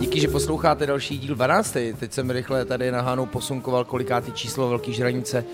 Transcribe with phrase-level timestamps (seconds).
[0.00, 1.72] Díky, že posloucháte další díl 12.
[1.72, 5.44] Teď jsem rychle tady na Hánu posunkoval kolikátý číslo velký žranice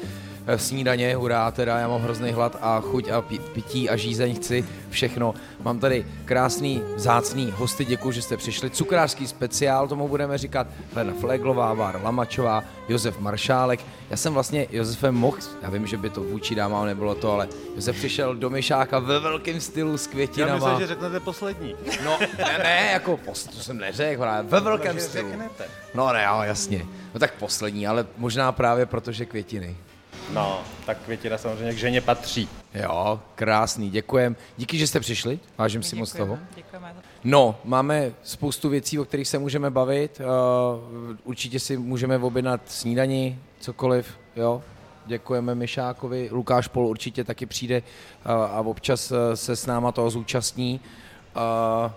[0.57, 3.23] snídaně, hurá, teda já mám hrozný hlad a chuť a
[3.53, 5.35] pití a žízeň chci všechno.
[5.63, 8.71] Mám tady krásný, zácný hosty, děkuji, že jste přišli.
[8.71, 13.81] Cukrářský speciál, tomu budeme říkat Lena Fleglová, Vár Lamačová, Josef Maršálek.
[14.11, 17.49] Já jsem vlastně Josefem mohl, já vím, že by to vůči dámám nebylo to, ale
[17.77, 20.53] Josef přišel do Myšáka ve velkém stylu s květinama.
[20.53, 21.75] Já myslím, že řeknete poslední.
[22.05, 25.29] No, ne, ne, jako, to jsem neřekl, ale ve velkém stylu.
[25.95, 26.87] No ne, ale jasně.
[27.15, 29.77] No tak poslední, ale možná právě protože květiny.
[30.33, 32.49] No, tak květina samozřejmě k ženě patří.
[32.75, 34.37] Jo, krásný, děkujem.
[34.57, 36.39] Díky, že jste přišli, vážím si moc toho.
[36.55, 36.95] Děkujeme.
[37.25, 40.21] No, máme spoustu věcí, o kterých se můžeme bavit.
[40.21, 44.63] Uh, určitě si můžeme objednat snídani, cokoliv, jo.
[45.07, 50.11] Děkujeme Mišákovi, Lukáš Pol určitě taky přijde uh, a občas uh, se s náma toho
[50.11, 50.81] zúčastní.
[51.37, 51.93] Uh,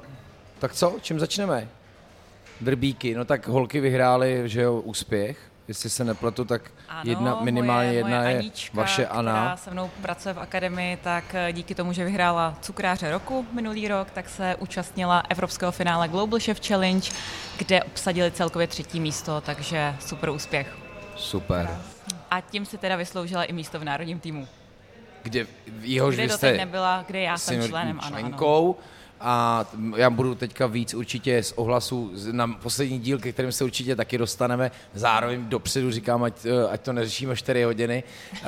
[0.60, 1.70] tak co, čím začneme?
[2.62, 7.88] Drbíky, no tak holky vyhrály, že jo, úspěch jestli se nepletu, tak ano, jedna, minimálně
[7.90, 9.32] moje, jedna moje je Anička, vaše Ana.
[9.32, 13.88] která se mnou pracuje v akademii, tak eh, díky tomu, že vyhrála cukráře roku minulý
[13.88, 17.12] rok, tak se účastnila evropského finále Global Chef Challenge,
[17.58, 20.78] kde obsadili celkově třetí místo, takže super úspěch.
[21.16, 21.70] Super.
[22.32, 24.48] A tím si teda vysloužila i místo v národním týmu.
[25.24, 25.48] Kde,
[25.82, 28.76] jehož kde vy jste nebyla, kde já jsem členem, ano, ano
[29.22, 33.96] a já budu teďka víc určitě z ohlasu na poslední díl, ke kterým se určitě
[33.96, 34.72] taky dostaneme.
[34.94, 38.04] Zároveň dopředu říkám, ať, eh, ať to neřešíme 4 hodiny.
[38.34, 38.40] Uh,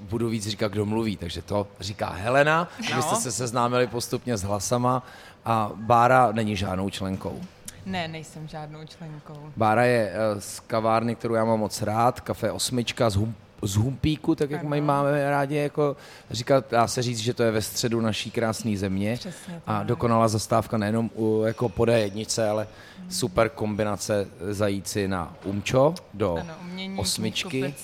[0.00, 2.94] budu víc říkat, kdo mluví, takže to říká Helena, no.
[2.94, 5.02] abyste se seznámili postupně s hlasama
[5.44, 7.40] a Bára není žádnou členkou.
[7.86, 9.52] Ne, nejsem žádnou členkou.
[9.56, 13.76] Bára je eh, z kavárny, kterou já mám moc rád, kafe Osmička z Hum z
[13.76, 15.96] Humpíku, tak jak mají máme rádi jako
[16.30, 20.28] říkat, dá se říct, že to je ve středu naší krásné země Přesně, a dokonalá
[20.28, 22.66] zastávka nejenom u, jako po jednice, ale
[22.98, 23.10] hmm.
[23.10, 27.74] super kombinace zajít si na Umčo do ano, umění, osmičky.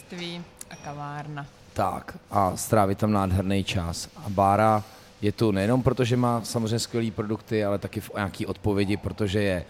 [0.70, 1.46] a kavárna.
[1.72, 4.08] Tak a strávit tam nádherný čas.
[4.16, 4.84] A Bára
[5.22, 9.42] je tu nejenom proto, že má samozřejmě skvělé produkty, ale taky v nějaký odpovědi, protože
[9.42, 9.64] je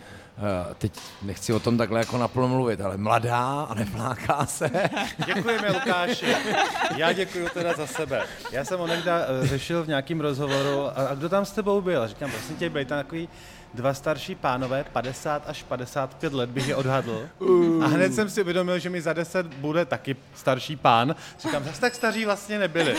[0.79, 0.93] teď
[1.23, 4.71] nechci o tom takhle jako naplno mluvit, ale mladá a nevláká se.
[5.27, 6.27] Děkujeme, Lukáši.
[6.97, 8.23] Já děkuji teda za sebe.
[8.53, 12.03] Já jsem onekda uh, řešil v nějakém rozhovoru, a, a kdo tam s tebou byl?
[12.03, 13.29] A říkám, prosím tě, byli tam takový
[13.77, 17.29] dva starší pánové, 50 až 55 let bych je odhadl.
[17.39, 17.85] Uh.
[17.85, 21.17] A hned jsem si uvědomil, že mi za 10 bude taky starší pán.
[21.41, 22.97] Říkám, zase tak staří vlastně nebyli.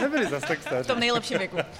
[0.00, 0.84] Nebyli zase tak staří.
[0.84, 1.56] V tom nejlepším věku.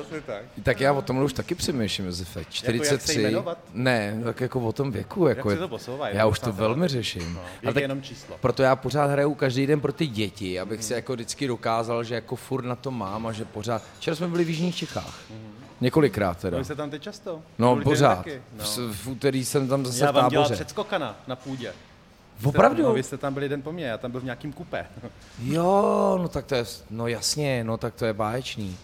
[0.00, 0.42] Asi tak.
[0.62, 2.44] Tak já o tom už taky přemýšlím, Josefe.
[2.44, 3.22] 43.
[3.22, 5.26] Jako ne, tak jako o tom věku.
[5.26, 7.34] Jako jak to posouvá, já už to velmi řeším.
[7.34, 8.36] No, Ale tak, jenom číslo.
[8.40, 10.86] Proto já pořád hraju každý den pro ty děti, abych hmm.
[10.86, 13.82] si jako vždycky dokázal, že jako furt na to mám a že pořád.
[13.98, 15.20] Včera jsme byli v Jižních Čechách.
[15.30, 15.53] Hmm.
[15.84, 16.58] Několikrát teda.
[16.58, 17.42] Vy jste tam teď často?
[17.58, 18.26] No, pořád.
[18.56, 18.64] No.
[18.64, 21.72] V, v úterý jsem tam zase Já vám dělal předskokana na půdě.
[22.44, 22.82] Opravdu?
[22.82, 24.86] No, vy jste tam byli den po mně, já tam byl v nějakým kupé.
[25.42, 28.76] jo, no tak to je, no jasně, no tak to je báječný.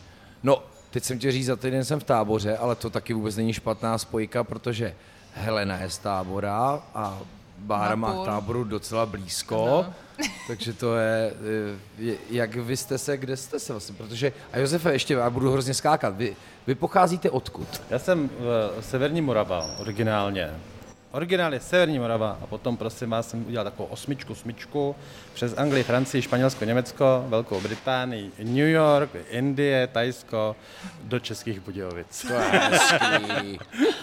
[0.42, 3.52] No, teď jsem ti říct, za týden jsem v táboře, ale to taky vůbec není
[3.52, 4.94] špatná spojka, protože
[5.34, 7.18] Helena je z tábora a
[7.60, 9.78] Bára má táboru docela blízko.
[9.78, 9.94] Ano.
[10.46, 11.32] Takže to je,
[11.98, 15.52] je, jak vy jste se, kde jste se vlastně, protože, a Josefe, ještě, já budu
[15.52, 17.82] hrozně skákat, vy, vy pocházíte odkud?
[17.90, 20.50] Já jsem v Severní Morava originálně,
[21.12, 24.96] Originál je Severní Morava a potom prosím vás jsem udělal takovou osmičku, smyčku
[25.34, 30.56] přes Anglii, Francii, Španělsko, Německo, Velkou Británii, New York, Indie, Tajsko
[31.02, 32.26] do Českých Budějovic.
[32.28, 33.58] To je hezký.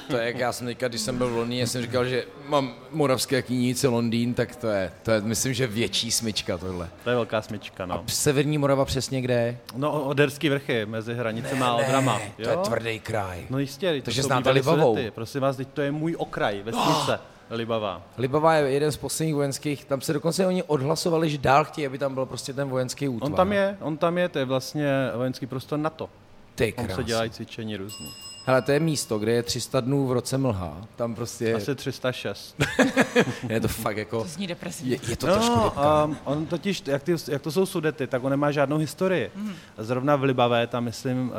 [0.10, 2.74] To je, jak já jsem teďka, když jsem byl v Londýně, jsem říkal, že mám
[2.92, 6.90] moravské knínice Londýn, tak to je, to je, myslím, že větší smyčka tohle.
[7.04, 7.96] To je velká smyčka, no.
[7.96, 9.58] A Severní Morava přesně kde?
[9.76, 12.22] No, Oderský vrchy, mezi hranice a Odrama.
[12.44, 13.46] To je tvrdý kraj.
[13.50, 14.98] No jistě, Takže znáte Libavou.
[15.16, 16.97] Prosím vás, teď to je můj okraj, vesnice.
[16.98, 17.20] Oh.
[17.50, 18.02] Libava.
[18.18, 21.98] Libava je jeden z posledních vojenských, tam se dokonce oni odhlasovali, že dál chtějí, aby
[21.98, 23.32] tam byl prostě ten vojenský útvar.
[23.32, 26.10] On tam je, on tam je, to je vlastně vojenský prostor NATO.
[26.56, 28.08] Ty Tam se dělají cvičení různý.
[28.48, 30.88] Hele, to je místo, kde je 300 dnů v roce mlha.
[30.96, 31.54] Tam prostě...
[31.54, 32.56] Asi 306.
[33.50, 34.22] je to fakt jako...
[34.22, 34.96] To zní depresivně.
[34.96, 35.60] Je, je to no, trošku
[36.06, 39.32] um, on totiž, jak, ty, jak to jsou sudety, tak on nemá žádnou historii.
[39.36, 39.54] Mm.
[39.78, 41.36] Zrovna v Libavé, tam myslím, uh,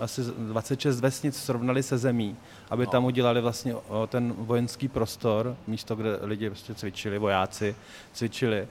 [0.00, 2.36] asi 26 vesnic srovnali se zemí,
[2.70, 2.90] aby no.
[2.90, 3.74] tam udělali vlastně
[4.08, 7.74] ten vojenský prostor, místo, kde lidi prostě cvičili, vojáci
[8.12, 8.68] cvičili.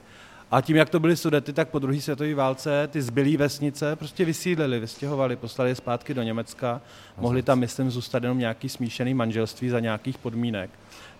[0.52, 4.24] A tím, jak to byly sudety, tak po druhé světové válce ty zbylé vesnice prostě
[4.24, 6.80] vysídlili, vystěhovali, poslali je zpátky do Německa.
[7.16, 10.70] Mohli tam, myslím, zůstat jenom nějaký smíšený manželství za nějakých podmínek.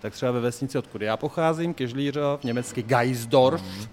[0.01, 3.87] Tak třeba ve vesnici, odkud já pocházím, Kežlířov, německy Geisdorf, mm.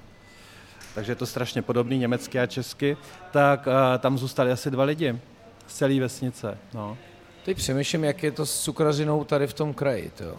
[0.95, 2.97] takže je to strašně podobný německy a česky,
[3.31, 5.19] tak uh, tam zůstali asi dva lidi
[5.67, 6.59] z celé vesnice.
[6.75, 6.99] No.
[7.45, 10.37] Teď přemýšlím, jak je to s cukrařinou tady v tom kraji, to.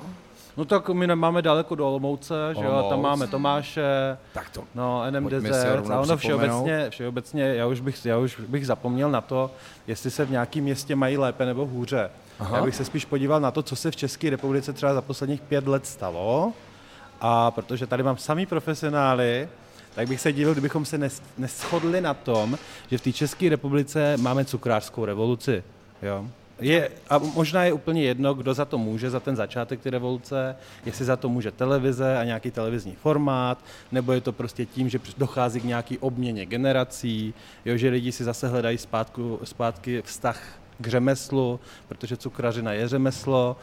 [0.58, 5.04] No tak my nemáme daleko do Olomouce, že jo, tam máme Tomáše, tak to, no
[5.12, 9.52] NM Desert a ono všeobecně, všeobecně já, už bych, já už bych zapomněl na to,
[9.88, 12.10] jestli se v nějakém městě mají lépe nebo hůře.
[12.40, 12.58] Aha.
[12.58, 15.42] Já bych se spíš podíval na to, co se v České republice třeba za posledních
[15.42, 16.54] pět let stalo,
[17.22, 19.50] a protože tady mám samý profesionály,
[19.96, 22.58] tak bych se divil, kdybychom se neschodli na tom,
[22.92, 25.64] že v té České republice máme cukrářskou revoluci.
[26.02, 26.26] Jo?
[26.62, 30.56] Je, a možná je úplně jedno, kdo za to může, za ten začátek té revoluce,
[30.86, 33.58] jestli za to může televize a nějaký televizní formát,
[33.92, 37.34] nebo je to prostě tím, že dochází k nějaký obměně generací,
[37.66, 40.42] jo, že lidi si zase hledají zpátku, zpátky vztah
[40.82, 43.58] k řemeslu, protože cukrařina je řemeslo,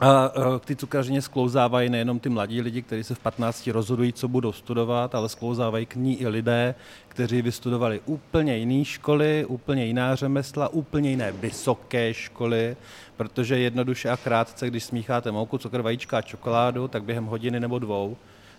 [0.00, 4.28] a k ty cukrařině sklouzávají nejenom ty mladí lidi, kteří se v 15 rozhodují, co
[4.28, 6.74] budou studovat, ale sklouzávají k ní i lidé,
[7.08, 12.76] kteří vystudovali úplně jiné školy, úplně jiná řemesla, úplně jiné vysoké školy,
[13.16, 17.78] protože jednoduše a krátce, když smícháte mouku, cukr, vajíčka a čokoládu, tak během hodiny nebo
[17.78, 18.16] dvou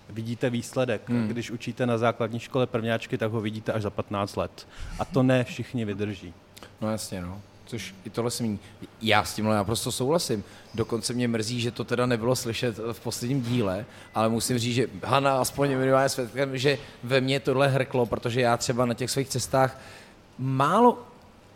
[0.09, 1.09] vidíte výsledek.
[1.09, 1.27] Hmm.
[1.27, 4.68] Když učíte na základní škole prvňáčky, tak ho vidíte až za 15 let.
[5.00, 6.33] A to ne všichni vydrží.
[6.81, 8.60] No jasně, no což i tohle smí.
[9.01, 10.44] Já s tímhle naprosto souhlasím.
[10.74, 13.86] Dokonce mě mrzí, že to teda nebylo slyšet v posledním díle,
[14.16, 18.57] ale musím říct, že Hanna aspoň minimálně svědkem, že ve mně tohle hrklo, protože já
[18.57, 19.80] třeba na těch svých cestách
[20.38, 21.00] málo,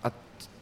[0.03, 0.11] a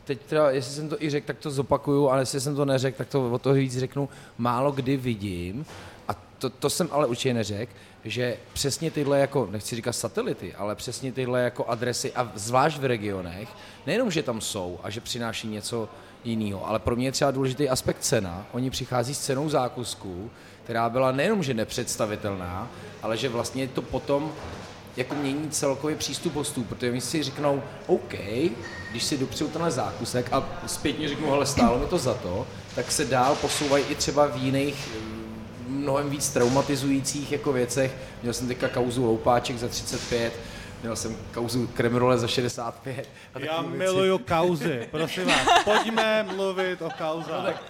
[0.06, 2.98] teď teda, jestli jsem to i řekl, tak to zopakuju, ale jestli jsem to neřekl,
[2.98, 5.66] tak to o to víc řeknu, málo kdy vidím,
[6.12, 7.72] a to, to jsem ale určitě neřekl,
[8.06, 12.86] že přesně tyhle jako, nechci říkat satelity, ale přesně tyhle jako adresy a zvlášť v
[12.86, 13.50] regionech,
[13.86, 15.90] nejenom, že tam jsou a že přináší něco
[16.24, 18.46] jiného, ale pro mě je třeba důležitý aspekt cena.
[18.52, 20.32] Oni přichází s cenou zákusků,
[20.64, 22.68] která byla nejenom, že nepředstavitelná,
[23.02, 24.32] ale že vlastně to potom
[24.98, 28.14] jako mění celkový přístup hostů, protože oni si řeknou, OK,
[28.92, 32.92] když si dopřeju tenhle zákusek a zpětně řeknu, ale stálo mi to za to, tak
[32.92, 34.90] se dál posouvají i třeba v jiných
[35.82, 37.96] mnohem víc traumatizujících jako věcech.
[38.22, 40.34] Měl jsem teďka kauzu loupáček za 35,
[40.82, 43.10] měl jsem kauzu kremrole za 65.
[43.34, 47.64] A Já miluju kauzy, prosím vás, pojďme mluvit o kauzách.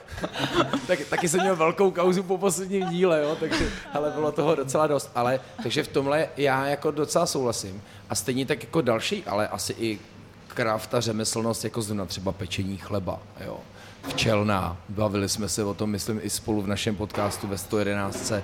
[0.58, 4.32] No, tak, tak, taky jsem měl velkou kauzu po posledním díle, jo, takže, ale bylo
[4.32, 5.12] toho docela dost.
[5.16, 7.82] Ale, takže v tomhle já jako docela souhlasím.
[8.10, 10.00] A stejně tak jako další, ale asi i
[10.48, 13.60] krafta řemeslnost, jako zrovna třeba pečení chleba, jo
[14.08, 14.78] včelná.
[14.90, 18.44] Bavili jsme se o tom, myslím, i spolu v našem podcastu ve 111 eh,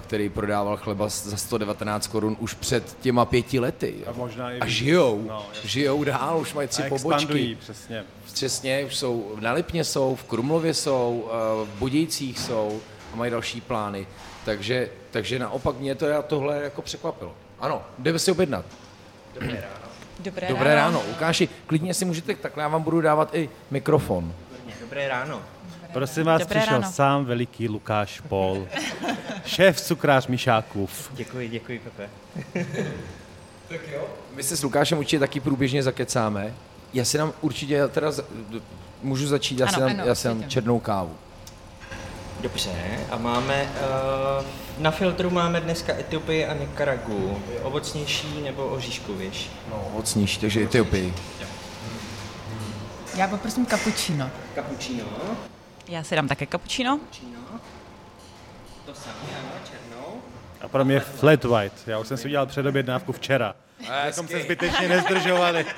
[0.00, 3.94] který prodával chleba za 119 korun už před těma pěti lety.
[4.06, 7.56] A možná i A žijou, no, žijou dál, už mají tři pobočky.
[7.60, 8.04] přesně.
[8.32, 12.80] Přesně, už jsou na Lipně jsou, v Krumlově jsou, eh, v Budějcích jsou
[13.12, 14.06] a mají další plány.
[14.44, 17.34] Takže, takže naopak mě to tohle jako překvapilo.
[17.60, 18.64] Ano, jdeme si objednat.
[19.34, 19.92] Dobré ráno.
[20.20, 20.98] Dobré, Dobré ráno.
[20.98, 21.08] ráno.
[21.08, 24.34] Lukáši, klidně si můžete, takhle já vám budu dávat i mikrofon.
[24.92, 25.42] Dobré ráno.
[25.92, 26.92] Prosím vás, Dobré přišel ráno.
[26.92, 28.68] sám veliký Lukáš Pol,
[29.46, 31.10] šéf cukrář Mišákův.
[31.12, 32.08] Děkuji, děkuji, Pepe.
[33.68, 34.06] tak jo.
[34.34, 36.54] My se s Lukášem určitě taky průběžně zakecáme.
[36.94, 38.12] Já si dám určitě, já teda
[39.02, 41.16] můžu začít, já ano, si dám, ano, já si dám černou kávu.
[42.40, 42.70] Dobře,
[43.10, 44.44] a máme, uh,
[44.78, 47.42] na filtru máme dneska Etiopii a Nikaragu.
[47.62, 49.50] Ovocnější nebo oříškovější?
[49.70, 51.14] No, ovocnější, takže Etiopii.
[53.14, 54.30] Já poprosím cappuccino.
[54.54, 55.04] Cappuccino.
[55.88, 56.98] Já si dám také cappuccino.
[56.98, 57.38] Cappuccino.
[58.86, 60.22] To samé, ano, černou.
[60.60, 61.88] A pro mě flat white.
[61.88, 63.54] Já už jsem si udělal předobědnávku včera.
[64.02, 65.66] Abychom se zbytečně nezdržovali.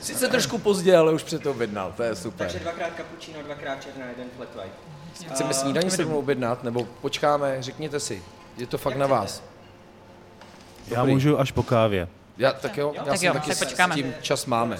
[0.00, 2.46] Sice trošku pozdě, ale už před to objednal, to je super.
[2.46, 5.32] Takže dvakrát cappuccino, dvakrát černá, jeden flat white.
[5.32, 8.22] Chceme snídaní se objednat, nebo počkáme, řekněte si.
[8.56, 9.42] Je to fakt Jak na vás.
[10.88, 12.08] Já můžu až po kávě.
[12.40, 13.94] Já, tak jo, já tak jo, taky tak počkáme.
[13.94, 14.78] s tím čas máme.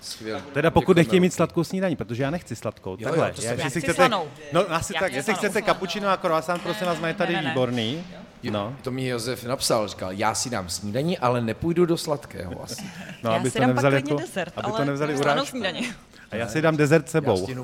[0.00, 0.42] Skvěle.
[0.52, 2.96] Teda pokud nechtějí mít sladkou snídaní, protože já nechci sladkou.
[2.98, 3.28] Jo, Takhle.
[3.28, 4.28] Jo, já, já si chcete, slanou.
[4.52, 7.44] No asi já tak, jestli chcete cappuccino a croissant, prosím vás, mají tady ne, ne,
[7.44, 7.50] ne.
[7.50, 8.04] výborný.
[8.50, 8.76] No.
[8.82, 12.82] To mi Josef napsal, říkal, já si dám snídaní, ale nepůjdu do sladkého asi.
[13.22, 15.62] No, já aby si to nevzali jako, desert, aby to nevzali urážku.
[16.30, 17.46] A já si dám dezert sebou.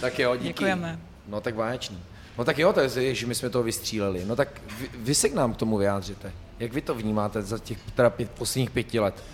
[0.00, 0.48] tak jo, díky.
[0.48, 0.98] Děkujeme.
[1.28, 1.98] No tak báječný.
[2.38, 4.24] No tak jo, tak, že my jsme to vystříleli.
[4.24, 4.48] No tak
[4.80, 6.32] vy, vy se k nám k tomu vyjádřete.
[6.58, 9.24] Jak vy to vnímáte za těch teda pět, posledních pěti let?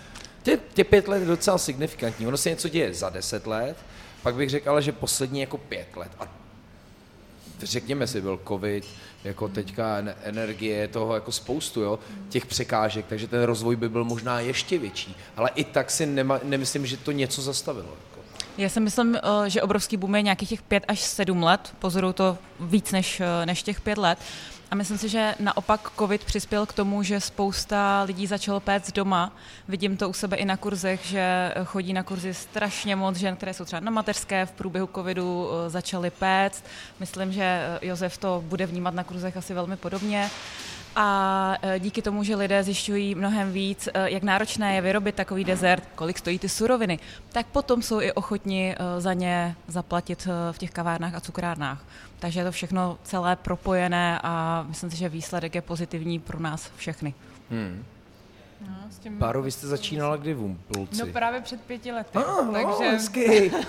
[0.43, 2.27] Tě, tě pět let je docela signifikantní.
[2.27, 3.77] Ono se něco děje za deset let,
[4.23, 6.11] pak bych řekl ale, že poslední jako pět let.
[6.19, 6.27] A
[7.63, 8.85] řekněme si, byl covid,
[9.23, 14.39] jako teďka energie, toho jako spoustu, jo, těch překážek, takže ten rozvoj by byl možná
[14.39, 15.15] ještě větší.
[15.37, 17.87] Ale i tak si nema, nemyslím, že to něco zastavilo.
[17.87, 18.25] Jako.
[18.57, 22.13] Já si myslím, eh, že obrovský boom je nějakých těch pět až sedm let, pozoruju
[22.13, 24.19] to víc než, eh, než těch pět let.
[24.75, 29.31] Myslím si, že naopak COVID přispěl k tomu, že spousta lidí začalo péct doma.
[29.67, 33.53] Vidím to u sebe i na kurzech, že chodí na kurzy strašně moc žen, které
[33.53, 36.63] jsou třeba na mateřské, v průběhu covidu eh, začaly péct.
[36.99, 40.29] Myslím, že eh, Josef to bude vnímat na kurzech asi velmi podobně.
[40.95, 45.43] A e, díky tomu, že lidé zjišťují mnohem víc, e, jak náročné je vyrobit takový
[45.43, 46.99] dezert, kolik stojí ty suroviny,
[47.31, 51.83] tak potom jsou i ochotni e, za ně zaplatit v těch kavárnách a cukrárnách.
[52.19, 56.71] Takže je to všechno celé propojené a myslím si, že výsledek je pozitivní pro nás
[56.75, 57.13] všechny.
[57.51, 57.83] Hmm.
[58.67, 61.05] No, s tím Páro, vy jste začínala kdy v Umpulci?
[61.05, 62.17] No právě před pěti lety.
[62.17, 62.99] Ah, takže,
[63.51, 63.59] no,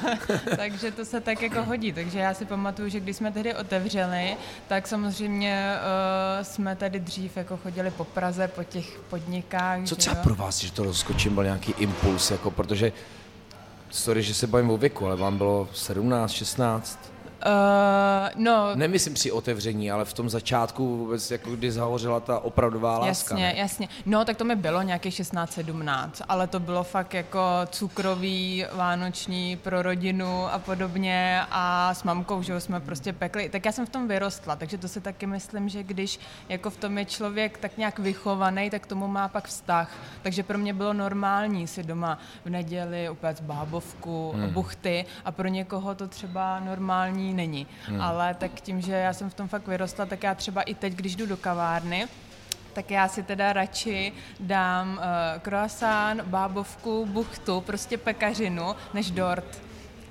[0.56, 1.92] takže to se tak jako hodí.
[1.92, 4.36] Takže já si pamatuju, že když jsme tehdy otevřeli,
[4.68, 9.84] tak samozřejmě uh, jsme tady dřív jako chodili po Praze, po těch podnikách.
[9.84, 12.92] Co třeba pro vás, že to rozskočím, byl nějaký impuls, jako protože,
[13.90, 17.15] sorry, že se bavím o věku, ale vám bylo 17, 16?
[17.46, 22.98] Uh, no, Nemyslím při otevření, ale v tom začátku vůbec, jako kdy zahořela ta opravdová
[22.98, 23.06] láska.
[23.06, 23.54] Jasně, ne?
[23.56, 23.88] jasně.
[24.06, 29.82] No, tak to mi bylo nějakých 16-17, ale to bylo fakt jako cukrový, vánoční pro
[29.82, 33.48] rodinu a podobně a s mamkou, že jsme prostě pekli.
[33.48, 36.76] Tak já jsem v tom vyrostla, takže to si taky myslím, že když jako v
[36.76, 39.92] tom je člověk tak nějak vychovaný, tak tomu má pak vztah.
[40.22, 44.50] Takže pro mě bylo normální si doma v neděli upéct bábovku, hmm.
[44.50, 47.66] buchty a pro někoho to třeba normální není.
[47.86, 48.00] Hmm.
[48.00, 50.92] Ale tak tím, že já jsem v tom fakt vyrostla, tak já třeba i teď,
[50.92, 52.08] když jdu do kavárny,
[52.72, 59.65] tak já si teda radši dám uh, croissant, bábovku, buchtu, prostě pekařinu, než dort.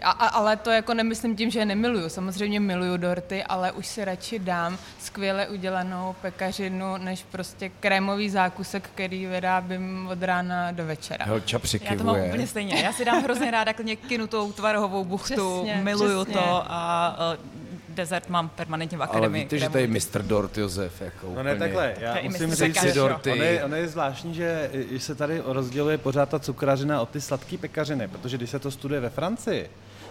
[0.05, 2.09] A, a, ale to jako nemyslím tím, že je nemiluju.
[2.09, 8.89] Samozřejmě miluju dorty, ale už si radši dám skvěle udělanou pekařinu, než prostě krémový zákusek,
[8.93, 11.25] který vyrábím od rána do večera.
[11.61, 11.97] Přikivuje.
[11.97, 12.75] Já to mám úplně stejně.
[12.75, 16.41] Já si dám hrozně ráda klidně kinutou tvarohovou buchtu, přesně, miluju přesně.
[16.41, 19.27] to a uh, dezert mám permanentně v akademii.
[19.27, 20.21] Ale víte, že tady Mr.
[20.21, 21.01] Dort Josef.
[21.01, 25.15] Jako no ne, takhle, já musím říct, že ono je, ono je zvláštní, že se
[25.15, 29.09] tady rozděluje pořád ta cukrařina od ty sladké pekařiny, protože když se to studuje ve
[29.09, 29.69] Francii,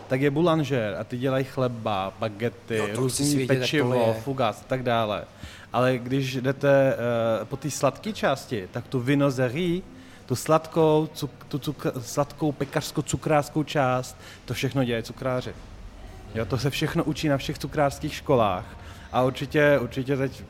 [0.08, 5.24] tak je boulanger a ty dělají chleba, bagety, no, různý pečivo, fugas a tak dále.
[5.72, 6.96] Ale když jdete
[7.40, 9.82] uh, po té sladké části, tak tu vinozerie,
[10.26, 15.52] tu sladkou, cuk, tu cuk, sladkou pekařsko-cukrářskou část, to všechno dělají cukráři.
[16.34, 18.76] Jo, to se všechno učí na všech cukrářských školách.
[19.12, 20.42] A určitě, určitě teď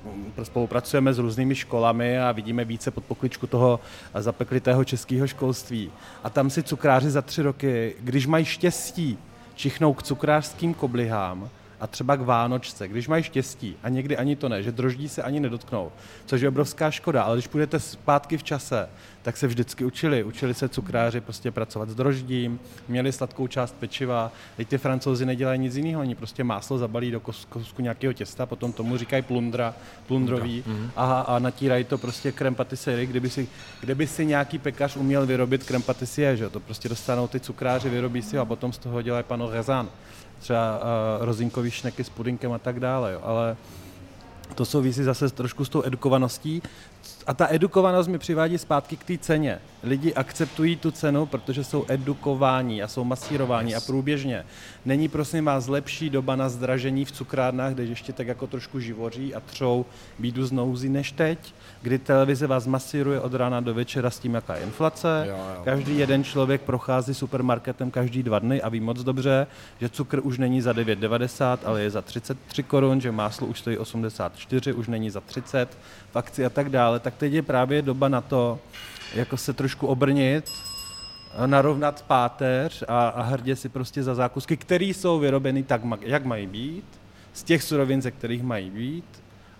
[0.43, 3.81] spolupracujeme s různými školami a vidíme více pod pokličku toho
[4.15, 5.91] zapeklitého českého školství.
[6.25, 9.19] A tam si cukráři za tři roky, když mají štěstí,
[9.55, 11.51] čichnou k cukrářským koblihám
[11.85, 15.23] a třeba k Vánočce, když mají štěstí a někdy ani to ne, že droždí se
[15.23, 15.93] ani nedotknou,
[16.26, 18.88] což je obrovská škoda, ale když půjdete zpátky v čase,
[19.23, 20.25] tak se vždycky učili.
[20.25, 24.33] Učili se cukráři prostě pracovat s droždím, měli sladkou část pečiva.
[24.57, 28.73] Teď ty francouzi nedělají nic jiného, oni prostě máslo zabalí do kousku nějakého těsta, potom
[28.73, 29.75] tomu říkají plundra,
[30.07, 30.91] plundrový mm-hmm.
[30.97, 33.49] a, a natírají to prostě krem patisserie, kdyby si,
[33.81, 38.23] kdyby si nějaký pekař uměl vyrobit krem patisserie, že to prostě dostanou ty cukráři, vyrobí
[38.23, 39.88] si a potom z toho dělají pano rezán
[40.45, 43.21] třeba uh, rozinkový šneky s pudinkem a tak dále, jo.
[43.23, 43.57] ale
[44.55, 46.63] to souvisí zase trošku s tou edukovaností.
[47.27, 49.59] A ta edukovanost mi přivádí zpátky k té ceně.
[49.83, 54.45] Lidi akceptují tu cenu, protože jsou edukováni a jsou masírováni a průběžně.
[54.87, 59.35] Není prosím vás lepší doba na zdražení v cukrárnách, kde ještě tak jako trošku živoří
[59.35, 59.87] a třou
[60.19, 64.35] bídu z nouzy než teď, kdy televize vás masíruje od rána do večera s tím,
[64.35, 65.26] jaká je inflace.
[65.29, 65.62] Jo, jo.
[65.64, 69.47] Každý jeden člověk prochází supermarketem každý dva dny a ví moc dobře,
[69.81, 73.79] že cukr už není za 9,90, ale je za 33 korun, že máslo už stojí
[73.79, 75.79] 84, už není za 30
[76.12, 77.00] v akci a tak dále.
[77.00, 78.59] Tak teď je právě doba na to,
[79.14, 80.50] jako se trošku obrnit,
[81.47, 86.47] narovnat páteř a, a hrdě si prostě za zákusky, které jsou vyrobeny tak, jak mají
[86.47, 86.85] být,
[87.33, 89.05] z těch surovin, ze kterých mají být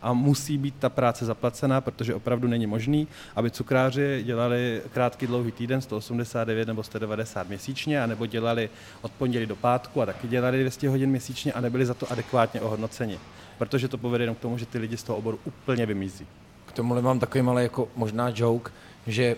[0.03, 5.53] a musí být ta práce zaplacená, protože opravdu není možný, aby cukráři dělali krátký dlouhý
[5.53, 8.71] týden, 189 nebo 190 měsíčně, anebo dělali
[9.03, 12.61] od pondělí do pátku a taky dělali 200 hodin měsíčně a nebyli za to adekvátně
[12.61, 13.19] ohodnoceni.
[13.59, 16.27] Protože to povede jenom k tomu, že ty lidi z toho oboru úplně vymizí.
[16.67, 18.73] K tomuhle mám takový malý jako možná joke,
[19.07, 19.37] že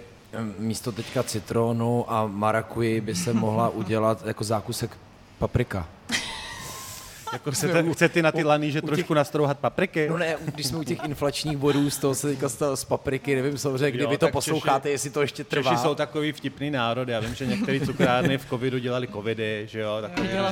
[0.59, 4.91] místo teďka citronu a marakuji by se mohla udělat jako zákusek
[5.39, 5.89] paprika.
[7.33, 10.09] Jako chcete, chcete na ty laný, trošku těch, nastrouhat papriky?
[10.09, 13.59] No ne, když jsme u těch inflačních bodů, z toho se teďka z papriky, nevím
[13.59, 15.71] samozřejmě, kdyby jo, to posloucháte, Češi, jestli to ještě trvá.
[15.71, 19.81] Češi jsou takový vtipný národ, já vím, že některé cukrárny v covidu dělali covidy, že
[19.81, 20.45] jo, takový jo,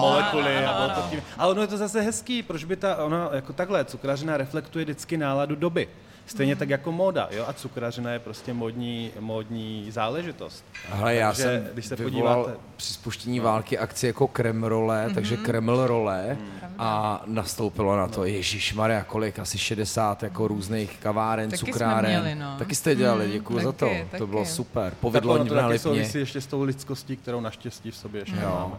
[0.00, 0.56] molekuly.
[0.56, 1.22] A bylo to tím.
[1.38, 5.16] Ale ono je to zase hezký, proč by ta, ono jako takhle, cukrařina reflektuje vždycky
[5.16, 5.88] náladu doby.
[6.26, 10.64] Stejně tak jako móda, jo, a cukrařina je prostě módní, módní záležitost.
[10.92, 12.54] Ale já jsem když se podíváte...
[12.76, 13.44] při spuštění no.
[13.44, 15.14] války akci jako kremrole, mm-hmm.
[15.14, 16.74] takže kreml role mm.
[16.78, 18.26] a nastoupilo na to, no.
[18.26, 22.10] Ježíš Maria, kolik, asi 60 jako různých kaváren, taky cukráren.
[22.10, 22.56] Měli, no.
[22.58, 24.18] Taky jste dělali, děkuji mm, za to, taky.
[24.18, 24.94] to bylo super.
[25.00, 28.42] Povedlo tak to taky souvisí ještě s tou lidskostí, kterou naštěstí v sobě ještě mm.
[28.42, 28.74] máme.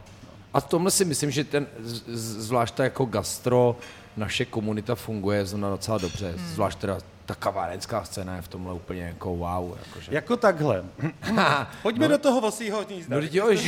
[0.53, 1.67] A v tomhle si myslím, že ten,
[2.07, 3.75] zvlášť jako gastro,
[4.17, 6.47] naše komunita funguje zrovna docela dobře, hmm.
[6.47, 9.77] zvlášť teda ta kavárenská scéna je v tomhle úplně jako wow.
[9.85, 10.11] Jakože.
[10.11, 10.83] Jako takhle.
[11.81, 13.17] Pojďme no, do toho vosího hnízda.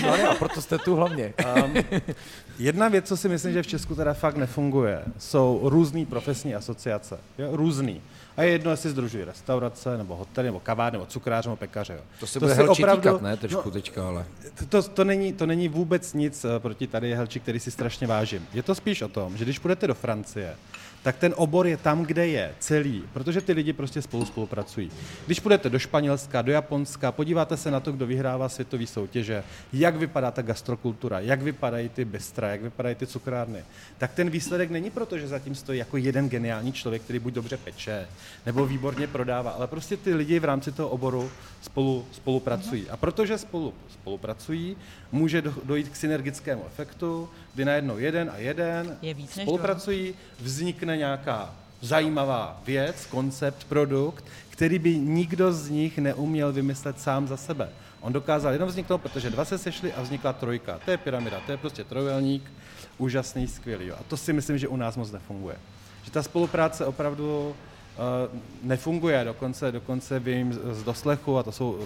[0.02, 1.34] No jo, a proto jste tu hlavně.
[1.66, 1.74] Um,
[2.60, 7.20] jedna věc, co si myslím, že v Česku teda fakt nefunguje, jsou různé profesní asociace.
[7.38, 7.50] Jo?
[7.52, 8.02] Různý.
[8.38, 11.94] A je jedno, jestli združují restaurace, nebo hotely, nebo kavár, nebo cukrář, nebo pekaře.
[11.94, 12.02] Jo.
[12.20, 14.26] To se to bude opravdu, týkat, ne, trošku no, teďka, ale...
[14.70, 18.48] To, to, není, to není vůbec nic eh, proti tady Helči, který si strašně vážím.
[18.54, 20.56] Je to spíš o tom, že když půjdete do Francie,
[21.04, 24.92] tak ten obor je tam, kde je celý, protože ty lidi prostě spolu spolupracují.
[25.26, 29.96] Když půjdete do Španělska, do Japonska, podíváte se na to, kdo vyhrává světové soutěže, jak
[29.96, 33.64] vypadá ta gastrokultura, jak vypadají ty bystra, jak vypadají ty cukrárny,
[33.98, 37.58] tak ten výsledek není proto, že zatím stojí jako jeden geniální člověk, který buď dobře
[37.58, 38.08] peče,
[38.46, 42.90] nebo výborně prodává, ale prostě ty lidi v rámci toho oboru spolu spolupracují.
[42.90, 44.78] A protože spolu spolupracují,
[45.12, 51.56] může dojít k synergickému efektu, kdy najednou jeden a jeden je víc spolupracují, vznikne nějaká
[51.82, 57.70] zajímavá věc, koncept, produkt, který by nikdo z nich neuměl vymyslet sám za sebe.
[58.02, 60.80] On dokázal jenom vzniknout, protože dva se sešli a vznikla trojka.
[60.86, 62.52] To je pyramida, to je prostě trojuhelník,
[62.98, 63.92] úžasný, skvělý.
[63.92, 65.56] A to si myslím, že u nás moc nefunguje.
[66.04, 71.80] Že ta spolupráce opravdu uh, nefunguje, dokonce, dokonce vím z doslechu, a to jsou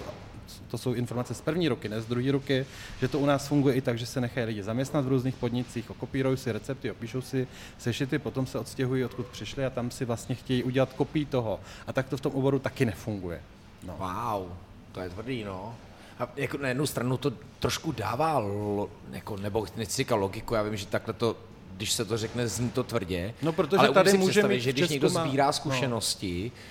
[0.67, 2.65] to jsou informace z první roky, ne z druhé roky,
[3.01, 5.89] že to u nás funguje i tak, že se nechají lidi zaměstnat v různých podnicích,
[5.89, 10.35] okopírují si recepty, opíšou si sešity, potom se odstěhují, odkud přišli a tam si vlastně
[10.35, 11.59] chtějí udělat kopii toho.
[11.87, 13.41] A tak to v tom oboru taky nefunguje.
[13.83, 13.95] No.
[13.97, 14.51] Wow,
[14.91, 15.75] to je tvrdý, no.
[16.19, 20.63] A jako na jednu stranu to trošku dává, lo, jako, nebo nechci říkat logiku, já
[20.63, 21.35] vím, že takhle to
[21.81, 23.33] když se to řekne, zní to tvrdě.
[23.41, 25.53] No, protože ale tady může mít že když někdo sbírá no.
[25.53, 26.61] zkušenosti, no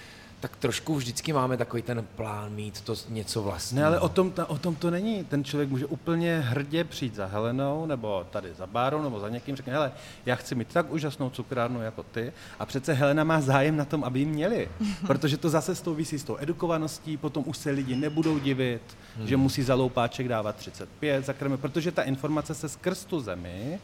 [0.40, 3.80] tak trošku vždycky máme takový ten plán mít to něco vlastního.
[3.80, 5.24] Ne, ale o tom, ta, o tom to není.
[5.24, 9.56] Ten člověk může úplně hrdě přijít za Helenou, nebo tady za Bárou, nebo za někým,
[9.56, 9.92] řekne, hele,
[10.26, 12.32] já chci mít tak úžasnou cukrárnu jako ty.
[12.58, 14.68] A přece Helena má zájem na tom, aby ji měli.
[15.06, 18.82] Protože to zase souvisí s tou edukovaností, potom už se lidi nebudou divit,
[19.16, 19.26] hmm.
[19.26, 23.78] že musí za loupáček dávat 35 za krmy, protože ta informace se skrz tu zemi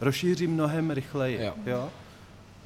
[0.00, 1.44] rozšíří mnohem rychleji.
[1.44, 1.54] Jo.
[1.66, 1.88] Jo?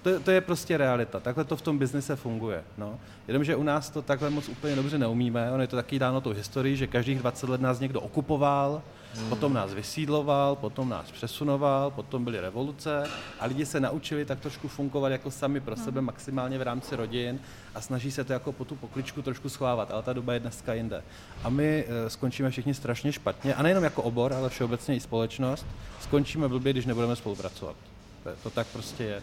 [0.05, 1.21] To, to je prostě realita.
[1.21, 2.65] Takhle to v tom biznise funguje.
[2.79, 2.99] No.
[3.29, 5.53] Jenomže u nás to takhle moc úplně dobře neumíme.
[5.53, 8.83] Ono je to taky dáno tou historií, že každých 20 let nás někdo okupoval,
[9.15, 9.29] hmm.
[9.29, 13.05] potom nás vysídloval, potom nás přesunoval, potom byly revoluce
[13.41, 16.07] a lidi se naučili tak trošku fungovat jako sami pro sebe, hmm.
[16.07, 17.39] maximálně v rámci rodin
[17.75, 20.75] a snaží se to jako po tu pokličku trošku schovávat, ale ta doba je dneska
[20.75, 21.03] jinde.
[21.45, 25.67] A my e, skončíme všichni strašně špatně, a nejenom jako obor, ale všeobecně i společnost,
[26.01, 27.77] skončíme blbě, když nebudeme spolupracovat.
[28.25, 29.23] To, to tak prostě je.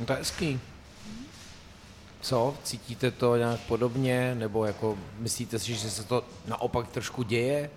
[0.00, 0.60] No to je hezký.
[2.20, 2.54] Co?
[2.62, 4.34] Cítíte to nějak podobně?
[4.34, 7.70] Nebo jako myslíte si, že se to naopak trošku děje?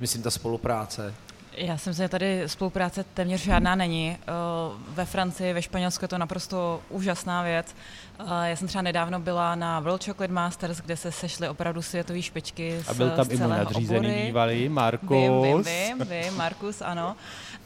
[0.00, 1.14] Myslím, ta spolupráce.
[1.56, 4.16] Já jsem se tady spolupráce téměř žádná není.
[4.20, 4.26] Eh,
[4.88, 7.74] ve Francii, ve Španělsku je to naprosto úžasná věc.
[8.18, 12.22] Eh, já jsem třeba nedávno byla na World Chocolate Masters, kde se sešly opravdu světové
[12.22, 15.10] špičky z A byl tam i můj nadřízený bývalý, Markus.
[15.10, 17.16] Vím, vím, vím, vím, Markus, ano.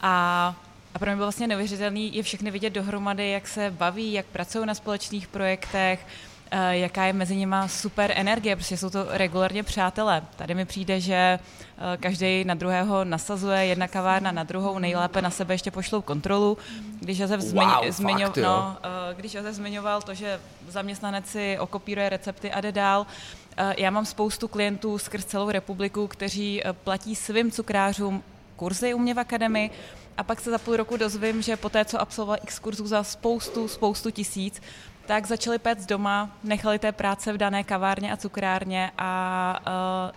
[0.01, 0.55] A
[0.95, 4.65] a pro mě bylo vlastně neuvěřitelný je všechny vidět dohromady, jak se baví, jak pracují
[4.65, 6.07] na společných projektech,
[6.51, 10.23] eh, jaká je mezi nimi super energie, protože jsou to regulárně přátelé.
[10.35, 15.29] Tady mi přijde, že eh, každý na druhého nasazuje, jedna kavárna na druhou, nejlépe na
[15.29, 16.57] sebe ještě pošlou kontrolu.
[16.99, 21.59] Když Josef, zmiň, wow, zmiňo, fakt, no, eh, když Josef zmiňoval to, že zaměstnanec si
[21.59, 23.05] okopíruje recepty a jde dál,
[23.77, 28.23] já mám spoustu klientů skrz celou republiku, kteří platí svým cukrářům
[28.55, 29.71] kurzy u mě v akademii,
[30.17, 33.03] a pak se za půl roku dozvím, že po té, co absolvoval x kurzů za
[33.03, 34.61] spoustu, spoustu tisíc,
[35.05, 40.11] tak začali péct doma, nechali té práce v dané kavárně a cukrárně a uh,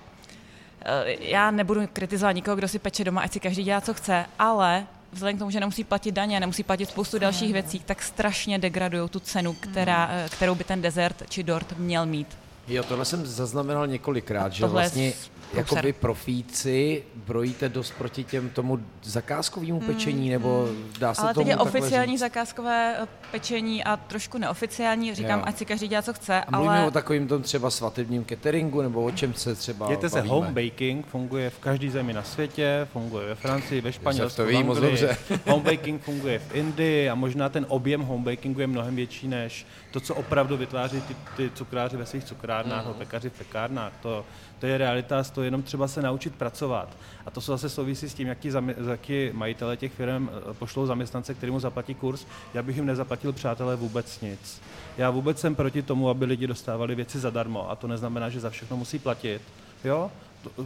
[0.93, 4.27] uh, já nebudu kritizovat nikoho, kdo si peče doma, ať si každý dělá, co chce,
[4.39, 8.59] ale vzhledem k tomu, že nemusí platit daně, nemusí platit spoustu dalších věcí, tak strašně
[8.59, 10.29] degradují tu cenu, která, hmm.
[10.29, 12.39] kterou by ten desert či dort měl mít.
[12.69, 15.13] Jo, tohle jsem zaznamenal několikrát, že vlastně
[15.55, 20.93] jako vy profíci brojíte dost proti těm tomu zakázkovému hmm, pečení, nebo hmm.
[20.99, 22.21] dá se Ale tomu teď je oficiální říct?
[22.21, 25.45] zakázkové eh, pečení a trošku neoficiální, říkám, jo.
[25.49, 26.87] ať si každý dělá, co chce, a ale...
[26.87, 31.07] o takovým tom třeba svatebním cateringu, nebo o čem se třeba Jděte se, home baking
[31.07, 35.17] funguje v každé zemi na světě, funguje ve Francii, ve Španělsku, to ví, moc dobře.
[35.47, 39.67] home baking funguje v Indii a možná ten objem home bakingu je mnohem větší než
[39.91, 42.25] to, co opravdu vytváří ty, ty cukráři ve svých
[42.63, 42.95] cukrárnách, mm.
[42.95, 43.93] pekaři v pekárnách.
[44.03, 44.25] To,
[44.59, 46.89] to je realita, to jenom třeba se naučit pracovat.
[47.27, 50.87] A to se zase souvisí s tím, jaký, zami, jaký majitele těch firm eh, pošlou
[50.87, 52.27] zaměstnance, který mu zaplatí kurz.
[52.55, 54.63] Já bych jim nezaplatil, přátelé, vůbec nic.
[54.99, 58.51] Já vůbec jsem proti tomu, aby lidi dostávali věci zadarmo a to neznamená, že za
[58.51, 59.43] všechno musí platit.
[59.85, 60.11] Jo?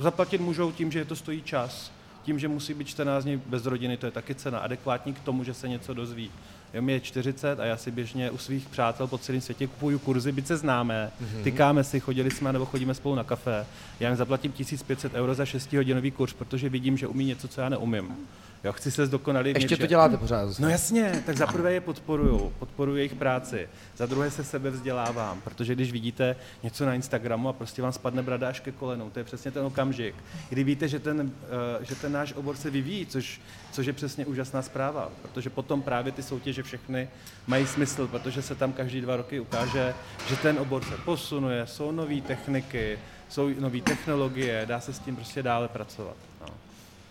[0.00, 3.96] Zaplatit můžou tím, že to stojí čas, tím, že musí být 14 dní bez rodiny,
[3.96, 6.30] to je taky cena adekvátní k tomu, že se něco dozví
[6.74, 9.98] je mi je 40 a já si běžně u svých přátel po celém světě kupuju
[9.98, 11.42] kurzy, byť se známe, mm-hmm.
[11.42, 13.66] tykáme si, chodili jsme nebo chodíme spolu na kafe.
[14.00, 17.60] Já jim zaplatím 1500 euro za 6 hodinový kurz, protože vidím, že umí něco, co
[17.60, 18.16] já neumím.
[18.64, 19.56] Jo, chci se zdokonalit.
[19.56, 20.58] Ještě to děláte pořád.
[20.58, 25.40] No jasně, tak za prvé je podporuju, podporuji jejich práci, za druhé se sebe vzdělávám,
[25.40, 29.18] protože když vidíte něco na Instagramu a prostě vám spadne brada až ke kolenou, to
[29.18, 30.14] je přesně ten okamžik,
[30.48, 33.40] kdy víte, že ten, uh, že ten náš obor se vyvíjí, což,
[33.72, 37.08] což je přesně úžasná zpráva, protože potom právě ty soutěže všechny
[37.46, 39.94] mají smysl, protože se tam každý dva roky ukáže,
[40.28, 42.98] že ten obor se posunuje, jsou nové techniky,
[43.28, 46.16] jsou nové technologie, dá se s tím prostě dále pracovat.
[46.40, 46.61] No.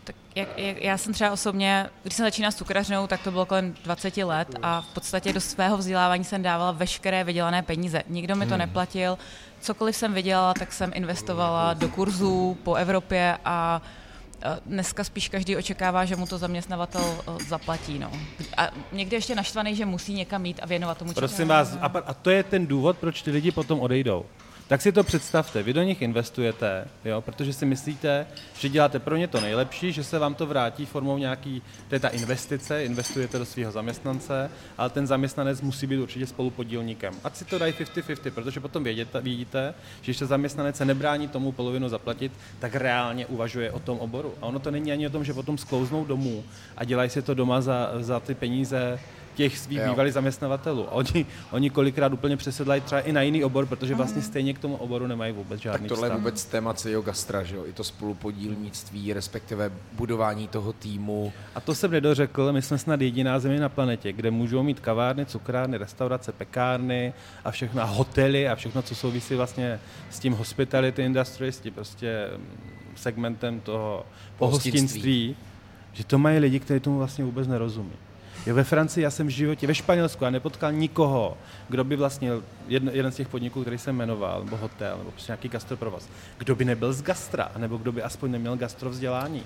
[0.03, 3.45] Tak jak, jak, já jsem třeba osobně, když jsem začínala s cukrařnou, tak to bylo
[3.45, 8.03] kolem 20 let a v podstatě do svého vzdělávání jsem dávala veškeré vydělané peníze.
[8.09, 8.59] Nikdo mi to hmm.
[8.59, 9.17] neplatil.
[9.61, 13.81] Cokoliv jsem vydělala, tak jsem investovala do kurzů po Evropě a
[14.65, 17.99] dneska spíš každý očekává, že mu to zaměstnavatel zaplatí.
[17.99, 18.11] No.
[18.57, 22.29] A někdy ještě naštvaný, že musí někam mít a věnovat tomu Prosím vás, a to
[22.29, 24.25] je ten důvod, proč ty lidi potom odejdou
[24.71, 28.27] tak si to představte, vy do nich investujete, jo, protože si myslíte,
[28.59, 31.99] že děláte pro ně to nejlepší, že se vám to vrátí formou nějaký, to je
[31.99, 37.13] ta investice, investujete do svého zaměstnance, ale ten zaměstnanec musí být určitě spolupodílníkem.
[37.23, 41.27] Ať si to dají 50-50, protože potom věděte, vidíte, že když se zaměstnanec se nebrání
[41.27, 44.33] tomu polovinu zaplatit, tak reálně uvažuje o tom oboru.
[44.41, 46.43] A ono to není ani o tom, že potom sklouznou domů
[46.77, 48.99] a dělají si to doma za, za ty peníze,
[49.35, 49.89] těch svých jo.
[49.89, 50.87] bývalých zaměstnavatelů.
[50.87, 54.59] A oni, oni kolikrát úplně přesedlají třeba i na jiný obor, protože vlastně stejně k
[54.59, 56.17] tomu oboru nemají vůbec žádný Tak tohle vztah.
[56.17, 57.65] je vůbec téma celého gastra, že jo?
[57.65, 61.33] I to spolupodílnictví, respektive budování toho týmu.
[61.55, 65.25] A to jsem nedořekl, my jsme snad jediná země na planetě, kde můžou mít kavárny,
[65.25, 67.13] cukrárny, restaurace, pekárny
[67.45, 71.73] a všechno, a hotely a všechno, co souvisí vlastně s tím hospitality industry, s tím
[71.73, 74.05] prostě mm, segmentem toho
[74.37, 75.35] pohostinství,
[75.93, 77.93] že to mají lidi, kteří tomu vlastně vůbec nerozumí.
[78.45, 81.37] Jo, ve Francii, já jsem v životě, ve Španělsku, a nepotkal nikoho,
[81.69, 82.31] kdo by vlastně,
[82.67, 86.55] jeden, jeden z těch podniků, který jsem jmenoval, nebo hotel, nebo prostě nějaký gastroprovaz, kdo
[86.55, 89.43] by nebyl z gastra, nebo kdo by aspoň neměl gastro vzdělání.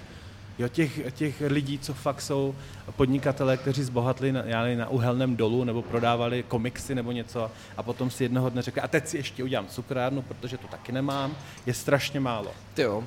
[0.60, 2.55] Jo, těch, těch lidí, co fakt jsou
[2.95, 7.84] podnikatelé, kteří zbohatli na, já nevím, na uhelném dolu nebo prodávali komiksy nebo něco a
[7.84, 11.36] potom si jednoho dne řekli, a teď si ještě udělám cukrárnu, protože to taky nemám,
[11.65, 12.51] je strašně málo.
[12.73, 13.03] Ty jo,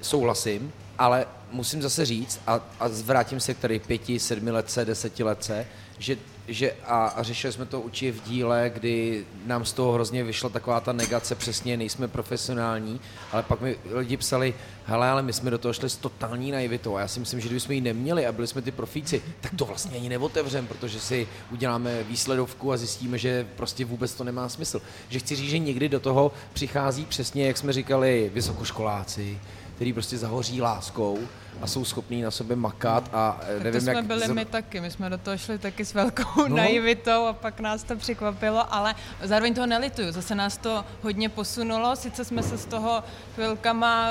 [0.00, 5.22] souhlasím, ale musím zase říct, a, a vrátím se k tady pěti, sedmi letce, deseti
[5.22, 5.66] letce,
[5.98, 6.16] že,
[6.48, 10.48] že a, a řešili jsme to určitě v díle, kdy nám z toho hrozně vyšla
[10.48, 13.00] taková ta negace, přesně nejsme profesionální,
[13.32, 14.54] ale pak mi lidi psali,
[14.86, 17.48] hele, ale my jsme do toho šli s totální naivitou a já si myslím, že
[17.48, 21.28] kdybychom ji neměli a byli jsme ty profíci, tak to vlastně ani neotevřem, protože si
[21.50, 24.82] uděláme výsledovku a zjistíme, že prostě vůbec to nemá smysl.
[25.08, 29.38] Že chci říct, že někdy do toho přichází přesně, jak jsme říkali, vysokoškoláci,
[29.74, 31.18] který prostě zahoří láskou
[31.60, 34.04] a jsou schopní na sobě makat a tak nevím, to jsme jak...
[34.04, 36.56] byli my taky, my jsme do toho šli taky s velkou no.
[36.56, 41.96] naivitou a pak nás to překvapilo, ale zároveň toho nelituju, zase nás to hodně posunulo,
[41.96, 44.08] sice jsme se z toho chvilkama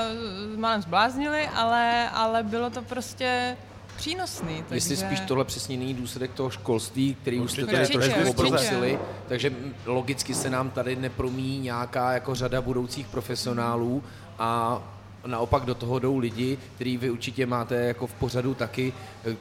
[0.56, 3.56] málem zbláznili, ale, ale bylo to prostě
[3.96, 4.64] přínosný.
[4.68, 4.74] Takže...
[4.74, 8.98] Jestli spíš tohle přesně není důsledek toho školství, který už jste tady trošku obrusili,
[9.28, 9.52] takže
[9.86, 14.02] logicky se nám tady nepromí nějaká jako řada budoucích profesionálů
[14.38, 14.82] a
[15.26, 18.92] naopak do toho jdou lidi, který vy určitě máte jako v pořadu taky,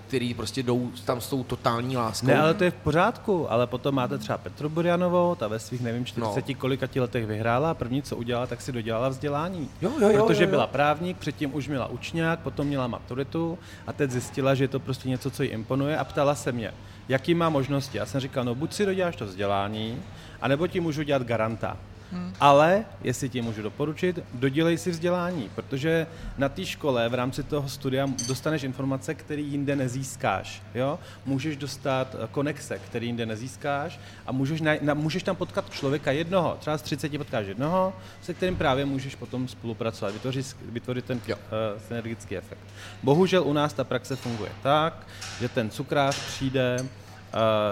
[0.08, 2.28] který prostě jdou tam s tou totální láskou.
[2.28, 5.82] Ne, ale to je v pořádku, ale potom máte třeba Petru Burianovou, ta ve svých,
[5.82, 6.56] nevím, 40 no.
[6.56, 9.70] kolika letech vyhrála a první, co udělala, tak si dodělala vzdělání.
[9.82, 10.52] Jo, jo, jo, Protože jo, jo.
[10.52, 14.80] byla právník, předtím už měla učňák, potom měla maturitu a teď zjistila, že je to
[14.80, 16.74] prostě něco, co jí imponuje a ptala se mě,
[17.10, 17.98] jaký má možnosti.
[17.98, 20.02] Já jsem říkal, no buď si doděláš to vzdělání,
[20.42, 21.78] anebo ti můžu dělat garanta.
[22.14, 22.34] Hmm.
[22.40, 27.70] Ale, jestli ti můžu doporučit, dodělej si vzdělání, protože na té škole v rámci toho
[27.70, 30.62] studia dostaneš informace, které jinde nezískáš.
[30.76, 31.00] Jo?
[31.26, 36.12] Můžeš dostat eh, konexe, které jinde nezískáš a můžeš, na, na, můžeš tam potkat člověka
[36.12, 41.22] jednoho, třeba z 30 potkáš jednoho, se kterým právě můžeš potom spolupracovat, vytvořit, vytvořit ten
[41.28, 41.34] uh,
[41.88, 42.62] synergický efekt.
[43.04, 45.08] Bohužel u nás ta praxe funguje tak,
[45.40, 46.78] že ten cukrář přijde,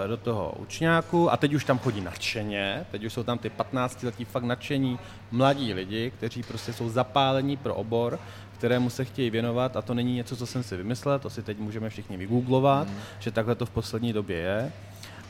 [0.06, 4.02] do toho učňáku a teď už tam chodí nadšeně, teď už jsou tam ty 15
[4.02, 4.98] letí fakt nadšení
[5.30, 8.18] mladí lidi, kteří prostě jsou zapálení pro obor,
[8.58, 11.58] kterému se chtějí věnovat a to není něco, co jsem si vymyslel, to si teď
[11.58, 12.94] můžeme všichni vygooglovat, mm.
[13.18, 14.72] že takhle to v poslední době je.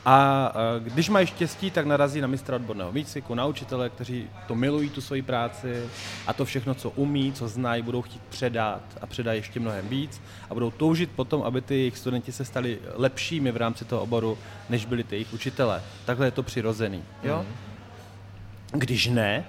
[0.05, 4.89] A když mají štěstí, tak narazí na mistra odborného výcviku, na učitele, kteří to milují,
[4.89, 5.83] tu svoji práci
[6.27, 10.21] a to všechno, co umí, co znají, budou chtít předat a předají ještě mnohem víc
[10.49, 14.37] a budou toužit potom, aby ty jejich studenti se stali lepšími v rámci toho oboru,
[14.69, 15.81] než byli ty jejich učitele.
[16.05, 17.03] Takhle je to přirozený.
[17.23, 17.45] Jo?
[17.47, 18.79] Mm.
[18.79, 19.45] Když ne,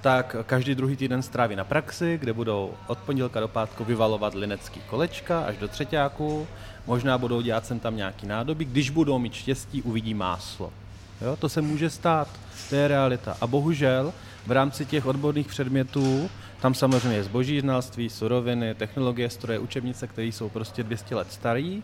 [0.00, 4.80] tak každý druhý týden stráví na praxi, kde budou od pondělka do pátku vyvalovat linecký
[4.80, 6.46] kolečka až do třetíku,
[6.86, 10.72] možná budou dělat sem tam nějaký nádoby, když budou mít štěstí, uvidí máslo.
[11.20, 12.28] Jo, to se může stát,
[12.68, 13.36] to je realita.
[13.40, 14.12] A bohužel
[14.46, 20.26] v rámci těch odborných předmětů, tam samozřejmě je zboží znalství, suroviny, technologie, stroje, učebnice, které
[20.26, 21.82] jsou prostě 200 let starý,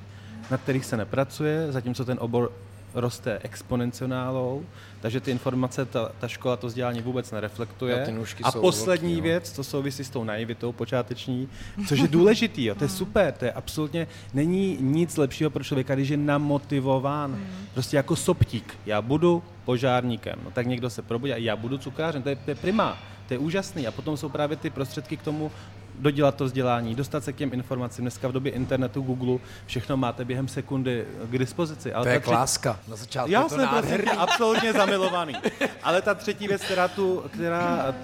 [0.51, 2.53] na kterých se nepracuje, zatímco ten obor
[2.95, 4.65] roste exponenciálou,
[5.01, 8.07] takže ty informace ta, ta škola to vzdělání vůbec nereflektuje.
[8.43, 11.49] A poslední velký, věc, to souvisí s tou naivitou počáteční,
[11.89, 15.95] což je důležitý, jo, to je super, to je absolutně, není nic lepšího pro člověka,
[15.95, 17.47] když je namotivován, hmm.
[17.75, 22.23] prostě jako soptík, já budu požárníkem, no tak někdo se probudí a já budu cukrářem,
[22.23, 25.23] to je, to je prima, to je úžasný a potom jsou právě ty prostředky k
[25.23, 25.51] tomu
[25.99, 28.05] dodělat to vzdělání, dostat se k těm informacím.
[28.05, 31.93] Dneska v době internetu, Google, všechno máte během sekundy k dispozici.
[31.93, 32.31] Ale to je třetí...
[32.31, 32.81] kláska.
[32.89, 35.35] Na začátku Já jsem prostě absolutně zamilovaný.
[35.83, 37.95] Ale ta třetí věc, která, tu, která,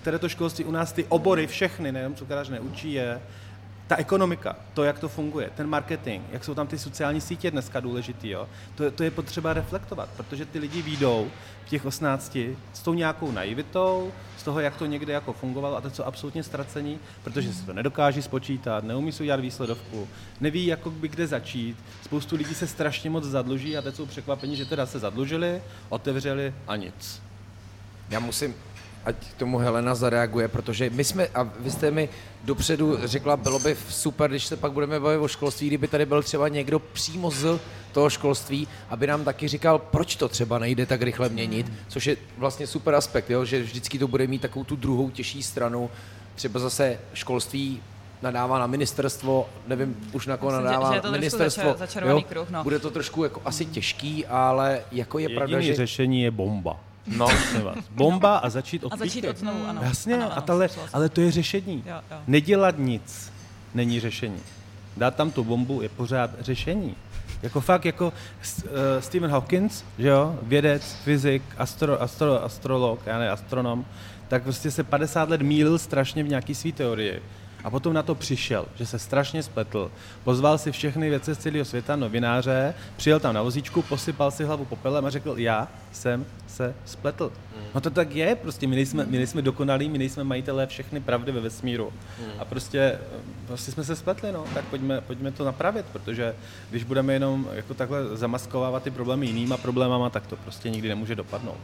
[0.00, 3.20] které to školství u nás ty obory všechny, nejenom cukrář neučí, je,
[3.86, 7.80] ta ekonomika, to, jak to funguje, ten marketing, jak jsou tam ty sociální sítě dneska
[7.80, 11.30] důležitý, jo, to, to je potřeba reflektovat, protože ty lidi výjdou
[11.66, 12.36] v těch 18
[12.72, 16.42] s tou nějakou naivitou, z toho, jak to někde jako fungovalo a to jsou absolutně
[16.42, 20.08] ztracení, protože se to nedokáží spočítat, neumí si udělat výsledovku,
[20.40, 21.76] neví, jako by kde začít.
[22.04, 26.54] Spoustu lidí se strašně moc zadluží a teď jsou překvapení, že teda se zadlužili, otevřeli
[26.68, 27.22] a nic.
[28.10, 28.54] Já musím,
[29.04, 32.08] ať tomu Helena zareaguje, protože my jsme, a vy jste mi
[32.44, 36.22] dopředu řekla, bylo by super, když se pak budeme bavit o školství, kdyby tady byl
[36.22, 37.60] třeba někdo přímo z
[37.92, 42.16] toho školství, aby nám taky říkal, proč to třeba nejde tak rychle měnit, což je
[42.38, 43.44] vlastně super aspekt, jo?
[43.44, 45.90] že vždycky to bude mít takovou tu druhou těžší stranu,
[46.34, 47.82] třeba zase školství
[48.22, 51.74] nadává na ministerstvo, nevím už na koho nadává že, že to ministerstvo.
[51.78, 52.62] Začer, jo, kruh, no.
[52.62, 55.74] Bude to trošku jako asi těžký, ale jako je Jediný pravda, že...
[55.74, 56.80] řešení je bomba.
[57.06, 57.26] No,
[57.62, 57.76] vás.
[57.90, 59.80] Bomba a začít od A začít od znovu, ano.
[59.84, 61.84] Jasně, ano, ano, a tale, ale to je řešení.
[61.86, 62.16] Jo, jo.
[62.26, 63.32] Nedělat nic
[63.74, 64.40] není řešení.
[64.96, 66.96] Dát tam tu bombu je pořád řešení.
[67.42, 73.30] Jako fakt, jako uh, Stephen Hawkins, že jo, vědec, fyzik, astro, astro, astrolog, já ne,
[73.30, 73.84] astronom,
[74.28, 77.22] tak prostě se 50 let mýlil strašně v nějaký svý teorii.
[77.64, 79.90] A potom na to přišel, že se strašně spletl.
[80.24, 84.64] Pozval si všechny věci z celého světa, novináře, přijel tam na vozíčku, posypal si hlavu
[84.64, 87.32] popelem a řekl, já jsem se spletl.
[87.74, 91.32] No to tak je, prostě my nejsme, my nejsme dokonalí, my nejsme majitelé všechny pravdy
[91.32, 91.92] ve vesmíru.
[92.38, 92.98] A prostě,
[93.46, 96.34] prostě jsme se spletli, no, tak pojďme, pojďme to napravit, protože
[96.70, 101.14] když budeme jenom jako takhle zamaskovávat ty problémy jinýma problémama, tak to prostě nikdy nemůže
[101.14, 101.60] dopadnout.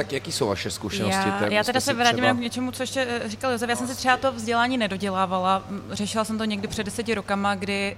[0.00, 1.28] Tak jaký jsou vaše zkušenosti?
[1.28, 2.34] Já, já teda se vrátím třeba...
[2.34, 3.70] k něčemu, co ještě eh, říkal Josef.
[3.70, 5.62] Já jsem si třeba to vzdělání nedodělávala.
[5.90, 7.96] Řešila jsem to někdy před deseti rokama, kdy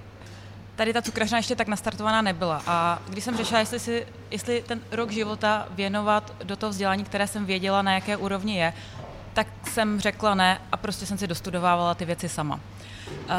[0.77, 2.63] tady ta cukrařina ještě tak nastartovaná nebyla.
[2.67, 7.27] A když jsem řešila, jestli, si, jestli ten rok života věnovat do toho vzdělání, které
[7.27, 8.73] jsem věděla, na jaké úrovni je,
[9.33, 12.55] tak jsem řekla ne a prostě jsem si dostudovávala ty věci sama.
[12.55, 13.33] Uh,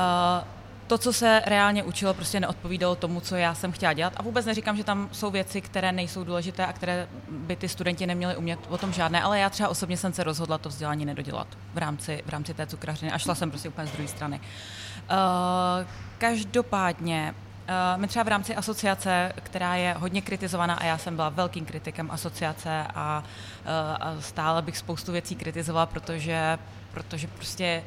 [0.94, 4.14] to, co se reálně učilo, prostě neodpovídalo tomu, co já jsem chtěla dělat.
[4.18, 8.06] A vůbec neříkám, že tam jsou věci, které nejsou důležité a které by ty studenti
[8.08, 11.48] neměli umět o tom žádné, ale já třeba osobně jsem se rozhodla to vzdělání nedodělat
[11.74, 14.40] v rámci, v rámci té cukrařiny a šla jsem prostě úplně z druhé strany.
[14.40, 21.16] Uh, každopádně Uh, my třeba v rámci asociace, která je hodně kritizovaná, a já jsem
[21.16, 26.60] byla velkým kritikem asociace a, uh, a stále bych spoustu věcí kritizovala, protože,
[26.92, 27.84] protože prostě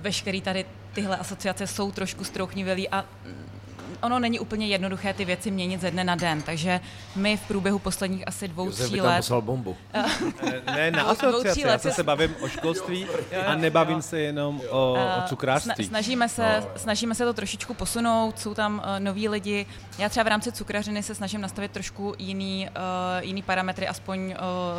[0.00, 3.04] veškerý tady tyhle asociace jsou trošku strouchnivělý a
[4.02, 6.80] ono není úplně jednoduché ty věci měnit ze dne na den, takže
[7.16, 9.16] my v průběhu posledních asi dvou, Josef tří let...
[9.16, 9.76] poslal bombu.
[10.66, 13.06] ne, na asociaci, já se, se bavím o školství
[13.46, 15.86] a nebavím se jenom o, o eh, cukrářství.
[15.86, 16.68] Snažíme se, no.
[16.76, 19.66] snažíme se to trošičku posunout, jsou tam uh, noví lidi.
[19.98, 24.34] Já třeba v rámci cukrařiny se snažím nastavit trošku jiný, uh, jiný parametry, aspoň uh,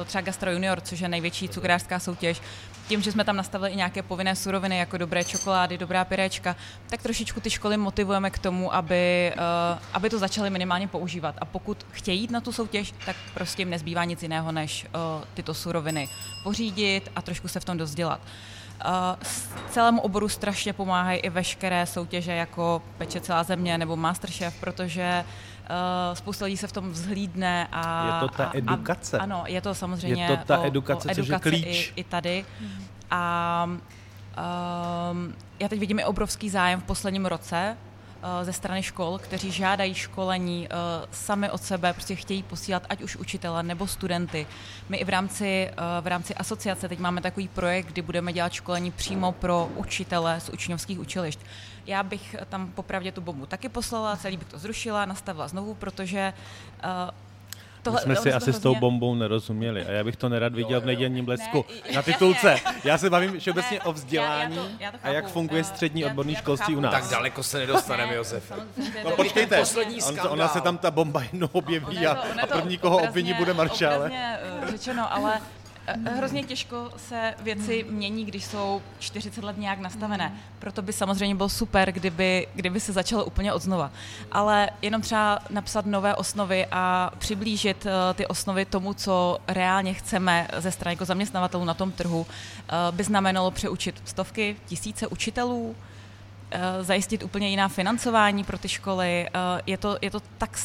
[0.06, 2.42] třeba Gastro Junior, což je největší cukrářská soutěž.
[2.88, 6.56] Tím, že jsme tam nastavili i nějaké povinné suroviny, jako dobré čokolády, dobrá piréčka,
[6.90, 11.36] tak trošičku ty školy motivujeme k tomu, aby, uh, aby to začaly minimálně používat.
[11.38, 15.24] A pokud chtějí jít na tu soutěž, tak prostě jim nezbývá nic jiného, než uh,
[15.34, 16.10] tyto suroviny
[16.44, 18.20] pořídit a trošku se v tom dozdělat.
[18.86, 18.92] Uh,
[19.70, 25.53] celému oboru strašně pomáhají i veškeré soutěže jako Peče celá země nebo Masterchef, protože uh,
[26.14, 28.06] spousta lidí se v tom vzhlídne a...
[28.06, 29.18] Je to ta edukace.
[29.18, 31.94] A, ano, je to samozřejmě je to ta edukace, o, o edukaci což je klíč.
[31.96, 32.46] I, i tady.
[33.12, 37.78] A um, já teď vidím i obrovský zájem v posledním roce
[38.24, 40.76] Eh, ze strany škol, kteří žádají školení eh,
[41.12, 44.48] sami od sebe, prostě chtějí posílat ať už učitele nebo studenty.
[44.90, 48.54] My i v rámci, eh, v rámci asociace teď máme takový projekt, kdy budeme dělat
[48.54, 51.40] školení přímo pro učitele z učňovských učilišť.
[51.86, 56.34] Já bych tam popravdě tu bombu taky poslala, celý bych to zrušila, nastavila znovu, protože
[57.84, 58.60] Tohle, My jsme si asi hrozně...
[58.60, 62.02] s tou bombou nerozuměli a já bych to nerad viděl v nedělním blesku ne, na
[62.02, 62.60] titulce.
[62.84, 66.06] Já se bavím všeobecně o vzdělání já to, já to chápu, a jak funguje střední
[66.06, 66.94] odborný školství u nás.
[66.94, 68.52] Tak daleko se nedostaneme, Josef.
[69.04, 69.64] No počkejte,
[70.08, 74.12] on, ona se tam ta bomba jednou objeví a, a první, koho obviní, bude maršále.
[74.14, 80.34] Eh, řečeno, ale Eh, hrozně těžko se věci mění, když jsou 40 let nějak nastavené.
[80.60, 83.92] Proto by samozřejmě bylo super, kdyby, kdyby se začalo úplně od znova.
[84.32, 90.48] Ale jenom třeba napsat nové osnovy a přiblížit eh, ty osnovy tomu, co reálně chceme
[90.58, 95.76] ze strany jako zaměstnavatelů na tom trhu, eh, by znamenalo přeučit stovky, tisíce učitelů,
[96.82, 99.30] zajistit úplně jiná financování pro ty školy.
[99.66, 100.58] Je to, je to tak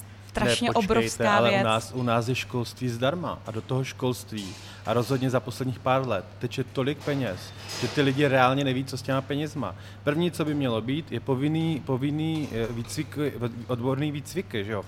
[0.46, 1.62] strašně ne, počkejte, obrovská ale věc.
[1.62, 4.46] U nás, u nás je školství zdarma a do toho školství
[4.86, 8.96] a rozhodně za posledních pár let teče tolik peněz, že ty lidi reálně neví, co
[8.96, 9.74] s těma penězma.
[10.04, 13.18] První, co by mělo být, je povinný, povinný eh, výcvik,
[13.66, 14.84] odborný výcvik, že jo?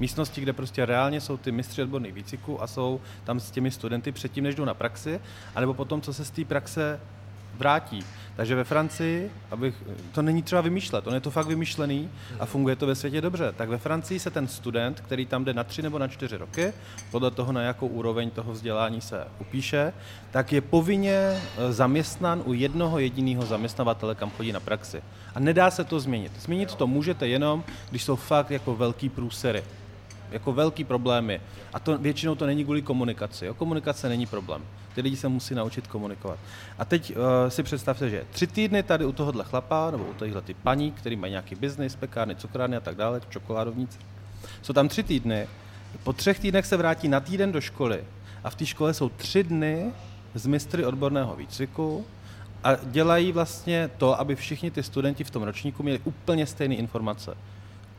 [0.00, 4.12] místnosti, kde prostě reálně jsou ty mistři odborných výcviků a jsou tam s těmi studenty
[4.12, 5.20] předtím, než jdou na praxi,
[5.54, 7.00] anebo potom, co se z té praxe
[7.56, 8.04] vrátí.
[8.36, 9.74] Takže ve Francii, abych,
[10.12, 13.52] to není třeba vymýšlet, on je to fakt vymyšlený a funguje to ve světě dobře.
[13.56, 16.72] Tak ve Francii se ten student, který tam jde na tři nebo na čtyři roky,
[17.10, 19.92] podle toho, na jakou úroveň toho vzdělání se upíše,
[20.30, 21.40] tak je povinně e,
[21.72, 25.02] zaměstnan u jednoho jediného zaměstnavatele, kam chodí na praxi.
[25.34, 26.32] A nedá se to změnit.
[26.40, 29.64] Změnit to můžete jenom, když jsou fakt jako velký průsery
[30.30, 31.40] jako velký problémy.
[31.72, 33.46] A to většinou to není kvůli komunikaci.
[33.46, 33.54] Jo?
[33.54, 34.62] Komunikace není problém.
[34.94, 36.38] Ty lidi se musí naučit komunikovat.
[36.78, 40.40] A teď uh, si představte, že tři týdny tady u tohohle chlapa, nebo u těchto
[40.40, 43.98] ty paní, který mají nějaký biznis, pekárny, cukrárny a tak dále, čokoládovníci,
[44.62, 45.46] jsou tam tři týdny,
[46.02, 48.04] po třech týdnech se vrátí na týden do školy
[48.44, 49.92] a v té škole jsou tři dny
[50.34, 52.06] z mistry odborného výcviku
[52.64, 57.36] a dělají vlastně to, aby všichni ty studenti v tom ročníku měli úplně stejné informace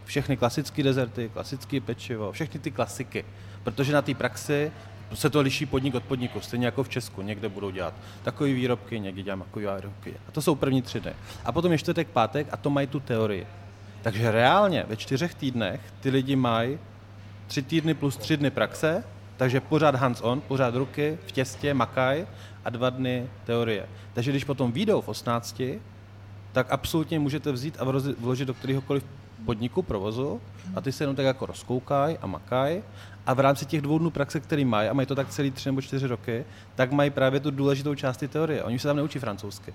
[0.07, 3.25] všechny klasické dezerty, klasické pečivo, všechny ty klasiky.
[3.63, 4.71] Protože na té praxi
[5.13, 7.21] se to liší podnik od podniku, stejně jako v Česku.
[7.21, 7.93] Někde budou dělat
[8.23, 10.13] takové výrobky, někde dělám takové výrobky.
[10.27, 11.13] A to jsou první tři dny.
[11.45, 13.47] A potom je čtvrtek, pátek a to mají tu teorii.
[14.01, 16.79] Takže reálně ve čtyřech týdnech ty lidi mají
[17.47, 19.03] tři týdny plus tři dny praxe,
[19.37, 22.27] takže pořád hands-on, pořád ruky, v těstě, makaj
[22.65, 23.85] a dva dny teorie.
[24.13, 25.61] Takže když potom výjdou v 18,
[26.51, 27.83] tak absolutně můžete vzít a
[28.19, 29.03] vložit do kteréhokoliv
[29.45, 30.41] podniku, provozu
[30.75, 32.83] a ty se jenom tak jako rozkoukají a makají
[33.25, 35.69] a v rámci těch dvou dnů praxe, který mají, a mají to tak celý tři
[35.69, 36.45] nebo čtyři roky,
[36.75, 38.63] tak mají právě tu důležitou část teorie.
[38.63, 39.73] Oni se tam neučí francouzsky.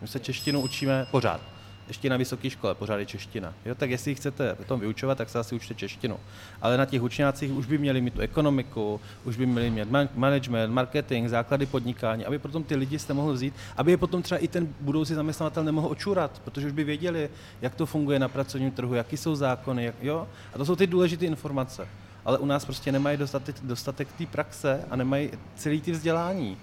[0.00, 1.55] My se češtinu učíme pořád
[1.88, 3.54] ještě na vysoké škole, pořád je čeština.
[3.64, 6.18] Jo, tak jestli chcete potom vyučovat, tak se asi učte češtinu.
[6.62, 10.70] Ale na těch učňácích už by měli mít tu ekonomiku, už by měli mít management,
[10.72, 14.48] marketing, základy podnikání, aby potom ty lidi jste mohli vzít, aby je potom třeba i
[14.48, 17.30] ten budoucí zaměstnavatel nemohl očurat, protože už by věděli,
[17.62, 20.28] jak to funguje na pracovním trhu, jaký jsou zákony, jak, jo.
[20.54, 21.88] A to jsou ty důležité informace.
[22.24, 26.56] Ale u nás prostě nemají dostatek, dostatek té praxe a nemají celý ty vzdělání.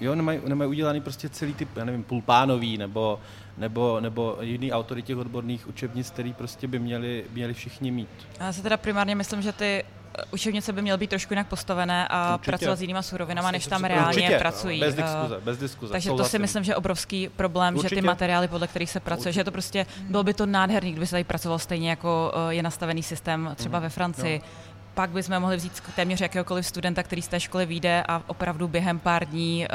[0.00, 3.20] Jo, nemají, nemají udělaný prostě celý typ, já nevím, pulpánový nebo,
[3.56, 8.08] nebo, nebo jiný autory těch odborných učebnic, který prostě by měli, měli všichni mít.
[8.40, 9.84] Já se teda primárně myslím, že ty
[10.18, 12.50] eh, učebnice by měly být trošku jinak postavené a Určitě.
[12.50, 14.38] pracovat s jinýma surovinama, než tam reálně Určitě.
[14.38, 14.80] pracují.
[14.80, 15.92] Bez eh, diskuze, bez diskuze.
[15.92, 17.94] Takže to si myslím, že je obrovský problém, Určitě.
[17.94, 19.40] že ty materiály, podle kterých se pracuje, Určitě.
[19.40, 22.62] že to prostě bylo by to nádherný, kdyby se tady pracoval stejně jako eh, je
[22.62, 23.82] nastavený systém třeba mm.
[23.82, 24.38] ve Francii.
[24.38, 28.68] No pak bychom mohli vzít téměř jakéhokoliv studenta, který z té školy vyjde a opravdu
[28.68, 29.66] během pár dní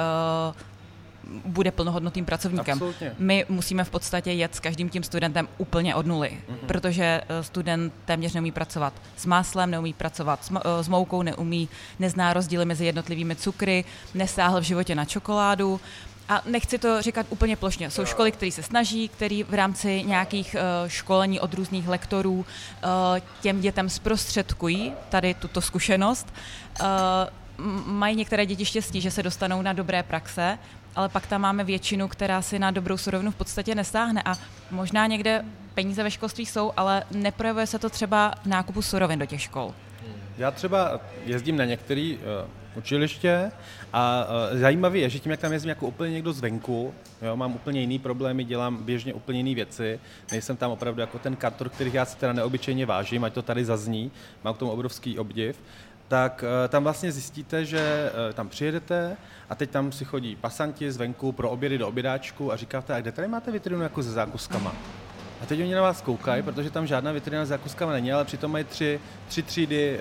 [0.50, 0.56] uh,
[1.46, 2.74] bude plnohodnotným pracovníkem.
[2.74, 3.16] Absolutně.
[3.18, 6.68] My musíme v podstatě jet s každým tím studentem úplně od nuly, mm-hmm.
[6.68, 11.70] protože eh, student téměř neumí pracovat s máslem, neumí pracovat s, eh, s moukou, neumí,
[12.00, 15.80] nezná rozdíly mezi jednotlivými cukry, nesáhl v životě na čokoládu,
[16.30, 17.92] a nechci to říkat úplně plošně.
[17.92, 22.46] Jsou školy, které se snaží, které v rámci nějakých uh, školení od různých lektorů
[23.42, 26.34] těm dětem zprostředkují tady tuto zkušenost.
[27.86, 30.58] Mají některé děti štěstí, že se dostanou na dobré praxe,
[30.98, 34.36] ale pak tam máme většinu, která si na dobrou surovinu v podstatě nestáhne a
[34.72, 39.26] možná někde peníze ve školství jsou, ale neprojevuje se to třeba v nákupu surovin do
[39.26, 39.74] těch škol.
[40.38, 43.52] Já třeba jezdím na některé uh, učiliště
[43.94, 47.56] a uh, zajímavé je, že tím, jak tam jezdím jako úplně někdo zvenku, jo, mám
[47.56, 50.00] úplně jiný problémy, dělám běžně úplně jiné věci,
[50.32, 53.66] nejsem tam opravdu jako ten kantor, kterých já si teda neobyčejně vážím, ať to tady
[53.66, 54.12] zazní,
[54.44, 55.60] mám k tomu obrovský obdiv,
[56.08, 59.18] tak uh, tam vlastně zjistíte, že uh, tam přijedete
[59.50, 63.12] a teď tam si chodí pasanti zvenku pro obědy do obědáčku a říkáte, a kde
[63.12, 64.76] tady máte vitrinu jako se zákuskama?
[65.42, 68.52] A teď oni na vás koukají, protože tam žádná vitrina s zákuskama není, ale přitom
[68.52, 70.00] mají tři, tři třídy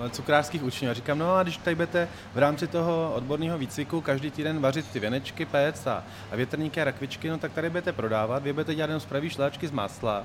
[0.00, 0.90] uh, cukrářských učňů.
[0.90, 4.90] A říkám, no a když tady budete v rámci toho odborného výcviku každý týden vařit
[4.90, 8.74] ty věnečky, péc a, a větrníky a rakvičky, no tak tady budete prodávat, vy budete
[8.74, 10.24] dělat jenom spraví šláčky z másla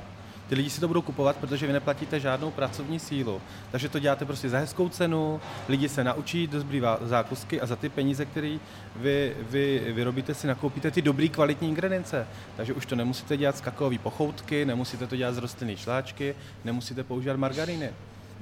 [0.53, 3.41] ty lidi si to budou kupovat, protože vy neplatíte žádnou pracovní sílu.
[3.71, 6.65] Takže to děláte prostě za hezkou cenu, lidi se naučí dost
[7.01, 8.57] zákusky a za ty peníze, které
[8.95, 12.27] vy, vy vyrobíte, si nakoupíte ty dobrý kvalitní ingredience.
[12.57, 17.03] Takže už to nemusíte dělat z kakaový pochoutky, nemusíte to dělat z rostlinné šláčky, nemusíte
[17.03, 17.89] používat margariny.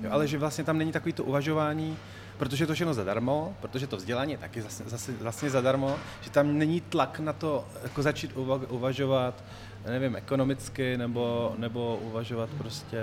[0.02, 1.98] Jo, ale že vlastně tam není takový to uvažování,
[2.38, 6.30] protože je to všechno zadarmo, protože to vzdělání je taky zase, zase vlastně zadarmo, že
[6.30, 8.32] tam není tlak na to jako začít
[8.70, 9.44] uvažovat
[9.86, 12.98] nevím, ekonomicky nebo, nebo uvažovat prostě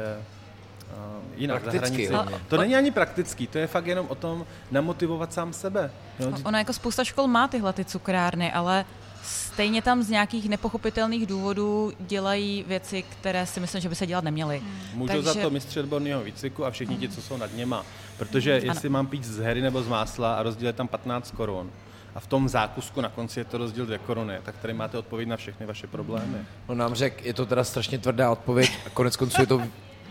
[0.90, 2.42] uh, jinak Prakticky, za hranici.
[2.48, 5.90] To není ani praktický, to je fakt jenom o tom namotivovat sám sebe.
[6.18, 8.84] No, Ona jako spousta škol má tyhle ty cukrárny, ale
[9.22, 14.24] stejně tam z nějakých nepochopitelných důvodů dělají věci, které si myslím, že by se dělat
[14.24, 14.62] neměly.
[14.94, 15.22] Můžu Takže...
[15.22, 17.84] za to mistři odborného výcviku a všichni ti, co jsou nad něma.
[18.18, 18.92] Protože jestli ano.
[18.92, 21.70] mám pít z hery nebo z másla a rozdíl je tam 15 korun,
[22.14, 25.28] a v tom zákusku na konci je to rozdíl dvě koruny, tak tady máte odpověď
[25.28, 26.38] na všechny vaše problémy.
[26.68, 29.62] No nám řek, je to teda strašně tvrdá odpověď a konec konců je to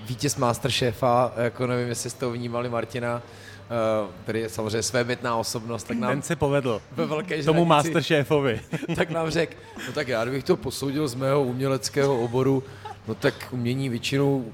[0.07, 3.21] vítěz Masterchefa, jako nevím, jestli jste to vnímali Martina,
[4.23, 6.11] který je samozřejmě svébytná osobnost, tak nám...
[6.11, 6.81] Ten se povedl.
[6.91, 8.61] Ve velké Tomu Masterchefovi.
[8.95, 9.53] tak nám řekl,
[9.87, 12.63] no tak já kdybych to posoudil z mého uměleckého oboru,
[13.07, 14.45] no tak umění většinou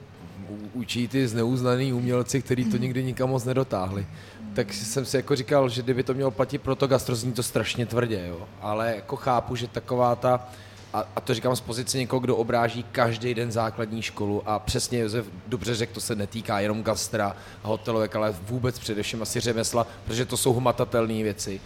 [0.74, 4.06] učí ty zneuznaný umělci, kteří to nikdy nikam moc nedotáhli
[4.54, 7.44] tak jsem si jako říkal, že kdyby to mělo platit pro to gastro, zní to
[7.44, 8.48] strašně tvrdě, jo.
[8.62, 10.48] Ale jako chápu, že taková ta,
[10.94, 15.00] a, a to říkám z pozice někoho, kdo obráží každý den základní školu a přesně
[15.00, 19.88] Josef dobře řekl, to se netýká jenom gastra a hotelovek, ale vůbec především asi řemesla,
[20.06, 21.62] protože to jsou hmatatelné věci.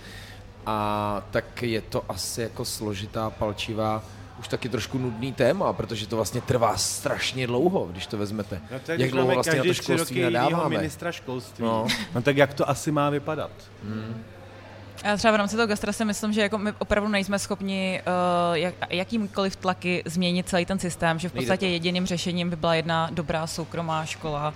[0.66, 4.04] A tak je to asi jako složitá, palčivá
[4.40, 8.62] už taky trošku nudný téma, protože to vlastně trvá strašně dlouho, když to vezmete.
[8.72, 10.78] No to je, jak dlouho vlastně na to školství nadáváme.
[10.78, 11.66] ministra školství.
[11.66, 11.88] No.
[12.16, 13.52] no tak jak to asi má vypadat?
[13.84, 14.24] Hmm.
[15.04, 18.56] Já třeba v rámci toho gastra si myslím, že jako my opravdu nejsme schopni uh,
[18.58, 23.10] jak, jakýmkoliv tlaky změnit celý ten systém, že v podstatě jediným řešením by byla jedna
[23.12, 24.54] dobrá soukromá škola,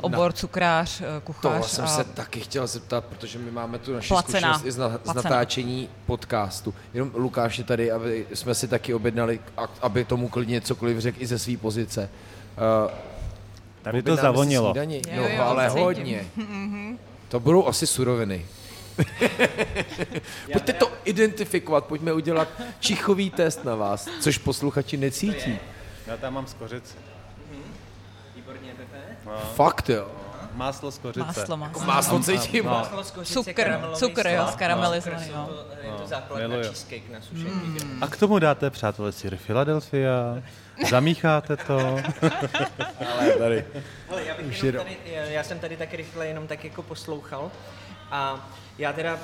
[0.00, 0.32] obor no.
[0.32, 1.62] cukrář, uh, kuchař.
[1.62, 1.88] To jsem a...
[1.88, 4.38] se taky chtěl zeptat, protože my máme tu naši Placená.
[4.38, 6.74] zkušenost i z, na, z natáčení podcastu.
[6.94, 9.40] Jenom Lukáš je tady, aby jsme si taky objednali,
[9.80, 12.08] aby tomu klidně cokoliv řekl i ze své pozice.
[12.84, 12.90] Uh,
[13.82, 14.74] Tady to zavonilo.
[15.16, 16.26] no, jo, ale hodně.
[17.28, 18.46] To budou asi suroviny.
[20.52, 22.48] Pojďte to identifikovat, pojďme udělat
[22.80, 25.58] čichový test na vás, což posluchači necítí.
[26.06, 26.94] Já tam mám skořici.
[29.32, 29.38] No.
[29.54, 30.08] Fakt jo.
[30.52, 31.26] Máslo z kořice.
[31.26, 31.80] Máslo, máslo.
[31.80, 32.64] Jako máslo cítím.
[32.64, 32.70] No.
[32.70, 35.30] Máslo z kořice, cukr, cukr, jo, skaramelizovaný.
[35.34, 35.48] No.
[35.82, 37.50] Je to základ na cheesecake na sušení.
[37.50, 38.02] Mm.
[38.02, 40.42] A k tomu dáte, přátelé, sír Philadelphia,
[40.90, 41.78] zamícháte to.
[43.12, 43.64] Ale tady.
[44.08, 47.50] Hele, já, bych tady, já jsem tady tak rychle jenom tak jako poslouchal
[48.10, 49.18] a já teda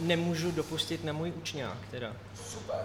[0.00, 2.12] nemůžu dopustit na můj učňák, teda.
[2.44, 2.76] Super,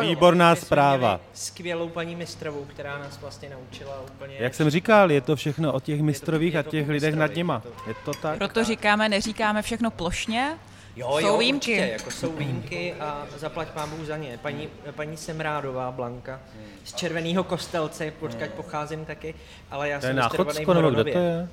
[0.00, 1.20] Výborná zpráva.
[1.32, 4.36] Skvělou paní mistrovou, která nás vlastně naučila úplně...
[4.38, 7.62] Jak jsem říkal, je to všechno o těch mistrových a těch lidech nad nima.
[7.86, 8.38] Je to tak.
[8.38, 10.58] Proto říkáme, neříkáme všechno plošně,
[10.96, 11.72] Jo, jsou jo, výjimky.
[11.72, 14.38] Určitě, jako jsou výjimky a zaplať pán Bůh za ně.
[14.42, 16.40] Paní, paní Semrádová Blanka
[16.84, 19.34] z Červeného kostelce, počkať pocházím taky,
[19.70, 21.48] ale já to jsem je náchodsko, nebo kde to je?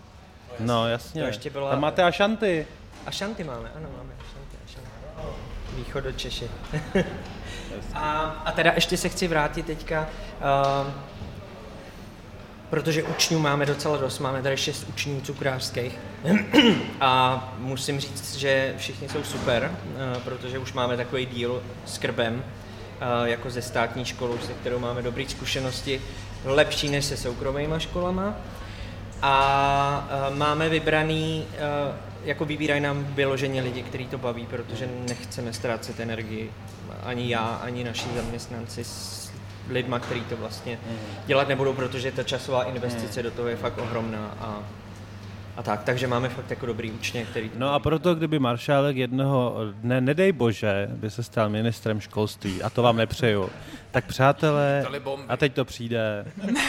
[0.60, 1.70] No jasně, to ještě byla...
[1.70, 2.68] tam máte ašanty.
[3.06, 4.90] A šanty máme, ano, máme šanty, šanty.
[5.76, 6.50] Východo Češi.
[7.98, 10.08] a, a teda ještě se chci vrátit teďka.
[10.82, 10.92] Uh,
[12.70, 16.00] protože učňů máme docela dost, máme tady šest učňů cukrářských
[17.02, 22.34] a musím říct, že všichni jsou super, uh, protože už máme takový díl s krbem,
[22.34, 26.02] uh, jako ze státní školou, se kterou máme dobré zkušenosti,
[26.46, 28.36] lepší než se soukromými školama.
[29.22, 31.46] A uh, máme vybraný,
[32.24, 36.52] jako vybírají nám vyloženě lidi, kteří to baví, protože nechceme ztrácet energii,
[37.04, 39.32] ani já, ani naši zaměstnanci s
[39.70, 40.98] lidma, kteří to vlastně mhm.
[41.26, 43.30] dělat nebudou, protože ta časová investice mhm.
[43.30, 44.64] do toho je fakt ohromná a
[45.58, 47.52] a tak, takže máme fakt jako dobrý učně, který...
[47.56, 52.70] No a proto, kdyby maršálek jednoho dne, nedej bože, by se stal ministrem školství, a
[52.70, 53.50] to vám nepřeju,
[53.92, 54.86] tak přátelé,
[55.28, 56.26] a teď to přijde,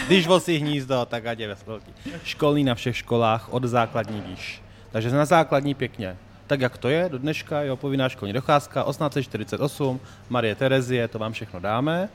[0.07, 1.93] když vosí hnízdo, tak ať je velký.
[2.25, 4.63] Školní na všech školách od základní výš.
[4.91, 6.17] Takže na základní pěkně.
[6.49, 11.33] Tak jak to je do dneška, jo, povinná školní docházka, 1848, Marie Terezie, to vám
[11.33, 12.09] všechno dáme.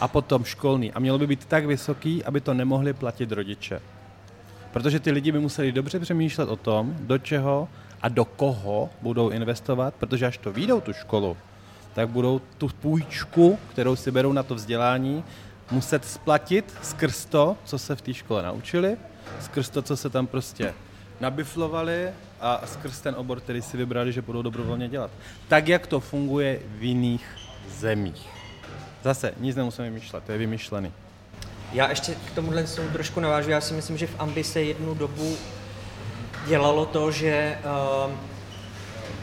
[0.00, 0.92] A potom školní.
[0.92, 3.80] A mělo by být tak vysoký, aby to nemohli platit rodiče.
[4.72, 7.68] Protože ty lidi by museli dobře přemýšlet o tom, do čeho
[8.02, 11.36] a do koho budou investovat, protože až to výjdou tu školu,
[11.94, 15.24] tak budou tu půjčku, kterou si berou na to vzdělání,
[15.70, 18.96] muset splatit skrz to, co se v té škole naučili,
[19.40, 20.74] skrz to, co se tam prostě
[21.20, 22.08] nabiflovali
[22.44, 25.10] a skrz ten obor, který si vybrali, že budou dobrovolně dělat.
[25.48, 27.26] Tak, jak to funguje v jiných
[27.68, 28.28] zemích.
[29.02, 30.92] Zase, nic nemusíme vymýšlet, to je vymyšlený.
[31.72, 33.50] Já ještě k tomuhle trošku navážu.
[33.50, 35.36] Já si myslím, že v Ambi se jednu dobu
[36.46, 37.58] dělalo to, že
[38.06, 38.12] uh,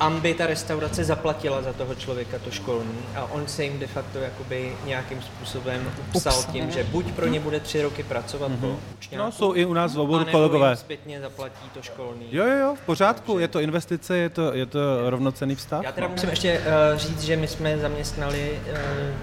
[0.02, 4.18] Ambi ta restaurace zaplatila za toho člověka to školní a on se jim de facto
[4.20, 6.45] jakoby nějakým způsobem upsal Ups.
[6.45, 8.60] tím, že buď pro ně bude tři roky pracovat mm-hmm.
[8.60, 10.76] po učňáku, No jsou i u nás v oboru kolegové.
[10.76, 12.28] zpětně zaplatí to školní.
[12.32, 13.43] Jo, jo, jo, v pořádku, Takže...
[13.43, 15.84] je to investice, je to, je to rovnocený vztah.
[15.84, 18.78] Já teda musím ještě uh, říct, že my jsme zaměstnali uh,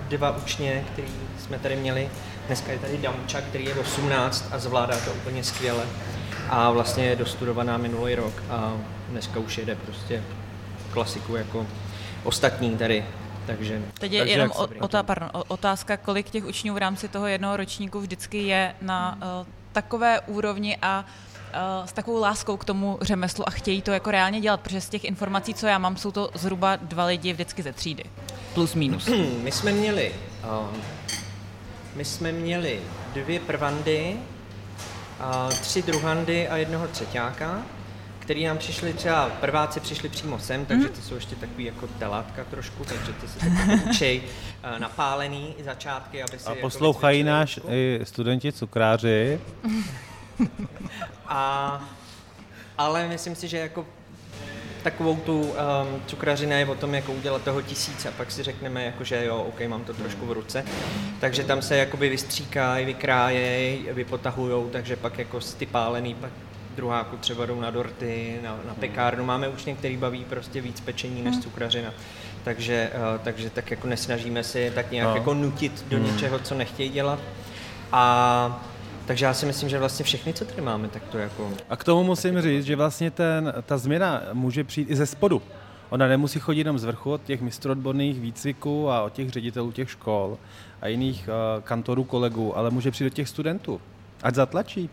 [0.08, 1.08] dva učně, který
[1.38, 2.08] jsme tady měli.
[2.46, 5.84] Dneska je tady Damča, který je 18 a zvládá to úplně skvěle.
[6.50, 8.72] A vlastně je dostudovaná minulý rok a
[9.08, 10.22] dneska už jede prostě
[10.92, 11.66] klasiku jako
[12.24, 13.04] ostatní tady.
[13.46, 17.26] Takže, Teď je takže jenom o, otá, pardon, otázka, kolik těch učňů v rámci toho
[17.26, 21.04] jednoho ročníku vždycky je na uh, takové úrovni a
[21.80, 24.88] uh, s takovou láskou k tomu řemeslu a chtějí to jako reálně dělat, protože z
[24.88, 28.04] těch informací, co já mám, jsou to zhruba dva lidi vždycky ze třídy.
[28.54, 29.08] Plus minus.
[29.42, 30.14] My jsme měli,
[30.44, 30.82] um,
[31.96, 32.80] my jsme měli
[33.14, 34.16] dvě prvandy,
[35.20, 37.62] uh, tři druhandy a jednoho třetíáka
[38.28, 40.94] který nám přišli třeba, prváci přišli přímo sem, takže mhm.
[40.94, 43.38] ty jsou ještě takový jako telátka trošku, takže ty se
[43.90, 49.40] učej uh, napálený začátky, aby si A jako poslouchají náš i studenti cukráři.
[51.26, 51.80] A,
[52.78, 53.86] ale myslím si, že jako
[54.82, 55.54] takovou tu um,
[56.06, 58.12] cukrařina je o tom, jako udělat toho tisíce.
[58.16, 60.64] Pak si řekneme, jako, že jo, OK, mám to trošku v ruce.
[61.20, 66.30] Takže tam se jakoby vystříkají, vykrájejí, vypotahujou, takže pak jako ty pálený pak
[66.78, 69.24] druháku třeba jdou na dorty, na, na pekárnu.
[69.24, 71.42] Máme učně, který baví prostě víc pečení než hmm.
[71.42, 71.92] cukrařina.
[72.44, 75.16] Takže, uh, takže tak jako nesnažíme si tak nějak no.
[75.16, 76.06] jako nutit do hmm.
[76.06, 77.18] něčeho, co nechtějí dělat.
[77.92, 78.62] A
[79.06, 81.50] takže já si myslím, že vlastně všechny, co tady máme, tak to jako...
[81.68, 85.42] A k tomu musím říct, že vlastně ten, ta změna může přijít i ze spodu.
[85.90, 89.90] Ona nemusí chodit jenom z vrchu od těch mistrodborných výcviků a od těch ředitelů těch
[89.90, 90.38] škol
[90.80, 93.80] a jiných uh, kantorů kolegů, ale může přijít od těch studentů.
[94.22, 94.90] Ať zatlačí.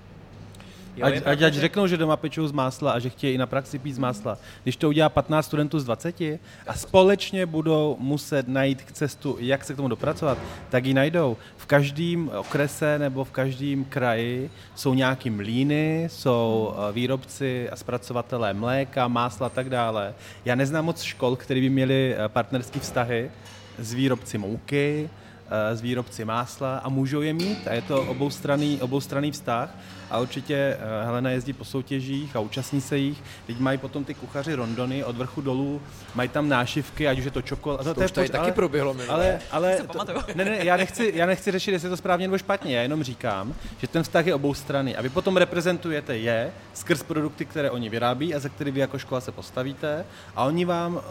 [0.96, 3.46] Jo, ať, ať, ať řeknou, že doma pečou z másla a že chtějí i na
[3.46, 4.38] praxi pít z másla.
[4.64, 6.22] Když to udělá 15 studentů z 20
[6.68, 10.38] a společně budou muset najít cestu, jak se k tomu dopracovat,
[10.70, 11.38] tak ji najdou.
[11.58, 18.54] V každém okrese nebo v každém kraji jsou nějaký mlíny, jsou eh, výrobci a zpracovatelé
[18.54, 20.14] mléka, másla a tak dále.
[20.46, 23.32] Já neznám moc škol, které by měly eh, partnerské vztahy
[23.80, 25.10] s výrobci mouky,
[25.50, 29.78] s eh, výrobci másla a můžou je mít a je to oboustranný, oboustranný vztah
[30.16, 33.24] a určitě eh, Helena jezdí po soutěžích a účastní se jich.
[33.48, 35.82] Teď mají potom ty kuchaři rondony od vrchu dolů,
[36.16, 37.84] mají tam nášivky, ať už je to čokoláda.
[37.84, 38.96] To, to, je tady taky proběhlo.
[39.10, 40.06] Ale, ale to,
[40.36, 43.04] ne, ne, já nechci, já nechci řešit, jestli je to správně nebo špatně, já jenom
[43.04, 47.90] říkám, že ten vztah je oboustranný a vy potom reprezentujete je skrz produkty, které oni
[47.90, 50.06] vyrábí a za které vy jako škola se postavíte
[50.36, 51.02] a oni vám, uh,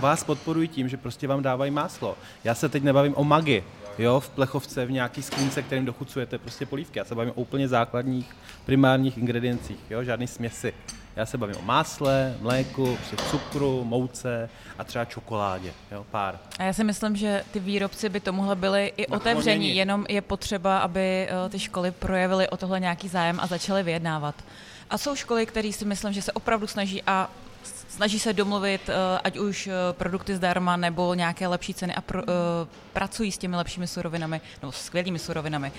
[0.00, 2.16] vás podporují tím, že prostě vám dávají máslo.
[2.44, 3.64] Já se teď nebavím o magi,
[3.98, 6.98] jo, v plechovce, v nějaký skřínce, kterým dochucujete prostě polívky.
[6.98, 8.36] Já se bavím o úplně základních
[8.66, 10.72] primárních ingrediencích, jo, žádný směsi.
[11.16, 16.38] Já se bavím o másle, mléku, prostě cukru, mouce a třeba čokoládě, jo, pár.
[16.58, 20.78] A já si myslím, že ty výrobci by tomuhle byli i otevření, jenom je potřeba,
[20.78, 24.34] aby eh, ty školy projevily o tohle nějaký zájem a začaly vyjednávat.
[24.90, 27.30] A jsou školy, které si myslím, že se opravdu snaží a
[27.88, 32.22] snaží se domluvit, eh, ať už eh, produkty zdarma nebo nějaké lepší ceny a pro,
[32.92, 35.72] pracují s těmi lepšími surovinami, nebo skvělými surovinami.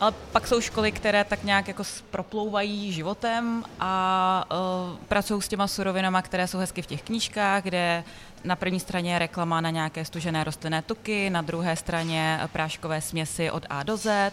[0.00, 4.44] Ale pak jsou školy, které tak nějak jako proplouvají životem a
[4.90, 8.04] uh, pracují s těma surovinama, které jsou hezky v těch knížkách, kde
[8.44, 13.50] na první straně je reklama na nějaké stužené rostlinné tuky, na druhé straně práškové směsi
[13.50, 14.32] od A do Z.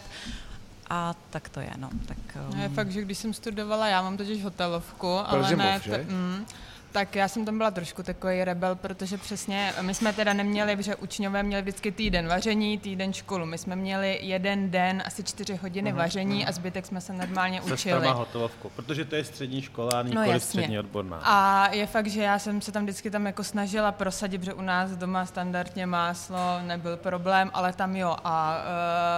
[0.90, 1.90] A tak to je, no.
[2.06, 2.18] Tak,
[2.52, 2.60] um...
[2.60, 6.46] Je fakt, že když jsem studovala, já mám totiž hotelovku, ale ne, t- mm,
[6.94, 10.96] tak já jsem tam byla trošku takový rebel, protože přesně, my jsme teda neměli, že
[10.96, 13.46] učňové měli vždycky týden vaření, týden školu.
[13.46, 16.48] My jsme měli jeden den, asi čtyři hodiny uh-huh, vaření uh-huh.
[16.48, 18.00] a zbytek jsme se normálně se učili.
[18.06, 21.20] Se hotovovku, protože to je střední škola, nikoli no, střední odborná.
[21.24, 24.62] A je fakt, že já jsem se tam vždycky tam jako snažila prosadit, že u
[24.62, 28.16] nás doma standardně máslo nebyl problém, ale tam jo.
[28.24, 28.58] A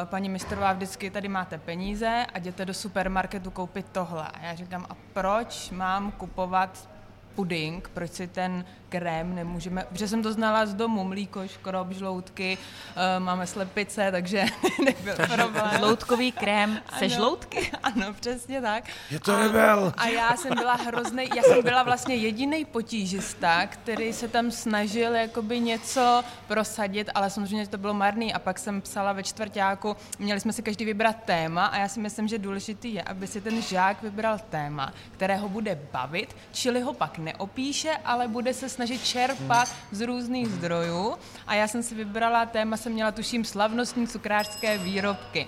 [0.02, 4.28] uh, paní mistrová vždycky tady máte peníze a jděte do supermarketu koupit tohle.
[4.28, 6.95] A já říkám, a proč mám kupovat
[7.36, 8.64] puding, proč si ten
[8.98, 14.44] krém nemůžeme, protože jsem to znala z domu, mlíko, škrob, žloutky, uh, máme slepice, takže
[14.84, 15.70] nebyl problém.
[15.76, 17.70] Žloutkový krém se ano, žloutky?
[17.82, 18.84] Ano, přesně tak.
[19.10, 19.92] Je to rebel.
[19.96, 24.50] A, a já jsem byla hrozný, já jsem byla vlastně jediný potížista, který se tam
[24.50, 29.96] snažil jakoby něco prosadit, ale samozřejmě to bylo marný a pak jsem psala ve čtvrtáku,
[30.18, 33.40] měli jsme si každý vybrat téma a já si myslím, že důležitý je, aby si
[33.40, 38.68] ten žák vybral téma, které ho bude bavit, čili ho pak neopíše, ale bude se
[38.68, 41.16] snažit čerpat z různých zdrojů.
[41.46, 45.46] A já jsem si vybrala téma, jsem měla tuším slavnostní cukrářské výrobky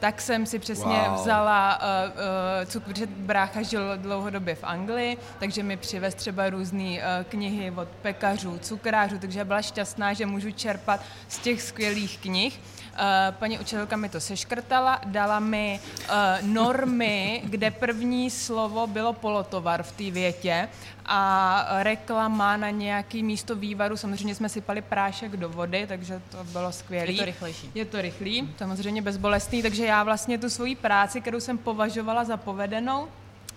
[0.00, 1.14] tak jsem si přesně wow.
[1.14, 6.82] vzala uh, uh, cukr, protože brácha žil dlouhodobě v Anglii, takže mi přivez třeba různé
[6.82, 12.60] uh, knihy od pekařů, cukrářů, takže byla šťastná, že můžu čerpat z těch skvělých knih.
[12.90, 19.82] Uh, paní učitelka mi to seškrtala, dala mi uh, normy, kde první slovo bylo polotovar
[19.82, 20.68] v té větě
[21.06, 23.96] a reklama na nějaký místo vývaru.
[23.96, 27.12] Samozřejmě jsme sypali prášek do vody, takže to bylo skvělé.
[27.12, 27.70] Je to rychlejší.
[27.74, 32.36] Je to rychlý, samozřejmě bezbolestný, takže já vlastně tu svoji práci, kterou jsem považovala za
[32.36, 33.08] povedenou,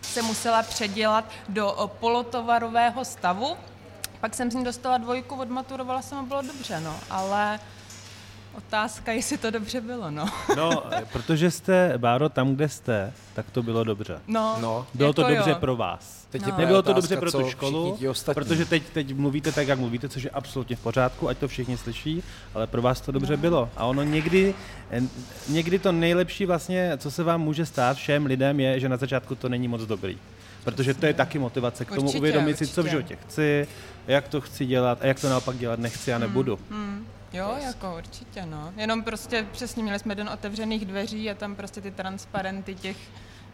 [0.02, 3.58] se musela předělat do polotovarového stavu.
[4.20, 7.60] Pak jsem z ní dostala dvojku, odmaturovala jsem a bylo dobře, no, ale
[8.54, 10.26] Otázka, jestli to dobře bylo, no.
[10.58, 10.84] No,
[11.14, 14.20] protože jste, Báro, tam, kde jste, tak to bylo dobře.
[14.28, 14.88] No, no.
[14.94, 15.56] Bylo jako to dobře jo.
[15.60, 16.28] pro vás.
[16.30, 16.58] Teď no.
[16.58, 18.00] Nebylo to dobře pro tu školu,
[18.34, 21.78] protože teď, teď mluvíte tak, jak mluvíte, což je absolutně v pořádku, ať to všichni
[21.78, 22.24] slyší,
[22.54, 23.42] ale pro vás to dobře no.
[23.42, 23.70] bylo.
[23.78, 24.54] A ono někdy,
[25.50, 29.36] někdy to nejlepší vlastně, co se vám může stát všem lidem, je, že na začátku
[29.36, 30.18] to není moc dobrý.
[30.64, 32.66] Protože to je taky motivace k tomu určitě, uvědomit určitě.
[32.66, 33.68] si, co v životě chci,
[34.08, 36.60] jak to chci dělat a jak to naopak dělat nechci a nebudu.
[36.70, 37.06] Hmm, hmm.
[37.34, 38.74] Jo, jako určitě, no.
[38.78, 42.98] Jenom prostě přesně měli jsme den otevřených dveří a tam prostě ty transparenty těch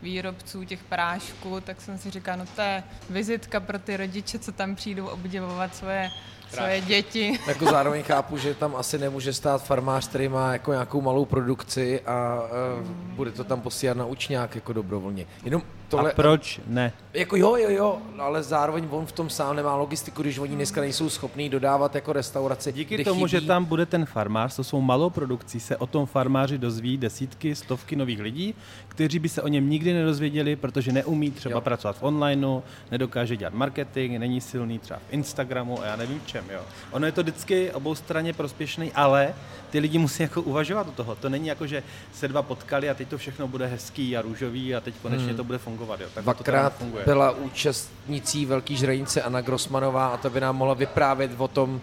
[0.01, 4.51] výrobců těch prášků, tak jsem si říkal, no to je vizitka pro ty rodiče, co
[4.51, 6.09] tam přijdou obdivovat svoje
[6.53, 7.39] svoje děti.
[7.47, 12.01] Jako zároveň chápu, že tam asi nemůže stát farmář, který má jako nějakou malou produkci
[12.01, 12.41] a
[12.81, 15.25] uh, bude to tam posílat na učňák jako dobrovolně.
[15.43, 16.93] Jenom tohle, a proč ne?
[17.13, 20.81] Jako jo, jo, jo, ale zároveň on v tom sám nemá logistiku, když oni dneska
[20.81, 22.71] nejsou schopní dodávat jako restauraci.
[22.73, 23.29] Díky tomu, chybí...
[23.29, 27.55] že tam bude ten farmář, to jsou malou produkcí, se o tom farmáři dozví desítky,
[27.55, 28.55] stovky nových lidí,
[28.87, 31.61] kteří by se o něm nikdy nedozvěděli, protože neumí třeba jo.
[31.61, 32.61] pracovat v onlineu,
[32.91, 36.45] nedokáže dělat marketing, není silný třeba v Instagramu a já nevím čem.
[36.49, 36.61] Jo.
[36.91, 39.33] Ono je to vždycky obou straně prospěšný, ale
[39.69, 41.15] ty lidi musí jako uvažovat o toho.
[41.15, 44.75] To není jako, že se dva potkali a teď to všechno bude hezký a růžový
[44.75, 45.37] a teď konečně hmm.
[45.37, 46.01] to bude fungovat.
[46.01, 46.07] Jo.
[46.13, 51.31] Tak Dvakrát to byla účastnicí Velký žrejnice Anna Grossmanová a to by nám mohla vyprávět
[51.37, 51.81] o tom,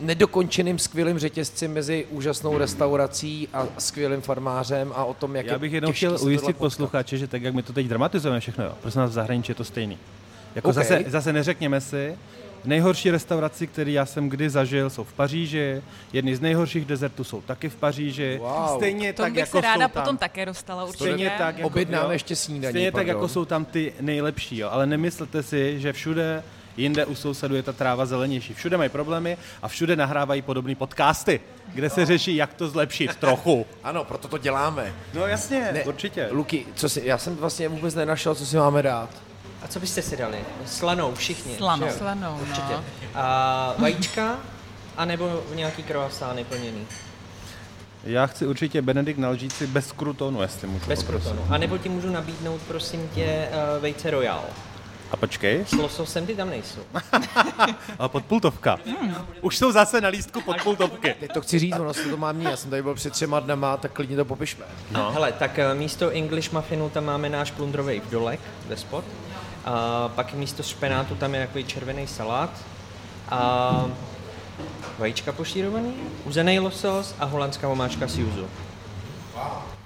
[0.00, 5.72] nedokončeným skvělým řetězci mezi úžasnou restaurací a skvělým farmářem a o tom, jak Já bych
[5.72, 9.10] jenom chtěl ujistit posluchače, že tak, jak my to teď dramatizujeme všechno, jo, prostě nás
[9.10, 9.98] v zahraničí je to stejný.
[10.54, 10.84] Jako okay.
[10.84, 12.18] zase, zase neřekněme si,
[12.64, 15.82] Nejhorší restauraci, které já jsem kdy zažil, jsou v Paříži.
[16.12, 18.38] Jedny z nejhorších dezertů jsou taky v Paříži.
[18.42, 18.76] Wow.
[18.76, 21.04] Stejně to tak, bych jako se ráda tam, potom také dostala určitě.
[21.04, 22.72] Stejně tak, jako, Objednáme ještě snídaní.
[22.72, 23.06] Stejně pardon.
[23.06, 24.58] tak, jako jsou tam ty nejlepší.
[24.58, 24.68] Jo.
[24.72, 26.42] Ale nemyslete si, že všude
[26.76, 28.54] jinde u sousedů je ta tráva zelenější.
[28.54, 31.40] Všude mají problémy a všude nahrávají podobné podcasty,
[31.74, 33.66] kde se řeší, jak to zlepšit trochu.
[33.84, 34.92] Ano, proto to děláme.
[35.14, 36.28] No jasně, ne, určitě.
[36.30, 39.10] Luky, co si, já jsem vlastně vůbec nenašel, co si máme dát.
[39.64, 40.38] A co byste si dali?
[40.66, 41.56] Slanou všichni.
[41.56, 41.86] Slanou.
[41.98, 42.72] Slanou, Určitě.
[42.72, 42.84] No.
[43.14, 44.38] A vajíčka,
[44.96, 46.86] anebo nějaký kroasány plněný?
[48.04, 50.86] Já chci určitě Benedikt na lžíci bez krutonu, jestli můžu.
[50.86, 51.46] Bez krutonu.
[51.50, 54.44] A nebo ti můžu nabídnout, prosím tě, uh, vejce Royal.
[55.10, 55.64] A počkej.
[55.68, 56.80] S lososem ty tam nejsou.
[57.98, 58.78] Ale podpultovka.
[58.86, 59.14] Hmm.
[59.40, 61.14] Už jsou zase na lístku podpultovky.
[61.20, 62.44] Teď to chci říct, ono se to má mít.
[62.44, 64.64] Já jsem tady byl před třema dnama, tak klidně to popišme.
[64.90, 65.12] No.
[65.12, 68.40] Hele, tak eh, místo English muffinu tam máme náš plundrový vdolek,
[68.74, 69.04] spod.
[69.64, 72.50] A pak místo špenátu tam je takový červený salát.
[73.28, 73.84] A
[74.98, 75.94] vajíčka pošírovaný,
[76.24, 78.46] uzený losos a holandská omáčka s juzu.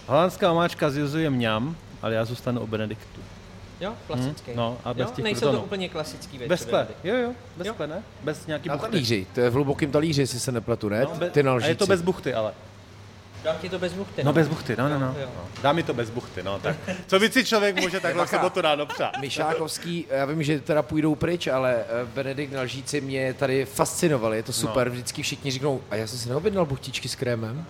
[0.06, 3.20] Holandská omáčka z Juzu je mňam, ale já zůstanu u Benediktu.
[3.80, 4.50] Jo, klasický.
[4.50, 5.12] Hmm, no, a bez jo?
[5.14, 6.48] těch Nejsou to úplně klasický věci.
[6.48, 6.86] Bez skle.
[7.04, 7.72] Jo, jo, bez Jo.
[7.74, 8.02] skle, ne?
[8.22, 8.90] Bez nějaký Na buchty.
[8.90, 11.00] talíři, to je v hlubokém talíři, jestli se nepletu, ne?
[11.04, 12.52] No, be- Ty na a je to bez buchty, ale.
[13.44, 14.24] Dám ti to bez buchty.
[14.24, 15.14] No bez buchty, no, no, no.
[15.20, 15.48] Jo, no.
[15.62, 16.76] Dá mi to bez buchty, no, tak.
[17.06, 19.18] Co víc si člověk může takhle v sobotu ráno přát?
[19.20, 24.34] Myšákovský, já vím, že teda půjdou pryč, ale eh, Benedikt na lžíci mě tady fascinoval,
[24.34, 24.92] je to super, no.
[24.92, 27.66] vždycky všichni říknou, a já jsem si neobjednal buchtičky s krémem.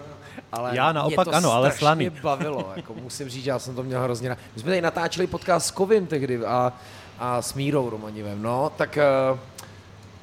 [0.52, 2.10] Ale Já naopak mě to ano, ale slaný.
[2.22, 4.38] bavilo, jako musím říct, že já jsem to měl hrozně rád.
[4.54, 6.72] My jsme tady natáčeli podcast s Kovim tehdy a,
[7.18, 8.98] a s Mírou Romanivem, no, tak
[9.32, 9.38] uh,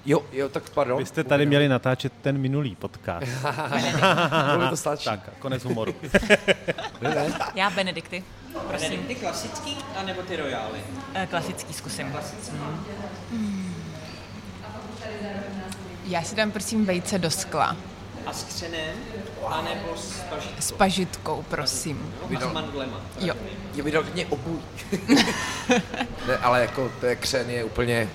[0.06, 0.97] jo, jo, tak pardon.
[0.97, 3.28] Vy jste tady měli natáčet ten minulý podcast.
[4.45, 5.06] Bylo by to stačí.
[5.06, 5.95] tak, konec humoru.
[7.56, 8.24] Já Benedikty.
[8.68, 10.80] Prosím, Ty klasický, anebo ty rojály?
[11.14, 12.16] Eh, klasický zkusím.
[16.06, 17.76] Já si dám prosím vejce do skla.
[18.26, 18.95] A s křenem,
[19.47, 20.62] anebo s pažitkou?
[20.62, 22.14] S pažitkou, prosím.
[22.38, 23.01] A s mandlema.
[23.20, 23.36] Jo.
[23.74, 24.60] Je vydal mě obuj.
[26.28, 28.10] ne, ale jako to je křen je úplně,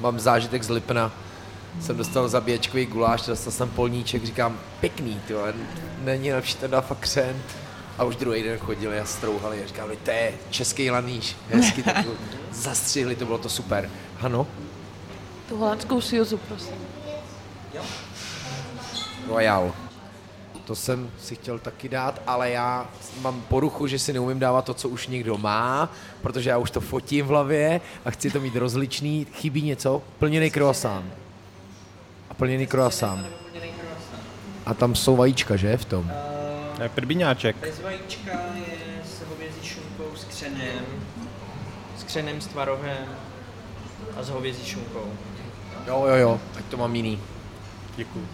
[0.00, 1.12] mám zážitek z Lipna.
[1.80, 5.54] Jsem dostal zabíječkový guláš, dostal jsem polníček, říkám, pěkný, ty vole,
[6.04, 7.36] není lepší to dá fakt křen.
[7.98, 12.06] A už druhý den chodili a strouhali a říkali, to je český laníš, hezky tak
[12.52, 13.90] zastřihli, to bylo to super.
[14.18, 14.46] Hano,
[15.48, 16.74] Tu holandskou siuzu, prosím.
[19.28, 19.72] Royal.
[20.64, 24.74] To jsem si chtěl taky dát, ale já mám poruchu, že si neumím dávat to,
[24.74, 28.56] co už někdo má, protože já už to fotím v hlavě a chci to mít
[28.56, 29.26] rozličný.
[29.32, 30.02] Chybí něco?
[30.18, 31.04] Plněný croissant.
[32.36, 33.26] A plněný croissant.
[34.66, 36.12] A tam jsou vajíčka, že, v tom?
[36.76, 37.56] To je Prbíňáček.
[37.56, 38.74] Bez vajíčka je
[39.04, 40.84] s hovězí šunkou, s křenem,
[41.98, 43.06] s křenem, s tvarohem
[44.16, 45.12] a s hovězí šunkou.
[45.86, 47.20] Jo, jo, jo, ať to mám jiný.
[47.96, 48.28] Děkuji.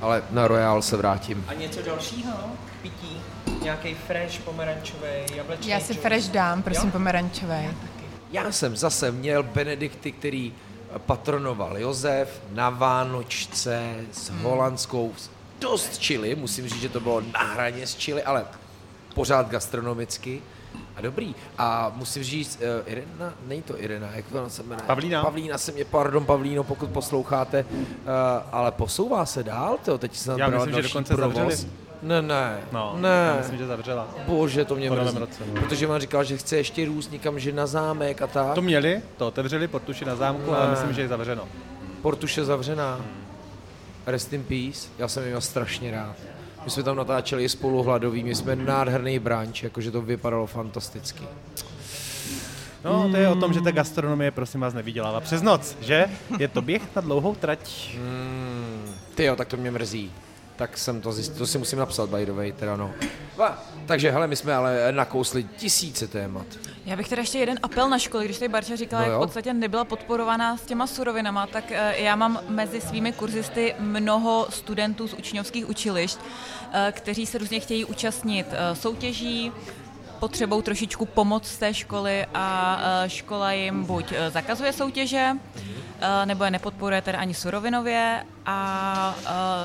[0.00, 1.44] Ale na Royal se vrátím.
[1.48, 2.32] A něco dalšího
[2.66, 3.20] k pití?
[3.62, 6.92] Nějaký fresh, pomerančový, jablečný Já si fresh dám, prosím, Jo?
[6.92, 7.68] pomerančový.
[8.32, 10.52] Já jsem zase měl Benedikty, který
[10.98, 15.12] patronoval Josef na Vánočce s holandskou,
[15.60, 18.44] dost chili, musím říct, že to bylo na hraně s chili, ale
[19.14, 20.42] pořád gastronomicky
[20.96, 21.34] a dobrý.
[21.58, 24.86] A musím říct, uh, Irena, není to Irena, jak ona se jmenuje?
[24.86, 25.22] Pavlína.
[25.22, 27.84] Pavlína se mě, pardon Pavlíno, pokud posloucháte, uh,
[28.52, 31.36] ale posouvá se dál, to teď se Já myslím, že dokonce provoz.
[31.36, 31.70] zavřeli.
[32.02, 33.08] Ne, ne, No, ne.
[33.28, 34.08] já myslím, že zavřela.
[34.26, 35.18] Bože, to mě mrzí.
[35.18, 35.42] roce.
[35.60, 38.54] Protože on říkal, že chce ještě růst někam, že na zámek a tak.
[38.54, 40.56] To měli, to otevřeli, portuši na zámku, Ne.
[40.56, 41.48] ale myslím, že je zavřeno.
[42.02, 43.00] Portuše zavřená.
[44.06, 44.88] Rest in peace.
[44.98, 46.16] Já jsem ji měl strašně rád.
[46.64, 51.24] My jsme tam natáčeli spolu hladový, my jsme nádherný branč, jakože to vypadalo fantasticky.
[52.84, 56.06] No, to je o tom, že ta gastronomie, prosím vás, nevydělává přes noc, že?
[56.38, 57.90] Je to běh na dlouhou trať.
[59.14, 60.12] Ty jo, tak to mě mrzí.
[60.60, 62.90] Tak jsem to zjistil, to si musím napsat, by the way, teda no.
[63.86, 66.46] Takže hele, my jsme ale nakousli tisíce témat.
[66.86, 69.24] Já bych teda ještě jeden apel na školy, když tady Barča říkala, No jak v
[69.24, 75.08] podstatě nebyla podporovaná s těma surovinama, tak eh, já mám mezi svými kurzisty mnoho studentů
[75.08, 76.18] z učňovských učilišť,
[76.72, 79.52] eh, kteří se různě chtějí účastnit eh, soutěží,
[80.20, 85.30] potřebou trošičku pomoc z té školy a eh, škola jim buď eh, zakazuje soutěže,
[86.00, 89.14] eh, nebo je nepodporuje teda ani surovinově a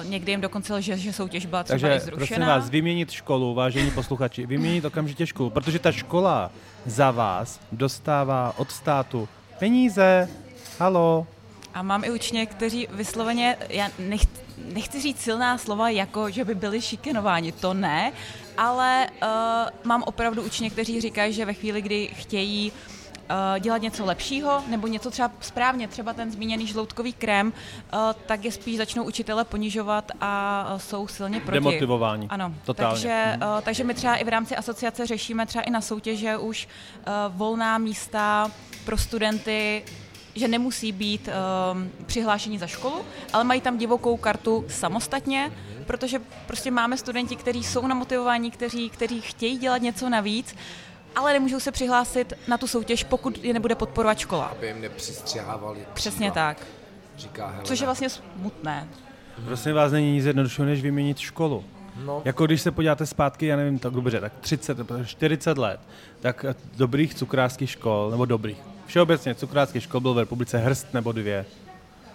[0.04, 2.18] někdy jim dokonce lže, že soutěž byla třeba Takže i zrušená.
[2.18, 6.52] prosím vás, vyměnit školu, vážení posluchači, vyměnit okamžitě školu, protože ta škola
[6.86, 9.28] za vás dostává od státu
[9.60, 10.30] peníze.
[10.80, 11.28] Halo,
[11.76, 14.22] A mám i učně, kteří vysloveně, já nech,
[14.74, 18.12] nechci říct silná slova, jako že by byli šikenováni, to ne,
[18.58, 19.28] ale uh,
[19.84, 24.88] mám opravdu učně, kteří říkají, že ve chvíli, kdy chtějí uh, dělat něco lepšího, nebo
[24.88, 30.12] něco třeba správně, třeba ten zmíněný žloutkový krém, uh, tak je spíš začnou učitele ponižovat
[30.22, 31.54] a uh, jsou silně proti.
[31.54, 32.28] Demotivování.
[32.30, 32.92] Ano, Totálně.
[32.94, 36.68] takže, uh, takže my třeba i v rámci asociace řešíme třeba i na soutěže už
[36.68, 38.52] uh, volná místa
[38.86, 39.84] pro studenty,
[40.36, 41.30] že nemusí být
[41.74, 43.02] um, přihlášení za školu,
[43.34, 45.52] ale mají tam divokou kartu samostatně,
[45.88, 50.56] protože prostě máme studenti, kteří jsou namotivovaní, kteří, kteří chtějí dělat něco navíc,
[51.16, 54.46] ale nemůžou se přihlásit na tu soutěž, pokud je nebude podporovat škola.
[54.46, 56.58] Aby jim nepřistřihávali Přesně tak.
[57.18, 57.64] Říká Helena.
[57.64, 58.88] Což je vlastně smutné.
[59.46, 61.64] prosím vás, není nic jednoduššího, než vyměnit školu.
[62.04, 62.22] No.
[62.26, 65.80] Jako když se podíváte zpátky, já nevím, tak dobře, tak 30, 40 let,
[66.20, 66.46] tak
[66.78, 71.46] dobrých cukrářských škol, nebo dobrých, všeobecně cukrářských škol byl v republice hrst nebo dvě.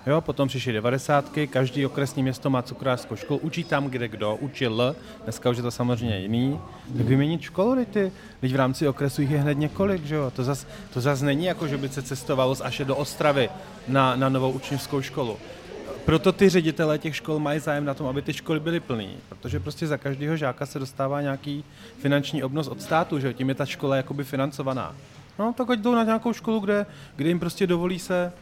[0.06, 4.96] Jo, potom přišly devadesátky, každý okresní město má cukrářskou školu, učí tam, kde kdo, učil,
[5.24, 6.60] dneska už je to samozřejmě jiný,
[6.96, 10.30] tak vyměnit školu, teď, ty, teď v rámci okresu jich je hned několik, že jo,
[10.36, 13.48] to zas, to zas není jako, že by se cestovalo z Aše do Ostravy
[13.88, 15.38] na, na novou učňovskou školu.
[16.04, 19.60] proto ty ředitelé těch škol mají zájem na tom, aby ty školy byly plný, protože
[19.60, 21.64] prostě za každého žáka se dostává nějaký
[21.98, 24.94] finanční obnos od státu, že tím je ta škola jakoby financovaná.
[25.40, 26.86] No, tak ať jdou na nějakou školu, kde,
[27.16, 28.32] kde jim prostě dovolí se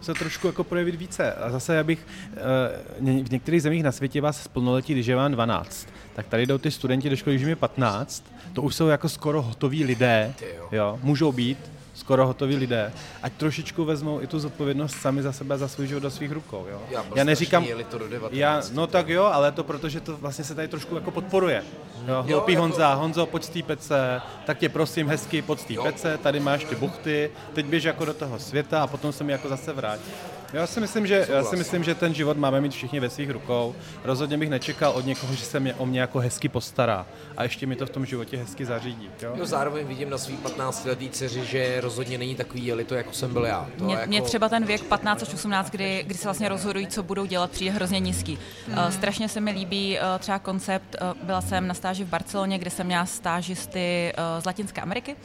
[0.00, 1.32] se trošku jako projevit více.
[1.32, 5.88] A zase, abych eh, v některých zemích na světě vás splnoletí, když je vám 12,
[6.14, 9.08] tak tady jdou ty studenti do školy, když jim je 15, to už jsou jako
[9.08, 10.34] skoro hotoví lidé,
[10.72, 11.58] jo, můžou být,
[12.00, 12.92] skoro hotoví lidé,
[13.22, 16.66] ať trošičku vezmou i tu zodpovědnost sami za sebe, za svůj život do svých rukou.
[16.70, 16.82] Jo?
[16.90, 18.32] Já, já neříkám, to do 19.
[18.32, 21.64] já, no tak jo, ale to protože to vlastně se tady trošku jako podporuje.
[22.08, 22.62] Jo, hloupý jako...
[22.62, 26.40] Honza, Honzo, pojď z té pece, tak tě prosím hezky, pojď z té pece, tady
[26.40, 29.72] máš ty buchty, teď běž jako do toho světa a potom se mi jako zase
[29.72, 30.10] vrátí.
[30.52, 33.30] Já si, myslím, že, já si myslím, že ten život máme mít všichni ve svých
[33.30, 33.74] rukou.
[34.04, 37.66] Rozhodně bych nečekal od někoho, že se mě o mě jako hezky postará a ještě
[37.66, 39.10] mi to v tom životě hezky zařídí.
[39.22, 39.32] Jo?
[39.36, 43.12] Jo, zároveň vidím na svých 15 letý dceři, že rozhodně není takový jeli to, jako
[43.12, 43.68] jsem byl já.
[43.78, 44.08] To mě, jako...
[44.08, 47.50] mě třeba ten věk 15 až 18, kdy, kdy se vlastně rozhodují, co budou dělat,
[47.50, 48.38] přijde hrozně nízký.
[48.68, 48.78] Mm.
[48.78, 52.58] Uh, strašně se mi líbí uh, třeba koncept, uh, byla jsem na stáži v Barceloně,
[52.58, 55.16] kde jsem měla stážisty uh, z Latinské Ameriky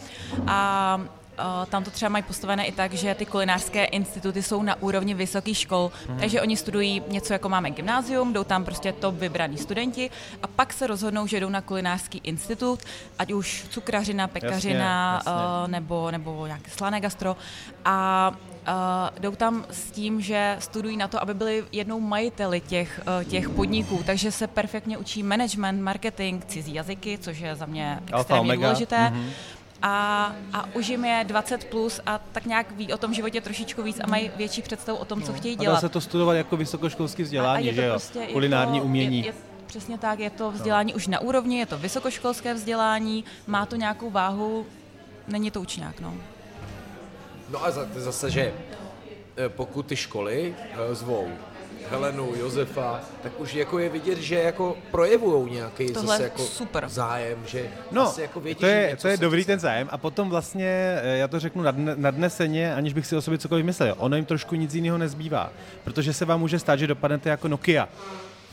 [0.47, 0.99] a
[1.69, 5.57] tam to třeba mají postavené i tak, že ty kulinářské instituty jsou na úrovni vysokých
[5.57, 6.19] škol, hmm.
[6.19, 10.09] takže oni studují něco jako máme gymnázium, jdou tam prostě top vybraní studenti
[10.43, 12.79] a pak se rozhodnou, že jdou na kulinářský institut,
[13.19, 15.63] ať už cukrařina, pekařina jasně, jasně.
[15.63, 17.38] Uh, nebo, nebo nějaké slané gastro
[17.86, 18.31] a
[18.67, 23.23] Uh, jdou tam s tím, že studují na to, aby byli jednou majiteli těch, uh,
[23.23, 28.55] těch podniků, takže se perfektně učí management, marketing, cizí jazyky, což je za mě extrémně
[28.55, 28.97] důležité.
[28.97, 29.29] Mm-hmm
[29.86, 33.83] a, a už jim je 20 plus a tak nějak ví o tom životě trošičku
[33.83, 35.73] víc a mají větší představu o tom, co no, chtějí dělat.
[35.73, 37.91] A dá se to studovat jako vysokoškolské vzdělání, že jo?
[37.91, 39.19] Prostě, Kulinární to, umění.
[39.19, 39.33] Je, je,
[39.65, 40.95] přesně tak, je to vzdělání no.
[40.95, 44.65] už na úrovni, je to vysokoškolské vzdělání, má to nějakou váhu,
[45.27, 46.13] není to učňák, no.
[47.49, 48.53] No a zase, že
[49.38, 51.27] eh, pokud ty školy eh, zvou
[51.89, 56.89] Helenu, Josefa, tak už jako je vidět, že jako projevují nějaký Tohle zase jako super.
[56.89, 60.29] zájem, že no, asi jako vědí, to je, to je dobrý ten zájem a potom
[60.29, 61.63] vlastně, eh, já to řeknu
[61.95, 65.49] nadneseně, aniž bych si o sobě cokoliv myslel, ono jim trošku nic jiného nezbývá,
[65.83, 67.89] protože se vám může stát, že dopadnete jako Nokia.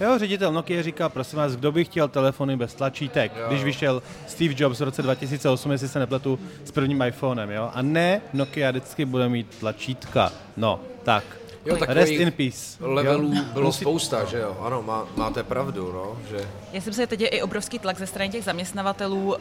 [0.00, 3.44] Jo, ředitel Nokia říká, prosím vás, kdo by chtěl telefony bez tlačítek, jo.
[3.48, 7.70] když vyšel Steve Jobs v roce 2008, jestli se nepletu, s prvním iPhonem, jo?
[7.74, 10.32] A ne, Nokia vždycky bude mít tlačítka.
[10.56, 11.24] No, tak.
[11.64, 12.76] Jo, Rest in peace.
[12.80, 13.42] Levelů jo?
[13.52, 14.56] bylo spousta, že jo?
[14.60, 16.48] Ano, má, máte pravdu, no, že...
[16.72, 19.36] Já si myslím, že teď je i obrovský tlak ze strany těch zaměstnavatelů, uh,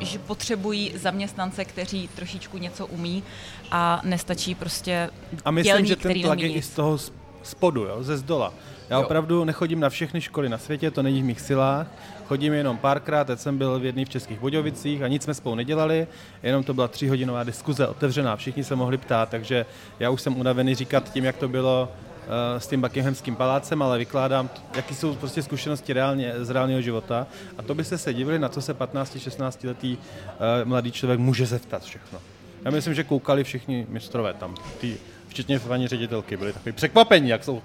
[0.00, 3.22] že, potřebují zaměstnance, kteří trošičku něco umí
[3.70, 5.10] a nestačí prostě
[5.44, 6.98] A myslím, dělní, že ten tlak je i z toho
[7.42, 8.52] spodu, jo, ze zdola.
[8.90, 9.02] Já jo.
[9.02, 11.86] opravdu nechodím na všechny školy na světě, to není v mých silách.
[12.30, 15.54] Chodím jenom párkrát, teď jsem byl v jedné v Českých Budějovicích a nic jsme spolu
[15.54, 16.06] nedělali,
[16.42, 19.66] jenom to byla tříhodinová diskuze otevřená, všichni se mohli ptát, takže
[20.00, 23.98] já už jsem unavený říkat tím, jak to bylo uh, s tím Buckinghamským palácem, ale
[23.98, 27.26] vykládám, jaký jsou prostě zkušenosti reálně, z reálného života.
[27.58, 31.82] A to byste se divili, na co se 15-16 letý uh, mladý člověk může zeptat
[31.82, 32.18] všechno.
[32.64, 34.96] Já myslím, že koukali všichni mistrové tam, ty,
[35.28, 37.62] včetně paní ředitelky, byli takový překvapení, jak jsou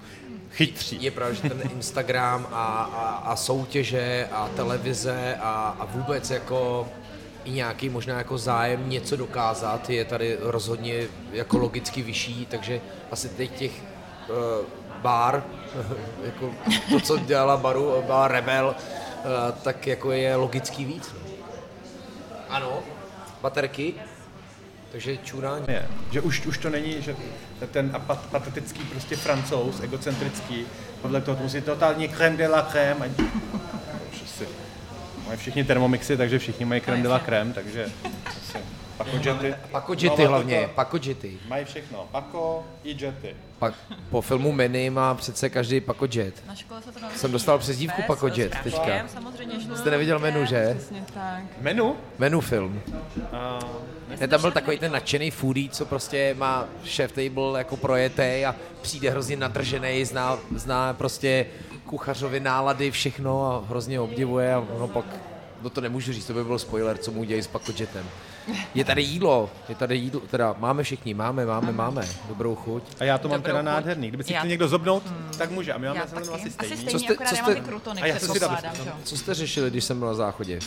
[0.50, 1.02] chytří.
[1.02, 6.88] Je pravda, že ten Instagram a, a, a soutěže a televize a, a vůbec jako
[7.44, 12.80] i nějaký možná jako zájem něco dokázat je tady rozhodně jako logicky vyšší, takže
[13.10, 14.66] asi teď těch uh,
[15.02, 15.44] bar,
[16.24, 16.54] jako
[16.90, 21.14] to, co dělala baru, byla Rebel, uh, tak jako je logický víc.
[21.14, 21.20] No.
[22.48, 22.82] Ano,
[23.42, 23.94] baterky,
[24.96, 25.64] takže čurání.
[25.68, 27.16] Je, že už, už to není, že
[27.70, 30.66] ten patetický prostě francouz, egocentrický,
[31.02, 33.10] podle toho musí totálně crème de la crème.
[33.52, 33.66] A...
[35.26, 37.86] Mají všichni termomixy, takže všichni mají crème de la crème, takže
[38.26, 38.58] asi
[38.96, 39.54] Pakodžety.
[39.70, 41.38] Pakodžety no, hlavně, pakodžety.
[41.48, 43.36] Mají všechno, pako i jety.
[43.58, 43.74] Pak
[44.10, 46.42] po filmu Meny má přece každý pakodžet.
[46.46, 49.08] Na škole se to Jsem dostal přezdívku pakodžet teďka.
[49.08, 50.74] Samozřejmě, že Jste neviděl menu, že?
[50.78, 51.42] Přesně tak.
[51.60, 51.96] Menu?
[52.18, 52.82] Menu film.
[52.86, 58.46] Uh, ne, tam byl takový ten nadšený foodie, co prostě má chef table jako projetej
[58.46, 61.46] a přijde hrozně nadržený, zná, zná prostě
[61.86, 65.04] kuchařovi nálady, všechno a hrozně obdivuje a ono pak,
[65.62, 68.06] no to nemůžu říct, to by byl spoiler, co mu dějí s pakodžetem.
[68.74, 72.82] Je tady jídlo, je tady jídlo, teda máme všichni, máme, máme, máme, dobrou chuť.
[73.00, 73.66] A já to mám Dobrou teda chuť.
[73.66, 75.30] nádherný, kdyby si chtěl někdo zobnout, hmm.
[75.38, 75.72] tak může.
[75.72, 76.72] A my máme asi stejný.
[76.72, 77.62] Asi stejný, co jste, co jste,
[78.02, 78.48] a já co, jste,
[79.04, 80.58] co jste řešili, když jsem byl na záchodě?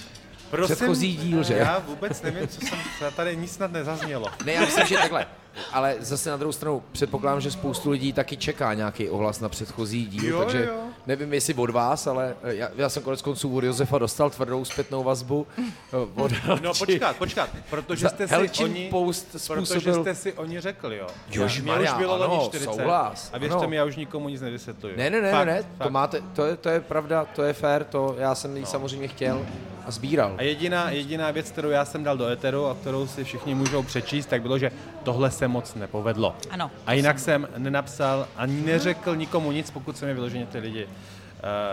[0.50, 1.54] Prosím, předchozí díl, že?
[1.54, 2.80] Já vůbec nevím, co jsem,
[3.16, 4.28] tady nic snad nezaznělo.
[4.46, 5.26] Ne, já myslím, že takhle.
[5.72, 10.06] Ale zase na druhou stranu předpokládám, že spoustu lidí taky čeká nějaký ohlas na předchozí
[10.06, 10.80] díl, jo, takže jo.
[11.08, 15.04] nevím, jestli od vás, ale já, já jsem konec konců od Josefa dostal tvrdou zpětnou
[15.04, 15.48] vazbu.
[15.94, 16.32] Eh, od
[16.62, 19.66] no počkat, počkat, protože jste si Helčin oni, post způsobil...
[19.66, 21.08] protože jste si oni řekli, jo.
[21.32, 23.70] Jož Mě už bylo ano, 40 souhlas, a věřte ano.
[23.70, 24.98] mi, já už nikomu nic nevysvětluju.
[24.98, 25.88] Ne, ne, ne, fakt, ne, fakt.
[25.88, 28.68] to máte, to je, to je pravda, to je fér, to já jsem jí no.
[28.68, 29.46] samozřejmě chtěl
[29.90, 30.36] a sbíral.
[30.38, 33.84] A jediná, jediná věc, kterou já jsem dal do Eteru a kterou si všichni můžou
[33.84, 34.72] přečíst, tak bylo, že
[35.04, 36.36] tohle se moc nepovedlo.
[36.50, 36.72] Ano.
[36.86, 40.88] A jinak jsem nenapsal ani neřekl nikomu nic, pokud se mi vyloženě ty lidi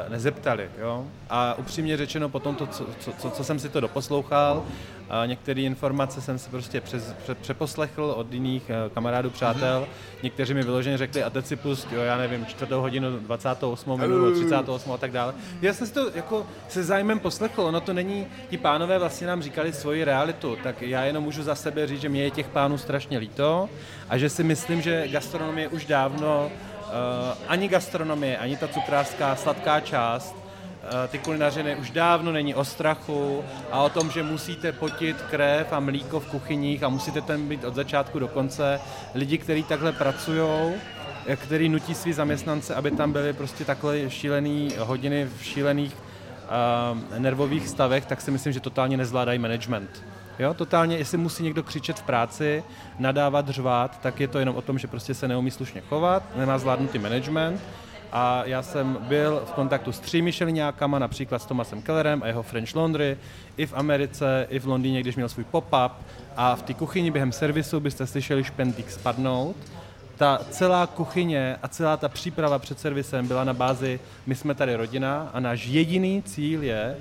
[0.09, 0.71] nezeptali.
[0.79, 1.05] Jo?
[1.31, 2.87] A upřímně řečeno, potom to, co,
[3.19, 4.65] co, co, jsem si to doposlouchal,
[5.11, 9.81] a některé informace jsem si prostě přes, pře, přeposlechl od jiných uh, kamarádů, přátel.
[9.81, 10.23] Mm-hmm.
[10.23, 14.35] Někteří mi vyloženě řekli, a teď si pust, jo, já nevím, čtvrtou hodinu, 28 minut,
[14.35, 15.35] 38 a tak dále.
[15.63, 19.43] Já jsem si to jako se zájmem poslechl, ono to není, ti pánové vlastně nám
[19.43, 22.79] říkali svoji realitu, tak já jenom můžu za sebe říct, že mě je těch pánů
[22.79, 23.69] strašně líto
[24.09, 26.51] a že si myslím, že gastronomie už dávno
[27.49, 33.45] ani gastronomie, ani ta cukrářská sladká část uh, ty kulinařiny už dávno není o strachu
[33.71, 37.65] a o tom, že musíte potit krev a mlíko v kuchyních a musíte ten být
[37.65, 38.81] od začátku do konce.
[39.15, 40.73] Lidi, kteří takhle pracují,
[41.27, 47.19] eh, který nutí svý zaměstnance, aby tam byly prostě takhle šílený hodiny v šílených uh,
[47.19, 50.03] nervových stavech, tak si myslím, že totálně nezvládají management.
[50.39, 52.65] Jo, totálně, jestli musí někdo křičet v práci,
[52.99, 56.59] nadávat, řvát, tak je to jenom o tom, že prostě se neumí slušně chovat, nemá
[56.59, 57.61] zvládnutý management.
[58.13, 62.43] A já jsem byl v kontaktu s třemi šeliňákama, například s Tomasem Kellerem a jeho
[62.43, 63.17] French Laundry,
[63.57, 65.93] i v Americe, i v Londýně, když měl svůj pop-up.
[66.37, 69.57] A v té kuchyni během servisu byste slyšeli špendlík spadnout.
[70.17, 74.77] Ta celá kuchyně a celá ta příprava před servisem byla na bázi, my jsme tady
[74.77, 76.97] rodina a náš jediný cíl je,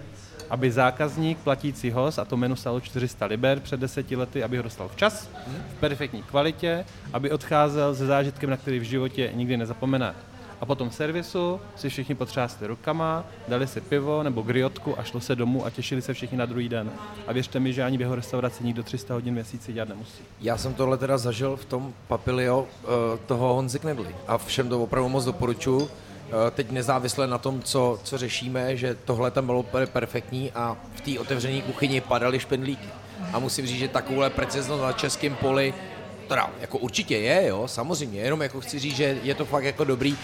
[0.50, 4.64] aby zákazník, platící host, a to menu stalo 400 liber před deseti lety, aby ho
[4.64, 5.30] dostal včas,
[5.78, 10.16] v perfektní kvalitě, aby odcházel se zážitkem, na který v životě nikdy nezapomene.
[10.62, 15.36] A potom servisu si všichni potřásli rukama, dali si pivo nebo griotku a šlo se
[15.36, 16.92] domů a těšili se všichni na druhý den.
[17.28, 20.24] A věřte mi, že ani v jeho restauraci nikdo 300 hodin měsíci dělat nemusí.
[20.42, 22.88] Já jsem tohle teda zažil v tom papilio eh,
[23.26, 25.90] toho Honzy Knebly a všem to opravdu moc doporučuji
[26.52, 31.20] teď nezávisle na tom, co, co řešíme, že tohle tam bylo perfektní a v té
[31.20, 32.88] otevřené kuchyni padaly špendlíky.
[33.34, 35.74] A musím říct, že takovouhle preciznost na českém poli,
[36.28, 39.84] teda jako určitě je, jo, samozřejmě, jenom jako chci říct, že je to fakt jako
[39.84, 40.18] dobrý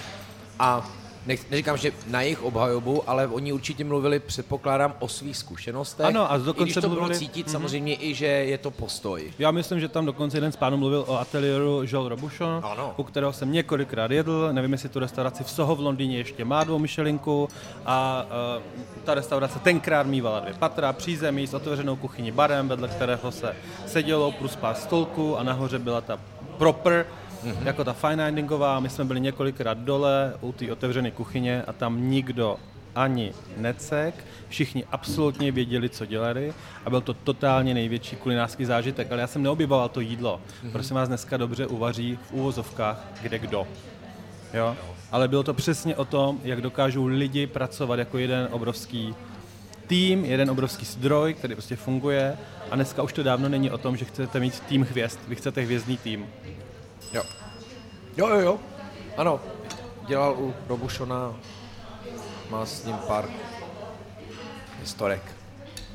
[0.59, 0.91] a
[1.25, 6.05] ne, neříkám, že na jejich obhajobu, ale oni určitě mluvili, předpokládám, o svých zkušenostech.
[6.05, 7.07] Ano, a dokonce I když to mluvili...
[7.07, 7.51] bylo cítit mm-hmm.
[7.51, 9.33] samozřejmě i, že je to postoj.
[9.39, 12.93] Já myslím, že tam dokonce jeden z pánů mluvil o ateliéru Joel Robuchon, ano.
[12.97, 14.49] u kterého jsem několikrát jedl.
[14.51, 17.49] Nevím, jestli tu restauraci v Soho v Londýně ještě má dvou myšelinku
[17.85, 18.25] a
[18.57, 18.63] uh,
[19.03, 23.55] ta restaurace tenkrát mývala dvě patra, přízemí s otevřenou kuchyní barem, vedle kterého se
[23.85, 26.19] sedělo plus pár stolků a nahoře byla ta
[26.57, 27.05] proper
[27.43, 27.65] mm-hmm.
[27.65, 28.79] jako ta fine diningová.
[28.79, 32.57] My jsme byli několikrát dole u té otevřené kuchyně a tam nikdo
[32.95, 36.53] ani necek, všichni absolutně věděli, co dělali
[36.85, 40.41] a byl to totálně největší kulinářský zážitek, ale já jsem neobjevoval to jídlo.
[40.41, 40.71] Mm-hmm.
[40.71, 43.67] Prosím vás, dneska dobře uvaří v úvozovkách kde kdo.
[44.53, 44.75] Jo?
[45.11, 49.15] Ale bylo to přesně o tom, jak dokážou lidi pracovat jako jeden obrovský
[49.87, 52.37] tým, jeden obrovský zdroj, který prostě funguje
[52.71, 55.61] a dneska už to dávno není o tom, že chcete mít tým hvězd, vy chcete
[55.61, 56.25] hvězdný tým.
[57.13, 57.23] Jo.
[58.17, 58.59] Jo, jo, jo.
[59.17, 59.39] Ano,
[60.07, 61.35] dělal u Robušona,
[62.49, 63.29] má s ním pár
[64.79, 65.21] historek.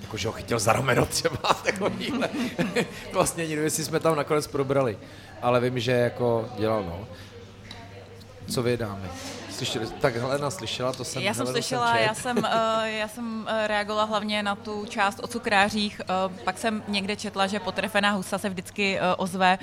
[0.02, 2.28] Jakože ho chytil za rameno třeba, takovýhle.
[3.12, 4.98] vlastně nevím, jestli jsme tam nakonec probrali.
[5.42, 7.06] Ale vím, že jako dělal, no.
[8.48, 9.08] Co vy dámy?
[9.56, 12.44] Slyšeli, tak Helena slyšela, to jsem Já jsem Helena slyšela, jsem já jsem, uh,
[12.84, 17.46] já jsem uh, reagovala hlavně na tu část o cukrářích, uh, pak jsem někde četla,
[17.46, 19.58] že potrefená husa se vždycky ozve.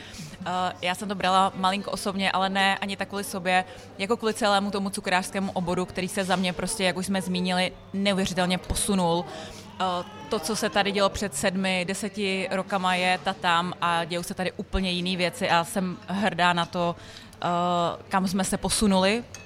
[0.81, 3.65] Já jsem to brala malinko osobně, ale ne ani tak kvůli sobě,
[3.97, 7.71] jako kvůli celému tomu cukrářskému oboru, který se za mě prostě, jak už jsme zmínili,
[7.93, 9.25] neuvěřitelně posunul.
[10.29, 14.33] To, co se tady dělo před sedmi, deseti rokama, je ta tam a dějou se
[14.33, 16.95] tady úplně jiné věci a jsem hrdá na to,
[18.09, 19.42] kam jsme se posunuli Eh,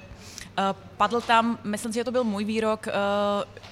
[0.97, 2.91] padl tam, myslím si, že to byl můj výrok, eh,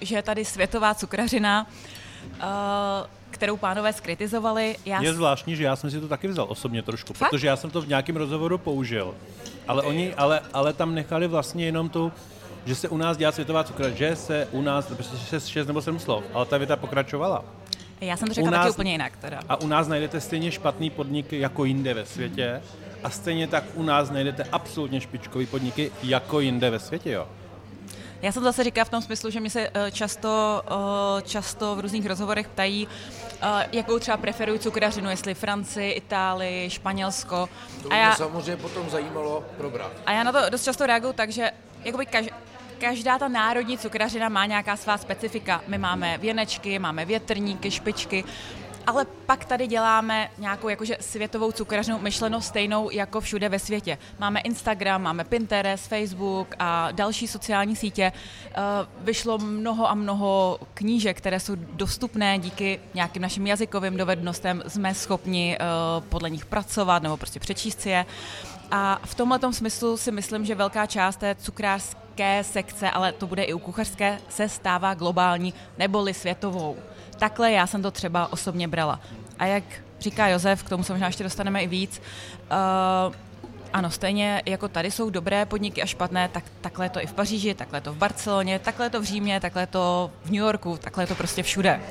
[0.02, 1.68] že je tady světová cukrařina,
[2.40, 2.46] eh,
[3.32, 4.76] kterou pánové skritizovali.
[4.86, 7.30] Já je zvláštní, že já jsem si to taky vzal osobně trošku, Fakt?
[7.30, 9.16] protože já jsem to v nějakém rozhovoru použil.
[9.68, 12.12] Ale oni, ale, ale tam nechali vlastně jenom tu,
[12.66, 16.00] že se u nás dělá světová cukrařina, že se u nás, prostě šest, nebo sedm
[16.00, 17.46] slov, ale ta věta pokračovala.
[18.02, 19.40] Já jsem to řekla taky úplně jinak teda.
[19.50, 22.62] A u nás najdete stejně špatný podniky jako jinde ve světě
[23.06, 27.28] a stejně tak u nás najdete absolutně špičkový podniky jako jinde ve světě, jo.
[28.22, 31.80] Já jsem zase říká v tom smyslu, že mi se eh, často, eh, často v
[31.80, 32.88] různých rozhovorech ptají,
[33.42, 37.50] eh, jakou třeba preferují cukrařinu, jestli Francii, Itálii, Španělsko.
[37.84, 39.92] To by a já, samozřejmě potom zajímalo probrat.
[40.06, 41.52] A já na to dost často reaguju tak, že
[41.84, 42.26] jakoby kaž,
[42.78, 45.62] každá ta národní cukrařina má nějaká svá specifika.
[45.68, 48.24] My máme věnečky, máme větrníky, špičky
[48.88, 53.98] ale pak tady děláme nějakou jakože světovou cukrařnou myšlenou stejnou jako všude ve světě.
[54.20, 58.12] Máme Instagram, máme Pinterest, Facebook a další sociální sítě.
[58.46, 58.54] Eh,
[59.02, 64.64] vyšlo mnoho a mnoho knížek, které jsou dostupné díky nějakým našim jazykovým dovednostem.
[64.68, 65.66] Jsme schopni eh,
[66.10, 68.06] podle nich pracovat nebo prostě přečíst si je.
[68.72, 73.44] A v tomhle smyslu si myslím, že velká část té cukrářské sekce, ale to bude
[73.44, 76.78] i u kuchařské, se stává globální neboli světovou.
[77.18, 79.00] Takhle já jsem to třeba osobně brala.
[79.40, 79.64] A jak
[80.00, 82.02] říká Josef, k tomu se možná ještě dostaneme i víc,
[83.08, 83.16] uh,
[83.74, 87.14] ano, stejně jako tady jsou dobré podniky a špatné, tak takhle je to i v
[87.14, 90.32] Paříži, takhle je to v Barceloně, takhle je to v Římě, takhle je to v
[90.32, 91.82] New Yorku, takhle je to prostě všude.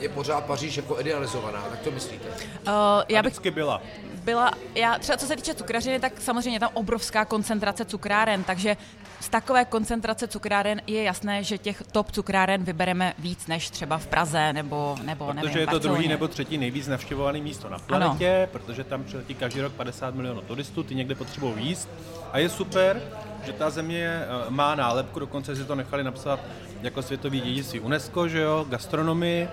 [0.00, 2.28] Je pořád Paříž jako idealizovaná, tak to myslíte?
[2.28, 2.72] Uh,
[3.08, 3.40] já bych...
[3.50, 3.82] byla
[4.26, 8.76] byla, já třeba co se týče cukrařiny, tak samozřejmě tam obrovská koncentrace cukráren, takže
[9.20, 14.06] z takové koncentrace cukráren je jasné, že těch top cukráren vybereme víc než třeba v
[14.06, 18.36] Praze nebo, nebo Protože nevím, je to druhý nebo třetí nejvíc navštěvované místo na planetě,
[18.36, 18.48] ano.
[18.52, 21.88] protože tam přiletí každý rok 50 milionů turistů, ty někde potřebují jíst
[22.32, 23.02] a je super,
[23.44, 26.40] že ta země eh, má nálepku, dokonce si to nechali napsat
[26.82, 29.48] jako světový dědictví UNESCO, že jo, gastronomii.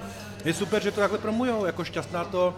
[0.45, 2.55] Je super, že to takhle promujou, jako šťastná to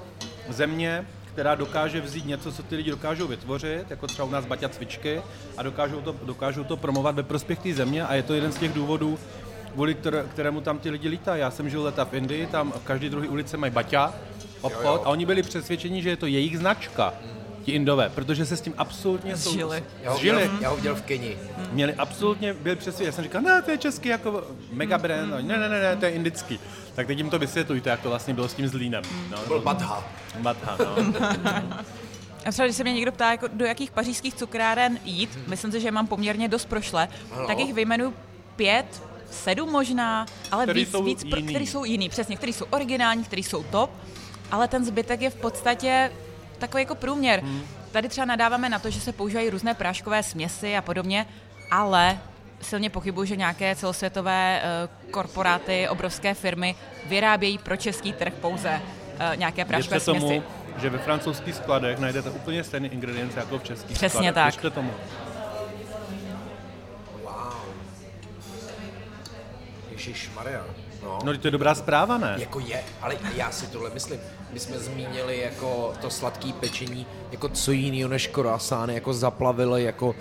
[0.50, 1.06] země,
[1.36, 5.22] která dokáže vzít něco, co ty lidi dokážou vytvořit, jako třeba u nás Baťa cvičky,
[5.58, 8.58] a dokážou to, dokážou to promovat ve prospěch té země a je to jeden z
[8.58, 9.20] těch důvodů,
[9.74, 9.98] kvůli
[10.34, 11.42] kterému tam ty lidi lítají.
[11.42, 14.14] Já jsem žil leta v Indii, tam v každé druhé ulici mají Baťa,
[14.62, 15.02] obchod, jo, jo.
[15.06, 17.14] a oni byli přesvědčeni, že je to jejich značka
[17.64, 19.84] ti Indové, protože se s tím absolutně zžili.
[20.16, 20.52] Zžili.
[20.62, 21.38] já ho viděl v Keni.
[21.72, 25.48] Měli absolutně, byli přesvědčeni, já jsem říkal, ne, to je český jako mega brand, mm.
[25.48, 26.60] ne, ne, ne, ne, to je indický.
[26.96, 29.04] Tak teď jim to vysvětlujte, jak to vlastně bylo s tím zlínem.
[29.30, 29.38] No.
[29.38, 30.04] To byl Badha.
[30.40, 30.96] Badha, no.
[32.46, 35.82] A třeba, když se mě někdo ptá, jako, do jakých pařížských cukráren jít, myslím si,
[35.82, 37.48] že mám poměrně dost prošle, ano.
[37.48, 38.14] tak jich vyjmenuju
[38.56, 43.24] pět, sedm možná, ale který víc, víc pr- který jsou jiný, přesně, který jsou originální,
[43.24, 43.92] který jsou top,
[44.52, 46.12] ale ten zbytek je v podstatě
[46.58, 47.40] takový jako průměr.
[47.40, 47.62] Hmm.
[47.92, 51.26] Tady třeba nadáváme na to, že se používají různé práškové směsi a podobně,
[51.72, 52.20] ale
[52.66, 58.82] silně pochybuji, že nějaké celosvětové uh, korporáty, obrovské firmy vyrábějí pro český trh pouze
[59.32, 60.20] uh, nějaké práškové směsi.
[60.20, 60.44] tomu,
[60.78, 64.34] že ve francouzských skladech najdete úplně stejné ingredience jako v českých Přesně skladech.
[64.34, 64.46] tak.
[64.46, 64.92] Věřte tomu.
[67.24, 67.34] Wow.
[69.92, 70.66] Ježíš Maria.
[71.04, 71.20] No.
[71.24, 72.36] no, to je dobrá zpráva, ne?
[72.38, 74.20] Jako je, ale já si tohle myslím.
[74.54, 80.16] My jsme zmínili jako to sladký pečení, jako co jiného než kroasány, jako zaplavily, jako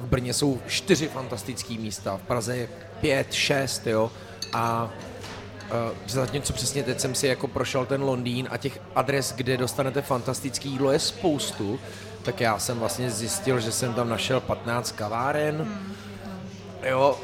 [0.00, 2.68] v Brně jsou čtyři fantastické místa, v Praze je
[3.00, 4.10] pět, šest, jo,
[4.52, 4.90] a
[5.66, 10.02] Uh, zatímco přesně teď jsem si jako prošel ten Londýn a těch adres, kde dostanete
[10.02, 11.78] fantastické jídlo je spoustu,
[12.22, 15.56] tak já jsem vlastně zjistil, že jsem tam našel 15 kaváren.
[15.56, 15.94] Hmm.
[16.82, 17.18] Jo,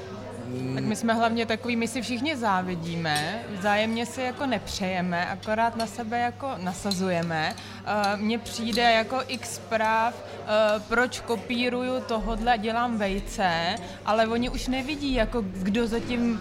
[0.75, 5.87] tak my jsme hlavně takový, my si všichni závidíme, vzájemně si jako nepřejeme, akorát na
[5.87, 7.55] sebe jako nasazujeme.
[7.55, 13.77] Uh, Mně přijde jako x zpráv, uh, proč kopíruju tohodle, dělám vejce,
[14.07, 16.41] ale oni už nevidí, jako kdo zatím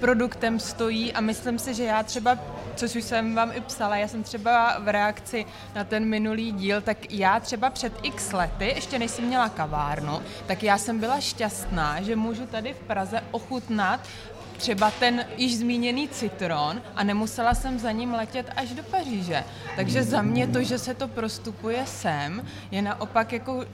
[0.00, 2.38] produktem stojí a myslím si, že já třeba,
[2.76, 6.80] což už jsem vám i psala, já jsem třeba v reakci na ten minulý díl,
[6.80, 11.20] tak já třeba před x lety, ještě než jsem měla kavárnu, tak já jsem byla
[11.20, 14.00] šťastná, že můžu tady v Praze ochutnat
[14.56, 19.44] třeba ten již zmíněný citron a nemusela jsem za ním letět až do Paříže.
[19.76, 23.64] Takže za mě to, že se to prostupuje sem, je naopak jako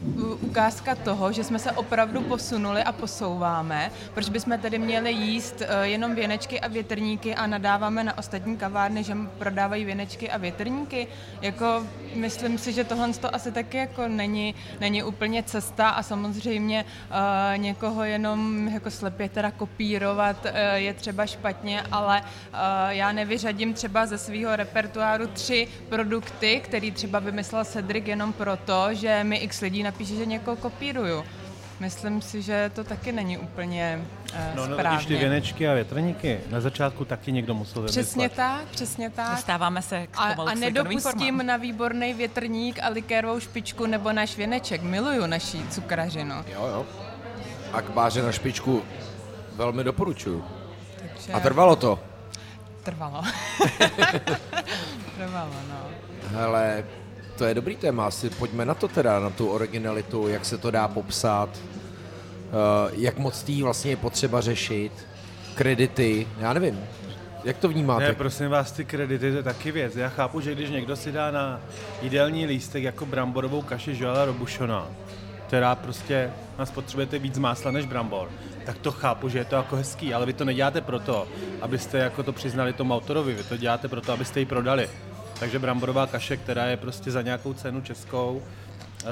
[0.40, 3.90] ukázka toho, že jsme se opravdu posunuli a posouváme.
[4.14, 9.04] Proč bychom tedy měli jíst eh, jenom věnečky a větrníky a nadáváme na ostatní kavárny,
[9.04, 11.06] že prodávají věnečky a větrníky?
[11.42, 16.84] Jako myslím si, že tohle to asi taky jako není, není úplně cesta a samozřejmě
[16.84, 22.58] uh, někoho jenom jako slepě teda kopírovat uh, je třeba špatně, ale uh,
[22.88, 29.24] já nevyřadím třeba ze svého repertoáru tři produkty, který třeba vymyslel Cedric jenom proto, že
[29.24, 31.24] mi x lidí napíše, že někoho kopíruju.
[31.80, 35.06] Myslím si, že to taky není úplně uh, no, no, správně.
[35.06, 38.02] ty věnečky a větrníky na začátku taky někdo musel vymyslet.
[38.02, 39.30] Přesně tak, přesně tak.
[39.30, 44.82] Dostáváme se k a, a nedopustím na výborný větrník a likérovou špičku nebo náš věneček.
[44.82, 46.34] Miluju naší cukrařinu.
[46.34, 46.86] Jo, jo.
[47.72, 48.82] A k báře na špičku
[49.56, 50.44] velmi doporučuju.
[51.26, 51.32] Takže...
[51.32, 51.98] A trvalo to?
[52.82, 53.22] Trvalo.
[55.16, 55.86] trvalo, no.
[56.28, 56.84] Hele,
[57.38, 60.70] to je dobrý téma, asi pojďme na to teda, na tu originalitu, jak se to
[60.70, 61.48] dá popsat.
[62.92, 64.92] jak moc tý vlastně je potřeba řešit,
[65.54, 66.80] kredity, já nevím.
[67.44, 68.04] Jak to vnímáte?
[68.04, 69.96] Ne, prosím vás, ty kredity, to je taky věc.
[69.96, 71.60] Já chápu, že když někdo si dá na
[72.02, 74.86] jídelní lístek jako bramborovou kaši Joela Robušona,
[75.46, 78.28] která prostě nás potřebujete víc másla než brambor,
[78.66, 81.28] tak to chápu, že je to jako hezký, ale vy to neděláte proto,
[81.60, 84.90] abyste jako to přiznali tomu autorovi, vy to děláte proto, abyste ji prodali.
[85.40, 88.42] Takže bramborová kaše, která je prostě za nějakou cenu českou,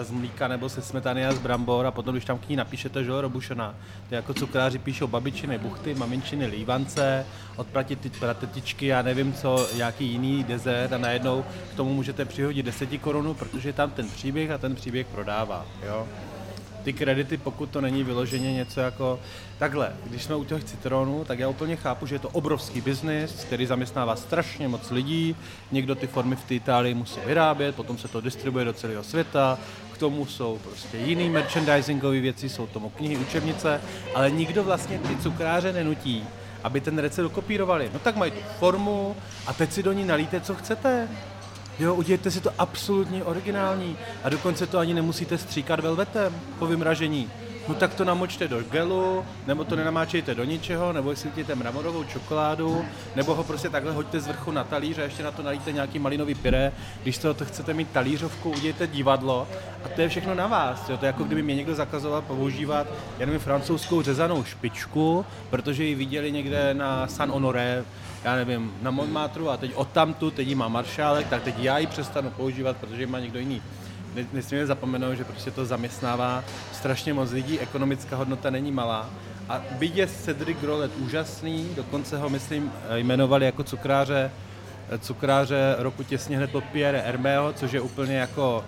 [0.03, 3.05] z mlíka nebo se smetany a z brambor a potom, když tam k ní napíšete
[3.05, 3.75] Joel Robušona,
[4.09, 7.27] to jako cukráři píšou babičiny, buchty, maminčiny, lívance,
[7.57, 12.99] odplatit pratetičky, já nevím co, nějaký jiný dezert a najednou k tomu můžete přihodit 10
[12.99, 15.67] korunů, protože tam ten příběh a ten příběh prodává.
[15.87, 16.07] Jo?
[16.83, 19.21] Ty kredity, pokud to není vyloženě něco jako
[19.59, 19.93] takhle.
[20.07, 23.67] Když jsme u těch citronů, tak já úplně chápu, že je to obrovský biznis, který
[23.67, 25.37] zaměstnává strašně moc lidí.
[25.73, 29.59] Někdo ty formy v té Itálii musí vyrábět, potom se to distribuje do celého světa.
[29.93, 33.81] K tomu jsou prostě jiný merchandisingové věci, jsou tomu knihy, učebnice,
[34.15, 36.25] ale nikdo vlastně ty cukráře nenutí,
[36.65, 37.91] aby ten recept dokopírovali.
[37.93, 39.17] No tak mají tu formu
[39.47, 41.09] a teď si do ní nalíte, co chcete.
[41.81, 47.31] Jo, udělejte si to absolutně originální a dokonce to ani nemusíte stříkat velvetem po vymražení.
[47.69, 52.05] No tak to namočte do gelu, nebo to nenamáčejte do ničeho, nebo si udějte mramorovou
[52.05, 52.85] čokoládu,
[53.17, 55.99] nebo ho prostě takhle hoďte z vrchu na talíř a ještě na to nalíte nějaký
[55.99, 56.73] malinový pyré.
[57.03, 59.49] Když to, to chcete mít talířovku, udějte divadlo
[59.85, 60.89] a to je všechno na vás.
[60.89, 60.97] Jo.
[60.97, 62.87] To je jako kdyby mě někdo zakazoval používat
[63.19, 67.85] jenom francouzskou řezanou špičku, protože ji viděli někde na San Honoré
[68.25, 72.31] já nevím, na Montmartru a teď odtamtu, teď má maršálek, tak teď já ji přestanu
[72.31, 73.63] používat, protože má někdo jiný.
[74.33, 79.11] Nesmíme zapomenout, že prostě to zaměstnává strašně moc lidí, ekonomická hodnota není malá.
[79.49, 84.31] A byť je Cedric Grolet úžasný, dokonce ho, myslím, jmenovali jako cukráře,
[84.99, 88.65] cukráře roku těsně hned po Pierre Hermého, což je úplně jako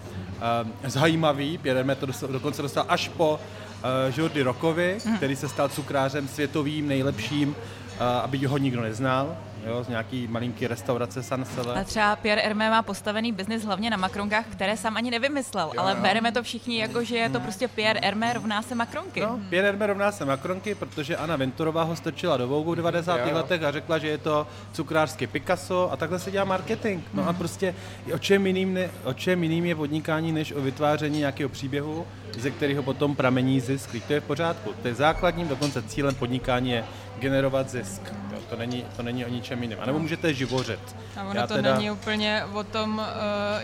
[0.83, 1.59] uh, zajímavý.
[1.59, 5.16] Pierre Hermé to dostal, dokonce dostal až po uh, Jordi Rokovi, mm.
[5.16, 7.57] který se stal cukrářem světovým, nejlepším
[7.98, 9.36] aby ho nikdo neznal,
[9.67, 11.81] jo, z nějaký malinký restaurace Sansele.
[11.81, 15.81] A třeba Pierre Hermé má postavený biznis hlavně na makronkách, které sám ani nevymyslel, jo,
[15.81, 15.99] ale jo.
[16.03, 19.21] bereme to všichni jako, že je to prostě Pierre Hermé rovná se makronky.
[19.21, 23.17] No, Pierre Hermé rovná se makronky, protože Anna Venturová ho strčila do Vogue v 90.
[23.17, 23.35] Jo.
[23.35, 27.05] letech a řekla, že je to cukrářský Picasso a takhle se dělá marketing.
[27.15, 27.75] No a prostě
[28.15, 32.07] o čem, jiným ne, o čem jiným je podnikání, než o vytváření nějakého příběhu,
[32.39, 33.91] ze kterého potom pramení zisk.
[34.07, 34.75] To je v pořádku.
[34.83, 36.85] To je základním, dokonce cílem podnikání je
[37.19, 38.03] generovat zisk.
[38.51, 39.78] To, není, to není o ničem jiném.
[39.82, 40.81] A nebo můžete živořit.
[41.16, 41.74] A ono Já to teda...
[41.74, 43.05] není úplně o tom, uh,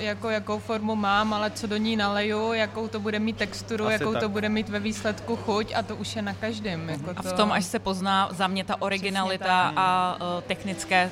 [0.04, 3.92] jako, jakou formu mám, ale co do ní naleju, jakou to bude mít texturu, Asi
[3.92, 4.22] jakou tak.
[4.22, 6.86] to bude mít ve výsledku chuť a to už je na každém.
[6.86, 6.90] Uh-huh.
[6.90, 7.28] Jako to...
[7.28, 11.10] A v tom, až se pozná za mě ta originalita a uh, technické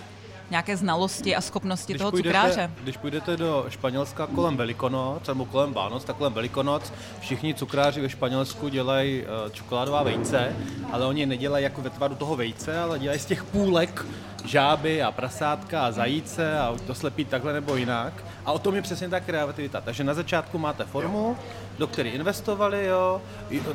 [0.51, 2.70] nějaké znalosti a schopnosti když toho půjdete, cukráře.
[2.82, 8.09] Když půjdete do Španělska kolem Velikonoc, nebo kolem Vánoc, tak kolem Velikonoc všichni cukráři ve
[8.09, 10.56] Španělsku dělají uh, čokoládová vejce,
[10.93, 14.06] ale oni nedělají jako ve tvaru toho vejce, ale dělají z těch půlek
[14.47, 18.24] žáby a prasátka a zajíce a to slepí takhle nebo jinak.
[18.44, 19.81] A o tom je přesně ta kreativita.
[19.81, 21.36] Takže na začátku máte formu,
[21.78, 23.23] do které investovali, jo,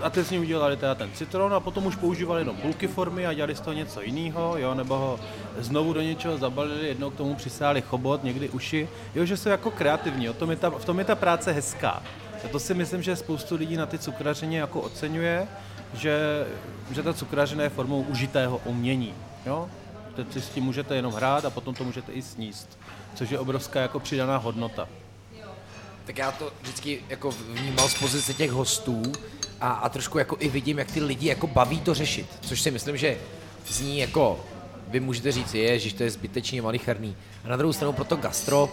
[0.02, 3.28] a teď z ní udělali teda ten citron a potom už používali jenom půlky formy
[3.28, 5.20] a dělali z toho něco jiného, jo, nebo ho
[5.58, 9.72] znovu do něčeho zabalili, jednou k tomu přisáli chobot, někdy uši, jo, že jsou jako
[9.72, 12.04] kreativní, o tom je ta, v tom je ta práce hezká.
[12.46, 15.48] A to si myslím, že spoustu lidí na ty cukrařině jako oceňuje,
[15.94, 16.46] že,
[16.92, 19.14] že ta cukrařina je formou užitého umění.
[19.46, 19.70] Jo?
[20.16, 22.78] Teď si s tím můžete jenom hrát a potom to můžete i sníst,
[23.16, 24.90] což je obrovská jako přidaná hodnota.
[26.06, 29.02] Tak já to vždycky jako vnímal z pozice těch hostů
[29.62, 32.72] a, a trošku jako i vidím, jak ty lidi jako baví to řešit, což si
[32.72, 33.18] myslím, že
[33.68, 34.46] zní jako
[34.88, 37.16] vy můžete říct, je, že to je zbytečně malicherný.
[37.46, 38.70] A na druhou stranu pro to gastro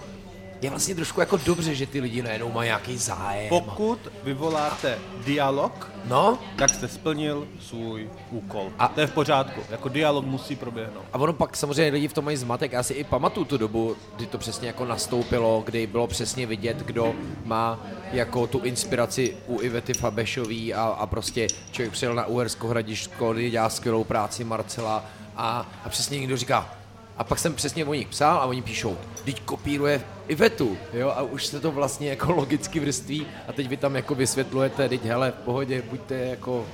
[0.62, 3.48] je vlastně trošku jako dobře, že ty lidi najednou mají nějaký zájem.
[3.48, 6.38] Pokud vyvoláte dialog, no?
[6.56, 8.72] tak jste splnil svůj úkol.
[8.78, 11.04] A to je v pořádku, jako dialog musí proběhnout.
[11.12, 12.72] A ono pak samozřejmě lidi v tom mají zmatek.
[12.72, 16.76] Já si i pamatuju tu dobu, kdy to přesně jako nastoupilo, kdy bylo přesně vidět,
[16.76, 17.14] kdo
[17.44, 23.32] má jako tu inspiraci u Ivety Fabešový a, a prostě člověk přijel na Uhersko hradiško,
[23.32, 25.04] kdy dělá skvělou práci Marcela
[25.36, 26.77] a, a přesně někdo říká,
[27.18, 31.22] a pak jsem přesně o nich psal a oni píšou, teď kopíruje Ivetu, jo, a
[31.22, 35.30] už se to vlastně jako logicky vrství a teď vy tam jako vysvětlujete, teď hele,
[35.30, 36.66] v pohodě, buďte jako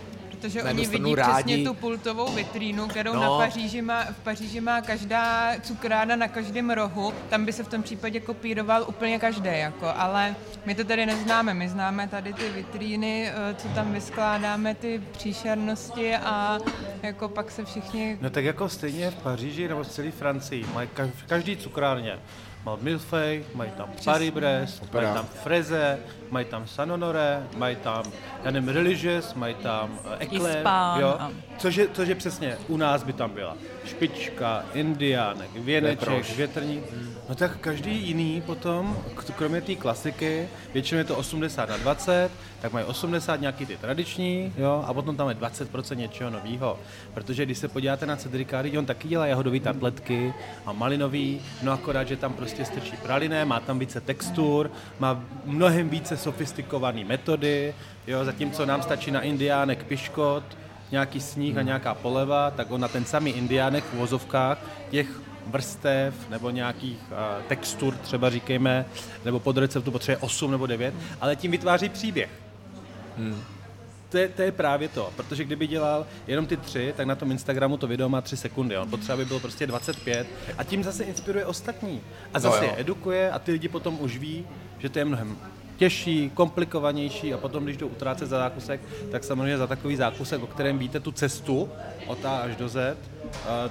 [0.45, 1.33] Protože oni vidí rádi.
[1.33, 3.21] přesně tu pultovou vitrínu, kterou no.
[3.21, 7.13] na Paříži má, v Paříži má každá cukrána na každém rohu.
[7.31, 10.35] Tam by se v tom případě kopíroval úplně každý, jako, ale
[10.65, 11.55] my to tady neznáme.
[11.55, 16.59] My známe tady ty vitríny, eh, co tam vyskládáme, ty příšernosti a
[17.03, 18.19] jako pak se všichni...
[18.21, 20.89] No tak jako stejně v Paříži nebo v celé Francii mají
[21.27, 22.19] každý cukrárně
[22.65, 25.99] Malt Milfej, mají tam Paris Brest, mají tam Freze,
[26.35, 28.05] mají tam Sanonore, mají tam,
[28.45, 30.67] já nevím, Religious, mají tam uh, Eclair,
[30.99, 31.19] jo,
[31.59, 36.85] což je, což je přesně, u nás by tam byla špička, indiánek, věneček, větrník.
[37.29, 38.97] No tak každý jiný potom,
[39.37, 42.31] kromě té klasiky, většinou je to 80 na 20,
[42.61, 46.79] tak mají 80 nějaký ty tradiční, jo, a potom tam je 20% něčeho nového.
[47.15, 50.35] Protože když se podíváte na Cedrikáry, on taky dělá jahodový tabletky
[50.67, 55.89] a malinový, no akorát, že tam prostě strčí praliné, má tam více textur, má mnohem
[55.89, 57.75] více sofistikované metody,
[58.07, 60.45] jo, zatímco nám stačí na indiánek piškot,
[60.91, 61.67] nějaký sníh a hmm.
[61.67, 64.59] nějaká poleva, tak on na ten samý indiánek v vozovkách
[64.91, 65.09] těch
[65.47, 68.85] vrstev nebo nějakých uh, textur, třeba říkejme,
[69.25, 72.31] nebo pod receptu potřebuje 8 nebo 9, ale tím vytváří příběh.
[73.19, 73.43] Hmm.
[74.09, 77.31] To je, to je právě to, protože kdyby dělal jenom ty tři, tak na tom
[77.31, 80.27] Instagramu to video má tři sekundy, on potřeba by bylo prostě 25
[80.59, 82.01] a tím zase inspiruje ostatní.
[82.35, 84.47] A zase no je edukuje a ty lidi potom už ví,
[84.79, 85.37] že to je mnohem
[85.77, 88.81] těžší, komplikovanější a potom, když jdou utrácet za zákusek,
[89.11, 91.69] tak samozřejmě za takový zákusek, o kterém víte tu cestu
[92.07, 92.97] od A až do Z,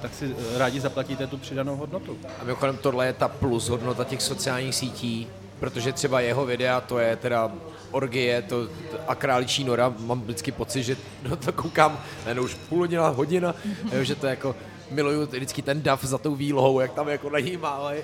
[0.01, 2.17] tak si rádi zaplatíte tu přidanou hodnotu.
[2.41, 5.27] A mimochodem tohle je ta plus hodnota těch sociálních sítí,
[5.59, 7.51] protože třeba jeho videa, to je teda
[7.91, 8.67] orgie to,
[9.07, 10.97] a králičí nora, mám vždycky pocit, že
[11.29, 13.55] no to koukám, ne, no už půl hodina, hodina,
[14.01, 14.55] že to je jako
[14.93, 17.57] miluju vždycky ten dav za tou výlohou, jak tam jako na ní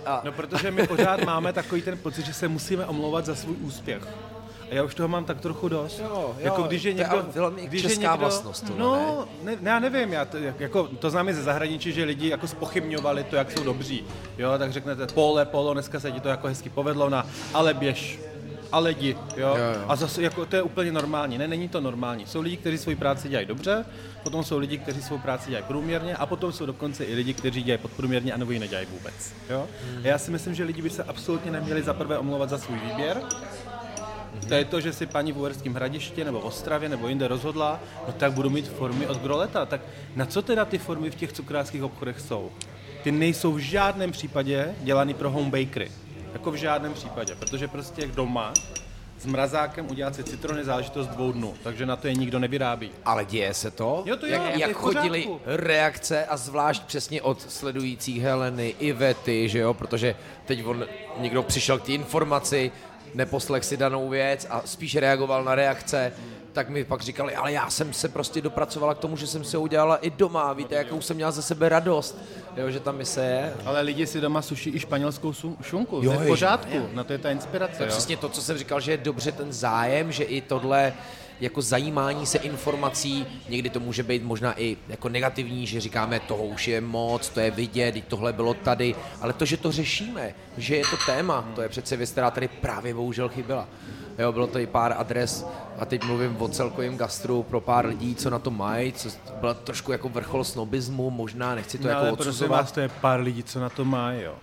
[0.06, 0.22] A...
[0.24, 4.07] No protože my pořád máme takový ten pocit, že se musíme omlouvat za svůj úspěch.
[4.72, 5.99] A já už toho mám tak trochu dost.
[5.99, 8.68] Jo, jo, jako když je někdo, to je když česká je někdo, vlastnost.
[8.68, 9.57] Tohle, no, ne?
[9.61, 13.36] Ne, já nevím, já to, jako, to znám ze zahraničí, že lidi jako spochybňovali to,
[13.36, 14.03] jak jsou dobří.
[14.38, 18.20] Jo, tak řeknete, pole, polo, dneska se ti to jako hezky povedlo na, ale běž,
[18.71, 19.47] a lidi, jo?
[19.47, 19.85] Jo, jo.
[19.87, 21.37] A zase jako, to je úplně normální.
[21.37, 22.25] Ne, není to normální.
[22.25, 23.85] Jsou lidi, kteří svoji práci dělají dobře,
[24.23, 27.63] potom jsou lidi, kteří svou práci dělají průměrně a potom jsou dokonce i lidi, kteří
[27.63, 29.33] dělají podprůměrně a nebo ji nedělají vůbec.
[29.49, 29.67] Jo?
[29.85, 30.03] Hmm.
[30.03, 32.79] A já si myslím, že lidi by se absolutně neměli za prvé omlouvat za svůj
[32.79, 33.21] výběr,
[34.47, 37.79] to je to, že si paní v Uherském hradišti nebo v Ostravě nebo jinde rozhodla,
[38.07, 39.65] no tak budu mít formy od groleta.
[39.65, 39.81] Tak
[40.15, 42.51] na co teda ty formy v těch cukrářských obchodech jsou?
[43.03, 45.91] Ty nejsou v žádném případě dělaný pro home bakery.
[46.34, 48.53] Jako v žádném případě, protože prostě doma
[49.19, 52.91] s mrazákem udělat si citrony záležitost dvou dnů, takže na to je nikdo nevyrábí.
[53.06, 54.03] Ale děje se to?
[54.06, 59.60] Jo, to jo, jak, jak chodili reakce a zvlášť přesně od sledujících Heleny, Ivety, že
[59.60, 60.15] jo, protože
[60.45, 60.85] teď on,
[61.18, 62.72] někdo přišel k té informaci,
[63.14, 66.14] neposlech si danou věc a spíš reagoval na reakce,
[66.53, 69.57] tak mi pak říkali, ale já jsem se prostě dopracovala k tomu, že jsem se
[69.57, 72.17] udělala i doma, víte, jakou jsem měla ze sebe radost,
[72.57, 73.53] jo, že ta mise je.
[73.65, 76.89] Ale lidi si doma suší i španělskou šunku, jo, je v pořádku, je.
[76.93, 77.77] na to je ta inspirace.
[77.77, 80.93] To je přesně to, co jsem říkal, že je dobře ten zájem, že i tohle
[81.41, 86.45] jako zajímání se informací, někdy to může být možná i jako negativní, že říkáme, toho
[86.45, 90.76] už je moc, to je vidět, tohle bylo tady, ale to, že to řešíme, že
[90.76, 93.68] je to téma, to je přece věc, která tady právě bohužel chyběla.
[94.20, 95.45] Jo, bylo to i pár adres,
[95.80, 99.10] a teď mluvím o celkovém gastru pro pár lidí, co na to mají, co
[99.40, 102.61] bylo trošku jako vrchol snobismu, možná nechci to no, jako ale odsuzovat.
[102.61, 104.36] vás to je pár lidí, co na to mají, jo.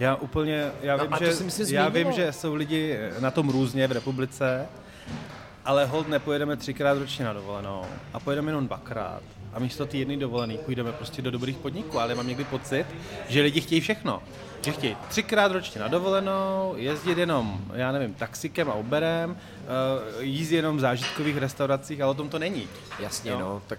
[0.00, 3.92] Já úplně, já, no, vím, že, já vím, že jsou lidi na tom různě v
[3.92, 4.66] republice,
[5.66, 9.22] ale hold nepojedeme třikrát ročně na dovolenou a pojedeme jenom dvakrát.
[9.52, 12.86] A místo té jedné dovolené půjdeme prostě do dobrých podniků, ale mám někdy pocit,
[13.28, 14.22] že lidi chtějí všechno.
[14.62, 19.36] Že chtějí třikrát ročně na dovolenou, jezdit jenom, já nevím, taxikem a Uberem, uh,
[20.22, 22.68] jíst jenom v zážitkových restauracích, ale o tom to není.
[23.00, 23.78] Jasně, no, no tak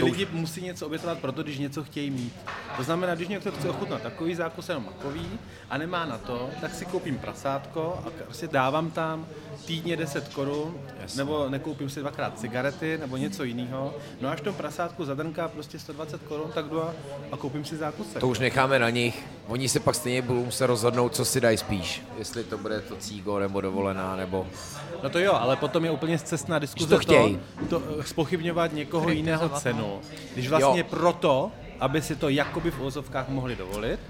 [0.00, 0.32] ty lidi už...
[0.32, 2.32] musí něco obětovat proto, když něco chtějí mít.
[2.76, 5.26] To znamená, když někdo chce ochutnat takový zákus jenom makový
[5.70, 9.26] a nemá na to, tak si koupím prasátko a prostě dávám tam
[9.66, 11.16] týdně 10 korun, yes.
[11.16, 13.94] nebo nekoupím si dvakrát cigarety nebo něco jiného.
[14.20, 16.94] No až to prasátku zadrnká prostě 120 korun, tak jdu a,
[17.32, 18.20] a koupím si zákusek.
[18.20, 19.24] To už necháme na nich.
[19.46, 22.02] Oni si pak stejně budou muset rozhodnout, co si dají spíš.
[22.18, 24.46] Jestli to bude to cígo nebo dovolená, nebo...
[25.02, 27.40] No to jo, ale potom je úplně zcestná diskuze to, chtějí.
[27.68, 29.85] to, to spochybňovat někoho jiného cenu.
[30.34, 30.86] Když vlastně jo.
[30.90, 34.00] proto, aby si to jakoby v ozovkách mohli dovolit,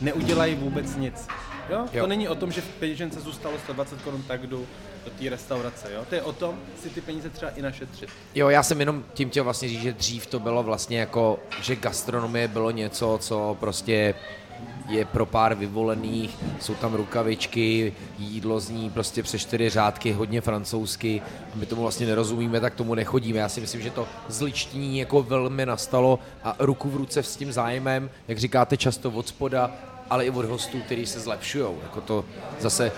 [0.00, 1.28] neudělají vůbec nic.
[1.70, 1.86] Jo?
[1.92, 2.02] jo?
[2.02, 4.66] To není o tom, že v peněžence zůstalo 120 korun, tak jdu
[5.04, 5.92] do té restaurace.
[5.94, 6.04] Jo?
[6.08, 8.08] To je o tom si ty peníze třeba i našetřit.
[8.34, 11.76] Jo, já jsem jenom tím chtěl vlastně říct, že dřív to bylo vlastně jako, že
[11.76, 14.14] gastronomie bylo něco, co prostě
[14.88, 21.22] je pro pár vyvolených, jsou tam rukavičky, jídlo zní prostě přes čtyři řádky, hodně francouzsky,
[21.54, 23.38] my tomu vlastně nerozumíme, tak tomu nechodíme.
[23.38, 27.52] Já si myslím, že to zličtění jako velmi nastalo a ruku v ruce s tím
[27.52, 29.70] zájmem, jak říkáte často od spoda,
[30.10, 31.66] ale i od hostů, kteří se zlepšují.
[31.82, 32.24] Jako to
[32.60, 32.92] zase,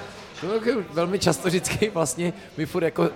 [0.93, 3.11] velmi často vždycky vlastně my furt jako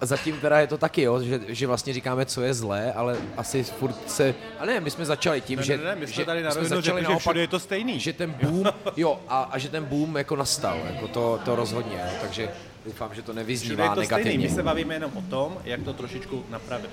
[0.00, 3.64] zatím teda je to taky, jo, že, že vlastně říkáme, co je zlé, ale asi
[3.64, 6.24] furt se, ale ne, my jsme začali tím, Ne, že, ne, ne, my jsme že,
[6.24, 8.00] tady na jsme rovinu začali řekli, že všude je to stejný.
[8.00, 8.66] že ten boom,
[8.96, 12.48] jo, a, a že ten boom jako nastal, jako to, to rozhodně, jo, takže
[12.86, 14.48] doufám, že to nevyznívá to stejný, negativně.
[14.48, 16.90] my se bavíme jenom o tom, jak to trošičku napravit.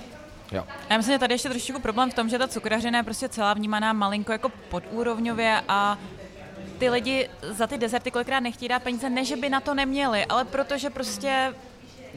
[0.52, 0.64] Jo.
[0.90, 3.54] Já myslím, že tady ještě trošičku problém v tom, že ta cukrařina je prostě celá
[3.54, 5.98] vnímaná malinko jako podúrovňově a
[6.78, 10.24] ty lidi za ty dezerty kolikrát nechtějí dát peníze, ne, že by na to neměli,
[10.24, 11.54] ale protože prostě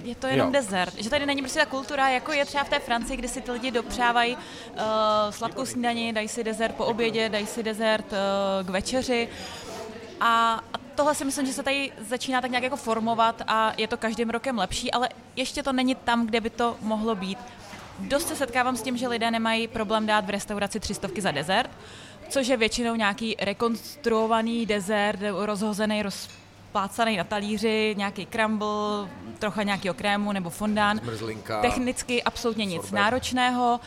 [0.05, 0.53] je to jenom Jo.
[0.53, 0.93] dezert.
[0.97, 3.51] Že tady není prostě ta kultura, jako je třeba v té Francii, kdy si ty
[3.51, 4.81] lidi dopřávají uh,
[5.29, 9.29] sladkou snídani, dají si dezert po obědě, dají si dezert uh, k večeři.
[10.21, 13.87] A, a tohle si myslím, že se tady začíná tak nějak jako formovat a je
[13.87, 17.37] to každým rokem lepší, ale ještě to není tam, kde by to mohlo být.
[17.99, 21.31] Dost se setkávám s tím, že lidé nemají problém dát v restauraci tři stovky za
[21.31, 21.71] dezert,
[22.29, 26.03] což je většinou nějaký rekonstruovaný dezert, rozhozený,
[26.75, 30.99] rozplácaný na talíři, nějaký crumble, trocha nějakého krému nebo fondán.
[31.03, 31.61] Zmrzlinka.
[31.61, 32.99] Technicky absolutně nic sorbet.
[32.99, 33.79] náročného,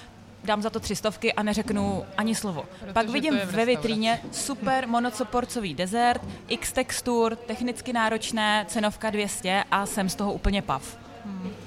[0.45, 2.65] dám za to tři stovky a neřeknu ani slovo.
[2.81, 9.87] Protože Pak vidím ve vitríně super monocoporcový dezert, x textur, technicky náročné, cenovka 200 a
[9.87, 11.08] jsem z toho úplně pav.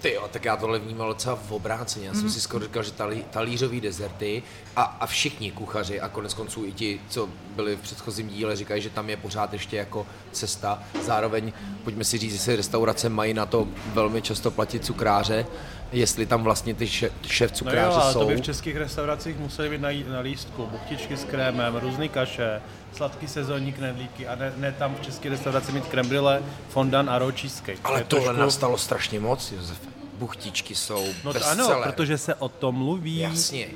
[0.02, 2.07] Ty jo, tak já tohle vnímal docela v obráceně.
[2.07, 4.43] Já jsem si skoro říkal, že talí, talířový dezerty
[4.76, 8.81] a, a všichni kuchaři a konec konců i ti, co byli v předchozím díle, říkají,
[8.81, 10.84] že tam je pořád ještě jako cesta.
[11.02, 11.53] Zároveň,
[11.84, 15.45] pojďme si říct, jestli restaurace mají na to velmi často platit cukráře,
[15.91, 16.88] jestli tam vlastně ty
[17.27, 18.19] šéf No cukráře jo, ale jsou.
[18.19, 22.61] to by v českých restauracích museli být na, na lístku, buchtičky s krémem, různý kaše,
[22.93, 27.19] sladký sezónní knedlíky a ne, ne tam v české restauraci mít creme brulee, fondant a
[27.19, 27.80] raw cheesecake.
[27.84, 29.88] Ale Je tohle trošku- nastalo strašně moc, Josefe.
[30.13, 33.18] Buchtičky jsou No to ano, protože se o tom mluví.
[33.18, 33.68] Jasně,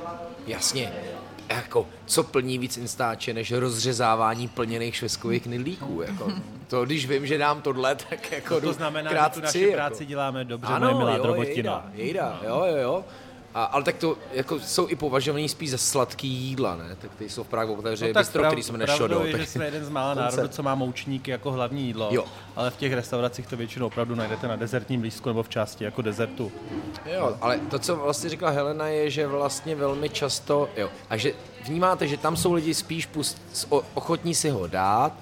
[0.48, 0.92] jasně.
[1.50, 6.32] Jako, co plní víc instáče, než rozřezávání plněných švestkových knedlíků, jako.
[6.68, 9.60] To, když vím, že dám tohle, tak jako To jdu znamená, krát že tu tři,
[9.60, 9.74] naši jako.
[9.76, 11.90] práci děláme dobře, ano, moje milá jo, drobotina.
[11.94, 13.06] Jejda, jejda, jo, jo, jo.
[13.56, 16.95] A, ale tak to jako jsou i považovaný spíš za sladký jídla, ne?
[17.02, 19.23] Tak ty jsou v Praze otevřeli no, bistro, prav- který se jmenuje Šodo.
[19.26, 19.41] je, Tak...
[19.41, 22.26] že jsme jeden z mála národů, co má moučníky jako hlavní jídlo, Jo.
[22.56, 26.02] ale v těch restauracích to většinou opravdu najdete na dezertním lístku nebo v části jako
[26.02, 26.52] dezertu.
[27.06, 31.34] Jo, ale to, co vlastně říkala Helena, je, že vlastně velmi často, jo, a že
[31.65, 33.38] vnímáte, že tam jsou lidi spíš pust,
[33.94, 35.14] ochotní si ho dát,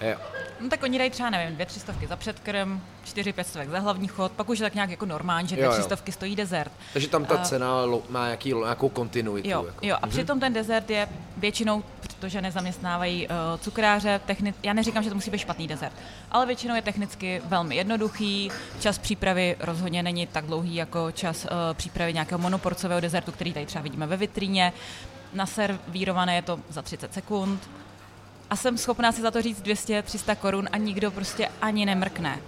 [0.00, 0.16] jo,
[0.60, 3.78] No tak oni dají třeba, nevím, dvě, tři stovky za předkrm, čtyři, pět stovek za
[3.78, 5.82] hlavní chod, pak už je tak nějak jako normální, že dvě, Jo, jo.
[5.82, 6.72] stovky stojí dezert.
[6.92, 7.68] takže tam ta A- cena
[8.08, 9.48] má jaký, nějakou kontinuitu.
[9.48, 9.86] Jo, jako.
[9.86, 15.08] jo, a přitom ten dezert je většinou, protože nezaměstnávají uh, cukráře, techni- já neříkám, že
[15.08, 15.92] to musí být špatný dezert,
[16.30, 18.50] ale většinou je technicky velmi jednoduchý,
[18.80, 23.66] čas přípravy rozhodně není tak dlouhý jako čas uh, přípravy nějakého monoporcového dezertu, který tady
[23.66, 24.72] třeba vidíme ve vitríně.
[25.32, 27.70] Naservírované je to za 30 sekund
[28.50, 32.38] a jsem schopná si za to říct 200-300 korun a nikdo prostě ani nemrkne.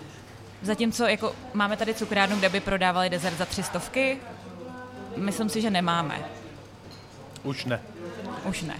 [0.63, 4.19] Zatímco jako máme tady cukrárnu, kde by prodávali dezert za tři stovky,
[5.17, 6.25] myslím si, že nemáme.
[7.43, 7.81] Už ne.
[8.45, 8.77] Už ne.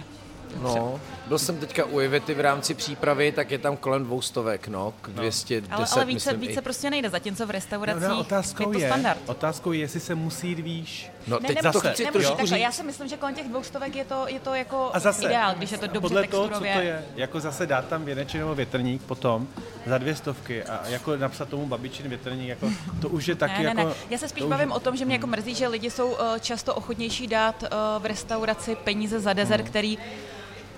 [0.61, 0.99] No,
[1.31, 5.07] byl jsem teďka u Ivety v rámci přípravy, tak je tam kolem dvoustovek, no, k
[5.09, 6.63] 210, Ale, ale více, myslím, více i.
[6.63, 9.19] prostě nejde, zatímco v restauracích No, otázkou je to je, standard.
[9.25, 11.11] otázkou je, jestli se musí jít výš.
[11.27, 13.47] No, Ne, teď to zase, chci nebo trošku takhle, já si myslím, že kolem těch
[13.47, 16.43] dvoustovek je to, je to jako A zase, ideál, když je to dobře podle toho,
[16.43, 16.73] co texturově.
[16.73, 19.47] to je, jako zase dát tam věneček nebo větrník potom
[19.85, 22.69] za dvě stovky a jako napsat tomu babičin větrník, jako
[23.01, 23.89] to už je taky ne, ne, jako...
[23.89, 23.95] ne.
[24.09, 26.11] Já se spíš to už- bavím o tom, že mě jako mrzí, že lidi jsou
[26.11, 29.37] uh, často ochotnější dát uh, v restauraci peníze za Hmm.
[29.37, 29.97] dezert, který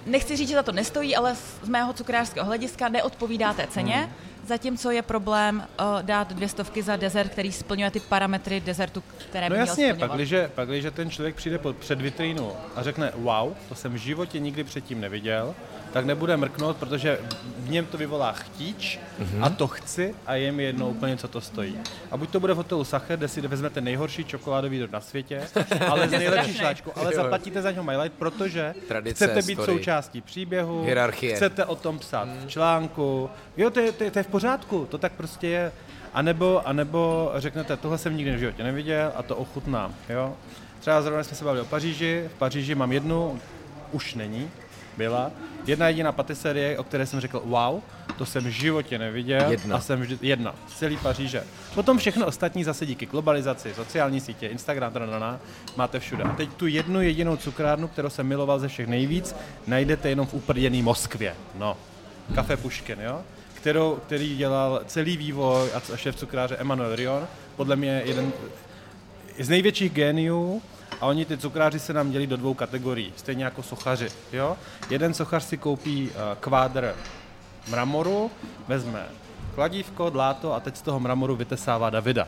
[0.05, 3.95] nechci říct, že za to nestojí, ale z mého cukrářského hlediska neodpovídá té ceně.
[3.95, 4.09] Hmm.
[4.47, 9.49] Zatímco je problém uh, dát dvě stovky za dezert, který splňuje ty parametry dezertu, které
[9.49, 10.09] No by měl jasně, splňovat.
[10.09, 14.39] pakliže, pakliže ten člověk přijde pod, před vitrínu a řekne wow, to jsem v životě
[14.39, 15.55] nikdy předtím neviděl,
[15.93, 17.19] tak nebude mrknout, protože
[17.57, 19.43] v něm to vyvolá chtíč Mhm.
[19.43, 21.77] a to chci a je mi jedno úplně, co to stojí.
[22.11, 25.41] A buď to bude v hotelu Sacher, kde si vezmete nejhorší čokoládový dort na světě,
[25.89, 29.71] ale z nejlepší šláčku, ale zaplatíte za něho Light, protože Tradice, chcete být story.
[29.73, 31.35] součástí příběhu, Hierarchie.
[31.35, 34.87] chcete o tom psát v článku, jo, to je, to, je, to je v pořádku,
[34.91, 35.71] to tak prostě je.
[36.13, 40.33] A nebo, a nebo řeknete, tohle jsem nikdy v životě neviděl a to ochutnám, jo.
[40.79, 43.39] Třeba zrovna jsme se bavili o Paříži, v Paříži mám jednu,
[43.91, 44.49] už není,
[44.97, 45.31] byla,
[45.65, 47.81] jedna jediná patiserie, o které jsem řekl wow,
[48.17, 49.75] to jsem v životě neviděl Jedna.
[49.75, 51.43] a jsem vždy, jedna, z celý Paříže.
[51.75, 55.39] Potom všechno ostatní zase díky globalizaci, sociální sítě, Instagram, tradana,
[55.75, 56.23] máte všude.
[56.23, 59.35] A teď tu jednu jedinou cukrárnu, kterou jsem miloval ze všech nejvíc,
[59.67, 61.35] najdete jenom v uprděný Moskvě.
[61.55, 61.77] No,
[62.35, 63.21] Kafe Puškin, jo?
[63.53, 68.31] Kterou, který dělal celý vývoj a šéf cukráře Emanuel Rion, podle mě jeden
[69.39, 70.61] z největších géniů
[71.03, 74.09] a oni ty cukráři se nám dělí do dvou kategorií, stejně jako sochaři.
[74.33, 74.57] Jo?
[74.89, 76.95] Jeden sochař si koupí uh, kvádr
[77.69, 78.31] mramoru,
[78.67, 79.05] vezme
[79.55, 82.27] kladívko, dláto a teď z toho mramoru vytesává Davida.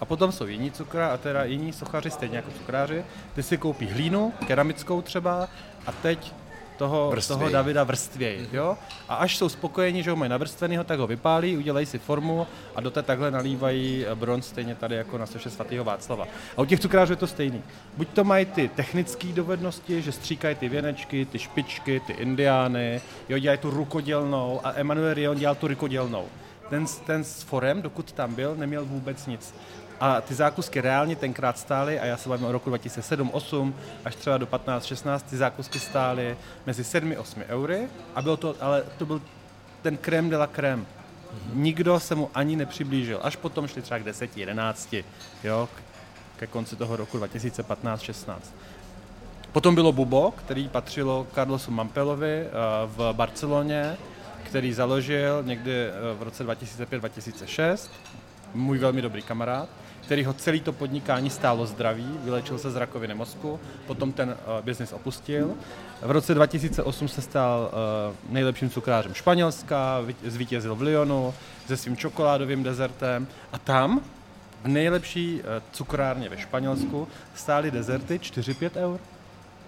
[0.00, 3.04] A A potom jsou jiní cukra, a teda jiní sochaři, stejně jako cukráři,
[3.34, 5.48] ty si koupí hlínu, keramickou třeba,
[5.86, 6.32] a teď
[6.76, 8.54] toho, toho Davida vrstvěj, mm-hmm.
[8.54, 8.78] jo?
[9.08, 12.80] A až jsou spokojeni, že ho mají navrstvenýho, tak ho vypálí, udělají si formu a
[12.80, 16.26] do té takhle nalívají bronz stejně tady jako na soše svatého Václava.
[16.56, 17.62] A u těch cukrářů je to stejný.
[17.96, 23.38] Buď to mají ty technické dovednosti, že stříkají ty věnečky, ty špičky, ty indiány, jo,
[23.38, 26.24] dělají tu rukodělnou a Emanuel Rion dělal tu rukodělnou.
[26.70, 29.54] Ten, ten s forem, dokud tam byl, neměl vůbec nic.
[30.00, 33.72] A ty zákusky reálně tenkrát stály, a já se bavím o roku 2007-2008,
[34.04, 39.06] až třeba do 15-16, ty zákusky stály mezi 7-8 eury, a bylo to, ale to
[39.06, 39.22] byl
[39.82, 40.82] ten krém de la crème.
[40.82, 41.54] Mm-hmm.
[41.54, 43.20] Nikdo se mu ani nepřiblížil.
[43.22, 44.94] Až potom šli třeba k 10, 11,
[45.44, 45.68] jo,
[46.36, 48.36] ke konci toho roku 2015-16.
[49.52, 52.50] Potom bylo Bubo, který patřilo Carlosu Mampelovi eh,
[52.86, 53.96] v Barceloně,
[54.42, 57.90] který založil někdy eh, v roce 2005-2006,
[58.54, 59.68] můj velmi dobrý kamarád
[60.04, 64.64] který ho celý to podnikání stálo zdraví, vylečil se z rakoviny mozku, potom ten uh,
[64.64, 65.54] biznis opustil.
[66.02, 71.34] V roce 2008 se stal uh, nejlepším cukrářem Španělska, zvítězil v Lyonu
[71.66, 74.00] se svým čokoládovým dezertem a tam
[74.62, 79.00] v nejlepší uh, cukrárně ve Španělsku stály dezerty 4-5 eur.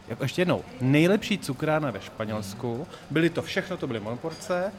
[0.08, 4.72] Jako ještě jednou, nejlepší cukrárna ve Španělsku, byly to všechno, to byly monoporce,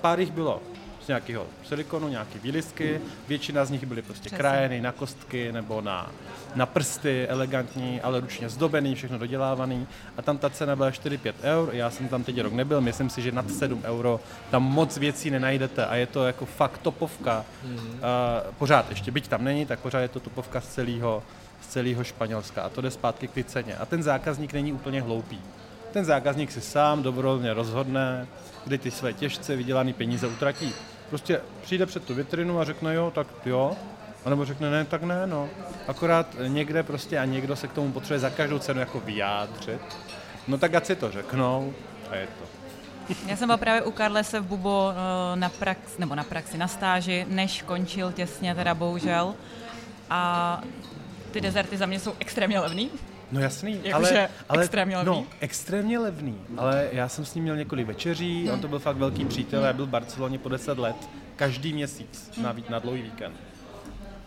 [0.00, 0.62] pár jich bylo
[1.08, 3.00] z nějakého silikonu, nějaké výlisky.
[3.28, 4.38] Většina z nich byly prostě Přesně.
[4.38, 6.10] krajeny na kostky nebo na,
[6.54, 9.86] na prsty, elegantní, ale ručně zdobený, všechno dodělávaný.
[10.16, 11.70] A tam ta cena byla 4-5 eur.
[11.72, 14.20] Já jsem tam teď rok nebyl, myslím si, že nad 7 euro
[14.50, 17.44] tam moc věcí nenajdete a je to jako fakt topovka.
[17.64, 17.78] Mm-hmm.
[17.78, 21.22] Uh, pořád ještě, byť tam není, tak pořád je to topovka z celého
[21.60, 23.76] z celého Španělska a to jde zpátky k ty ceně.
[23.76, 25.40] A ten zákazník není úplně hloupý.
[25.92, 28.26] Ten zákazník si sám dobrovolně rozhodne,
[28.64, 30.74] kdy ty své těžce vydělané peníze utratí.
[31.08, 33.76] Prostě přijde před tu vitrinu a řekne jo, tak jo,
[34.24, 35.48] a nebo řekne ne, tak ne, no.
[35.88, 39.80] Akorát někde prostě a někdo se k tomu potřebuje za každou cenu jako vyjádřit.
[40.48, 41.74] No tak ať si to řeknou
[42.10, 42.58] a je to.
[43.26, 46.68] Já jsem byl právě u Karlese v Bubo eh, na prax, nebo na praxi, na
[46.68, 49.34] stáži, než končil těsně, teda bohužel.
[50.10, 50.62] A
[51.30, 52.90] ty dezerty za mě jsou extrémně levný.
[53.32, 55.12] No jasný, Jak ale, ale extrémně levný.
[55.12, 58.54] No, extrémně levný, ale já jsem s ním měl několik večeří, hmm.
[58.54, 60.96] on to byl fakt velký přítel, já byl v Barceloně po 10 let,
[61.36, 62.44] každý měsíc hmm.
[62.44, 63.36] na, na dlouhý víkend.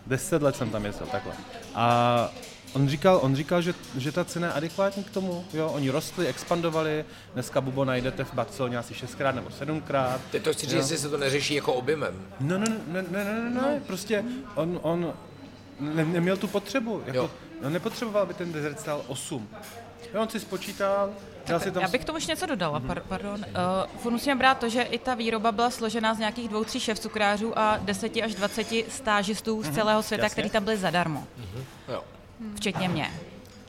[0.06, 1.32] 10 let jsem tam jezdil, takhle.
[1.74, 2.30] A
[2.72, 5.44] on říkal, on říkal že, že ta cena je adekvátní k tomu.
[5.54, 7.04] Jo, oni rostli, expandovali.
[7.34, 10.20] Dneska Bubo najdete v Barceloně asi šestkrát nebo sedmkrát.
[10.30, 12.26] Teď to chci říct, jestli se to neřeší jako objemem.
[12.40, 13.80] No, no, ne, ne, ne, ne, ne.
[13.86, 14.24] prostě
[14.54, 15.12] on, on
[15.80, 17.02] ne, neměl tu potřebu.
[17.06, 17.30] Jako,
[17.62, 19.48] No nepotřeboval by ten desert stál 8.
[20.14, 21.10] Jo, on si spočítal,
[21.46, 21.82] dal si tam...
[21.82, 23.02] Já bych tomu už něco dodala, mm-hmm.
[23.08, 23.34] pardon.
[23.34, 26.80] Uh, furt musíme brát to, že i ta výroba byla složená z nějakých dvou, tří
[26.80, 29.62] šéf cukrářů a 10 až 20 stážistů mm-hmm.
[29.62, 29.74] z mhm.
[29.74, 31.20] celého světa, kteří tam byli zadarmo.
[31.20, 31.92] Mm-hmm.
[31.92, 32.04] Jo.
[32.56, 33.10] Včetně mě.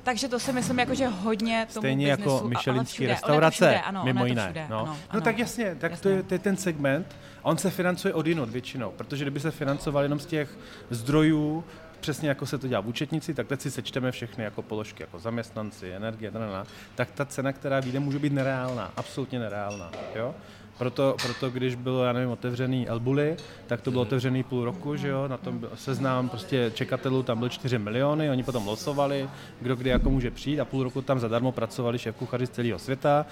[0.04, 3.82] Takže to si myslím, jako, že hodně tomu Stejně jako biznesu, jako Michelinský restaurace, všude,
[3.82, 4.44] ano, mimo jiné.
[4.44, 4.80] Všude, no.
[4.80, 5.22] Ano, no ano.
[5.22, 6.04] tak jasně, tak jasně.
[6.04, 7.16] To, je, to je ten segment.
[7.44, 10.58] A on se financuje od jinot většinou, protože kdyby se financoval jenom z těch
[10.90, 11.64] zdrojů,
[12.04, 15.20] přesně jako se to dělá v účetnici, tak teď si sečteme všechny jako položky, jako
[15.20, 19.92] zaměstnanci, energie, tadana, tak ta cena, která vyjde, může být nereálná, absolutně nereálná.
[20.16, 20.36] Jo?
[20.78, 25.08] Proto, proto, když bylo, já nevím, otevřený Elbuly, tak to bylo otevřený půl roku, že
[25.08, 29.30] jo, na tom seznám prostě čekatelů tam byly 4 miliony, oni potom losovali,
[29.62, 32.80] kdo kdy jako může přijít a půl roku tam zadarmo pracovali šéf kuchaři z celého
[32.80, 33.26] světa,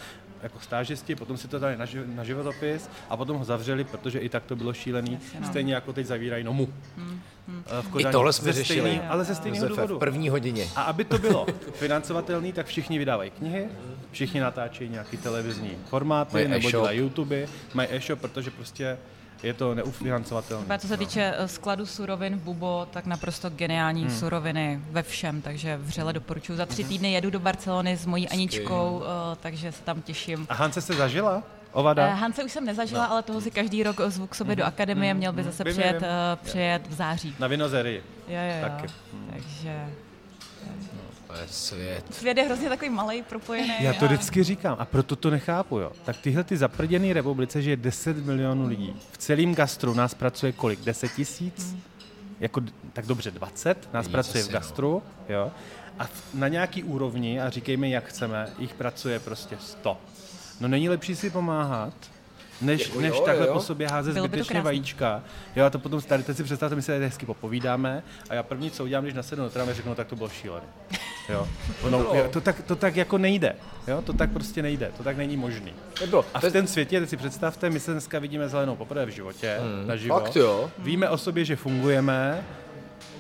[0.43, 4.19] jako stážisti, potom si to dali na, ži- na životopis a potom ho zavřeli, protože
[4.19, 5.47] i tak to bylo šílený, no.
[5.47, 6.67] stejně jako teď zavírají Nomu.
[6.97, 7.21] Hmm.
[7.47, 7.63] Hmm.
[7.81, 8.79] V Kodani, I tohle jsme řešili.
[8.79, 9.95] Stejný, ale ze stejného důvodu.
[9.95, 10.67] V první hodině.
[10.75, 13.67] A aby to bylo financovatelné, tak všichni vydávají knihy,
[14.11, 18.97] všichni natáčejí nějaký televizní formáty mají nebo dělají YouTube, mají e-shop, protože prostě
[19.43, 20.79] je to neufinancovatelné.
[20.79, 24.11] Co se týče eh, skladu surovin v Bubo, tak naprosto geniální hmm.
[24.11, 26.55] suroviny ve všem, takže vřele doporučuji.
[26.55, 30.47] Za tři týdny jedu do Barcelony s mojí Aničkou, eh, takže se tam těším.
[30.49, 31.43] A Hance se zažila?
[31.71, 32.07] Ovada?
[32.07, 33.11] Uh, Hance už jsem nezažila, no.
[33.11, 34.57] ale toho si každý rok zvu k sobě mm.
[34.57, 36.07] do akademie, měl by zase přijet, uh,
[36.43, 37.35] přijet v září.
[37.39, 38.03] Na Vinozery.
[38.27, 38.69] Jo, jo, jo.
[38.69, 38.87] Taky.
[39.29, 39.85] Takže...
[41.31, 42.03] To je svět.
[42.11, 43.73] Svět je hrozně takový malý, propojený.
[43.79, 45.91] Já to vždycky říkám a proto to nechápu, jo.
[46.05, 48.95] Tak tyhle ty zaprděné republice, že je 10 milionů lidí.
[49.11, 50.79] V celém gastru nás pracuje kolik?
[50.79, 51.71] 10 tisíc?
[51.71, 51.81] Hmm.
[52.39, 52.61] Jako,
[52.93, 54.53] tak dobře, 20 nás Víc pracuje v no.
[54.53, 55.51] gastru, jo.
[55.99, 59.97] A na nějaký úrovni, a říkejme, jak chceme, jich pracuje prostě 100.
[60.59, 61.93] No není lepší si pomáhat,
[62.61, 63.53] než, jako než jo, takhle jo.
[63.53, 65.23] po sobě házet Bylo zbytečně vajíčka.
[65.55, 68.43] Jo, a to potom tady teď si představte, my se tady hezky popovídáme a já
[68.43, 70.65] první, co udělám, když nasednu do tramvaje, řeknu, tak to bylo šílené.
[71.29, 71.47] Jo.
[71.89, 73.55] No, jo, to, tak, to tak jako nejde.
[73.87, 74.01] Jo?
[74.01, 74.91] To tak prostě nejde.
[74.97, 75.73] To tak není možný.
[76.01, 76.25] Nebylo.
[76.33, 79.57] A v ten světě, teď si představte, my se dneska vidíme zelenou poprvé v životě,
[79.61, 79.87] hmm.
[79.87, 80.23] na život.
[80.23, 80.71] Fakt jo.
[80.77, 82.43] Víme o sobě, že fungujeme,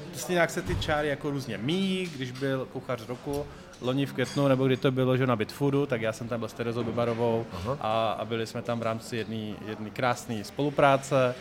[0.09, 3.45] prostě nějak se ty čáry jako různě míjí, když byl kuchař roku,
[3.81, 6.49] loni v květnu, nebo kdy to bylo, že na Bitfoodu, tak já jsem tam byl
[6.49, 7.45] s Terezou Bibarovou
[7.79, 11.35] a, a, byli jsme tam v rámci jedné krásné spolupráce.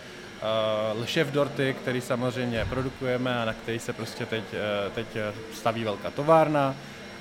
[0.97, 5.07] Uh, šef Dorty, který samozřejmě produkujeme a na který se prostě teď, uh, teď
[5.53, 6.75] staví velká továrna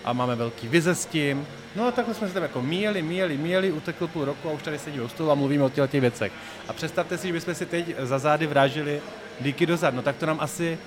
[0.05, 1.47] a máme velký vize s tím.
[1.75, 4.63] No a takhle jsme se tam jako míjeli, míjeli, míjeli, utekl půl roku a už
[4.63, 6.31] tady sedíme u stolu a mluvíme o těch věcech.
[6.67, 9.01] A představte si, že bychom si teď za zády vrážili
[9.41, 10.77] díky dozad, no tak to nám asi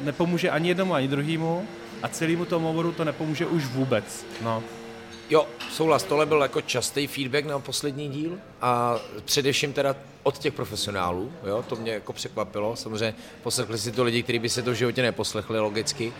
[0.00, 1.66] nepomůže ani jednomu, ani druhému
[2.02, 4.26] a celému tomu oboru to nepomůže už vůbec.
[4.42, 4.62] No.
[5.30, 10.54] Jo, souhlas, tohle byl jako častý feedback na poslední díl a především teda od těch
[10.54, 14.70] profesionálů, jo, to mě jako překvapilo, samozřejmě poslechli si to lidi, kteří by se to
[14.70, 16.12] v životě neposlechli logicky,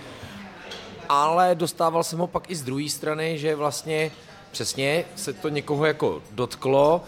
[1.09, 4.11] ale dostával jsem ho pak i z druhé strany, že vlastně
[4.51, 7.05] přesně se to někoho jako dotklo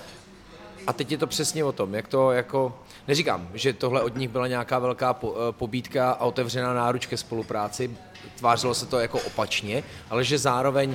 [0.87, 2.79] a teď je to přesně o tom, jak to jako,
[3.09, 7.17] neříkám, že tohle od nich byla nějaká velká po, eh, pobídka a otevřená náruč ke
[7.17, 7.97] spolupráci,
[8.37, 10.95] tvářilo se to jako opačně, ale že zároveň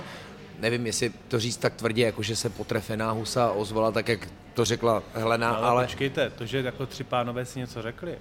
[0.59, 4.65] nevím, jestli to říct tak tvrdě, jako že se potrefená husa ozvala tak, jak to
[4.65, 5.67] řekla Helena, ale...
[5.67, 5.83] ale...
[5.83, 8.17] počkejte, to, že jako tři pánové si něco řekli,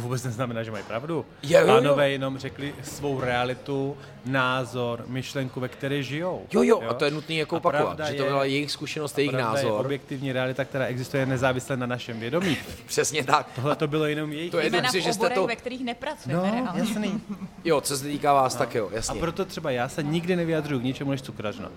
[0.00, 1.26] jako vůbec neznamená, že mají pravdu.
[1.42, 1.74] Jo, jo, jo.
[1.74, 3.96] Pánové jenom řekli svou realitu,
[4.26, 6.46] názor, myšlenku, ve které žijou.
[6.52, 9.70] Jo, jo, a to je nutné jako opakovat, že to byla jejich zkušenost, jejich názor.
[9.70, 12.56] Je objektivní realita, která existuje nezávisle na našem vědomí.
[12.86, 13.46] Přesně tak.
[13.54, 14.50] Tohle to bylo jenom jejich.
[14.50, 15.46] To je dobře, že jste to...
[15.46, 16.62] ve kterých nepracujeme.
[16.62, 17.20] No, jasný.
[17.64, 18.58] jo, co se týká vás, no.
[18.58, 19.18] tak jo, jasně.
[19.18, 21.70] A proto třeba já se nikdy nevyjadřuju k ničemu než cukrařna.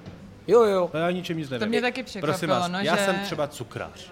[0.48, 0.90] Jo, jo.
[0.92, 1.66] To já ničem nic nevím.
[1.66, 3.06] To mě taky překvapilo, Prosím vás, no, já že...
[3.06, 4.12] jsem třeba cukrář.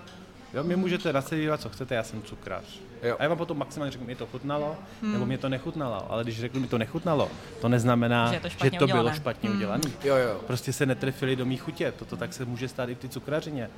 [0.53, 2.63] Jo, mě můžete nasadit, co chcete, já jsem cukrář.
[3.03, 3.15] Jo.
[3.19, 5.13] A já vám potom maximálně řeknu, mi to chutnalo, hmm.
[5.13, 6.11] nebo mě to nechutnalo.
[6.11, 7.29] Ale když řeknu, mi to nechutnalo,
[7.61, 9.57] to neznamená, že, to, že to bylo špatně hmm.
[9.57, 9.83] udělané.
[10.03, 10.39] Jo, jo.
[10.47, 11.93] Prostě se netrefili do mých chutě.
[11.99, 13.69] Toto tak se může stát i v ty cukrařině.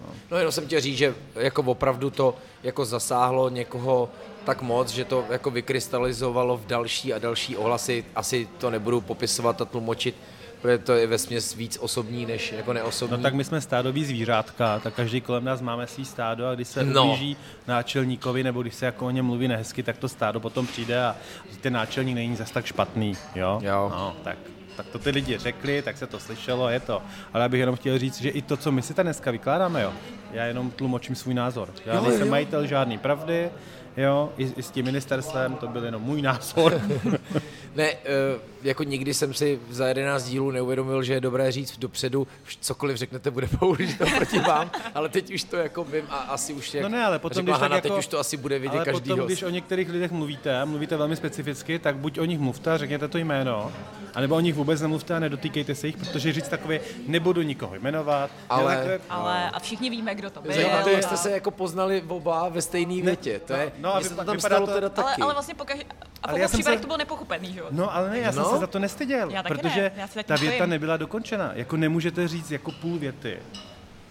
[0.00, 0.14] No.
[0.30, 4.08] no jenom jsem chtěl říct, že jako opravdu to jako zasáhlo někoho
[4.44, 8.04] tak moc, že to jako vykrystalizovalo v další a další ohlasy.
[8.14, 10.14] Asi to nebudu popisovat a tlumočit,
[10.62, 13.16] protože to je ve směs víc osobní než jako neosobní.
[13.16, 16.68] No tak my jsme stádoví zvířátka, tak každý kolem nás máme svý stádo a když
[16.68, 17.04] se no.
[17.04, 17.36] ublíží
[17.66, 21.16] náčelníkovi nebo když se jako o něm mluví nehezky, tak to stádo potom přijde a
[21.60, 23.60] ten náčelník není zas tak špatný, jo?
[23.62, 23.92] Jo.
[23.94, 24.38] No, tak
[24.78, 27.02] tak to ty lidi řekli, tak se to slyšelo, je to.
[27.32, 29.82] Ale já bych jenom chtěl říct, že i to, co my si tady dneska vykládáme,
[29.82, 29.92] jo,
[30.32, 31.68] já jenom tlumočím svůj názor.
[31.86, 32.30] Já jo, nejsem jo.
[32.30, 33.50] majitel žádný pravdy,
[33.96, 36.80] jo, i, i s tím ministerstvem, to byl jenom můj názor.
[37.74, 42.26] ne, uh, jako nikdy jsem si za 11 dílů neuvědomil, že je dobré říct dopředu,
[42.60, 46.74] cokoliv řeknete, bude použito proti vám, ale teď už to jako vím a asi už
[46.74, 48.76] jak no ne, ale potom, když Hana, tak teď jako, už to asi bude vidět
[48.76, 52.38] ale každý potom, když o některých lidech mluvíte, mluvíte velmi specificky, tak buď o nich
[52.38, 53.72] mluvte a řekněte to jméno,
[54.14, 58.30] anebo o nich vůbec nemluvte a nedotýkejte se jich, protože říct takové nebudu nikoho jmenovat.
[58.50, 60.52] Ale, takové, ale a všichni víme, kdo to byl.
[60.84, 63.40] to, jak jste se jako poznali oba ve stejné větě.
[63.46, 64.72] To je, no, no, to tam stalo to...
[64.72, 65.06] teda taky.
[65.06, 65.78] Ale, ale vlastně pokaž...
[66.22, 66.82] A v případech se...
[66.82, 67.66] to bylo nepochopený, že jo?
[67.70, 68.52] No, ale ne, já no.
[68.52, 70.08] jsem se za to nestyděl, já protože ne.
[70.16, 71.50] Já ta věta nebyla dokončena.
[71.54, 73.38] Jako nemůžete říct jako půl věty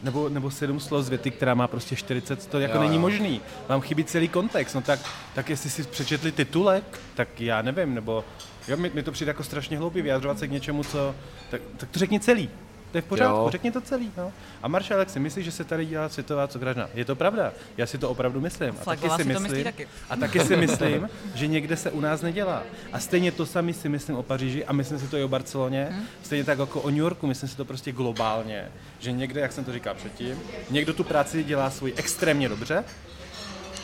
[0.03, 3.01] nebo, nebo sedm slov z věty, která má prostě 40, to jako jo, není jo.
[3.01, 3.41] možný.
[3.67, 4.99] Vám chybí celý kontext, no tak,
[5.35, 8.23] tak jestli si přečetli titulek, tak já nevím, nebo
[8.67, 11.15] jo, mi, mi to přijde jako strašně hloupý vyjadřovat se k něčemu, co,
[11.51, 12.49] tak, tak to řekni celý.
[12.91, 13.49] To je v pořádku, jo.
[13.49, 14.11] řekni to celý.
[14.17, 14.33] No.
[14.63, 16.89] A Maršalek si myslí, že se tady dělá světová cukrařna.
[16.93, 17.53] Je to pravda.
[17.77, 18.75] Já si to opravdu myslím.
[18.81, 19.87] A taky si, myslím, taky.
[20.09, 22.63] a taky si myslím, že někde se u nás nedělá.
[22.93, 25.87] A stejně to sami si myslím o Paříži a myslím si to i o Barceloně.
[25.91, 26.05] Hmm.
[26.23, 28.71] Stejně tak jako o New Yorku, myslím si to prostě globálně.
[28.99, 30.39] Že někde, jak jsem to říkal předtím,
[30.69, 32.83] někdo tu práci dělá svůj extrémně dobře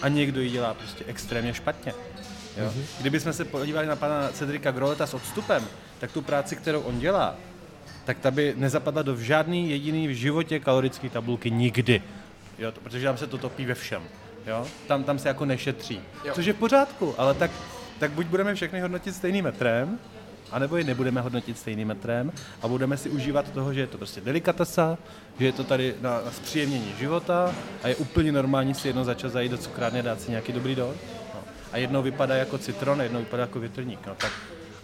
[0.01, 1.93] a někdo ji dělá prostě extrémně špatně.
[2.57, 2.65] Jo?
[2.65, 2.83] Mm-hmm.
[2.99, 5.67] Kdybychom se podívali na pana Cedrika Groleta s odstupem,
[5.99, 7.35] tak tu práci, kterou on dělá,
[8.05, 12.01] tak ta by nezapadla do žádný jediný v životě kalorické tabulky nikdy.
[12.59, 14.03] Jo, to, protože tam se to topí ve všem.
[14.47, 14.67] Jo?
[14.87, 15.99] Tam, tam se jako nešetří.
[16.25, 16.33] Jo.
[16.33, 17.51] Což je v pořádku, ale tak,
[17.99, 19.99] tak buď budeme všechny hodnotit stejným metrem,
[20.51, 22.31] anebo je nebudeme hodnotit stejným metrem
[22.61, 24.97] a budeme si užívat toho, že je to prostě delikatesa,
[25.39, 29.31] že je to tady na, na zpříjemnění života a je úplně normální si jedno začas
[29.31, 30.97] zajít do cukrárny a dát si nějaký dobrý dort.
[31.33, 31.39] No.
[31.71, 34.07] A jednou vypadá jako citron, jednou vypadá jako větrník.
[34.07, 34.31] No, tak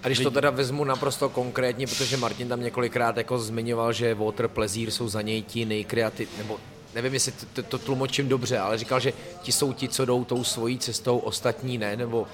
[0.04, 4.48] a když to teda vezmu naprosto konkrétně, protože Martin tam několikrát jako zmiňoval, že Water
[4.48, 6.58] Pleasure jsou za něj ti nejkreativ, nebo
[6.96, 10.44] nevím, jestli to, to tlumočím dobře, ale říkal, že ti jsou ti, co jdou tou
[10.44, 12.28] svojí cestou, ostatní ne, nebo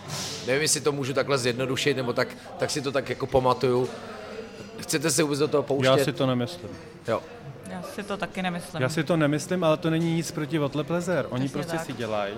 [0.47, 2.27] nevím, jestli to můžu takhle zjednodušit, nebo tak,
[2.57, 3.89] tak si to tak jako pamatuju.
[4.79, 5.89] Chcete se vůbec do toho pouštět?
[5.89, 6.69] Já si to nemyslím.
[7.07, 7.21] Jo.
[7.69, 8.81] Já si to taky nemyslím.
[8.81, 11.23] Já si to nemyslím, ale to není nic proti Water Pleasure.
[11.23, 11.85] Oni Přesně prostě tak.
[11.85, 12.33] si dělají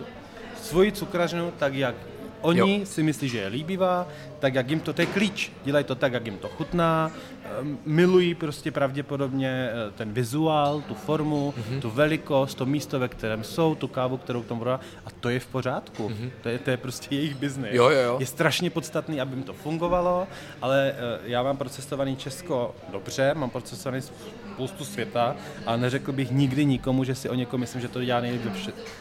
[0.62, 1.96] svoji cukrařnu tak, jak
[2.42, 2.86] Oni jo.
[2.86, 4.08] si myslí, že je líbivá,
[4.40, 5.52] tak jak jim to, to je klíč.
[5.64, 7.12] Dělají to tak, jak jim to chutná,
[7.44, 11.82] ehm, milují prostě pravděpodobně eh, ten vizuál, tu formu, mm-hmm.
[11.82, 15.30] tu velikost, to místo, ve kterém jsou, tu kávu, kterou k tomu prodá a to
[15.30, 16.10] je v pořádku.
[16.10, 16.30] Mm-hmm.
[16.42, 17.72] To, je, to je prostě jejich biznis.
[17.72, 18.18] Jo, jo, jo.
[18.20, 20.28] Je strašně podstatný, aby jim to fungovalo,
[20.62, 25.36] ale eh, já mám procesovaný Česko dobře, mám procesovaný spoustu světa
[25.66, 28.42] a neřekl bych nikdy nikomu, že si o někom myslím, že to dělá nejlíp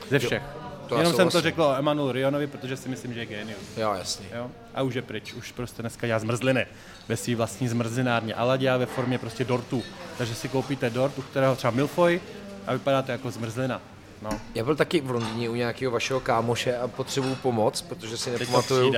[0.08, 0.42] ze všech.
[0.42, 0.65] Jo.
[0.88, 3.76] To Jenom jsem to řekl o Emanuel Rionovi, protože si myslím, že je genius.
[3.76, 4.26] Jo, jasně.
[4.34, 4.50] Jo?
[4.74, 6.66] A už je pryč, už prostě dneska dělá zmrzliny
[7.08, 9.82] ve své vlastní zmrzinárně, ale dělá ve formě prostě dortu.
[10.18, 12.20] Takže si koupíte dort, u kterého třeba milfoj
[12.66, 13.80] a vypadá to jako zmrzlina.
[14.22, 14.30] No.
[14.54, 18.92] Já byl taky v Londýně u nějakého vašeho kámoše a potřebuju pomoc, protože si nepamatuju,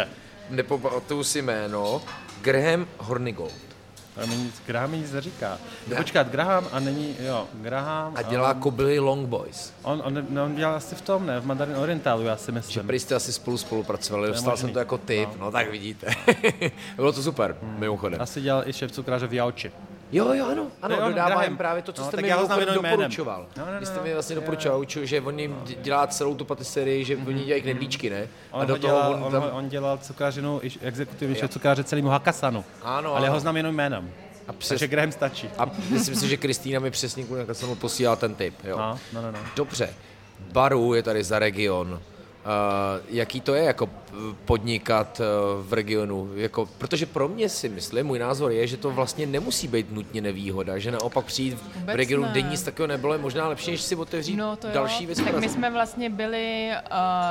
[0.51, 2.03] nepamatuju si jméno.
[2.41, 3.68] Graham Hornigold.
[4.19, 5.59] Graham nic, Graham nic neříká.
[5.89, 5.97] Ne.
[5.97, 8.13] Počkat, Graham a není, jo, Graham.
[8.17, 9.73] A dělá on, kobily Long Boys.
[9.83, 12.75] On, on, no, on dělal asi v tom, ne, v Mandarin Orientalu, já si myslím.
[12.75, 16.07] Že prý jste asi spolu spolupracovali, dostal jsem to jako tip, no, no tak vidíte.
[16.97, 17.81] Bylo to super, hmm.
[17.81, 18.21] mimochodem.
[18.21, 19.73] Asi dělal i šéf cukráře v Jauči.
[20.13, 23.47] Jo, jo, ano, ano, no, dodává jim právě to, co no, jste mi doporučoval.
[23.57, 27.05] No, no, no, Vy jste mi vlastně doporučoval, že on jim dělá celou tu patiserii,
[27.05, 27.29] že mm-hmm.
[27.29, 28.29] oni dělají knedlíčky, ne?
[28.51, 29.51] On, a do toho dělal, on, tam...
[29.53, 32.65] on, dělal cukrářinu, exekutivní šéf cukráře celému Hakasanu.
[32.83, 33.35] Ano, ale ano.
[33.35, 34.13] ho znám jenom jménem.
[34.49, 34.69] A přes...
[34.69, 35.51] Takže Graham stačí.
[35.59, 38.55] A myslím si, že Kristýna mi přesně kvůli mu posílala ten tip.
[38.65, 38.79] Jo.
[38.79, 39.39] No, no, no, no.
[39.57, 39.91] Dobře.
[40.53, 42.01] Baru je tady za region.
[42.49, 43.91] Uh, jaký to je jako
[44.45, 46.31] podnikat uh, v regionu?
[46.35, 50.21] Jako, protože pro mě si myslím, můj názor je, že to vlastně nemusí být nutně
[50.21, 52.31] nevýhoda, že naopak přijít Vůbec v regionu, ne.
[52.31, 55.21] kde nic takového nebylo, je možná lepší, než si otevřít no, to další věc.
[55.21, 56.71] Tak my jsme vlastně byli,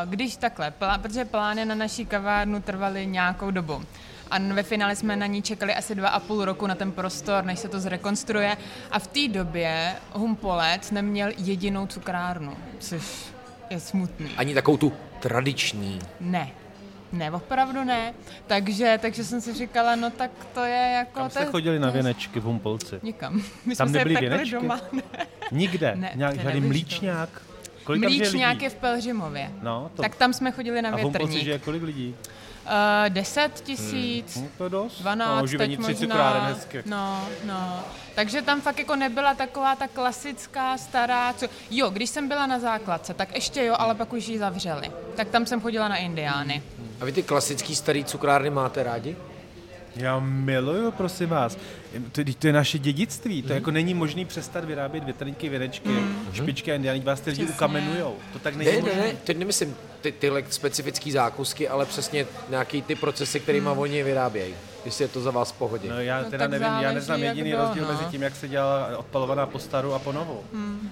[0.05, 3.83] když takhle, plá, protože plány na naší kavárnu trvaly nějakou dobu
[4.31, 7.43] a ve finále jsme na ní čekali asi dva a půl roku na ten prostor,
[7.43, 8.57] než se to zrekonstruuje
[8.91, 13.03] a v té době Humpolec neměl jedinou cukrárnu, což
[13.69, 14.29] je smutný.
[14.37, 14.93] Ani takovou tu
[15.27, 15.99] tradiční.
[16.19, 16.49] Ne,
[17.11, 18.13] ne, opravdu ne.
[18.47, 21.19] Takže, takže jsem si říkala, no tak to je jako...
[21.19, 22.99] Kam jste chodili na věnečky v Humpolci?
[23.03, 23.41] Nikam.
[23.65, 24.51] My tam jsme nebyly se věnečky?
[24.51, 24.81] doma.
[24.91, 25.01] Ne.
[25.51, 25.95] Nikde?
[25.95, 27.41] Ne, Nějak, žádný mlíčňák?
[27.83, 29.51] Kolik Mlíčňák je v Pelřimově.
[29.61, 30.01] No, to...
[30.01, 31.15] Tak tam jsme chodili na větrník.
[31.15, 32.15] A v Humpolci žije kolik lidí?
[32.67, 34.49] Uh, 10 tisíc, hmm.
[34.57, 35.01] to dost.
[35.01, 36.39] 12, no, teď možná.
[36.39, 36.83] Hezky.
[36.85, 37.79] No, no.
[38.15, 41.47] Takže tam fakt jako nebyla taková ta klasická stará, co...
[41.71, 44.91] Jo, když jsem byla na základce, tak ještě jo, ale pak už ji zavřeli.
[45.15, 46.63] Tak tam jsem chodila na Indiány.
[47.01, 49.15] A vy ty klasický starý cukrárny máte rádi?
[49.97, 51.57] Já miluju, prosím vás.
[52.11, 53.41] To, to je naše dědictví.
[53.41, 53.55] To mm.
[53.55, 56.25] jako není možný přestat vyrábět větrníky, věnečky, mm.
[56.33, 56.99] špičky a indiáni.
[56.99, 58.15] Vás ty lidi ukamenujou.
[58.33, 58.97] To tak není ne, možný.
[58.97, 63.79] Ne, ne, teď nemyslím ty, tyhle specifické zákusky, ale přesně nějaký ty procesy, kterými mm.
[63.79, 64.53] oni vyrábějí.
[64.85, 65.89] Jestli je to za vás v pohodě.
[65.89, 67.91] No já no, teda nevím, já neznám jediný kdo, rozdíl no.
[67.91, 70.43] mezi tím, jak se dělala odpalovaná po staru a po novou.
[70.53, 70.89] Mm.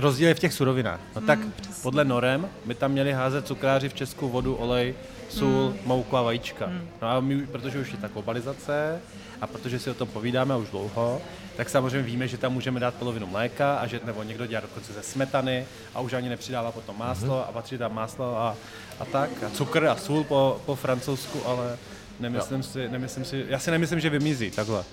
[0.00, 1.00] Rozdíl je v těch surovinách.
[1.14, 1.52] No tak mm,
[1.82, 4.94] podle norem by tam měli házet cukráři v Česku vodu, olej,
[5.28, 5.78] sůl, mm.
[5.84, 6.66] mouku a vajíčka.
[6.66, 6.88] Mm.
[7.02, 9.00] No a my, protože už je ta globalizace
[9.40, 11.22] a protože si o tom povídáme už dlouho,
[11.56, 14.92] tak samozřejmě víme, že tam můžeme dát polovinu mléka a že nebo někdo dělá dokonce
[14.92, 17.44] ze smetany a už ani nepřidává potom máslo mm.
[17.48, 18.56] a patří tam máslo a,
[19.00, 21.78] a tak a cukr a sůl po, po francouzsku, ale
[22.20, 24.84] nemyslím si, nemyslím si, já si nemyslím, že vymizí takhle.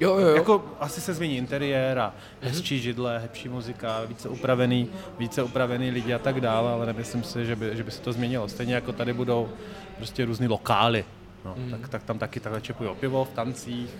[0.00, 0.36] Jo, jo, jo.
[0.36, 6.14] Jako asi se změní interiér a hezčí židle, hezčí muzika, více upravený, více upravený lidi
[6.14, 8.48] a tak dále, ale nemyslím si, že by, že by se to změnilo.
[8.48, 9.48] Stejně jako tady budou
[9.96, 11.04] prostě různý lokály,
[11.44, 11.70] no, mm.
[11.70, 13.90] tak, tak tam taky takhle čepují pivo v tancích,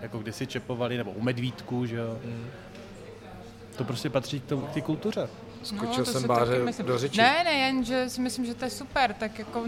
[0.00, 2.18] jako kdysi čepovali, nebo u medvídků, že jo.
[2.24, 2.46] Mm.
[3.76, 5.28] To prostě patří k té kultuře.
[5.64, 7.18] Skočil no, jsem báře do řeči.
[7.20, 9.14] Ne, ne, jen, že si myslím, že to je super.
[9.14, 9.62] Tak jako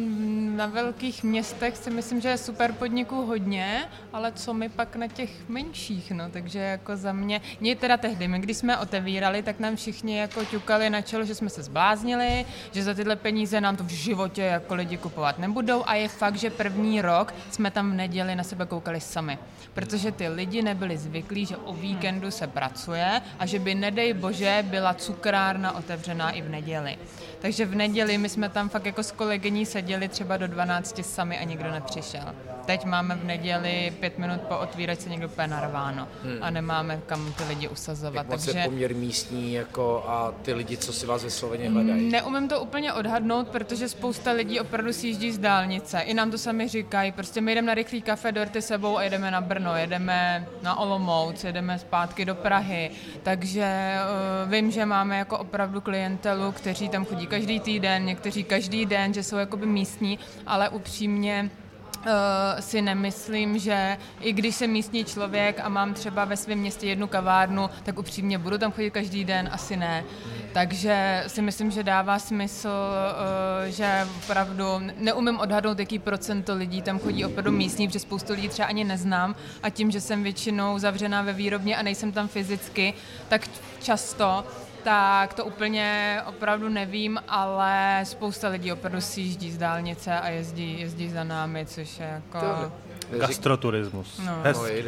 [0.57, 5.07] na velkých městech si myslím, že je super podniků hodně, ale co my pak na
[5.07, 9.61] těch menších, no, takže jako za mě, mě teda tehdy, my když jsme otevírali, tak
[9.61, 13.77] nám všichni jako ťukali na čelo, že jsme se zbláznili, že za tyhle peníze nám
[13.77, 17.91] to v životě jako lidi kupovat nebudou a je fakt, že první rok jsme tam
[17.91, 19.39] v neděli na sebe koukali sami,
[19.75, 24.65] protože ty lidi nebyli zvyklí, že o víkendu se pracuje a že by nedej bože
[24.69, 26.97] byla cukrárna otevřená i v neděli.
[27.39, 31.39] Takže v neděli my jsme tam fakt jako s kolegyní seděli třeba do 12 sami
[31.39, 32.35] a nikdo nepřišel.
[32.67, 36.39] Teď máme v neděli pět minut po otvíračce někdo úplně narváno hmm.
[36.41, 38.15] a nemáme kam ty lidi usazovat.
[38.15, 38.59] Jak moc takže...
[38.59, 42.11] je poměr místní jako a ty lidi, co si vás ve Sloveně hledají?
[42.11, 46.01] Neumím to úplně odhadnout, protože spousta lidí opravdu si jíždí z dálnice.
[46.01, 47.13] I nám to sami říkají.
[47.13, 51.45] Prostě my jdeme na rychlý kafe, dorty sebou a jedeme na Brno, jedeme na Olomouc,
[51.45, 52.91] jedeme zpátky do Prahy.
[53.23, 53.97] Takže
[54.45, 59.15] uh, vím, že máme jako opravdu klientelu, kteří tam chodí každý týden, někteří každý den,
[59.15, 61.51] že jsou jakoby místní, ale upřímně
[61.97, 66.87] Uh, si nemyslím, že i když jsem místní člověk a mám třeba ve svém městě
[66.87, 70.05] jednu kavárnu, tak upřímně budu tam chodit každý den, asi ne.
[70.53, 74.65] Takže si myslím, že dává smysl, uh, že opravdu
[74.99, 79.35] neumím odhadnout, jaký procento lidí tam chodí opravdu místní, protože spoustu lidí třeba ani neznám
[79.63, 82.95] a tím, že jsem většinou zavřená ve výrobně a nejsem tam fyzicky,
[83.29, 83.49] tak
[83.83, 84.45] často
[84.87, 90.81] tak to úplně opravdu nevím, ale spousta lidí opravdu si jíždí z dálnice a jezdí,
[90.81, 92.73] jezdí za námi, což je jako...
[93.19, 94.21] Gastroturismus.
[94.27, 94.39] No.
[94.43, 94.85] Hezky.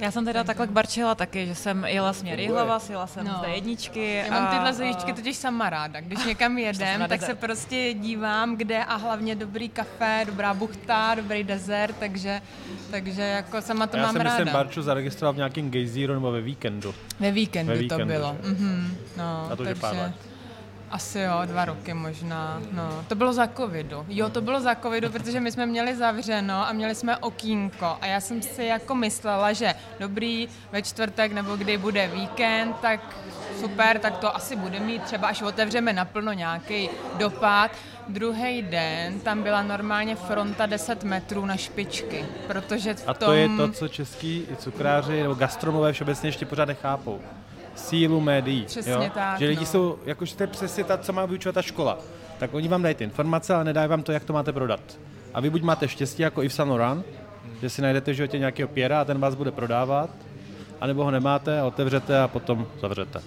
[0.00, 3.40] Já jsem teda takhle k Barčela taky, že jsem jela směr Jihlava, jela jsem No.
[3.44, 4.14] z jedničky.
[4.26, 6.00] Já mám tyhle a- zajíčky totiž sama ráda.
[6.00, 11.44] Když někam jedem, tak se prostě dívám, kde a hlavně dobrý kafe, dobrá buchta, dobrý
[11.44, 12.42] dezert, takže,
[12.90, 14.36] takže jako sama to Já mám jsem, ráda.
[14.38, 16.94] myslím, Barču zaregistroval v nějakém gejzíru nebo ve víkendu.
[17.20, 18.36] Ve víkendu, Ve to víkendu, bylo.
[18.42, 18.48] že?
[18.50, 20.12] Mhm, no, A to už je pár let.
[20.90, 22.62] Asi jo, dva roky možná.
[22.72, 24.06] No, to bylo za covidu.
[24.08, 27.96] Jo, to bylo za covidu, protože my jsme měli zavřeno a měli jsme okýnko.
[28.00, 33.00] A já jsem si jako myslela, že dobrý, ve čtvrtek nebo kdy bude víkend, tak
[33.60, 36.88] super, tak to asi bude mít třeba, až otevřeme naplno nějaký
[37.18, 37.70] dopad.
[38.08, 43.26] Druhý den tam byla normálně fronta 10 metrů na špičky, protože v A tom...
[43.26, 47.20] to je to, co český cukráři nebo gastronomové všeobecně ještě pořád nechápou.
[47.76, 48.64] Sílu médií.
[48.64, 49.10] Přesně jo?
[49.14, 49.66] tak, Že lidi no.
[49.66, 51.98] jsou, jakože to je přesně ta, co má vyučovat ta škola.
[52.38, 54.80] Tak oni vám dají ty informace, ale nedají vám to, jak to máte prodat.
[55.34, 57.06] A vy buď máte štěstí jako Yves Saint Laurent,
[57.60, 60.10] že si najdete v životě nějakého pěra a ten vás bude prodávat,
[60.80, 63.22] anebo ho nemáte a otevřete a potom zavřete.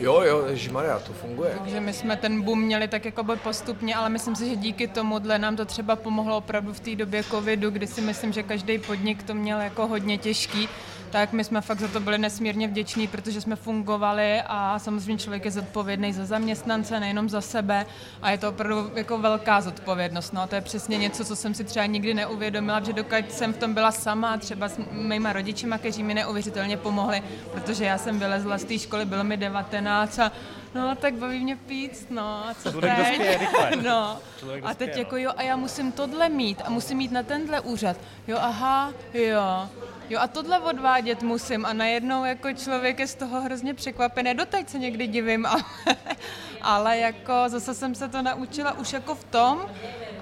[0.00, 1.54] Jo, jo, Maria, to funguje.
[1.58, 4.88] Takže my jsme ten boom měli tak jako by postupně, ale myslím si, že díky
[4.88, 8.78] tomuhle nám to třeba pomohlo opravdu v té době covidu, kdy si myslím, že každý
[8.78, 10.68] podnik to měl jako hodně těžký,
[11.10, 15.44] tak my jsme fakt za to byli nesmírně vděční, protože jsme fungovali a samozřejmě člověk
[15.44, 17.86] je zodpovědný za zaměstnance, nejenom za sebe
[18.22, 20.32] a je to opravdu jako velká zodpovědnost.
[20.32, 23.52] No, a to je přesně něco, co jsem si třeba nikdy neuvědomila, že dokud jsem
[23.52, 27.22] v tom byla sama, třeba s mýma rodičima, kteří mi neuvěřitelně pomohli,
[27.52, 30.32] protože já jsem vylezla z té školy, bylo mi 19 a
[30.74, 33.18] no, tak baví mě pít, no, a co Člověk teď?
[33.18, 33.38] dospěje.
[33.82, 34.18] No.
[34.38, 37.22] Člověk A teď dospěje, jako jo, a já musím tohle mít a musím mít na
[37.22, 37.96] tenhle úřad.
[38.28, 39.68] Jo, aha, jo.
[40.10, 44.34] Jo a tohle odvádět musím a najednou jako člověk je z toho hrozně překvapený.
[44.34, 45.62] Doteď se někdy divím, ale,
[46.62, 49.66] ale jako zase jsem se to naučila už jako v tom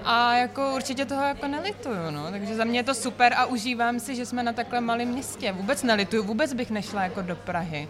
[0.03, 2.31] a jako určitě toho jako nelituju, no.
[2.31, 5.51] Takže za mě je to super a užívám si, že jsme na takhle malém městě.
[5.51, 7.87] Vůbec nelituju, vůbec bych nešla jako do Prahy.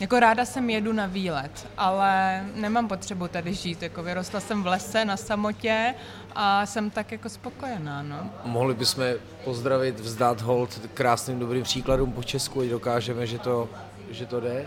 [0.00, 3.82] Jako ráda jsem jedu na výlet, ale nemám potřebu tady žít.
[3.82, 5.94] Jako vyrostla jsem v lese na samotě
[6.34, 8.30] a jsem tak jako spokojená, no.
[8.44, 9.04] Mohli bychom
[9.44, 13.68] pozdravit, vzdát hold krásným dobrým příkladům po Česku, ať dokážeme, že to,
[14.10, 14.66] že to jde.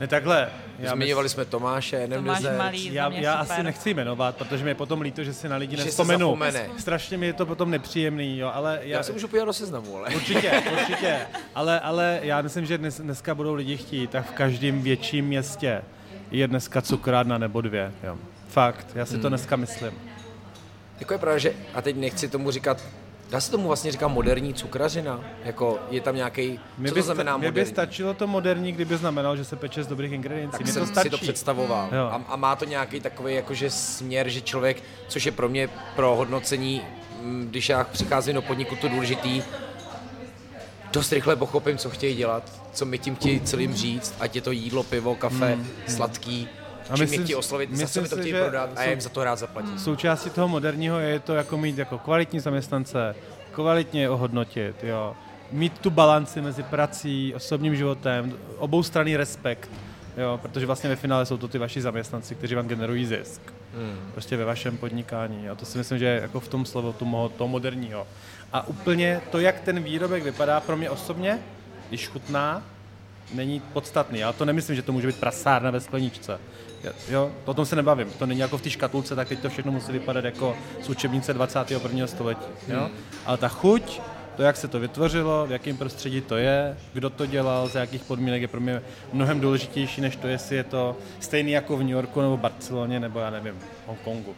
[0.00, 0.48] Ne takhle.
[0.78, 2.58] Já Zmiňovali jsme Tomáše, Tomáš Nemdeze.
[2.58, 3.52] Malý, já, já super.
[3.54, 6.68] asi nechci jmenovat, protože mi je potom líto, že si na lidi Že zapomene.
[6.78, 9.96] Strašně mi je to potom nepříjemný, jo, ale já, Já se můžu podívat do seznamu,
[9.96, 10.08] ale...
[10.14, 11.18] Určitě, určitě.
[11.54, 15.82] Ale, ale já myslím, že dnes, dneska budou lidi chtít, tak v každém větším městě
[16.30, 17.92] je dneska cukrárna nebo dvě.
[18.04, 18.16] Jo.
[18.48, 19.22] Fakt, já si Hmm.
[19.22, 19.92] to dneska myslím.
[21.00, 22.82] Jako je pravda, že, a teď nechci tomu říkat,
[23.30, 25.20] dá se tomu vlastně říkat moderní cukrařina?
[25.44, 27.70] Jako je tam nějaký, co to znamená mě by moderní?
[27.70, 30.52] stačilo to moderní, kdyby znamenalo, že se peče z dobrých ingrediencí.
[30.52, 31.06] tak Mně jsem to stačí.
[31.06, 31.88] si to představoval.
[31.92, 32.04] Jo.
[32.12, 36.16] A, a má to nějaký takový jakože směr, že člověk, což je pro mě pro
[36.16, 36.82] hodnocení,
[37.22, 39.42] mm, když já přicházím do podniku, to důležitý,
[40.92, 44.50] dost rychle pochopím, co chtějí dělat, co mi tím chtějí celým říct, ať je to
[44.50, 46.48] jídlo, pivo, kafe, sladký,
[46.90, 48.42] A čím myslím mě chtějí si- oslovit, za co myslím mi to si, chtějí že
[48.42, 49.78] prodat a já jim za to rád zaplatím.
[49.78, 53.14] Součástí toho moderního je to jako mít jako kvalitní zaměstnance,
[53.52, 55.16] kvalitně je ohodnotit, jo.
[55.52, 59.70] Mít tu balanci mezi prací, osobním životem, oboustranný respekt,
[60.16, 63.40] jo, protože vlastně ve finále jsou to ty vaši zaměstnanci, kteří vám generují zisk.
[63.74, 64.10] Hmm.
[64.12, 65.48] Prostě ve vašem podnikání.
[65.48, 68.06] A to si myslím, že je jako v tom slovo toho, toho moderního.
[68.52, 71.38] A úplně to, jak ten výrobek vypadá pro mě osobně,
[71.88, 72.62] když chutná,
[73.34, 74.18] není podstatný.
[74.18, 76.38] Já to nemyslím, že to může být prasárna ve skleničce.
[77.08, 78.10] Jo, o tom se nebavím.
[78.18, 81.34] To není jako v té škatulce, tak teď to všechno musí vypadat jako z učebnice
[81.34, 82.06] 21.
[82.06, 82.46] století.
[82.68, 82.90] Jo?
[83.26, 84.00] Ale ta chuť,
[84.36, 88.02] to, jak se to vytvořilo, v jakém prostředí to je, kdo to dělal, za jakých
[88.02, 88.82] podmínek, je pro mě
[89.12, 93.18] mnohem důležitější, než to, jestli je to stejný jako v New Yorku nebo Barceloně nebo
[93.18, 93.54] já nevím,
[93.86, 94.36] Hongkongu.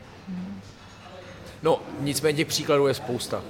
[1.62, 3.42] No, nicméně těch příkladů je spousta.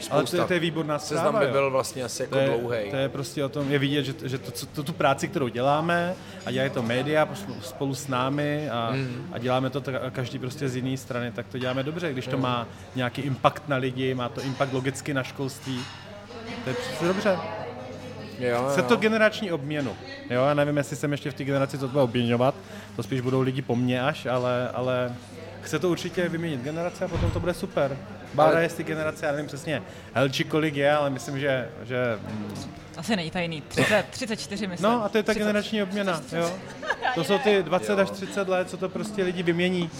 [0.00, 0.14] Spousta.
[0.14, 1.24] Ale to, je- to je výborná zpráva.
[1.24, 2.90] Seznam by byl vlastně asi jako to je, dlouhý.
[2.90, 6.14] to je prostě o tom, je vidět, že, že to, to, tu práci, kterou děláme
[6.46, 7.28] a dělají to média
[7.62, 9.28] spolu- s námi a, Mhm.
[9.32, 12.38] a děláme to tak- každý prostě z jiné strany, tak to děláme dobře, když to
[12.38, 12.66] má
[12.96, 15.80] nějaký impact na lidi, má to impact logicky na školství.
[16.64, 17.36] To je přece dobře.
[18.38, 18.86] Jo, Chce jo.
[18.88, 19.96] to generační obměnu.
[20.30, 22.54] Jo, já nevím, jestli jsem ještě v té generaci to bude obměňovat,
[22.96, 25.14] to spíš budou lidi po mně až, ale, ale
[25.62, 27.96] chce to určitě vyměnit generace a potom to bude super.
[28.34, 28.62] Bára ale...
[28.62, 29.82] je z té generace, já nevím přesně,
[30.14, 31.68] Helči kolik je, ale myslím, že...
[31.82, 32.52] že mm,
[32.96, 34.90] Asi není tajný, 30, 34 myslím.
[34.90, 35.46] No a to je ta 30.
[35.46, 36.52] generační obměna, jo.
[37.14, 39.90] To jsou ty 20 až 30 let, co to prostě lidi vymění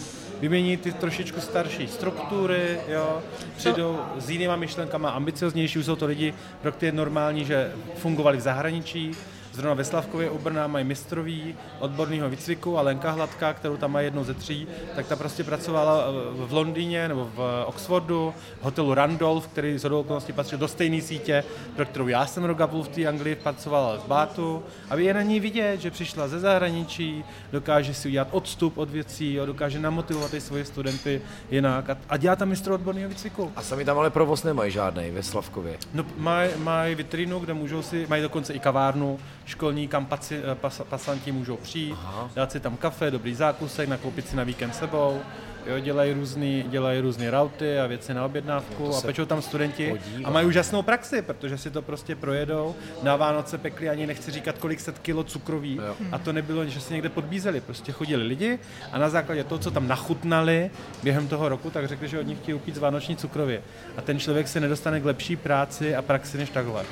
[0.41, 3.23] vymění ty trošičku starší struktury, jo,
[3.57, 8.37] přijdou s jinýma myšlenkama, ambicioznější, už jsou to lidi, pro které je normální, že fungovali
[8.37, 9.13] v zahraničí,
[9.59, 14.01] Zrovna ve Slavkově u Brna mají mistrový odborného výcviku a Lenka Hladká, kterou tam má
[14.01, 14.67] jednou ze tří,
[14.97, 16.05] tak ta prostě pracovala
[16.47, 21.45] v Londýně nebo v Oxfordu, v hotelu Randolph, který z okolností patřil do stejné sítě,
[21.77, 24.63] pro kterou já jsem roka půl v té Anglii pracovala z Bátu.
[24.91, 29.35] A je na ní vidět, že přišla ze zahraničí, dokáže si udělat odstup od věcí,
[29.35, 33.53] jo, dokáže namotivovat i svoje studenty jinak a, a dělá tam mistro odborného výcviku.
[33.57, 35.79] A sami tam ale provoz nemají žádný ve Slavkově.
[35.95, 39.19] No, mají maj vitrínu, kde můžou si, mají dokonce i kavárnu,
[39.49, 42.31] školní, kam paci, eh, pas, pasanti můžou přijít, Aha.
[42.35, 45.21] dát si tam kafe, dobrý zákusek, nakoupit si na víkend sebou.
[45.67, 49.91] Jo, dělají různý, dělají různé rauty a věci na objednávku no a pečou tam studenti
[49.91, 50.29] podívá.
[50.29, 52.75] a mají úžasnou praxi, protože si to prostě projedou.
[53.03, 55.97] Na Vánoce pekli ani nechci říkat, kolik set kilo cukroví jo.
[56.13, 58.59] a to nebylo, že si někde podbízeli, prostě chodili lidi
[58.93, 60.71] a na základě toho, co tam nachutnali
[61.03, 63.63] během toho roku, tak řekli, že od nich chtějí upít z vánoční cukrově.
[63.97, 66.85] A ten člověk se nedostane k lepší práci a praxi než takhle.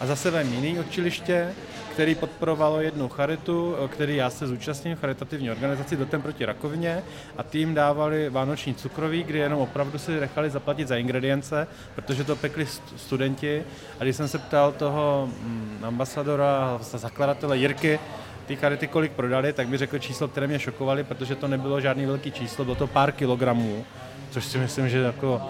[0.00, 1.54] A zase vem jiný učiliště,
[1.92, 7.02] který podporovalo jednu charitu, který já se zúčastním, charitativní organizaci Dotem proti rakovině
[7.36, 12.36] a tým dávali vánoční cukroví, kdy jenom opravdu si nechali zaplatit za ingredience, protože to
[12.36, 12.66] pekli
[12.96, 13.64] studenti.
[14.00, 17.98] A když jsem se ptal toho mm, ambasadora, zakladatele Jirky,
[18.46, 22.06] ty charity kolik prodali, tak mi řekl číslo, které mě šokovali, protože to nebylo žádný
[22.06, 23.84] velký číslo, bylo to pár kilogramů,
[24.30, 25.42] což si myslím, že jako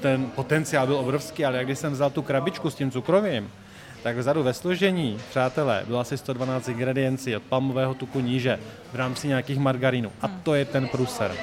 [0.00, 3.50] ten potenciál byl obrovský, ale když jsem vzal tu krabičku s tím cukrovým,
[4.02, 8.58] tak vzadu ve složení, přátelé, bylo asi 112 ingrediencí od palmového tuku níže
[8.92, 10.12] v rámci nějakých margarínů.
[10.22, 11.36] A to je ten pruser.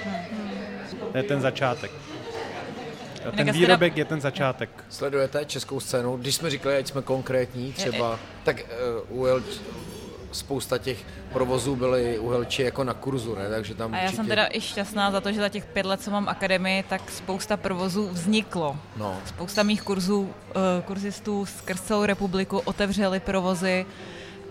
[1.11, 1.91] To je ten začátek.
[3.35, 4.69] Ten výrobek je ten začátek.
[4.89, 6.17] Sledujete českou scénu?
[6.17, 8.65] Když jsme říkali, ať jsme konkrétní, třeba, tak
[9.09, 9.41] uh, UL
[10.37, 13.49] spousta těch provozů byly uhelči jako na kurzu, ne?
[13.49, 14.15] Takže tam A já určitě...
[14.15, 17.11] jsem teda i šťastná za to, že za těch pět let, co mám akademii, tak
[17.11, 18.77] spousta provozů vzniklo.
[18.97, 19.17] No.
[19.25, 20.31] Spousta mých kurzů, uh,
[20.85, 23.85] kurzistů skrz celou republiku otevřeli provozy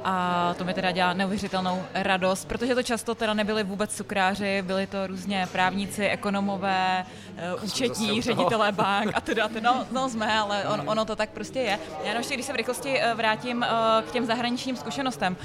[0.09, 4.87] a to mi teda dělá neuvěřitelnou radost, protože to často teda nebyli vůbec cukráři, byli
[4.87, 7.07] to různě právníci, ekonomové,
[7.55, 11.31] uh, účetní, ředitelé bank a teda, teda no, no jsme, ale on, ono to tak
[11.31, 11.79] prostě je.
[12.05, 15.37] Já ještě, když se v rychlosti uh, vrátím uh, k těm zahraničním zkušenostem,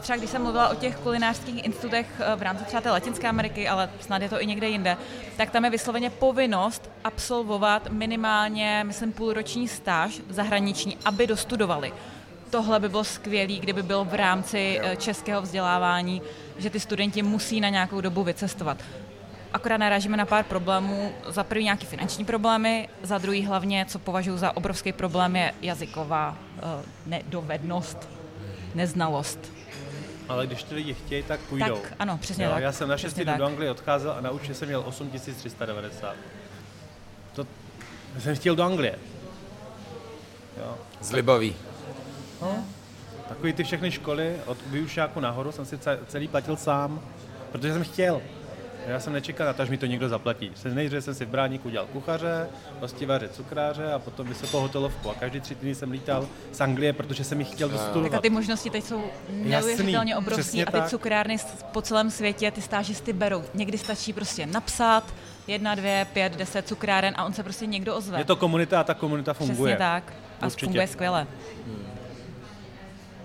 [0.00, 2.06] třeba když jsem mluvila o těch kulinářských institutech
[2.36, 4.96] v rámci třeba té Latinské Ameriky, ale snad je to i někde jinde,
[5.36, 11.92] tak tam je vysloveně povinnost absolvovat minimálně, myslím, půlroční stáž zahraniční, aby dostudovali
[12.50, 16.22] tohle by bylo skvělé, kdyby bylo v rámci eh, českého vzdělávání,
[16.58, 18.78] že ty studenti musí na nějakou dobu vycestovat.
[19.52, 21.12] Akorát narážíme na pár problémů.
[21.28, 26.36] Za prvý nějaké finanční problémy, za druhý hlavně, co považuji za obrovský problém, je jazyková
[26.56, 26.62] uh,
[27.06, 28.08] nedovednost,
[28.74, 29.52] neznalost.
[30.28, 31.76] Ale když ty lidi chtějí, tak půjdou.
[31.76, 32.62] Tak, ano, přesně jo, tak.
[32.62, 36.14] Já jsem na šesti do Anglie odcházel a na účtě jsem měl 8390.
[37.34, 37.46] To
[38.18, 38.98] jsem chtěl do Anglie.
[40.56, 40.78] Jo.
[41.00, 41.56] Zlibavý.
[42.42, 42.64] No.
[43.28, 47.00] Takový ty všechny školy od výušáku nahoru jsem si celý platil sám,
[47.52, 48.22] protože jsem chtěl.
[48.86, 50.52] Já jsem nečekal na to, až mi to někdo zaplatí.
[50.72, 52.48] Nejdřív jsem si v Bráníku udělal kuchaře,
[52.80, 55.10] hostivaře, cukráře a potom vysokou hotelovku.
[55.10, 58.10] A každý tři týdny jsem lítal z Anglie, protože jsem jich chtěl dostudovat.
[58.10, 60.88] Tak a ty možnosti teď jsou neuvěřitelně obrovské a ty tak.
[60.88, 61.36] cukrárny
[61.72, 63.44] po celém světě ty stážisty berou.
[63.54, 65.14] Někdy stačí prostě napsat,
[65.46, 68.18] jedna, dvě, pět, deset cukráren a on se prostě někdo ozve.
[68.18, 69.74] Je to komunita a ta komunita funguje.
[69.74, 70.12] Přesně tak.
[70.40, 70.66] A Určitě.
[70.66, 71.26] funguje skvěle.
[71.66, 71.95] Hmm.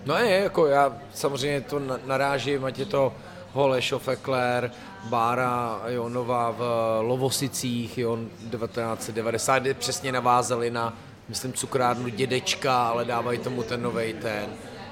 [0.04, 3.14] No je, jako já samozřejmě to narážím, ať je to
[3.52, 4.70] Holeš, Ofekler,
[5.04, 6.62] Bára Jonova v
[7.00, 8.18] Lovosicích, jo,
[8.50, 10.96] 1990, kdy přesně navázali na,
[11.28, 14.46] myslím, cukrárnu dědečka, ale dávají tomu ten novej ten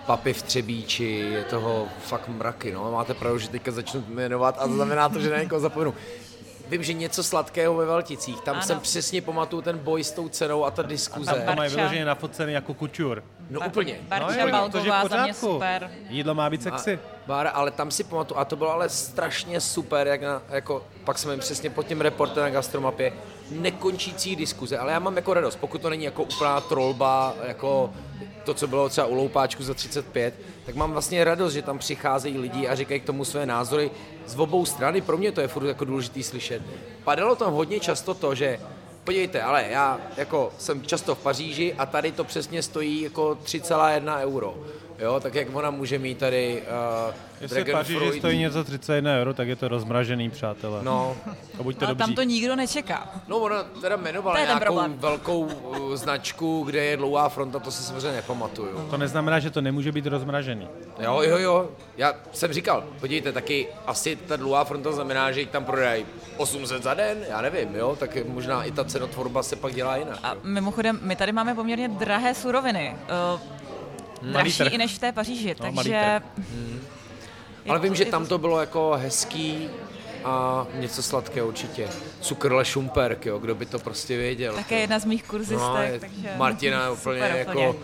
[0.06, 2.92] papy v Třebíči, je toho fakt mraky, no.
[2.92, 5.94] Máte pravdu, že teďka začnu jmenovat a to znamená to, že na někoho zapomenu.
[6.70, 8.64] Vím, že něco sladkého ve Velticích, tam ano.
[8.64, 11.30] jsem přesně pamatuju ten boj s tou cenou a ta diskuze.
[11.30, 13.24] A tam mají vyloženě nafoceny jako kučur.
[13.50, 13.98] No Bar- úplně.
[14.02, 15.90] Barča no, Balgová za mě super.
[16.08, 16.98] Jídlo má být sexy.
[17.26, 21.18] Bar, ale tam si pamatuju, a to bylo ale strašně super, jak na, jako, pak
[21.18, 23.12] jsme jim přesně pod tím reportem na gastromapě,
[23.50, 27.90] nekončící diskuze, ale já mám jako radost, pokud to není jako úplná trolba, jako
[28.44, 30.34] to, co bylo třeba u Loupáčku za 35,
[30.66, 33.90] tak mám vlastně radost, že tam přicházejí lidi a říkají k tomu své názory
[34.26, 35.00] z obou strany.
[35.00, 36.62] Pro mě to je furt jako důležitý slyšet.
[37.04, 38.60] Padalo tam hodně často to, že
[39.04, 44.20] podívejte, ale já jako jsem často v Paříži a tady to přesně stojí jako 3,1
[44.20, 44.54] euro.
[45.00, 46.62] Jo, tak jak ona může mít tady
[47.08, 50.80] uh, Jestli Paříži stojí něco 31 euro, tak je to rozmražený, přátelé.
[50.82, 51.16] No.
[51.60, 52.06] A buďte Ale dobří.
[52.08, 53.08] tam to nikdo nečeká.
[53.28, 54.98] No ona teda jmenovala To je ten nějakou problém.
[54.98, 58.88] velkou uh, značku, kde je dlouhá fronta, to si samozřejmě nepamatuju.
[58.90, 60.68] To neznamená, že to nemůže být rozmražený.
[60.98, 61.68] Jo, jo, jo.
[61.96, 66.06] Já jsem říkal, podívejte, taky asi ta dlouhá fronta znamená, že jich tam prodají
[66.36, 70.18] 800 za den, já nevím, jo, tak možná i ta cenotvorba se pak dělá jinak.
[70.22, 72.96] A mimochodem, my tady máme poměrně drahé suroviny.
[73.34, 73.40] Uh,
[74.22, 76.20] dražší i než v té Paříži, No, takže...
[77.68, 79.68] Ale vím, že je tam to bylo jako hezký
[80.24, 81.88] a něco sladkého určitě.
[82.20, 84.54] Cukrle šumperk, jo, kdo by to prostě věděl.
[84.54, 86.30] Také jedna z mých No, kurzistek, je, takže...
[86.36, 87.76] Martina je úplně super, jako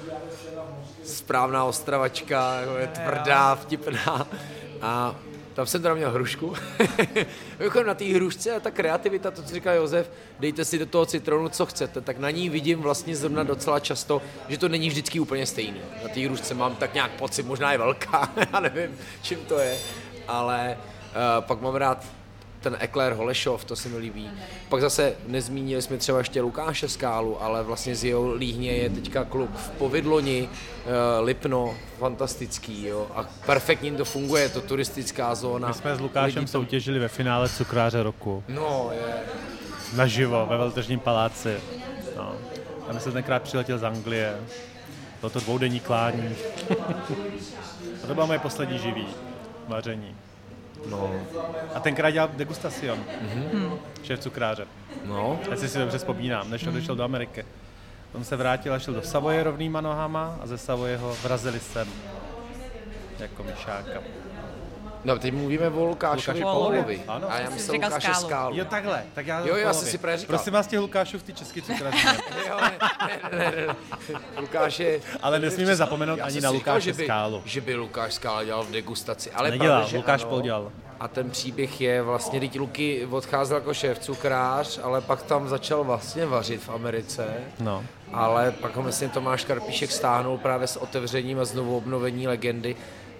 [1.04, 4.26] správná ostravačka, jako je tvrdá, vtipná.
[4.82, 5.14] A
[5.56, 6.54] tam jsem teda měl hrušku.
[7.58, 10.10] Mimochodem na té hrušce a ta kreativita, to, co říká Josef,
[10.40, 14.22] dejte si do toho citronu, co chcete, tak na ní vidím vlastně zrovna docela často,
[14.48, 15.80] že to není vždycky úplně stejný.
[16.02, 19.78] Na té hrušce mám tak nějak pocit, možná je velká, já nevím, čím to je,
[20.28, 22.06] ale uh, pak mám rád
[22.70, 24.30] ten Ekler Holešov, to se mi líbí.
[24.68, 29.24] Pak zase nezmínili jsme třeba ještě Lukáše Skálu, ale vlastně z jeho líhně je teďka
[29.24, 33.06] kluk v Povidloni, uh, Lipno, fantastický, jo.
[33.14, 35.68] A perfektně to funguje, je to turistická zóna.
[35.68, 38.44] My jsme s Lukášem tam- soutěžili ve finále cukráře roku.
[38.48, 39.14] No, je.
[39.96, 41.56] Naživo, ve Veltržním paláci.
[42.16, 42.34] No.
[42.88, 44.36] A my jsme tenkrát přiletěl z Anglie.
[45.20, 46.36] Bylo to dvoudenní klání.
[48.04, 49.06] a to bylo moje poslední živý
[49.68, 50.16] vaření.
[50.90, 51.14] No,
[51.74, 52.98] A tenkrát dělal degustacion.
[52.98, 53.78] Mm-hmm.
[54.02, 54.66] Šéf cukráře.
[55.04, 55.38] no.
[55.50, 57.44] Já si dobře vzpomínám, než odešel do Ameriky.
[58.14, 61.88] On se vrátil a šel do Savoje rovnýma nohama a ze Savoje ho vrazili sem.
[63.18, 64.02] Jako myšáka.
[65.06, 66.76] No, teď mluvíme o Lukášovi Lukáši Polovi.
[66.76, 67.30] Polovi, ano.
[67.30, 68.26] A já myslel říkal Lukáše Skálu.
[68.26, 68.56] Skálu.
[68.56, 69.02] Jo, takhle.
[69.14, 70.36] Tak já Jo, já jsem si právě říkal.
[70.36, 71.32] Prosím vás, těch Lukášů v ty
[73.32, 73.76] ne, ne.
[74.40, 75.00] Lukáš je...
[75.22, 77.42] Ale nesmíme zapomenout Já ani na si říkal, Lukáše že by, Skálu.
[77.44, 79.30] Že by Lukáš Skála dělal v degustaci.
[79.30, 80.30] Ale Nedělal, pravda, že Lukáš ano.
[80.30, 80.72] Pol dělal.
[81.00, 85.84] A ten příběh je vlastně, teď Luky odcházel jako šéf cukrář, ale pak tam začal
[85.84, 87.26] vlastně vařit v Americe.
[87.60, 87.84] No.
[88.12, 92.76] Ale pak ho myslím Tomáš Karpíšek stáhnul právě s otevřením a znovu obnovení legendy,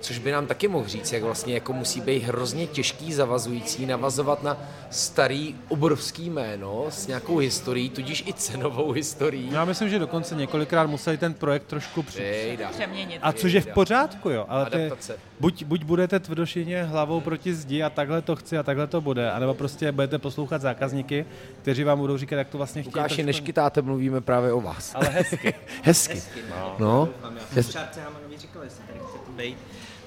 [0.07, 4.43] což by nám taky mohl říct, jak vlastně jako musí být hrozně těžký, zavazující, navazovat
[4.43, 4.57] na
[4.91, 9.53] starý obrovský jméno s nějakou historií, tudíž i cenovou historií.
[9.53, 12.03] Já myslím, že dokonce několikrát museli ten projekt trošku.
[12.03, 13.19] Přeměnit.
[13.23, 14.47] A což je v pořádku, jo.
[14.49, 14.91] Ale ty,
[15.41, 19.31] buď, buď budete tvrdošíně hlavou proti zdi a takhle to chci a takhle to bude,
[19.31, 21.27] anebo prostě budete poslouchat zákazníky,
[21.63, 22.93] kteří vám budou říkat, jak to vlastně chtějí.
[22.95, 24.95] Lukáši, trošku- než kytáte, mluvíme právě o vás.
[24.95, 25.55] Ale hezky.
[25.83, 26.23] Hezky.
[26.79, 27.09] No.
[27.21, 29.59] Já jsem říkal, jestli tady chcete být,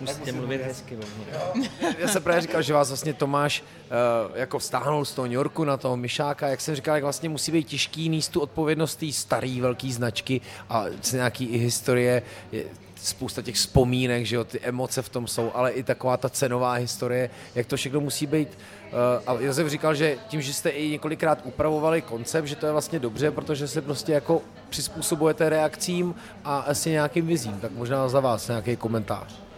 [0.02, 1.70] musíte mluvit hezky o mně.
[2.00, 5.64] Já jsem právě říkal, že vás vlastně Tomáš uh, jako stáhnul z toho New Yorku
[5.64, 9.12] na toho Myšáka, jak jsem říkal, jak vlastně musí být těžký níst tu odpovědnost té
[9.12, 12.22] starý velký značky a z nějaký i historie,
[12.52, 12.64] je
[12.96, 16.74] spousta těch vzpomínek, že jo, ty emoce v tom jsou, ale i taková ta cenová
[16.74, 18.50] historie, jak to všechno musí být.
[18.50, 22.72] Uh, a Josef říkal, že tím, že jste i několikrát upravovali koncept, že to je
[22.72, 27.60] vlastně dobře, protože se prostě jako přizpůsobujete reakcím a asi nějakým vizím.
[27.60, 29.49] Tak možná za vás nějaký komentář.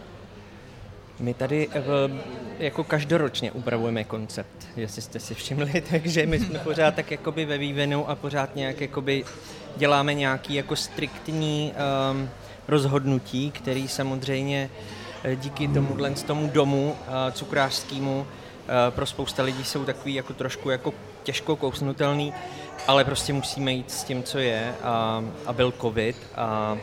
[1.22, 1.82] My tady eh,
[2.58, 7.58] jako každoročně upravujeme koncept, jestli jste si všimli, takže my jsme pořád tak jakoby ve
[7.58, 9.24] vývinu a pořád nějak jakoby
[9.76, 11.72] děláme nějaký jako striktní
[12.12, 12.30] um,
[12.68, 14.70] rozhodnutí, který samozřejmě
[15.24, 20.70] eh, díky tomuhle tomu domu uh, cukrářskému eh, pro spousta lidí jsou takový jako trošku
[20.70, 22.34] jako těžko kousnutelný,
[22.86, 26.78] ale prostě musíme jít s tím, co je a, a byl covid a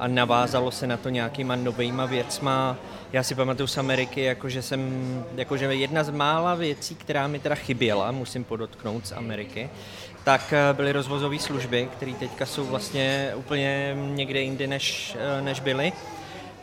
[0.00, 2.76] a navázalo se na to nějakýma novejma věcma.
[3.12, 7.54] Já si pamatuju z Ameriky, jakože jsem, jakože jedna z mála věcí, která mi teda
[7.54, 9.70] chyběla, musím podotknout z Ameriky,
[10.24, 15.60] tak eh, byly rozvozové služby, které teďka jsou vlastně úplně někde jinde, než, eh, než
[15.60, 15.92] byly.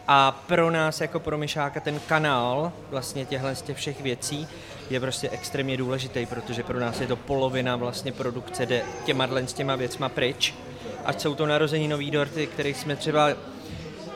[0.08, 4.48] A pro nás jako pro Myšáka ten kanál vlastně těchhle z těch všech věcí
[4.90, 9.76] je prostě extrémně důležitý, protože pro nás je to polovina vlastně produkce, jde těma těma
[9.76, 10.54] věcma pryč.
[11.08, 13.30] Ať jsou to narozeninový dorty, které jsme třeba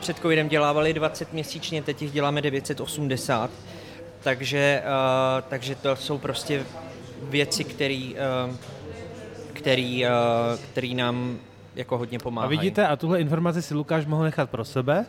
[0.00, 3.50] před covidem dělávali 20 měsíčně, teď jich děláme 980.
[4.22, 6.64] Takže, uh, takže to jsou prostě
[7.22, 8.10] věci, které
[8.48, 8.56] uh,
[9.52, 10.10] který, uh,
[10.72, 11.38] který nám
[11.74, 12.58] jako hodně A pomáhají.
[12.58, 15.06] vidíte, a tuhle informaci si Lukáš mohl nechat pro sebe,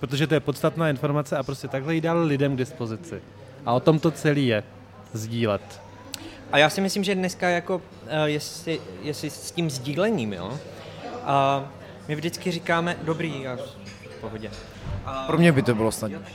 [0.00, 3.22] protože to je podstatná informace a prostě takhle ji dal lidem k dispozici.
[3.66, 4.62] A o tom to celý je.
[5.12, 5.80] Sdílet.
[6.52, 7.82] A já si myslím, že dneska jako, uh,
[8.24, 10.58] jestli, jestli s tím sdílením, jo,
[11.30, 11.68] a
[12.08, 14.50] my vždycky říkáme, dobrý, já v pohodě.
[15.26, 16.18] Pro mě by to bylo snadné.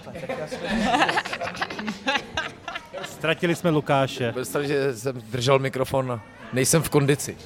[3.04, 4.32] Ztratili jsme Lukáše.
[4.32, 6.24] Představ, že jsem držel mikrofon a
[6.54, 7.38] nejsem v kondici.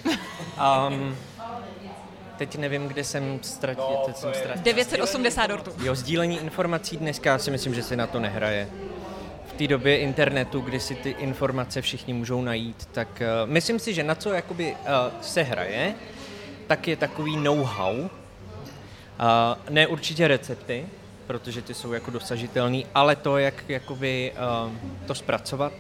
[0.88, 1.15] Um,
[2.38, 3.97] teď nevím, kde jsem ztratil.
[4.05, 4.63] teď jsem ztratil.
[4.63, 5.71] 980 dortů.
[5.84, 8.69] Jo, sdílení informací dneska si myslím, že se na to nehraje.
[9.47, 13.93] V té době internetu, kdy si ty informace všichni můžou najít, tak uh, myslím si,
[13.93, 15.95] že na co jakoby uh, se hraje,
[16.70, 17.96] tak je takový know-how.
[18.00, 18.08] Uh,
[19.70, 20.86] ne určitě recepty,
[21.28, 24.34] protože ty jsou jako dosažitelný, ale to, jak jakoby
[24.66, 24.72] uh,
[25.08, 25.74] to zpracovat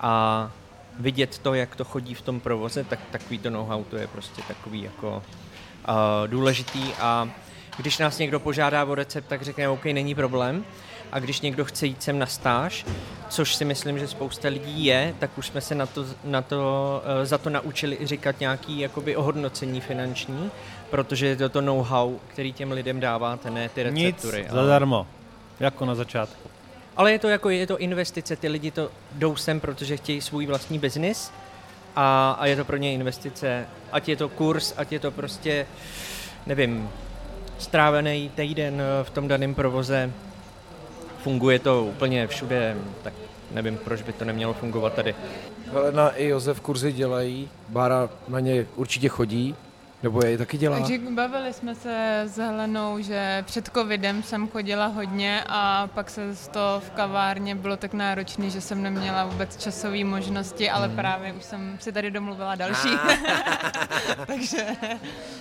[0.00, 0.52] a
[0.98, 4.42] vidět to, jak to chodí v tom provoze, tak takový to know-how to je prostě
[4.48, 5.94] takový jako uh,
[6.26, 7.28] důležitý a
[7.76, 10.64] když nás někdo požádá o recept, tak řekne, OK, není problém.
[11.12, 12.86] A když někdo chce jít sem na stáž,
[13.28, 17.02] což si myslím, že spousta lidí je, tak už jsme se na to, na to,
[17.20, 20.50] uh, za to naučili říkat nějaký jakoby ohodnocení finanční,
[20.90, 24.42] protože je to to know-how, který těm lidem dáváte, ne ty receptury.
[24.42, 25.06] Nic zadarmo,
[25.60, 26.50] jako na začátku.
[26.96, 30.46] Ale je to jako, je to investice, ty lidi to jdou sem, protože chtějí svůj
[30.46, 31.32] vlastní biznis
[31.96, 33.66] a, a je to pro ně investice.
[33.92, 35.66] Ať je to kurz, ať je to prostě,
[36.46, 36.90] nevím,
[37.58, 40.12] strávený týden v tom daném provoze,
[41.18, 43.14] funguje to úplně všude, tak
[43.52, 45.14] nevím, proč by to nemělo fungovat tady.
[45.72, 49.54] Helena i Josef kurzy dělají, Bára na ně určitě chodí,
[50.02, 50.78] nebo jej taky dělá?
[50.78, 56.22] Takže bavili jsme se s Helenou, že před covidem jsem chodila hodně a pak se
[56.50, 60.96] to v kavárně bylo tak náročné, že jsem neměla vůbec časové možnosti, ale hmm.
[60.96, 62.88] právě už jsem si tady domluvila další.
[64.26, 64.66] takže,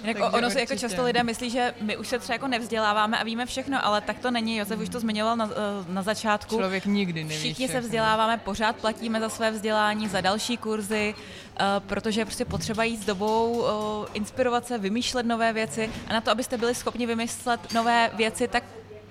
[0.03, 3.17] jako takže ono si jako často lidé myslí, že my už se třeba jako nevzděláváme
[3.17, 4.57] a víme všechno, ale tak to není.
[4.57, 6.55] Josef už to zmiňoval na, eh, na začátku.
[6.55, 7.81] Člověk nikdy neví Všichni všechno.
[7.81, 11.15] se vzděláváme, pořád platíme za své vzdělání, za další kurzy,
[11.59, 13.67] uh, protože prostě potřeba jít s dobou, uh,
[14.13, 18.63] inspirovat se, vymýšlet nové věci a na to, abyste byli schopni vymyslet nové věci, tak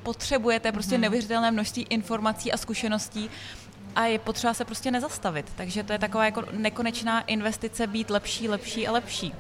[0.03, 1.03] potřebujete prostě hmm.
[1.03, 3.31] neuvěřitelné množství informací a zkušeností
[3.97, 5.53] a je potřeba se prostě nezastavit.
[5.57, 9.35] Takže to je taková jako nekonečná investice být lepší, lepší a lepší.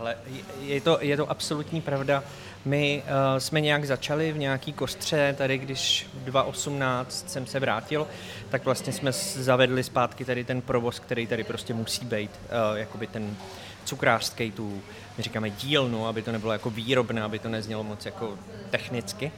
[0.00, 0.16] Ale
[0.60, 2.24] je to, je to absolutní pravda.
[2.64, 8.06] My uh, jsme nějak začali v nějaký kostře, tady když 2018 jsem se vrátil,
[8.50, 13.06] tak vlastně jsme zavedli zpátky tady ten provoz, který tady prostě musí být, uh, jakoby
[13.06, 13.36] ten
[13.84, 14.82] cukrářský, tu,
[15.16, 18.38] my říkáme dílnu, aby to nebylo jako výrobné, aby to neznělo moc jako
[18.70, 19.32] technicky.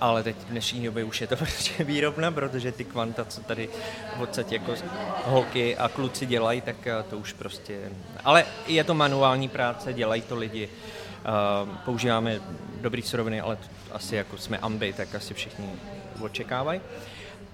[0.00, 3.68] Ale teď v dnešní době už je to prostě výrobna, protože ty kvanta, co tady
[4.14, 4.74] v podstatě jako
[5.24, 7.78] holky a kluci dělají, tak eh, to už prostě...
[8.24, 10.68] Ale je to manuální práce, dělají to lidi.
[11.22, 12.40] Uh, používáme
[12.80, 13.58] dobrý suroviny, ale
[13.92, 15.70] asi jako jsme ambi, tak asi všichni
[16.20, 16.80] očekávají.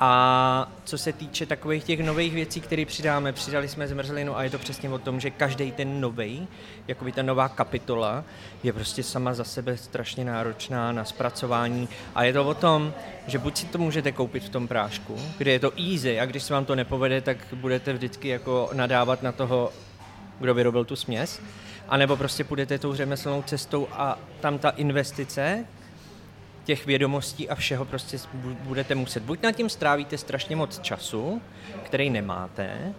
[0.00, 4.50] A co se týče takových těch nových věcí, které přidáme, přidali jsme zmrzlinu a je
[4.50, 6.48] to přesně o tom, že každý ten nový,
[7.02, 8.24] by ta nová kapitola,
[8.62, 11.88] je prostě sama za sebe strašně náročná na zpracování.
[12.14, 12.94] A je to o tom,
[13.26, 16.42] že buď si to můžete koupit v tom prášku, kde je to easy a když
[16.42, 19.72] se vám to nepovede, tak budete vždycky jako nadávat na toho,
[20.40, 21.40] kdo vyrobil tu směs,
[21.88, 25.64] anebo prostě půjdete tou řemeslnou cestou a tam ta investice,
[26.68, 28.18] těch vědomostí a všeho prostě
[28.60, 29.22] budete muset.
[29.22, 31.42] Buď nad tím strávíte strašně moc času,
[31.82, 32.94] který nemáte,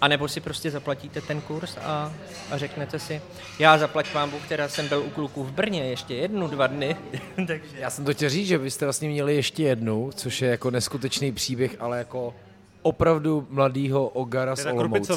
[0.00, 2.12] a nebo si prostě zaplatíte ten kurz a,
[2.50, 3.22] a řeknete si,
[3.58, 6.96] já zaplať pámbu, která jsem byl u kluků v Brně ještě jednu, dva dny.
[7.46, 7.78] Takže...
[7.78, 11.32] Já jsem to chtěl říct, že byste vlastně měli ještě jednu, což je jako neskutečný
[11.32, 12.34] příběh, ale jako
[12.82, 15.12] opravdu mladýho Ogara z Olomouce.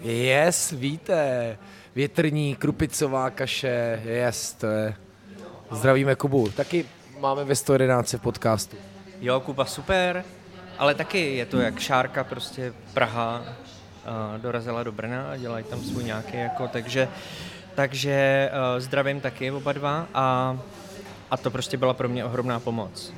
[0.00, 1.58] Yes, víte.
[1.94, 4.94] Větrní, krupicová kaše, yes, to je...
[5.70, 6.48] Zdravíme Kubu.
[6.48, 6.84] Taky
[7.18, 8.76] máme ve 111 podcastu.
[9.20, 10.24] Jo, Kuba super,
[10.78, 13.42] ale taky je to jak Šárka, prostě Praha
[14.38, 17.08] dorazila do Brna a dělají tam svůj nějaký jako, takže,
[17.74, 20.58] takže uh, zdravím taky oba dva a,
[21.30, 23.12] a to prostě byla pro mě ohromná pomoc.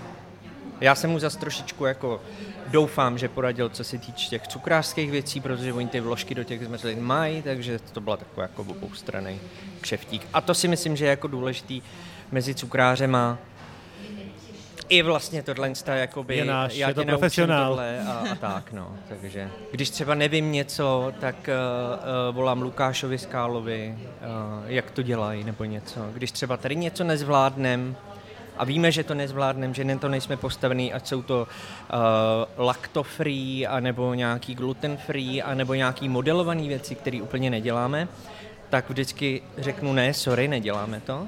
[0.81, 2.21] Já jsem mu zase trošičku jako
[2.67, 6.65] doufám, že poradil, co se týče těch cukrářských věcí, protože oni ty vložky do těch
[6.65, 9.41] zmrzlin mají, takže to byla taková jako oboustranný
[9.81, 10.27] kšeftík.
[10.33, 11.83] A to si myslím, že je jako důležitý
[12.33, 13.39] mezi cukrářema
[14.91, 17.81] i vlastně tohle jakoby, je náš, já je to profesionál.
[18.07, 18.97] A, a, tak, no.
[19.09, 25.45] Takže, když třeba nevím něco, tak uh, uh, volám Lukášovi Skálovi, uh, jak to dělají,
[25.45, 26.01] nebo něco.
[26.13, 27.97] Když třeba tady něco nezvládnem,
[28.59, 31.49] a víme, že to nezvládneme, že to nejsme postavený, ať jsou to
[32.59, 38.09] uh, lacto-free, anebo nějaký gluten-free, anebo nějaký modelované věci, které úplně neděláme,
[38.71, 41.27] tak vždycky řeknu ne, sorry, neděláme to,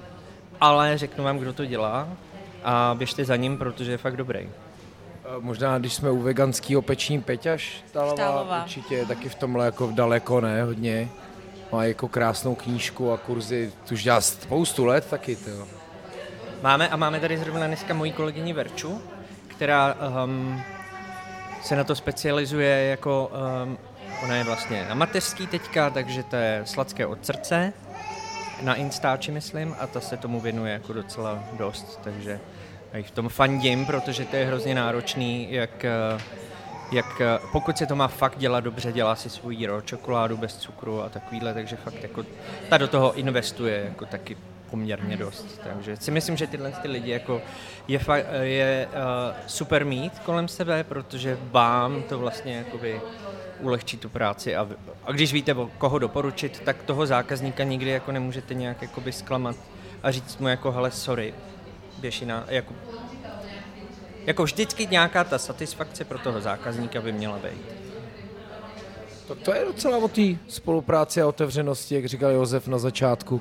[0.60, 2.08] ale řeknu vám, kdo to dělá
[2.64, 4.50] a běžte za ním, protože je fakt dobrý.
[5.40, 9.90] Možná, když jsme u veganského peční Peťa Štalová, Štalová, určitě je taky v tomhle jako
[9.94, 11.08] daleko, ne, hodně.
[11.72, 15.50] Má jako krásnou knížku a kurzy, tu už dělá spoustu let taky, to.
[16.62, 19.02] Máme a máme tady zrovna dneska moji kolegyni Verču,
[19.48, 20.62] která um,
[21.62, 23.30] se na to specializuje jako,
[23.64, 23.78] um,
[24.24, 27.72] ona je vlastně na mateřský teďka, takže to je sladké od srdce,
[28.62, 32.40] na Instači, myslím, a ta se tomu věnuje jako docela dost, takže
[33.02, 36.20] v tom fandím, protože to je hrozně náročný, jak, eh,
[36.92, 40.56] jak eh, pokud se to má fakt dělat dobře, dělá si svůj ro, čokoládu bez
[40.56, 42.24] cukru a takovýhle, takže fakt jako
[42.68, 44.36] ta do toho investuje jako taky
[44.70, 45.60] poměrně dost.
[45.64, 47.42] Takže si myslím, že tyhle ty lidi jako
[47.88, 53.00] je, fa- je uh, super mít kolem sebe, protože vám to vlastně jakoby
[53.62, 54.68] ulehčí tu práci a,
[55.04, 59.56] a když víte, koho doporučit, tak toho zákazníka nikdy jako nemůžete nějak jakoby zklamat
[60.02, 61.34] a říct mu jako hele sorry,
[61.98, 62.74] běž jiná, jako,
[64.26, 67.82] jako vždycky nějaká ta satisfakce pro toho zákazníka by měla být.
[69.26, 73.40] To, to je docela o té spolupráci a otevřenosti, jak říkal Josef na začátku.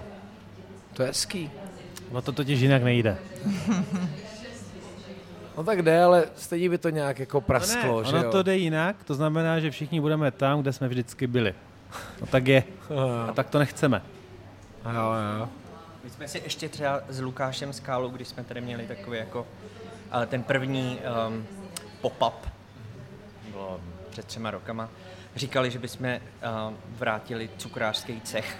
[0.93, 1.51] To je hezký.
[2.11, 3.17] No to totiž jinak nejde.
[5.57, 8.31] no tak jde, ale stejně by to nějak jako prasklo, no ne, že ono jo?
[8.31, 11.53] to jde jinak, to znamená, že všichni budeme tam, kde jsme vždycky byli.
[12.21, 12.63] No tak je.
[13.29, 14.01] A tak to nechceme.
[14.93, 15.49] Jo, jo.
[16.03, 19.47] My jsme si ještě třeba s Lukášem Skálu, když jsme tady měli takový jako
[20.11, 21.47] ale ten první um,
[22.01, 22.49] pop-up,
[23.51, 23.79] bylo
[24.09, 24.89] před třema rokama,
[25.35, 28.57] říkali, že bychom uh, vrátili cukrářský cech,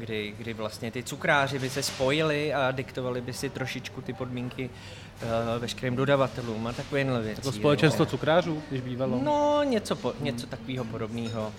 [0.00, 4.70] kdy, kdy vlastně ty cukráři by se spojili a diktovali by si trošičku ty podmínky
[4.70, 5.28] uh,
[5.58, 7.40] veškerým dodavatelům a takovéhle věci.
[7.40, 8.06] Jako společenstvo jo.
[8.06, 9.20] cukrářů, když bývalo?
[9.22, 11.52] No, něco, po, něco takového podobného.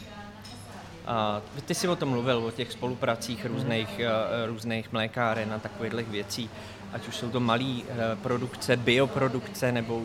[1.05, 6.07] A ty jsi o tom mluvil, o těch spolupracích různých, uh, různých mlékáren a takových
[6.07, 6.49] věcí,
[6.93, 7.85] ať už jsou to malé uh,
[8.21, 10.01] produkce, bioprodukce nebo,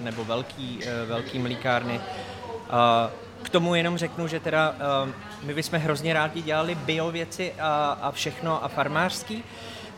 [0.00, 1.98] nebo velký, velký mlíkárny.
[1.98, 3.10] Uh,
[3.42, 4.74] k tomu jenom řeknu, že teda
[5.42, 9.44] my bychom hrozně rádi dělali bio věci a, a všechno a farmářský,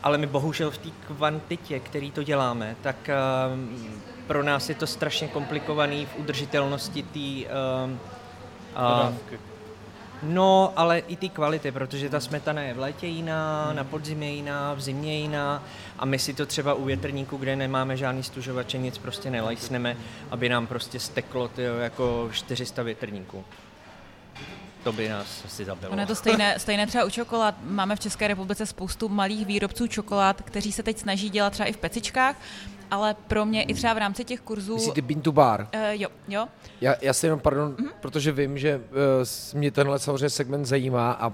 [0.03, 3.59] ale my bohužel v té kvantitě, který to děláme, tak uh,
[4.27, 7.49] pro nás je to strašně komplikovaný v udržitelnosti té
[7.85, 7.91] uh,
[9.09, 9.13] uh,
[10.23, 13.75] No, ale i ty kvality, protože ta smetana je v létě jiná, hmm.
[13.75, 15.63] na podzim je jiná, v zimě jiná
[15.99, 19.97] a my si to třeba u větrníku, kde nemáme žádný stužovače, nic prostě nelajsneme,
[20.31, 23.43] aby nám prostě steklo tyjo, jako 400 větrníků.
[24.83, 25.91] To by nás asi zabilo.
[25.91, 27.55] Ono je to stejné, stejné třeba u čokolád.
[27.63, 31.73] Máme v České republice spoustu malých výrobců čokolád, kteří se teď snaží dělat třeba i
[31.73, 32.35] v pecičkách
[32.91, 34.73] ale pro mě i třeba v rámci těch kurzů...
[34.73, 35.67] Myslíte Bean to Bar?
[35.75, 36.47] Uh, jo, jo.
[36.81, 37.89] Já, já si jenom, pardon, mm-hmm.
[38.01, 41.33] protože vím, že uh, mě tenhle samozřejmě segment zajímá a,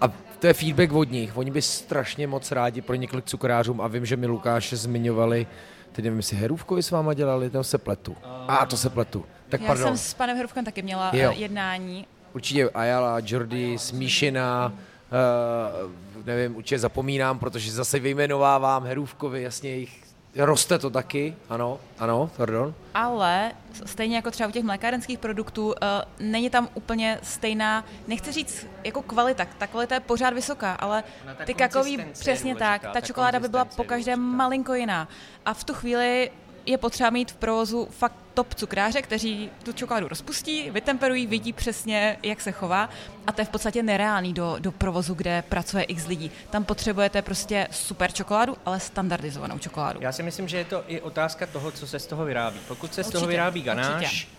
[0.00, 0.08] a
[0.38, 1.36] to je feedback od nich.
[1.36, 5.46] Oni by strašně moc rádi pro několik cukrářům a vím, že mi Lukáše zmiňovali,
[5.92, 8.16] teď nevím, jestli Herůvkovi s váma dělali, to se pletu.
[8.24, 9.24] A ah, to se pletu.
[9.48, 9.86] Tak já pardon.
[9.86, 11.32] jsem s panem Herůvkem taky měla jo.
[11.36, 12.06] jednání.
[12.34, 20.78] Určitě Ayala, Jordi, Smíšina, uh, nevím, určitě zapomínám, protože zase vyjmenovávám Herůvkovi, jasně jich Roste
[20.78, 22.74] to taky, ano, ano, pardon.
[22.94, 23.52] Ale
[23.86, 25.74] stejně jako třeba u těch mlékárenských produktů, uh,
[26.20, 31.04] není tam úplně stejná, nechci říct jako kvalita, ta kvalita je pořád vysoká, ale
[31.44, 35.08] ty kakový, přesně tak, ta, ta čokoláda by byla po každé malinko jiná.
[35.46, 36.30] A v tu chvíli
[36.68, 42.18] je potřeba mít v provozu fakt top cukráře, kteří tu čokoládu rozpustí, vytemperují, vidí přesně,
[42.22, 42.88] jak se chová
[43.26, 46.30] a to je v podstatě nereálný do, do provozu, kde pracuje x lidí.
[46.50, 50.00] Tam potřebujete prostě super čokoládu, ale standardizovanou čokoládu.
[50.02, 52.58] Já si myslím, že je to i otázka toho, co se z toho vyrábí.
[52.68, 54.32] Pokud se určitě, z toho vyrábí ganáš, určitě.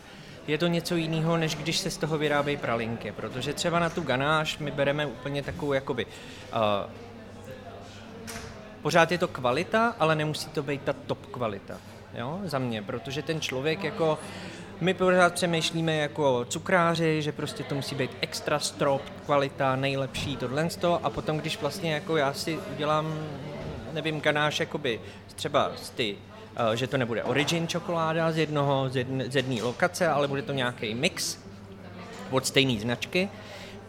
[0.48, 4.02] je to něco jiného, než když se z toho vyrábějí pralinky, protože třeba na tu
[4.02, 6.12] ganáš my bereme úplně takovou jakoby uh,
[8.82, 11.78] pořád je to kvalita, ale nemusí to být ta top kvalita
[12.14, 14.20] jo, za mě, protože ten člověk jako,
[14.82, 20.68] my pořád přemýšlíme jako cukráři, že prostě to musí být extra strop, kvalita, nejlepší, tohle
[21.04, 23.20] a potom, když vlastně jako já si udělám,
[23.94, 25.02] nevím, ganáš jakoby
[25.36, 26.18] třeba z ty
[26.56, 30.42] eh, že to nebude origin čokoláda z jednoho, z jedné, z jedné lokace, ale bude
[30.42, 31.38] to nějaký mix
[32.32, 33.30] od stejné značky,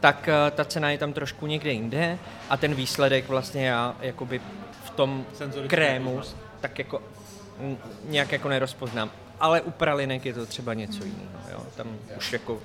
[0.01, 2.19] tak eh, ta cena je tam trošku někde jinde.
[2.51, 4.41] A ten výsledek vlastně já jakoby
[4.85, 5.27] v tom
[5.69, 6.21] krému
[6.61, 7.03] tak jako
[8.05, 9.11] nějak jako nerozpoznám.
[9.41, 11.51] Ale u pralinek je to třeba něco jiného.
[11.53, 11.67] Jo?
[11.77, 12.61] Tam už jako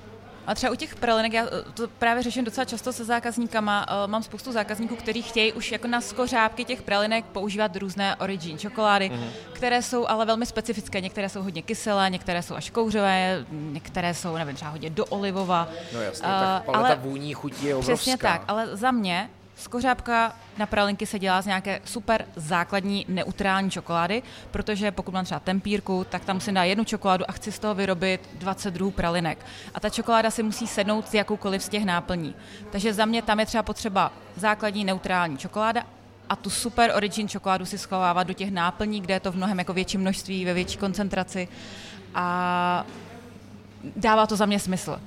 [0.46, 4.22] a třeba u těch pralinek, já to právě řeším docela často se zákazníkama, uh, mám
[4.22, 9.28] spoustu zákazníků, kteří chtějí už jako na skořápky těch pralinek používat různé origin čokolády, mm-hmm.
[9.52, 11.00] které jsou ale velmi specifické.
[11.00, 15.68] Některé jsou hodně kyselé, některé jsou až kouřové, některé jsou, nevím, třeba hodně do olivova.
[15.94, 17.94] No jasně, uh, tak paleta ale vůní chutí je obrovská.
[17.94, 23.70] Přesně tak, ale za mě Skořápka na pralinky se dělá z nějaké super základní neutrální
[23.70, 27.58] čokolády, protože pokud mám třeba tempírku, tak tam musím dát jednu čokoládu a chci z
[27.58, 29.46] toho vyrobit 20 druhů pralinek.
[29.74, 32.34] A ta čokoláda si musí sednout s jakoukoliv z těch náplní.
[32.72, 35.82] Takže za mě tam je třeba potřeba základní neutrální čokoláda
[36.28, 39.58] a tu super origin čokoládu si schovávat do těch náplní, kde je to v mnohem
[39.58, 41.48] jako větší množství, ve větší koncentraci
[42.14, 42.86] a
[43.96, 45.00] dává to za mě smysl.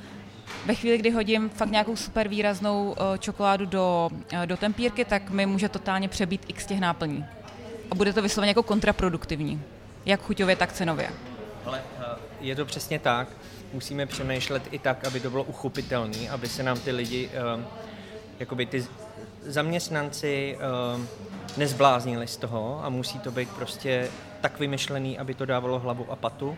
[0.65, 5.30] Ve chvíli, kdy hodím fakt nějakou super výraznou uh, čokoládu do, uh, do tempírky, tak
[5.30, 7.26] mi může totálně přebít x těch náplní.
[7.91, 9.61] A bude to vysloveně jako kontraproduktivní,
[10.06, 11.10] jak chuťově, tak cenově.
[11.65, 12.03] Ale uh,
[12.41, 13.27] je to přesně tak.
[13.73, 17.30] Musíme přemýšlet i tak, aby to bylo uchopitelné, aby se nám ty lidi,
[18.40, 18.86] jakoby ty
[19.45, 20.57] zaměstnanci
[21.57, 24.10] nezbláznili z toho a musí to být prostě
[24.41, 26.57] tak vymyšlený, aby to dávalo hlavu a patu.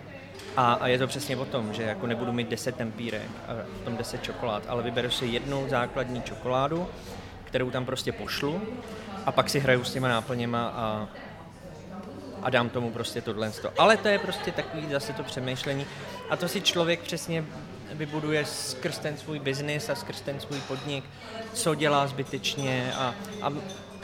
[0.58, 3.86] A, a je to přesně o tom, že jako nebudu mít 10 tempírek a v
[3.86, 6.88] tom 10 čokolád, ale vyberu si jednu základní čokoládu,
[7.44, 8.62] kterou tam prostě pošlu
[9.26, 11.08] a pak si hraju s těma náplněma a,
[12.42, 13.52] a dám tomu prostě tohle.
[13.78, 15.86] Ale to je prostě takový zase to přemýšlení
[16.30, 17.46] a to si člověk přesně
[17.94, 21.04] vybuduje skrz ten svůj biznis a skrz ten svůj podnik,
[21.54, 23.54] co dělá zbytečně a, a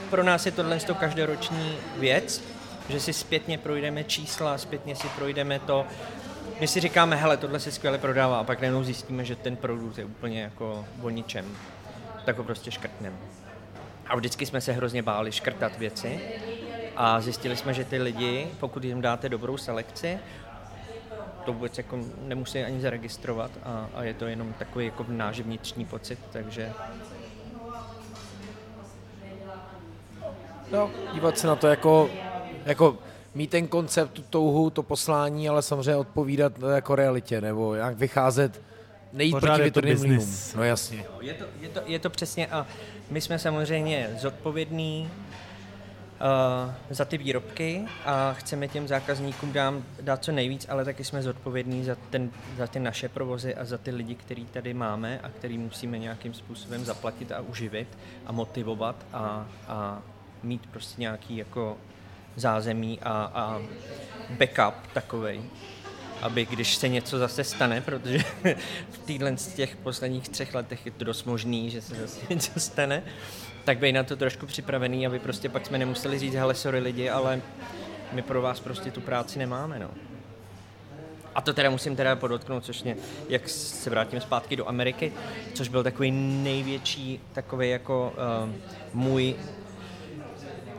[0.10, 2.44] pro nás je tohle to každoroční věc,
[2.90, 5.86] že si zpětně projdeme čísla, zpětně si projdeme to,
[6.60, 9.98] my si říkáme, hele, tohle se skvěle prodává a pak najednou zjistíme, že ten produkt
[9.98, 11.46] je úplně jako o ničem.
[12.26, 13.18] Tak ho prostě škrtneme.
[14.08, 16.22] A vždycky jsme se hrozně báli škrtat věci
[16.96, 20.20] a zjistili jsme, že ty lidi, pokud jim dáte dobrou selekci,
[21.46, 25.86] to vůbec jako nemusí ani zaregistrovat a, a je to jenom takový jako náš vnitřní
[25.86, 26.74] pocit, takže
[30.72, 32.10] No, dívat se na to jako,
[32.66, 32.98] jako
[33.36, 38.62] mít ten koncept, tu touhu, to poslání, ale samozřejmě odpovídat jako realitě, nebo jak vycházet,
[39.14, 40.36] nejít Pořád proti větrným mlínům.
[40.56, 41.06] No jasně.
[41.22, 42.68] Je to, je, to, je to přesně a
[43.10, 45.12] my jsme samozřejmě zodpovědní
[46.68, 51.24] uh, za ty výrobky a chceme těm zákazníkům dám, dát co nejvíc, ale taky jsme
[51.24, 55.30] zodpovědní za, ten, za ty naše provozy a za ty lidi, který tady máme a
[55.30, 60.02] který musíme nějakým způsobem zaplatit a uživit a motivovat a, a
[60.44, 61.78] mít prostě nějaký jako
[62.38, 63.62] zázemí a, a
[64.30, 65.42] backup takovej,
[66.22, 68.20] aby když se něco zase stane, protože
[68.92, 72.60] v týdle z těch posledních třech letech je to dost možný, že se zase něco
[72.60, 73.04] stane,
[73.66, 77.10] tak být na to trošku připravený, aby prostě pak jsme nemuseli říct, hele, sorry lidi,
[77.10, 77.42] ale
[78.12, 79.90] my pro vás prostě tu práci nemáme, no.
[81.36, 82.98] A to teda musím teda podotknout, což mě,
[83.30, 85.14] jak se vrátím zpátky do Ameriky,
[85.54, 88.50] což byl takový největší, takový jako uh,
[88.94, 89.36] můj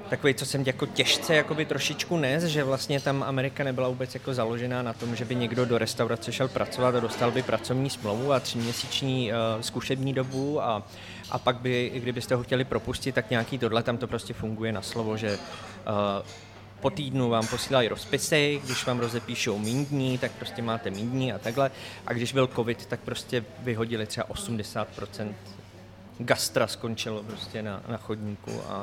[0.09, 4.35] takový, co jsem jako těžce jakoby trošičku nes, že vlastně tam Amerika nebyla vůbec jako
[4.35, 8.33] založená na tom, že by někdo do restaurace šel pracovat a dostal by pracovní smlouvu
[8.33, 10.87] a tříměsíční uh, zkušební dobu a,
[11.31, 14.83] a pak by, kdybyste ho chtěli propustit, tak nějaký tohle, tam to prostě funguje na
[14.83, 16.27] slovo, že uh,
[16.81, 21.33] po týdnu vám posílají rozpisy, když vám rozepíšou mín dní, tak prostě máte mín dní
[21.33, 21.71] a takhle.
[22.07, 25.33] A když byl covid, tak prostě vyhodili třeba 80%
[26.19, 28.83] gastra skončilo prostě na, na chodníku a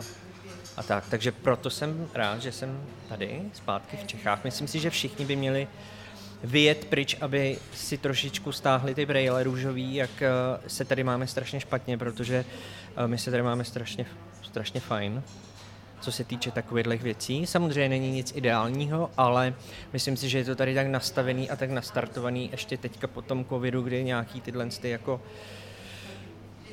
[0.77, 1.03] a tak.
[1.09, 4.43] Takže proto jsem rád, že jsem tady zpátky v Čechách.
[4.43, 5.67] Myslím si, že všichni by měli
[6.43, 10.29] vyjet pryč, aby si trošičku stáhli ty brejle růžový, jak eh,
[10.67, 12.45] se tady máme strašně špatně, protože
[12.97, 14.05] eh, my se tady máme strašně,
[14.41, 15.23] strašně fajn
[15.99, 17.45] co se týče takových věcí.
[17.45, 19.53] Samozřejmě není nic ideálního, ale
[19.93, 23.45] myslím si, že je to tady tak nastavený a tak nastartovaný ještě teďka po tom
[23.45, 25.21] covidu, kdy nějaký tyhle ty jako uh,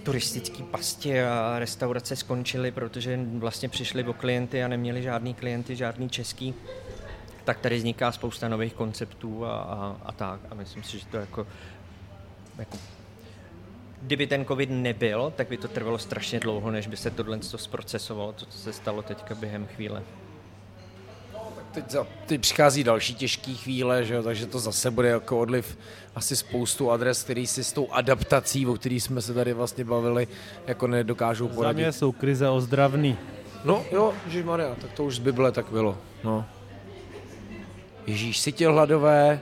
[0.02, 6.08] turistické pasti a restaurace skončily, protože vlastně přišli o klienty a neměli žádný klienty, žádný
[6.08, 6.54] český,
[7.44, 10.40] tak tady vzniká spousta nových konceptů a, a, a tak.
[10.50, 11.46] A myslím si, že to jako,
[12.58, 12.78] jako
[14.02, 18.32] kdyby ten covid nebyl, tak by to trvalo strašně dlouho, než by se tohle zprocesovalo,
[18.32, 20.02] to, co se stalo teďka během chvíle
[21.72, 25.78] teď, za, teď přichází další těžké chvíle, že jo, takže to zase bude jako odliv
[26.14, 30.28] asi spoustu adres, který si s tou adaptací, o který jsme se tady vlastně bavili,
[30.66, 31.82] jako nedokážou poradit.
[31.82, 33.18] Za mě jsou krize ozdravný.
[33.64, 35.98] No jo, Ježíš Maria, tak to už z Bible tak bylo.
[36.24, 36.44] No.
[38.06, 39.40] Ježíš sytil hladové,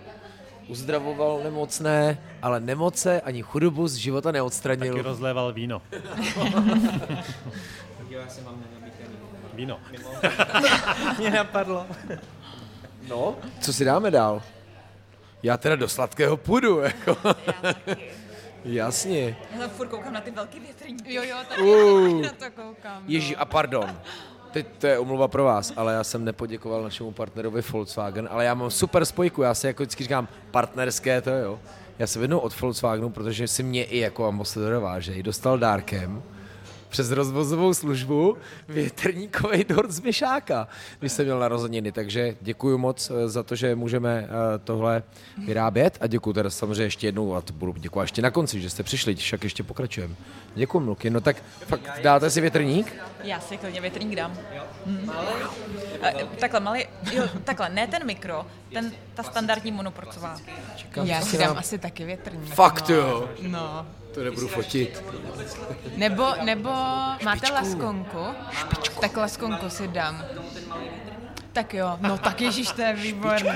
[0.68, 4.92] uzdravoval nemocné, ale nemoce ani chudobu z života neodstranil.
[4.92, 5.82] Taky rozléval víno.
[8.10, 8.64] Já jsem vám
[9.60, 9.80] Víno.
[11.18, 11.86] Mě napadlo.
[13.08, 14.42] No, co si dáme dál?
[15.42, 17.16] Já teda do sladkého půjdu, jako.
[17.46, 18.10] Já taky.
[18.64, 19.36] Jasně.
[19.60, 21.14] Já furt koukám na ty velký větrníky.
[21.14, 22.22] Jo, jo, taky uh.
[22.22, 23.02] na to koukám.
[23.02, 23.04] No.
[23.06, 24.00] Ježí, a pardon.
[24.50, 28.54] Teď to je omluva pro vás, ale já jsem nepoděkoval našemu partnerovi Volkswagen, ale já
[28.54, 31.60] mám super spojku, já si jako vždycky říkám partnerské, to jo.
[31.98, 36.22] Já jsem jednou od Volkswagenu, protože si mě i jako ambasadora vážej, dostal dárkem
[36.90, 38.36] přes rozvozovou službu
[38.68, 40.68] větrníkový dort z Myšáka,
[40.98, 41.92] když jsem měl narozeniny.
[41.92, 45.02] Takže děkuji moc eh, za to, že můžeme eh, tohle
[45.46, 48.70] vyrábět a děkuji teda samozřejmě ještě jednou a to budu děkovat ještě na konci, že
[48.70, 50.14] jste přišli, však ještě pokračujeme.
[50.54, 51.10] Děkuji, Mluky.
[51.10, 51.36] No tak
[51.66, 52.94] fakt dáte si větrník?
[53.24, 54.38] Já si klidně větrník dám.
[54.86, 55.10] Hmm.
[56.38, 60.36] Takhle, malý, jo, takhle, ne ten mikro, ten, ta standardní monoporcová.
[61.04, 62.54] Já si dám asi taky větrník.
[62.54, 63.28] Fakt jo?
[63.42, 63.86] No.
[64.14, 65.04] To nebudu fotit.
[65.96, 66.70] Nebo, nebo
[67.24, 68.18] máte laskonku?
[68.50, 69.00] Špičku.
[69.00, 70.24] Tak laskonku si dám.
[71.52, 73.50] Tak jo, no tak ježíš, to je výborný.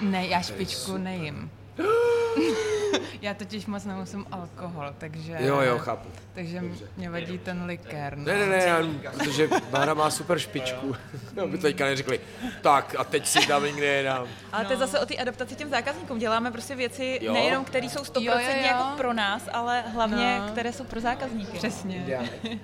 [0.00, 1.50] Ne, já špičku nejím.
[3.22, 5.36] Já totiž moc nemusím alkohol, takže...
[5.40, 6.08] Jo, jo, chápu.
[6.34, 6.84] Takže Dobře.
[6.96, 8.18] mě vadí ten likér.
[8.18, 8.24] No.
[8.24, 10.96] Ne, ne, ne, já, protože Bára má super špičku.
[11.34, 12.20] No, by teďka neřekli,
[12.60, 14.26] tak a teď si dám někde dám.
[14.52, 14.68] Ale no.
[14.68, 16.18] to je zase o té adaptaci těm zákazníkům.
[16.18, 17.32] Děláme prostě věci jo.
[17.32, 18.62] nejenom, které jsou 100% jo, jo, jo.
[18.62, 20.48] jako pro nás, ale hlavně, no.
[20.52, 21.58] které jsou pro zákazníky.
[21.58, 22.28] Přesně.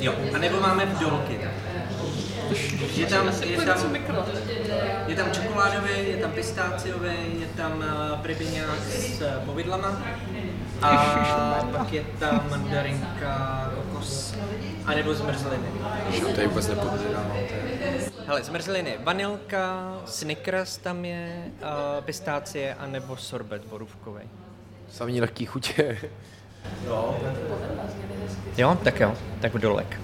[0.00, 1.40] Jo, a nebo máme dolky.
[2.94, 3.96] Je tam, je tam,
[5.06, 10.02] je tam čokoládový, je tam pistáciový, je tam uh, pribiňák s uh, povidlama
[10.82, 14.34] a pak je tam mandarinka, kokos
[14.86, 15.68] a nebo zmrzliny.
[16.34, 17.36] To je vůbec nepodržávám.
[18.26, 24.22] Hele, zmrzliny, vanilka, Snickers tam je, uh, pistácie a nebo sorbet borůvkový.
[24.92, 25.98] Samý lehký chutě.
[26.86, 27.20] Jo.
[28.56, 30.00] Jo, tak jo, tak v dolek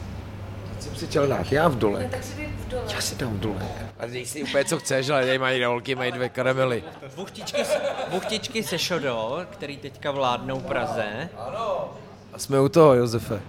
[0.97, 2.01] si chtěl dát, já v dole.
[2.01, 2.85] Ne, tak si v dole.
[2.95, 3.69] Já si dám v dole.
[3.99, 6.85] A dej si úplně co chceš, ale tady mají dolky, mají dvě karamely.
[7.17, 7.63] Buchtičky,
[8.11, 11.29] buchtičky se šodo, který teďka vládnou Praze.
[11.37, 11.95] Ano.
[12.33, 13.41] A jsme u toho, Josefe.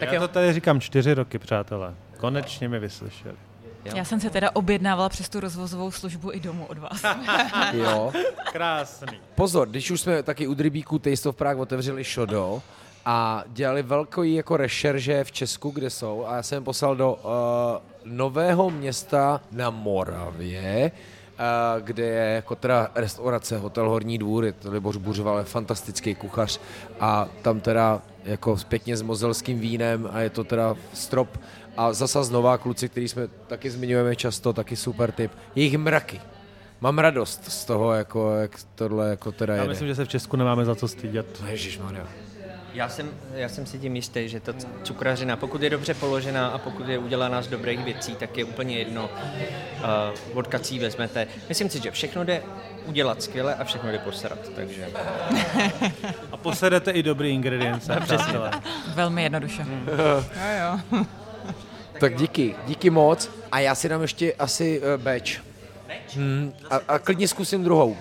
[0.00, 1.94] Tak já to tady říkám čtyři roky, přátelé.
[2.16, 3.34] Konečně mi vyslyšeli.
[3.84, 3.92] Jo.
[3.96, 7.02] Já jsem se teda objednávala přes tu rozvozovou službu i domů od vás.
[7.72, 8.12] jo.
[8.52, 9.20] Krásný.
[9.34, 12.62] Pozor, když už jsme taky u Drybíku Taste of Prague otevřeli šodo,
[13.08, 18.12] a dělali velký jako rešerže v Česku, kde jsou a já jsem poslal do uh,
[18.12, 24.70] nového města na Moravě, uh, kde je jako teda restaurace, hotel Horní dvůr, je to
[24.70, 26.60] Liboř Buřval, je fantastický kuchař
[27.00, 31.38] a tam teda jako pěkně s mozelským vínem a je to teda strop
[31.76, 36.20] a zasa znova kluci, který jsme taky zmiňujeme často, taky super tip, jejich mraky.
[36.80, 39.70] Mám radost z toho, jako, jak tohle jako teda Já jede.
[39.70, 41.42] myslím, že se v Česku nemáme za co stydět.
[41.48, 42.25] Ježišmarja.
[42.76, 46.58] Já jsem, já jsem si tím jistý, že ta cukrařina, pokud je dobře položená a
[46.58, 49.10] pokud je udělaná z dobrých věcí, tak je úplně jedno,
[50.32, 51.26] uh, od kací vezmete.
[51.48, 52.42] Myslím si, že všechno jde
[52.86, 54.88] udělat skvěle a všechno jde poserat, takže...
[56.32, 57.96] a poserete i dobrý ingredience.
[58.04, 58.34] Přesně.
[58.94, 59.64] Velmi jednoduše.
[59.64, 59.88] Mm.
[59.98, 61.04] jo, jo.
[62.00, 63.30] tak díky, díky moc.
[63.52, 65.40] A já si dám ještě asi uh, beč.
[66.14, 67.96] Hmm, a, a klidně zkusím druhou.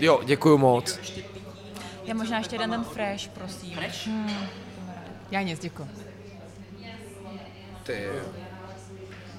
[0.00, 0.98] Jo, děkuji moc.
[2.06, 3.74] Já možná ještě jeden ten fresh, prosím.
[3.74, 4.06] Fresh?
[4.06, 4.46] Hmm.
[5.30, 5.88] Já nic, děkuji.
[7.82, 8.08] Ty.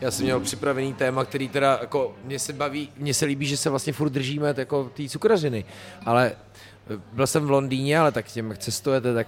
[0.02, 3.58] Já jsem měl připravený téma, který teda, jako, mě se baví, mně se líbí, že
[3.58, 5.66] se vlastně furt držíme jako té cukrařiny,
[6.06, 9.28] ale eh, byl jsem v Londýně, ale tak těm, jak cestujete, tak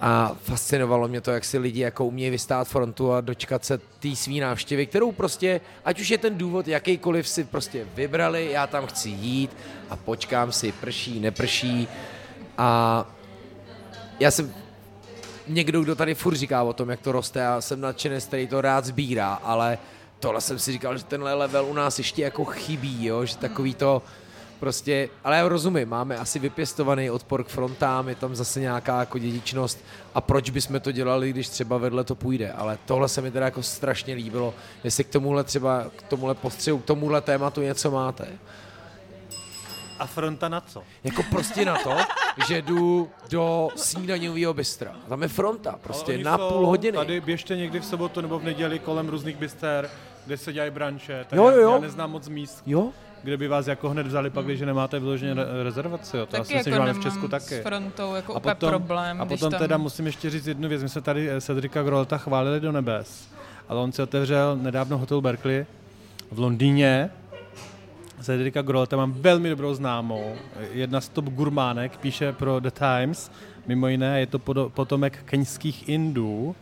[0.00, 4.16] a fascinovalo mě to, jak si lidi jako umějí vystát frontu a dočkat se té
[4.16, 8.86] svý návštěvy, kterou prostě, ať už je ten důvod jakýkoliv si prostě vybrali, já tam
[8.86, 9.56] chci jít
[9.90, 11.88] a počkám si, prší, neprší,
[12.58, 13.06] a
[14.20, 14.54] já jsem
[15.48, 18.60] někdo, kdo tady furt říká o tom, jak to roste a jsem nadšenec, který to
[18.60, 19.78] rád sbírá, ale
[20.20, 23.24] tohle jsem si říkal, že tenhle level u nás ještě jako chybí, jo?
[23.24, 24.02] že takový to
[24.60, 29.18] prostě, ale já rozumím, máme asi vypěstovaný odpor k frontám, je tam zase nějaká jako
[29.18, 29.78] dědičnost
[30.14, 33.44] a proč bychom to dělali, když třeba vedle to půjde, ale tohle se mi teda
[33.44, 34.54] jako strašně líbilo,
[34.84, 38.28] jestli k tomuhle třeba, k tomuhle postřihu, k tomuhle tématu něco máte.
[39.98, 40.82] A fronta na co?
[41.04, 41.96] Jako prostě na to,
[42.48, 44.92] že jdu do snídaňového bystra.
[45.08, 46.98] Tam je fronta, prostě na půl hodiny.
[46.98, 49.90] Tady běžte někdy v sobotu nebo v neděli kolem různých byster,
[50.26, 51.26] kde se dělají branče.
[51.28, 51.72] Tak jo, jo, jo.
[51.72, 52.62] Já neznám moc míst.
[52.66, 52.92] Jo?
[53.22, 56.16] kde by vás jako hned vzali pak, když nemáte vyloženě rezervaci.
[56.16, 56.26] Jo.
[56.26, 57.54] To taky já si jako myslím, že máme v Česku taky.
[57.54, 59.20] s frontou jako a potom, problém.
[59.20, 59.60] A potom tam...
[59.60, 60.82] teda musím ještě říct jednu věc.
[60.82, 63.28] My jsme tady Cedrika Grolta chválili do nebes,
[63.68, 65.66] ale on si otevřel nedávno hotel Berkeley
[66.30, 67.10] v Londýně,
[68.20, 70.32] Cedrika Grolta mám velmi dobrou známou.
[70.72, 73.30] Jedna z top gurmánek, píše pro The Times,
[73.66, 74.38] mimo jiné je to
[74.68, 76.56] potomek keňských Indů,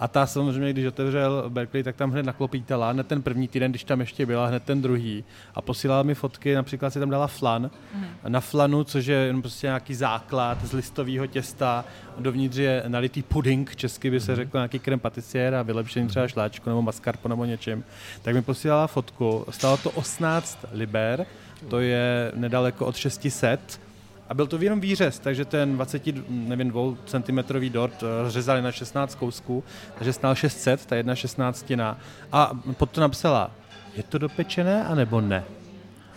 [0.00, 3.84] a ta samozřejmě, když otevřel Berkeley, tak tam hned naklopítala, hned ten první týden, když
[3.84, 5.24] tam ještě byla, hned ten druhý.
[5.54, 7.70] A posílala mi fotky, například si tam dala flan.
[7.94, 8.06] Mm.
[8.28, 11.84] Na flanu, což je jenom prostě nějaký základ z listového těsta,
[12.18, 14.36] dovnitř je nalitý puding, česky by se mm.
[14.36, 17.84] řekl nějaký krem patisier a vylepšený třeba šláčku nebo mascarpo nebo něčem.
[18.22, 21.26] Tak mi posílala fotku, stalo to 18 liber,
[21.68, 23.80] to je nedaleko od 600
[24.30, 27.38] a byl to jenom výřez, takže ten 20, nevím, 2 cm
[27.68, 29.64] dort eh, rozřezali na 16 kousků,
[29.98, 31.98] takže stál 600, ta jedna šestnáctina.
[32.32, 33.50] A pod to napsala,
[33.96, 35.44] je to dopečené, anebo ne?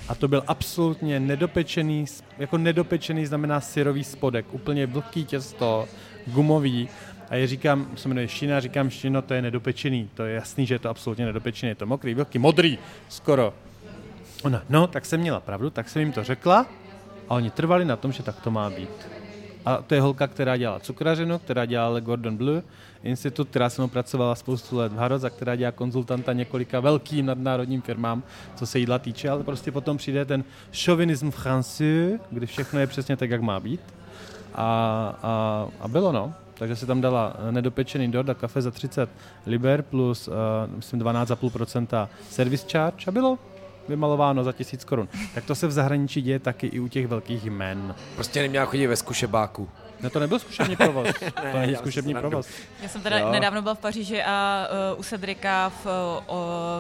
[0.07, 2.06] A to byl absolutně nedopečený,
[2.38, 5.88] jako nedopečený znamená syrový spodek, úplně vlhký těsto,
[6.27, 6.90] gumový.
[7.30, 10.76] A já říkám, se jmenuje Šina, říkám, Šino, to je nedopečený, to je jasný, že
[10.76, 12.80] je to absolutně nedopečený, je to mokrý, vlhký, modrý,
[13.10, 13.53] skoro.
[14.44, 16.65] Ona, no, tak jsem měla pravdu, tak jsem jim to řekla
[17.29, 18.89] a oni trvali na tom, že tak to má být.
[19.65, 22.61] A to je holka, která dělala cukrařinu, která dělala Gordon Bleu,
[23.03, 27.25] institut, která se mnou pracovala spoustu let v Harrods a která dělá konzultanta několika velkým
[27.25, 28.23] nadnárodním firmám,
[28.55, 30.43] co se jídla týče, ale prostě potom přijde ten
[30.85, 33.81] chauvinism français, kdy všechno je přesně tak, jak má být.
[34.55, 34.65] A,
[35.23, 36.33] a, a bylo no.
[36.53, 39.09] Takže si tam dala nedopečený dort a kafe za 30
[39.45, 40.33] liber plus, uh,
[40.75, 43.39] myslím, 12,5% service charge a bylo
[43.88, 45.07] vymalováno za tisíc korun.
[45.35, 47.95] Tak to se v zahraničí děje taky i u těch velkých jmen.
[48.15, 49.69] Prostě neměla chodit ve zkušebáku.
[50.03, 51.07] No to nebyl zkušební provoz.
[51.43, 52.47] ne, to není zkušební provoz.
[52.81, 53.31] Já jsem teda jo.
[53.31, 56.34] nedávno byl v Paříži a uh, u Cedrika v, uh,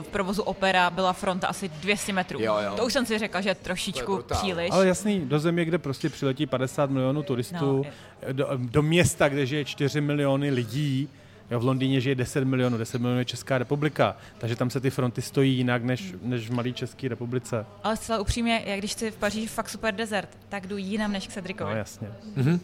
[0.03, 2.39] v provozu Opera byla fronta asi 200 metrů.
[2.41, 2.73] Jo, jo.
[2.75, 4.71] To už jsem si řekla, že trošičku příliš.
[4.71, 7.85] Ale jasný, do země, kde prostě přiletí 50 milionů turistů,
[8.27, 11.09] no, do, do města, kde žije 4 miliony lidí,
[11.51, 14.89] Jo, v Londýně žije 10 milionů, 10 milionů je Česká republika, takže tam se ty
[14.89, 17.65] fronty stojí jinak než, než v malé České republice.
[17.83, 21.27] Ale zcela upřímně, jak když chci v Paříži fakt super desert, tak jdu jinam než
[21.27, 21.71] k Cedricovi.
[21.71, 22.07] No jasně.
[22.37, 22.59] Mm-hmm.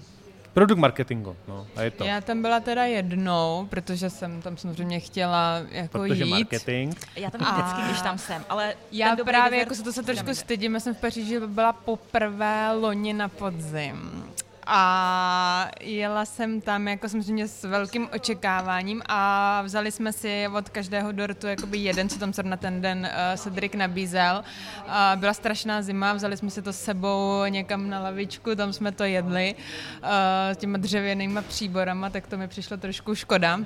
[0.54, 2.04] Produkt marketingu, no, a je to.
[2.04, 6.30] Já tam byla teda jednou, protože jsem tam samozřejmě chtěla jako protože jít.
[6.30, 6.96] marketing.
[7.16, 10.74] Já tam vždycky, když tam jsem, ale já právě jako se to se trošku stydím,
[10.74, 14.24] já jsem v Paříži byla poprvé loni na podzim
[14.72, 21.12] a jela jsem tam jako samozřejmě s velkým očekáváním a vzali jsme si od každého
[21.12, 24.44] dortu jakoby jeden, co tam na ten den uh, Cedric nabízel.
[24.86, 28.92] Uh, byla strašná zima, vzali jsme si to s sebou někam na lavičku, tam jsme
[28.92, 30.10] to jedli uh,
[30.54, 33.60] s těma dřevěnýma příborama, tak to mi přišlo trošku škoda.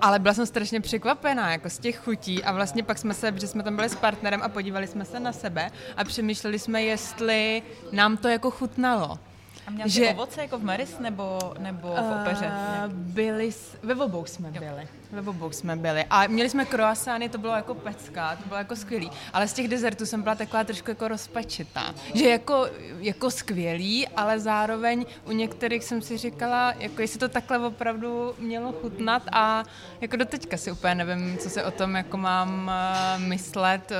[0.00, 3.46] Ale byla jsem strašně překvapená jako z těch chutí a vlastně pak jsme se, že
[3.46, 7.62] jsme tam byli s partnerem a podívali jsme se na sebe a přemýšleli jsme, jestli
[7.92, 9.18] nám to jako chutnalo.
[9.66, 10.08] A měla že...
[10.08, 12.46] ovoce jako v Maris nebo, nebo v opeře?
[12.46, 13.50] Uh, byli,
[13.82, 14.60] ve obou jsme jo.
[14.60, 14.88] byli.
[15.12, 16.04] Ve obou jsme byli.
[16.10, 19.10] A měli jsme croissány, to bylo jako pecka, to bylo jako skvělý.
[19.32, 21.94] Ale z těch dezertů jsem byla taková trošku jako rozpačitá.
[22.14, 22.66] Že jako,
[23.00, 28.72] jako skvělý, ale zároveň u některých jsem si říkala, jako jestli to takhle opravdu mělo
[28.72, 29.64] chutnat a
[30.00, 32.70] jako do teďka si úplně nevím, co se o tom jako mám
[33.18, 33.90] uh, myslet.
[33.90, 33.96] Uh,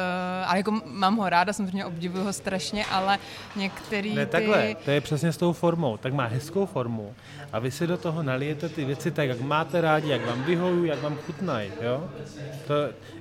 [0.48, 3.18] ale jako mám ho ráda, samozřejmě obdivuju ho strašně, ale
[3.56, 5.96] některý Ne, takhle, to je přesně s tou formou.
[5.96, 7.14] Tak má hezkou formu
[7.52, 10.88] a vy si do toho nalijete ty věci tak, jak máte rádi, jak vám vyhojí,
[10.88, 11.70] jak vám chutnají.
[11.82, 12.10] Jo?
[12.66, 12.74] To,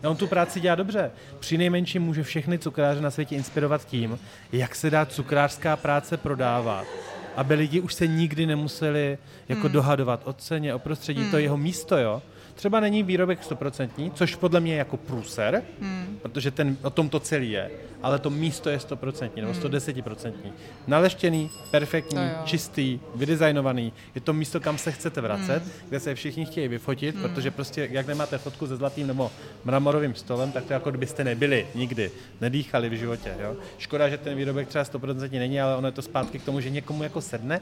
[0.09, 1.11] on tu práci dělá dobře.
[1.39, 4.19] Při nejmenším může všechny cukráře na světě inspirovat tím,
[4.51, 6.87] jak se dá cukrářská práce prodávat
[7.35, 9.17] aby lidi už se nikdy nemuseli
[9.49, 9.71] jako hmm.
[9.71, 11.31] dohadovat o ceně, o prostředí, hmm.
[11.31, 12.21] to jeho místo, jo.
[12.61, 16.19] Třeba není výrobek stoprocentní, což podle mě je jako průser, hmm.
[16.21, 17.71] protože ten, o tom to celý je,
[18.03, 20.31] ale to místo je stoprocentní nebo 110%.
[20.43, 20.53] Hmm.
[20.87, 23.93] Naleštěný, perfektní, čistý, vydesignovaný.
[24.15, 25.71] Je to místo, kam se chcete vracet, hmm.
[25.89, 27.23] kde se všichni chtějí vyfotit, hmm.
[27.23, 29.31] protože prostě jak nemáte fotku se zlatým nebo
[29.63, 32.11] mramorovým stolem, tak to jako kdybyste nebyli nikdy,
[32.41, 33.35] nedýchali v životě.
[33.39, 33.55] Jo?
[33.77, 36.69] Škoda, že ten výrobek třeba 100% není, ale ono je to zpátky k tomu, že
[36.69, 37.61] někomu jako sedne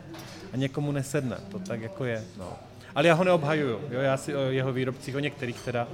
[0.54, 1.38] a někomu nesedne.
[1.52, 2.24] To tak jako je.
[2.38, 2.69] No.
[3.00, 3.80] Ale já ho neobhajuju.
[3.92, 4.00] Jo?
[4.00, 5.88] Já si o jeho výrobcích, o některých teda,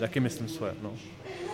[0.00, 0.74] taky myslím svoje.
[0.82, 0.92] No.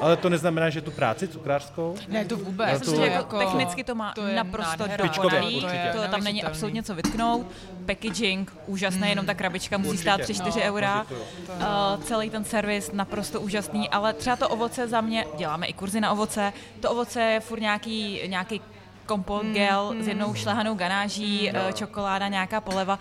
[0.01, 1.94] Ale to neznamená, že tu práci cukrářskou?
[2.09, 2.85] Ne, to vůbec.
[2.85, 5.66] To, to jako, technicky to má to naprosto dokonalý.
[5.93, 7.47] To, tam není absolutně co vytknout.
[7.86, 9.09] Packaging, úžasné, hmm.
[9.09, 10.35] jenom ta krabička musí určitě.
[10.35, 11.06] stát 3-4 no, eura.
[11.06, 16.01] Uh, celý ten servis naprosto úžasný, ale třeba to ovoce za mě, děláme i kurzy
[16.01, 18.60] na ovoce, to ovoce je furt nějaký, nějaký
[19.06, 20.02] kompot hmm, gel hmm.
[20.02, 21.66] s jednou šlehanou ganáží, hmm.
[21.66, 22.98] uh, čokoláda, nějaká poleva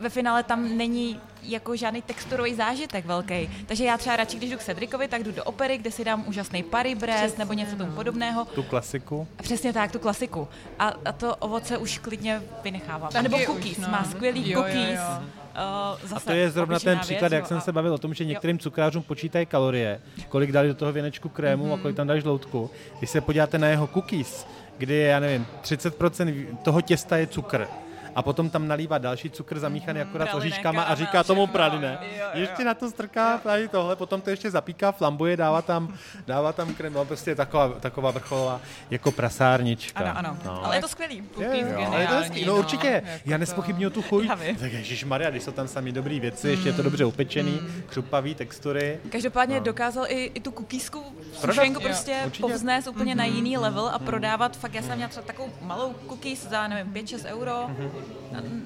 [0.00, 3.50] ve finále tam není jako žádný texturový zážitek velký.
[3.66, 6.24] Takže já třeba radši, když jdu k Cedricovi, tak jdu do opery, kde si dám
[6.26, 8.44] úžasný Paris Brest nebo něco tomu podobného.
[8.44, 9.28] Tu klasiku.
[9.42, 10.48] Přesně tak, tu klasiku.
[10.78, 13.10] A, a to ovoce už klidně vynechávám.
[13.18, 13.88] A nebo cookies, už, no.
[13.88, 15.00] má skvělý jo, cookies.
[15.00, 15.22] Jo, jo.
[15.52, 17.60] Uh, zase a to je zrovna ten příklad, věc, jak jsem a...
[17.60, 21.66] se bavil o tom, že některým cukrářům počítají kalorie, kolik dali do toho věnečku krému
[21.66, 21.74] mm-hmm.
[21.74, 22.70] a kolik tam dáš žloutku.
[22.98, 24.46] Když se podíváte na jeho cookies,
[24.78, 27.68] kdy je, já nevím, 30% toho těsta je cukr,
[28.14, 31.98] a potom tam nalívá další cukr zamíchaný mm, akorát s oříškama a říká tomu praline.
[32.34, 35.94] Ještě na to strká tady tohle, potom to ještě zapíká, flambuje, dává tam,
[36.26, 38.60] dává tam krem, no prostě taková, taková vrcholová
[38.90, 40.00] jako prasárnička.
[40.00, 40.64] Ano, ano, no.
[40.64, 41.22] ale je to skvělý.
[41.38, 42.46] Je, jo, ale to skvělý.
[42.46, 44.28] No, no určitě, jako já nespochybnuju tu chuť.
[44.60, 47.82] Tak Ježíš Maria, když jsou tam sami dobrý věci, ještě je to dobře upečený, mm.
[47.86, 48.98] křupavý textury.
[49.10, 49.64] Každopádně no.
[49.64, 53.18] dokázal i, i tu kukísku sušenku prostě povznést úplně mm-hmm.
[53.18, 54.04] na jiný level a mm-hmm.
[54.04, 54.56] prodávat.
[54.56, 57.52] Fakt já jsem měla třeba takovou malou cookies za, nevím, 5-6 euro.
[57.52, 58.01] Mm-hmm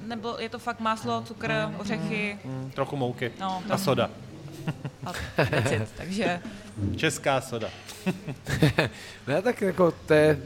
[0.07, 2.39] nebo je to fakt máslo, cukr, ořechy?
[2.45, 4.09] Mm, trochu mouky no, a soda.
[5.05, 6.41] A it, takže...
[6.95, 7.69] Česká soda.
[9.27, 10.39] ne, tak jako to je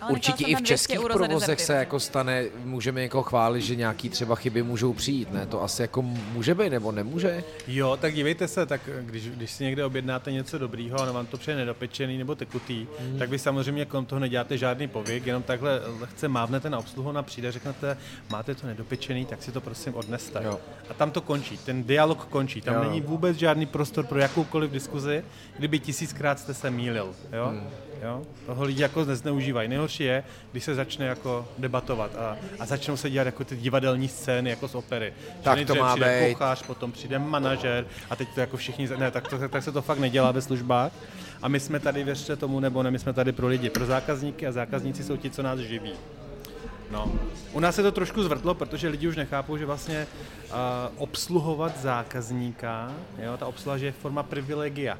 [0.00, 4.34] Ale Určitě i v českých provozech se jako stane, můžeme jako chválit, že nějaký třeba
[4.34, 5.46] chyby můžou přijít, ne?
[5.46, 7.44] To asi jako může být nebo nemůže?
[7.66, 11.36] Jo, tak dívejte se, tak když, když si někde objednáte něco dobrýho a vám to
[11.36, 13.18] přijde nedopečený nebo tekutý, mm.
[13.18, 17.22] tak vy samozřejmě kolem toho neděláte žádný pověk, jenom takhle lehce mávnete na obsluhu na
[17.22, 17.96] přijde, řeknete,
[18.30, 20.40] máte to nedopečený, tak si to prosím odneste.
[20.44, 20.60] Jo.
[20.90, 22.84] A tam to končí, ten dialog končí, tam jo.
[22.84, 25.24] není vůbec žádný prostor pro jakoukoliv diskuzi,
[25.58, 27.14] kdyby tisíckrát jste se mýlil.
[27.32, 27.50] Jo?
[27.50, 27.68] Mm.
[28.02, 28.22] Jo?
[28.46, 29.68] Toho lidi jako nezneužívají.
[29.68, 34.08] Nejhorší je, když se začne jako debatovat a, a začnou se dělat jako ty divadelní
[34.08, 35.12] scény jako z opery.
[35.42, 36.34] Tak to má přijde být.
[36.34, 39.82] kuchař, potom přijde manažer a teď to jako všichni, ne, tak, to, tak se to
[39.82, 40.92] fakt nedělá ve službách.
[41.42, 44.46] A my jsme tady, věřte tomu nebo ne, my jsme tady pro lidi, pro zákazníky
[44.46, 45.92] a zákazníci jsou ti, co nás živí.
[46.90, 47.12] No.
[47.52, 50.06] U nás se to trošku zvrtlo, protože lidi už nechápou, že vlastně
[50.44, 50.56] uh,
[50.96, 54.98] obsluhovat zákazníka, jo, ta obsluha je forma privilegia.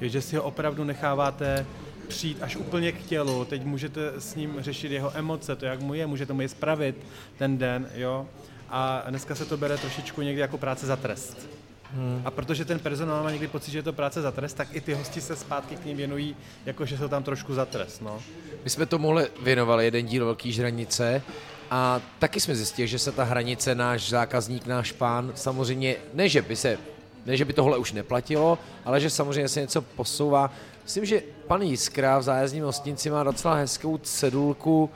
[0.00, 1.66] Je, že si ho opravdu necháváte
[2.06, 5.94] přijít až úplně k tělu, teď můžete s ním řešit jeho emoce, to jak mu
[5.94, 6.96] je, můžete mu je spravit
[7.38, 8.26] ten den, jo.
[8.68, 11.48] A dneska se to bere trošičku někdy jako práce za trest.
[11.92, 12.22] Hmm.
[12.24, 14.80] A protože ten personál má někdy pocit, že je to práce za trest, tak i
[14.80, 16.36] ty hosti se zpátky k ním věnují,
[16.66, 18.02] jako že jsou tam trošku za trest.
[18.02, 18.20] No.
[18.64, 21.22] My jsme tomuhle věnovali jeden díl Velký žranice
[21.70, 26.42] a taky jsme zjistili, že se ta hranice, náš zákazník, náš pán, samozřejmě, ne že
[26.42, 26.78] by se
[27.26, 30.50] ne, že by tohle už neplatilo, ale že samozřejmě se něco posouvá.
[30.86, 34.90] Myslím, že pan Jiskra v zájezdním hostinci má docela hezkou cedulku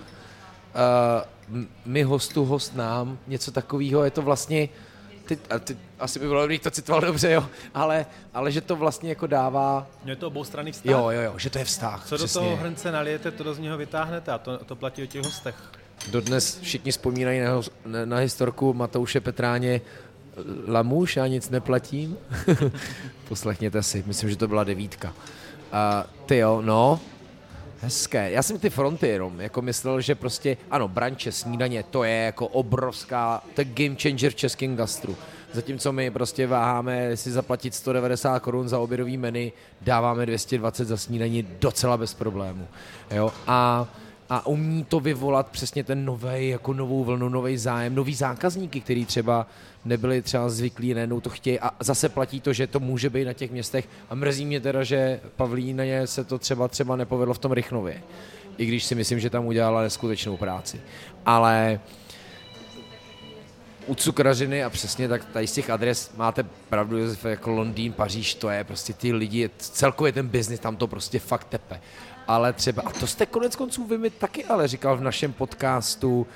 [1.48, 4.04] uh, my hostu, host nám, něco takového.
[4.04, 4.68] Je to vlastně,
[5.26, 8.76] ty, a ty, asi by bylo, kdybych to citoval dobře, jo, ale, ale že to
[8.76, 9.86] vlastně jako dává...
[10.04, 10.92] Je to oboustranný vztah.
[10.92, 12.06] Jo, jo, jo, že to je vztah.
[12.06, 12.40] Co přesně.
[12.40, 15.24] do toho hrnce nalijete, to do z něho vytáhnete a to, to platí o těch
[15.24, 15.54] hostech.
[16.10, 19.80] Dodnes všichni vzpomínají na, na, na historku Matouše Petráně
[20.68, 22.16] Lamuš, já nic neplatím.
[23.28, 25.14] Poslechněte si, myslím, že to byla devítka.
[25.72, 27.00] A ty jo, no,
[27.80, 28.30] hezké.
[28.30, 32.46] Já jsem ty fronty jenom, jako myslel, že prostě, ano, branče, snídaně, to je jako
[32.46, 35.16] obrovská, to je game changer v českém gastru.
[35.52, 41.46] Zatímco my prostě váháme si zaplatit 190 korun za obědový menu, dáváme 220 za snídaní
[41.60, 42.68] docela bez problému.
[43.10, 43.32] Jo?
[43.46, 43.88] A
[44.30, 49.04] a umí to vyvolat přesně ten nový, jako novou vlnu, nový zájem, nový zákazníky, který
[49.04, 49.46] třeba
[49.84, 53.32] nebyli třeba zvyklí, najednou to chtějí a zase platí to, že to může být na
[53.32, 57.52] těch městech a mrzí mě teda, že Pavlíně se to třeba třeba nepovedlo v tom
[57.52, 58.02] Rychnově,
[58.58, 60.80] i když si myslím, že tam udělala neskutečnou práci.
[61.26, 61.80] Ale
[63.86, 68.50] u cukrařiny a přesně tak tady z těch adres máte pravdu, jako Londýn, Paříž, to
[68.50, 71.80] je prostě ty lidi, celkově ten biznis, tam to prostě fakt tepe
[72.30, 76.26] ale třeba, a to jste konec konců vy mi taky ale říkal v našem podcastu,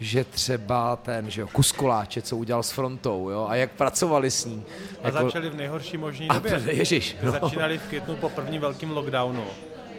[0.00, 4.44] že třeba ten, že jo, kuskoláče, co udělal s frontou, jo, a jak pracovali s
[4.44, 4.64] ní.
[5.02, 5.24] A jako...
[5.24, 6.54] začali v nejhorší možné době.
[6.66, 7.32] A ježiš, no.
[7.32, 9.44] Začínali v květnu po prvním velkém lockdownu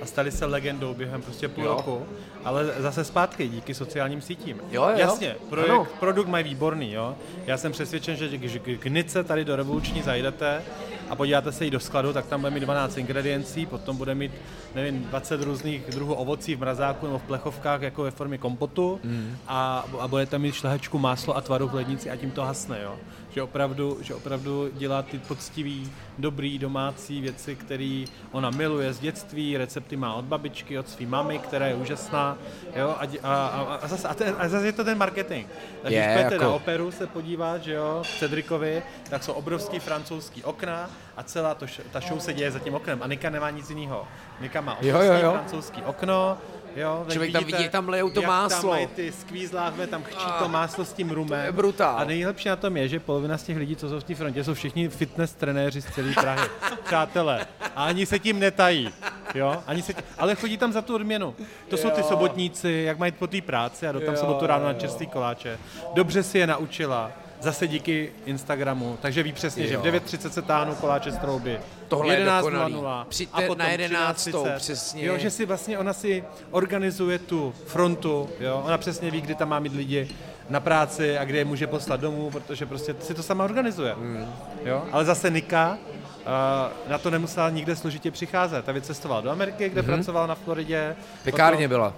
[0.02, 1.70] a stali se legendou během prostě půl jo.
[1.70, 2.06] roku,
[2.46, 4.62] ale zase zpátky díky sociálním sítím.
[4.72, 4.98] Jo, jo.
[4.98, 7.16] Jasně, projekt, produkt mají výborný, jo.
[7.46, 10.62] Já jsem přesvědčen, že když k Nice tady do revoluční zajdete,
[11.10, 14.32] a podíváte se jí do skladu, tak tam bude mít 12 ingrediencí, potom bude mít,
[14.76, 19.38] nevím, 20 různých druhů ovocí v mrazáku nebo v plechovkách jako ve formě kompotu mm.
[19.48, 22.96] a, a budete mít šlehečku máslo a tvaru v lednici a tím to hasne, jo.
[23.34, 29.58] Že opravdu, že opravdu dělá ty poctivý, dobrý domácí věci, které ona miluje z dětství,
[29.58, 32.38] recepty má od babičky, od své mamy, která je úžasná,
[32.76, 35.48] jo, a, a, a, a, zase, a, ten, a zase je to ten marketing.
[35.82, 36.44] Takže je, když jako...
[36.44, 41.56] na operu se podívat, že jo, v Cedrikovi, tak jsou obrovský francouzský okna, a celá
[41.56, 44.08] to, ta show se děje za tím oknem a Nika nemá nic jiného.
[44.42, 45.32] Nika má jo, jo, jo.
[45.32, 46.38] francouzský okno,
[46.76, 48.62] Jo, Člověk vidíte, tam vidí, jak tam lejou to jak máslo.
[48.62, 51.40] tam mají ty squeeze láhve, tam chčí to máslo s tím rumem.
[51.40, 52.00] To je brutál.
[52.00, 54.44] A nejlepší na tom je, že polovina z těch lidí, co jsou v té frontě,
[54.44, 56.50] jsou všichni fitness trenéři z celé Prahy.
[56.86, 57.48] Přátelé.
[57.76, 58.90] A ani se tím netají.
[59.36, 59.64] Jo?
[59.68, 61.36] Ani se tím, ale chodí tam za tu odměnu.
[61.70, 61.78] To jo.
[61.78, 64.74] jsou ty sobotníci, jak mají po té práci a do tam jo, sobotu ráno na
[64.74, 65.60] čerstvý koláče.
[65.94, 67.12] Dobře si je naučila
[67.44, 69.70] Zase díky Instagramu, takže ví přesně, jo.
[69.70, 71.60] že v 9.30 se táhnou koláče z trouby.
[71.88, 74.30] Tohle 11.00 a potom na 11.
[74.58, 75.06] přesně.
[75.06, 79.50] Jo, že si vlastně ona si organizuje tu frontu, jo, ona přesně ví, kdy tam
[79.50, 80.10] má mít lidi
[80.50, 83.94] na práci a kde je může poslat domů, protože prostě si to sama organizuje.
[83.94, 84.34] Hmm.
[84.66, 84.84] Jo?
[84.92, 88.66] Ale zase Nika uh, na to nemusela nikde složitě přicházet.
[88.66, 89.94] Ta vycestovala do Ameriky, kde hmm.
[89.94, 90.96] pracovala na Floridě.
[91.24, 91.94] Pekárně potom, byla.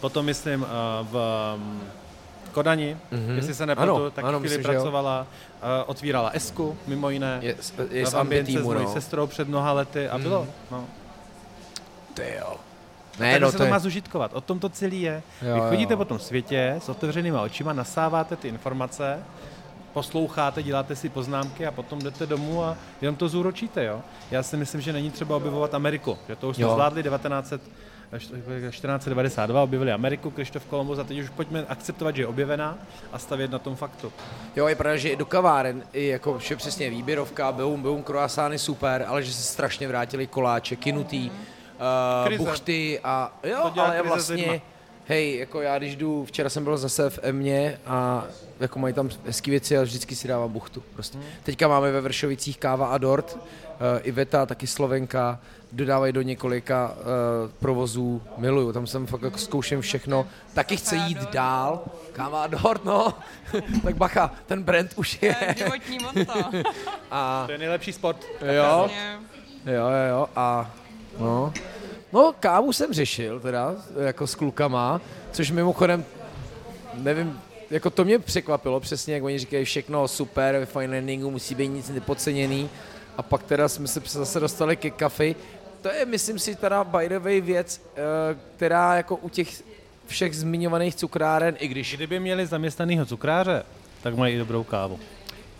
[0.00, 0.68] Potom, myslím, uh,
[1.02, 1.16] v
[1.56, 1.80] um,
[2.56, 3.34] Kodani, mm-hmm.
[3.36, 5.26] jestli se nepletu, tak ano, chvíli myslím, pracovala,
[5.62, 7.38] uh, otvírala Esku, mimo jiné.
[7.42, 7.56] Je,
[7.90, 8.92] je v ambience s mojí no.
[8.92, 10.22] sestrou před mnoha lety a mm.
[10.22, 10.46] bylo.
[10.70, 10.84] No.
[12.14, 12.56] Ty jo.
[13.18, 13.70] Ne, no, se to je...
[13.70, 15.22] má zužitkovat, o tom to celý je.
[15.42, 15.96] Jo, Vy chodíte jo.
[15.96, 19.18] po tom světě s otevřenýma očima, nasáváte ty informace,
[19.92, 24.00] posloucháte, děláte si poznámky a potom jdete domů a jenom to zúročíte, jo.
[24.30, 27.60] Já si myslím, že není třeba objevovat Ameriku, že to už jsme zvládli 1900
[28.10, 32.78] 1492 objevili Ameriku, Krištof Kolumbus a teď už pojďme akceptovat, že je objevená
[33.12, 34.12] a stavět na tom faktu.
[34.56, 38.58] Jo, je pravda, že i do kaváren, i jako vše přesně výběrovka, boom, boom, croissány
[38.58, 41.30] super, ale že se strašně vrátili koláče, kinutý,
[42.30, 44.62] uh, buchty a jo, ale vlastně,
[45.06, 48.24] hej, jako já když jdu, včera jsem byl zase v Emě a
[48.60, 51.18] jako mají tam hezký věci a vždycky si dávám buchtu prostě.
[51.18, 51.26] Hmm.
[51.42, 53.40] Teďka máme ve Vršovicích káva a dort, uh,
[54.02, 55.40] Iveta, taky Slovenka,
[55.76, 61.18] dodávají do několika uh, provozů, miluju, tam jsem fakt jako zkouším všechno, taky chce jít
[61.30, 63.14] dál, káva dort, no,
[63.82, 65.36] tak bacha, ten brand už je.
[65.56, 66.32] Životní motto.
[67.10, 68.26] a, to je nejlepší sport.
[68.40, 68.90] Jo,
[69.66, 70.70] jo, jo, jo, a
[71.18, 71.52] no,
[72.12, 75.00] no kávu jsem řešil teda, jako s klukama,
[75.32, 76.04] což mimochodem,
[76.94, 77.40] nevím,
[77.70, 81.68] jako to mě překvapilo přesně, jak oni říkají, všechno super, ve fine landingu musí být
[81.68, 82.70] nic nepodceněný.
[83.16, 85.36] A pak teda jsme se zase dostali ke kafi.
[85.86, 88.00] To je, myslím si, teda by the way věc, eh,
[88.56, 89.62] která jako u těch
[90.06, 91.96] všech zmiňovaných cukráren, i když...
[91.96, 93.62] Kdyby měli zaměstnanýho cukráře,
[94.02, 95.00] tak mají i dobrou kávu.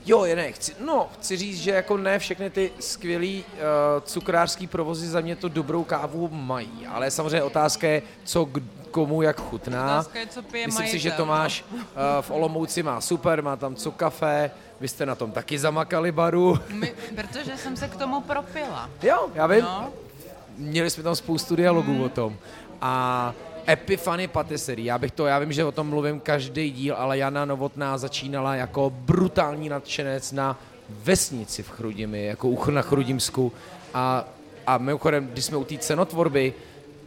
[0.06, 3.62] Jo, je ne, chci, no, chci říct, že jako ne všechny ty skvělý uh,
[4.04, 8.48] cukrářský provozy za mě to dobrou kávu mají, ale samozřejmě otázka je, co
[8.90, 10.06] komu jak chutná.
[10.14, 11.78] je, co pije Myslím majitel, si, že Tomáš no.
[11.78, 11.82] uh,
[12.20, 16.58] v Olomouci má super, má tam co kafe, vy jste na tom taky zamakali baru.
[16.72, 18.90] My, protože jsem se k tomu propila.
[19.02, 19.60] Jo, já vím.
[19.60, 19.92] No.
[20.56, 22.36] Měli jsme tam spoustu dialogů o tom.
[22.80, 23.34] A
[23.68, 24.86] Epiphany Patisserie.
[24.86, 28.54] Já bych to, já vím, že o tom mluvím každý díl, ale Jana Novotná začínala
[28.54, 33.52] jako brutální nadšenec na vesnici v Chrudimi, jako u na Chrudimsku.
[33.94, 34.24] A,
[34.66, 36.54] a mimochodem, když jsme u té cenotvorby,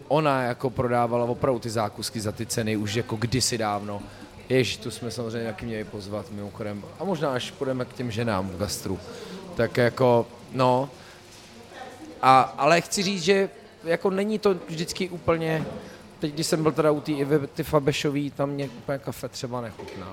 [0.07, 4.01] ona jako prodávala opravdu ty zákusky za ty ceny už jako kdysi dávno.
[4.49, 6.83] Jež, tu jsme samozřejmě taky měli pozvat mimochodem.
[6.99, 8.99] A možná až půjdeme k těm ženám v gastru.
[9.55, 10.89] Tak jako, no.
[12.21, 13.49] A, ale chci říct, že
[13.83, 15.65] jako není to vždycky úplně
[16.19, 17.11] teď, když jsem byl teda u té
[17.53, 20.07] ty Fabešový, tam mě úplně kafe třeba nechutná.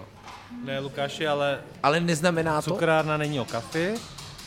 [0.65, 1.61] Ne, Lukáši, ale...
[1.83, 2.71] Ale neznamená to?
[2.71, 3.95] Cukrárna není o kafi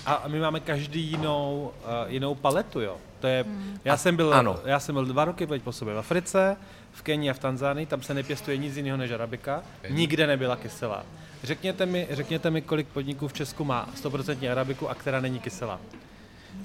[0.06, 2.98] a my máme každý jinou, uh, jinou paletu, jo.
[3.20, 3.80] To je, hmm.
[3.86, 4.60] já, jsem byl, ano.
[4.66, 6.58] já jsem byl dva roky teď po sobě v Africe,
[6.92, 11.04] v Kenii a v Tanzánii, tam se nepěstuje nic jiného než arabika, nikde nebyla kyselá.
[11.44, 15.80] Řekněte mi, řekněte mi, kolik podniků v Česku má 100% arabiku a která není kyselá.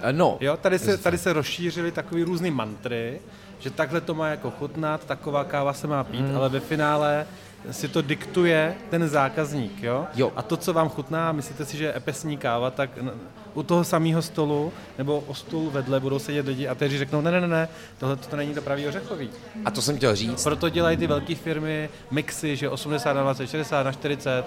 [0.00, 0.36] Eh, no.
[0.40, 3.20] Jo, tady se, tady se rozšířily takové různé mantry,
[3.58, 6.36] že takhle to má jako chutnat, taková káva se má pít, mm.
[6.36, 7.26] ale ve finále
[7.70, 10.06] si to diktuje ten zákazník, jo?
[10.14, 10.32] jo?
[10.36, 12.90] A to, co vám chutná, myslíte si, že je epesní káva, tak
[13.55, 17.31] u toho samého stolu nebo o stůl vedle budou sedět lidi a kteří řeknou, ne,
[17.31, 19.31] ne, ne, ne, tohle to není to pravý ořechový.
[19.64, 20.44] A to jsem chtěl říct.
[20.44, 24.44] Proto dělají ty velké firmy mixy, že 80 na 20, 60 na 40,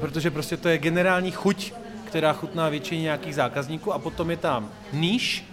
[0.00, 1.72] protože prostě to je generální chuť,
[2.10, 5.44] která chutná většině nějakých zákazníků a potom je tam níž,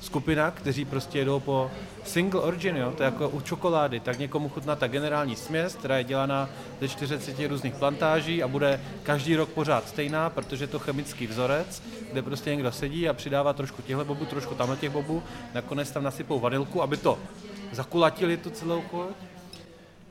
[0.00, 1.70] skupina, kteří prostě jedou po
[2.04, 2.92] single origin, jo?
[2.96, 6.48] to je jako u čokolády, tak někomu chutná ta generální směs, která je dělaná
[6.80, 11.82] ze 40 různých plantáží a bude každý rok pořád stejná, protože je to chemický vzorec,
[12.12, 15.22] kde prostě někdo sedí a přidává trošku těchto bobů, trošku tamhle těch bobů,
[15.54, 17.18] nakonec tam nasypou vanilku, aby to
[17.72, 19.16] zakulatili tu celou chuť.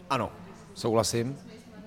[0.10, 0.32] Ano,
[0.74, 1.38] souhlasím.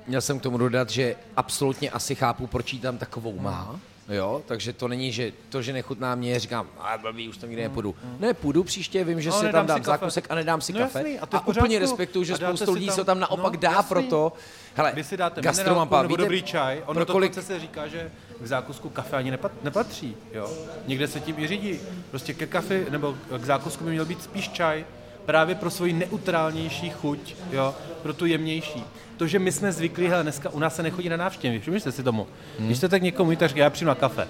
[0.07, 3.81] Měl jsem k tomu dodat, že absolutně asi chápu, proč tam takovou má
[4.11, 7.63] Jo, takže to není, že to, že nechutná mě, říkám, a blbý, už tam nikdy
[7.63, 7.95] nepůjdu.
[8.05, 8.17] Mm, mm.
[8.21, 10.99] Ne, půjdu příště, vím, že no, si tam dám zákusek a nedám si no, kafe.
[10.99, 13.89] Jasný, a, a úplně respektuju, že spoustu lidí se tam naopak no, dá jasný.
[13.89, 14.33] proto.
[14.75, 17.35] Hele, Vy si dáte gastromapa, nebo dobrý čaj, ono to kolik...
[17.35, 20.51] se říká, že v zákusku kafe ani nepatří, jo.
[20.87, 21.81] Někde se tím i řídí.
[22.11, 24.85] Prostě ke kafe nebo k zákusku by měl být spíš čaj,
[25.31, 28.85] právě pro svoji neutrálnější chuť, jo, pro tu jemnější
[29.17, 31.93] to, že my jsme zvyklí, hele, dneska u nás se nechodí na návštěvy, všimli jste
[31.93, 32.27] si tomu.
[32.59, 32.67] Hmm.
[32.67, 34.29] Když jste tak někomu tak já přijdu na kafe.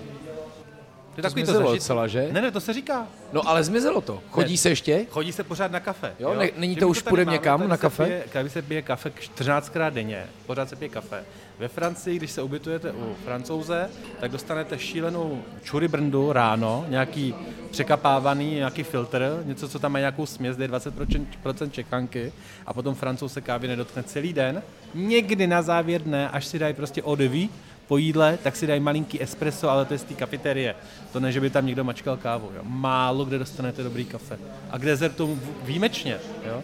[1.20, 1.82] To je takový to zažit.
[1.82, 2.28] celá, že?
[2.32, 3.06] Ne, ne, to se říká.
[3.32, 4.20] No ale zmizelo to.
[4.30, 5.06] Chodí ne, se ještě?
[5.10, 6.14] Chodí se pořád na kafe.
[6.18, 6.40] Jo, jo?
[6.40, 8.22] Ne, není to, to už půjde někam na kafe?
[8.32, 11.24] Tady se pije kafe 14krát denně, pořád se pije kafe.
[11.58, 13.90] Ve Francii, když se ubytujete u francouze,
[14.20, 17.34] tak dostanete šílenou čury brndu ráno, nějaký
[17.70, 22.32] překapávaný, nějaký filtr, něco, co tam má nějakou směs, kde je 20% čekanky
[22.66, 24.62] a potom francouz se kávy nedotkne celý den.
[24.94, 27.50] Někdy na závěr dne, až si dají prostě odeví,
[27.90, 30.74] po jídle, tak si dají malinký espresso, ale to je z té kafeterie.
[31.12, 32.50] To ne, že by tam někdo mačkal kávu.
[32.56, 32.60] Jo.
[32.64, 34.38] Málo kde dostanete dobrý kafe.
[34.70, 36.18] A k dezertu výjimečně.
[36.46, 36.62] Jo.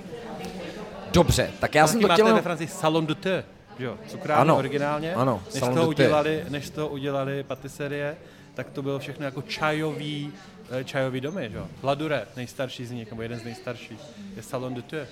[1.12, 2.34] Dobře, tak já jsem to chtěl...
[2.34, 3.44] ve Francii salon de thé,
[3.78, 5.14] jo, cukrárny ano, originálně.
[5.14, 8.16] Ano, než z, toho udělali, než toho udělali patisserie,
[8.54, 10.32] tak to bylo všechno jako čajový,
[10.70, 11.66] eh, čajový domy, jo.
[11.82, 14.00] Ladure, nejstarší z nich, nebo jeden z nejstarších,
[14.36, 15.08] je salon de thé.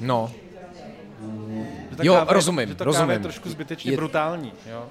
[0.00, 0.32] No,
[2.02, 3.10] jo, káva, rozumím, že to rozumím.
[3.10, 3.96] je trošku zbytečně je...
[3.96, 4.86] brutální, jo.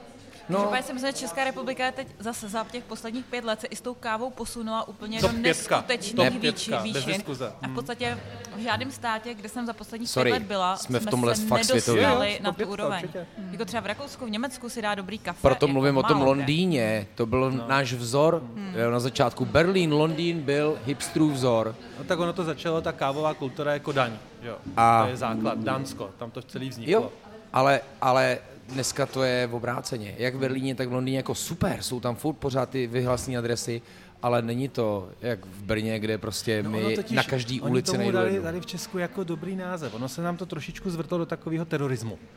[0.49, 0.71] No.
[0.81, 3.75] si myslím, že Česká republika je teď zase za těch posledních pět let se i
[3.75, 6.39] s tou kávou posunula úplně Top do neskutečných
[6.83, 7.23] výšin.
[7.61, 8.17] A v podstatě
[8.55, 11.35] v žádném státě, kde jsem za posledních Sorry, pět let byla, jsme, jsme v tomhle
[11.35, 13.07] se fakt nedostali na tu úroveň.
[13.37, 13.51] Hmm.
[13.51, 15.41] Jako třeba v Rakousku, v Německu si dá dobrý kafe.
[15.41, 16.21] Proto jako mluvím o tom.
[16.21, 17.67] Londýně, to byl no.
[17.67, 18.73] náš vzor hmm.
[18.91, 19.45] na začátku.
[19.45, 21.75] Berlín, Londýn byl hipstrů vzor.
[21.97, 24.11] No tak ono to začalo, ta kávová kultura jako daň.
[24.41, 24.57] Jo.
[24.77, 25.03] A...
[25.03, 26.93] To je základ, Dánsko, tam to celý vzniklo.
[26.93, 27.11] Jo,
[27.53, 30.15] ale, ale dneska to je v obráceně.
[30.17, 33.81] Jak v Berlíně, tak v Londýně jako super, jsou tam furt pořád ty vyhlasné adresy,
[34.21, 38.17] ale není to jak v Brně, kde prostě no my totiž, na každý ulici nejdu.
[38.17, 39.93] Dali, dali v Česku jako dobrý název.
[39.93, 42.19] Ono se nám to trošičku zvrtlo do takového terorismu.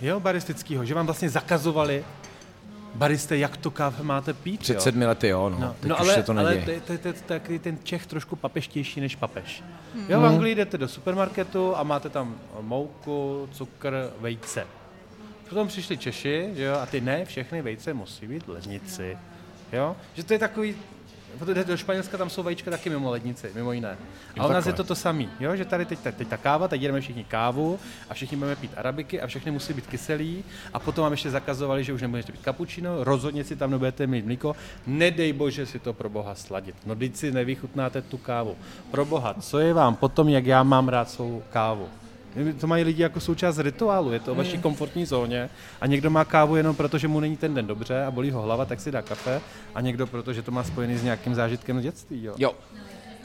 [0.00, 2.04] Jo, baristického, že vám vlastně zakazovali
[2.94, 4.60] bariste, jak to kávu máte pít.
[4.60, 4.80] Před jo?
[4.80, 5.58] sedmi lety, jo, no.
[5.58, 9.16] no, Teď no ale, se to ale to je takový ten Čech trošku papeštější než
[9.16, 9.64] papež.
[9.94, 10.06] Hmm.
[10.08, 14.66] Jo, v Anglii jdete do supermarketu a máte tam mouku, cukr, vejce.
[15.48, 19.18] Potom přišli Češi, že jo, a ty ne, všechny vejce musí být lednici.
[19.72, 19.96] Jo?
[20.14, 20.76] Že to je takový,
[21.38, 23.96] protože do Španělska tam jsou vajíčka taky mimo lednici, mimo jiné.
[24.38, 25.56] A u nás je to to samý, jo?
[25.56, 27.78] že tady teď, teď ta káva, teď jdeme všichni kávu
[28.10, 31.84] a všichni budeme pít arabiky a všechny musí být kyselý a potom vám ještě zakazovali,
[31.84, 34.56] že už nebudete pít kapučino, rozhodně si tam nebudete mít mlíko,
[34.86, 36.76] nedej bože si to pro boha sladit.
[36.86, 38.56] No teď si nevychutnáte tu kávu.
[38.90, 41.88] Pro boha, co je vám potom, jak já mám rád svou kávu?
[42.60, 44.62] To mají lidi jako součást rituálu, je to o vaší hmm.
[44.62, 48.10] komfortní zóně a někdo má kávu jenom proto, že mu není ten den dobře a
[48.10, 49.40] bolí ho hlava, tak si dá kafe
[49.74, 52.24] a někdo proto, že to má spojený s nějakým zážitkem z dětství.
[52.24, 52.34] Jo.
[52.38, 52.54] jo.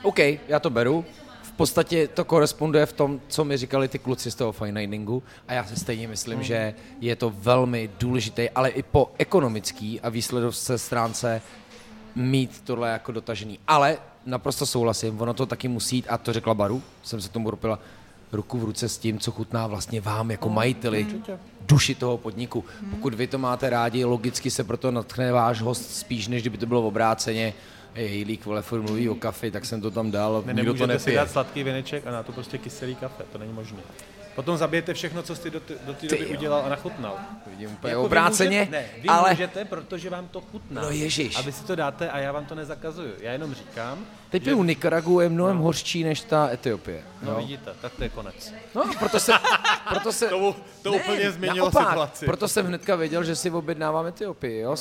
[0.04, 1.06] OK, já to beru.
[1.42, 5.24] V podstatě to koresponduje v tom, co mi říkali ty kluci z toho fine diningu
[5.48, 6.44] a já si stejně myslím, hmm.
[6.44, 11.42] že je to velmi důležité, ale i po ekonomický a výsledovce stránce
[12.16, 13.60] mít tohle jako dotažený.
[13.68, 17.52] Ale naprosto souhlasím, ono to taky musí jít, a to řekla Baru, jsem se tomu
[17.52, 17.80] ropila,
[18.32, 21.08] ruku v ruce s tím, co chutná vlastně vám jako majiteli
[21.62, 22.66] duši toho podniku.
[22.90, 26.66] Pokud vy to máte rádi, logicky se proto natchne váš host spíš, než kdyby to
[26.66, 27.54] bylo v obráceně.
[27.94, 31.00] Hejlík, vole, furt mluví o kafe, tak jsem to tam dal, ne, nikdo to nepije.
[31.00, 33.80] si dát sladký vineček a na to prostě kyselý kafe, to není možné.
[34.36, 37.20] Potom zabijete všechno, co jste do, do té doby udělal a nachutnal.
[37.48, 39.30] Vidím úplně jako obráceně, vy můžete, ne, vy ale...
[39.30, 40.82] můžete, protože vám to chutná.
[40.82, 41.36] No ježiš.
[41.36, 43.14] A vy si to dáte a já vám to nezakazuju.
[43.20, 44.54] Já jenom říkám, Teď že...
[44.54, 45.64] u Nikaragu je mnohem no.
[45.64, 47.04] horší než ta Etiopie.
[47.22, 48.54] No, no vidíte, tak to je konec.
[48.76, 49.32] No, proto se...
[49.90, 52.26] Proto se to, to ne, úplně změnilo naopak, situaci.
[52.26, 54.76] Proto jsem hnedka věděl, že si objednávám Etiopii, jo?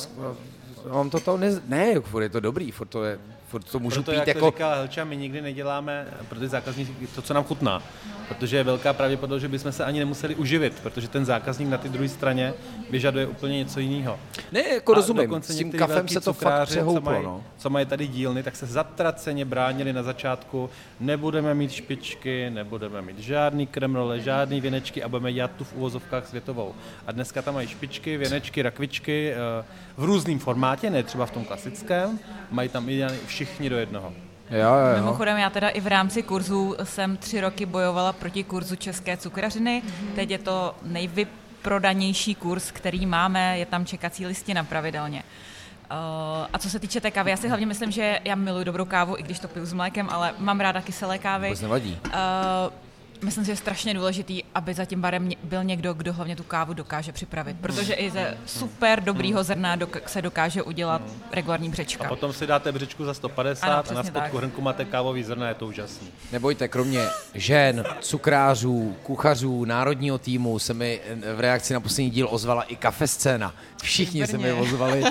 [0.89, 3.19] On to, to ne, ne, furt je to dobrý, furt to je
[3.49, 4.39] furt to můžu Proto, pít jak jako...
[4.39, 7.83] to říká Helča, my nikdy neděláme pro ty zákazníky to, co nám chutná.
[8.27, 11.89] Protože je velká pravděpodobnost, že bychom se ani nemuseli uživit, protože ten zákazník na té
[11.89, 12.53] druhé straně
[12.89, 14.19] vyžaduje úplně něco jiného.
[14.51, 17.43] Ne, jako rozumím, s tím kafem se to fakt přehouplo, co mají, no.
[17.57, 20.69] co mají tady dílny, tak se zatraceně bránili na začátku,
[20.99, 26.27] nebudeme mít špičky, nebudeme mít žádný kremrole, žádný věnečky a budeme dělat tu v úvozovkách
[26.27, 26.75] světovou.
[27.07, 29.65] A dneska tam mají špičky, věnečky, rakvičky eh,
[29.99, 32.19] v různém formátě, ne třeba v tom klasickém,
[32.51, 34.13] mají tam ideálně všichni do jednoho.
[34.49, 34.95] Jo, jo, jo.
[34.95, 39.83] Mimochodem, já teda i v rámci kurzu jsem tři roky bojovala proti kurzu české cukrařiny.
[39.85, 40.15] Mm-hmm.
[40.15, 45.23] Teď je to nejvyprodanější kurz, který máme, je tam čekací listina pravidelně.
[45.91, 45.97] Uh,
[46.53, 49.17] a co se týče té kávy, já si hlavně myslím, že já miluji dobrou kávu,
[49.17, 51.47] i když to piju s mlékem, ale mám ráda kyselé kávy.
[51.47, 51.97] Vůbec nevadí.
[52.05, 52.11] Uh,
[53.21, 56.43] Myslím si, že je strašně důležitý, aby za tím barem byl někdo, kdo hlavně tu
[56.43, 62.05] kávu dokáže připravit, protože i ze super dobrýho zrna se dokáže udělat regulární břečka.
[62.05, 65.47] A potom si dáte břečku za 150 ano, a na spodku hrnku máte kávový zrna,
[65.47, 66.07] je to úžasný.
[66.31, 71.01] Nebojte, kromě žen, cukrářů, kuchařů, národního týmu se mi
[71.35, 73.53] v reakci na poslední díl ozvala i kafe scéna.
[73.83, 75.03] Všichni se mi ozvali.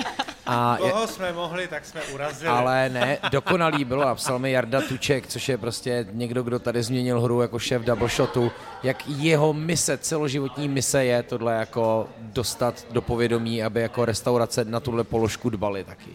[0.45, 2.49] A Koho je, jsme mohli, tak jsme urazili.
[2.49, 4.05] Ale ne, dokonalý bylo.
[4.05, 8.51] Napsal mi Jarda Tuček, což je prostě někdo, kdo tady změnil hru jako šéf shotu,
[8.83, 14.79] jak jeho mise, celoživotní mise je tohle jako dostat do povědomí, aby jako restaurace na
[14.79, 16.11] tuhle položku dbali taky.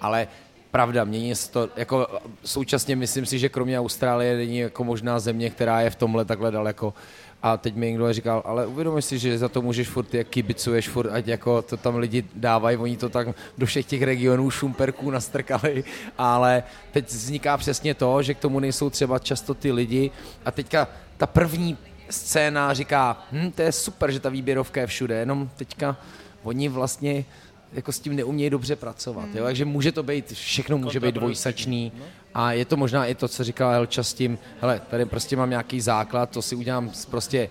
[0.00, 0.28] Ale
[0.70, 2.06] pravda, mění se to, jako
[2.44, 6.50] současně myslím si, že kromě Austrálie není jako možná země, která je v tomhle takhle
[6.50, 6.94] daleko.
[7.42, 10.88] A teď mi někdo říkal, ale uvědomuji si, že za to můžeš furt, jak kibicuješ
[10.88, 15.10] furt, ať jako to tam lidi dávají, oni to tak do všech těch regionů šumperků
[15.10, 15.84] nastrkali,
[16.18, 20.10] ale teď vzniká přesně to, že k tomu nejsou třeba často ty lidi.
[20.44, 21.76] A teďka ta první
[22.10, 25.96] scéna říká, hm, to je super, že ta výběrovka je všude, jenom teďka
[26.42, 27.24] oni vlastně
[27.72, 29.24] jako s tím neumějí dobře pracovat.
[29.24, 29.36] Hmm.
[29.36, 29.44] Jo?
[29.44, 32.04] Takže může to být, všechno může být dvojsačný no.
[32.34, 35.50] a je to možná i to, co říkal Elča s tím, hele, tady prostě mám
[35.50, 37.50] nějaký základ, to si udělám prostě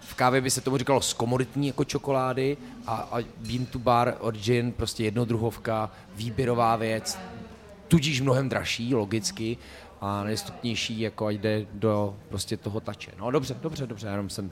[0.00, 4.14] v kávě by se tomu říkalo z komoditní jako čokolády a, a bean to bar
[4.20, 7.18] origin, prostě jednodruhovka, výběrová věc,
[7.88, 9.56] tudíž mnohem dražší, logicky,
[10.00, 13.10] a nejstupnější, jako ať jde do prostě toho tače.
[13.18, 14.50] No dobře, dobře, dobře, jenom jsem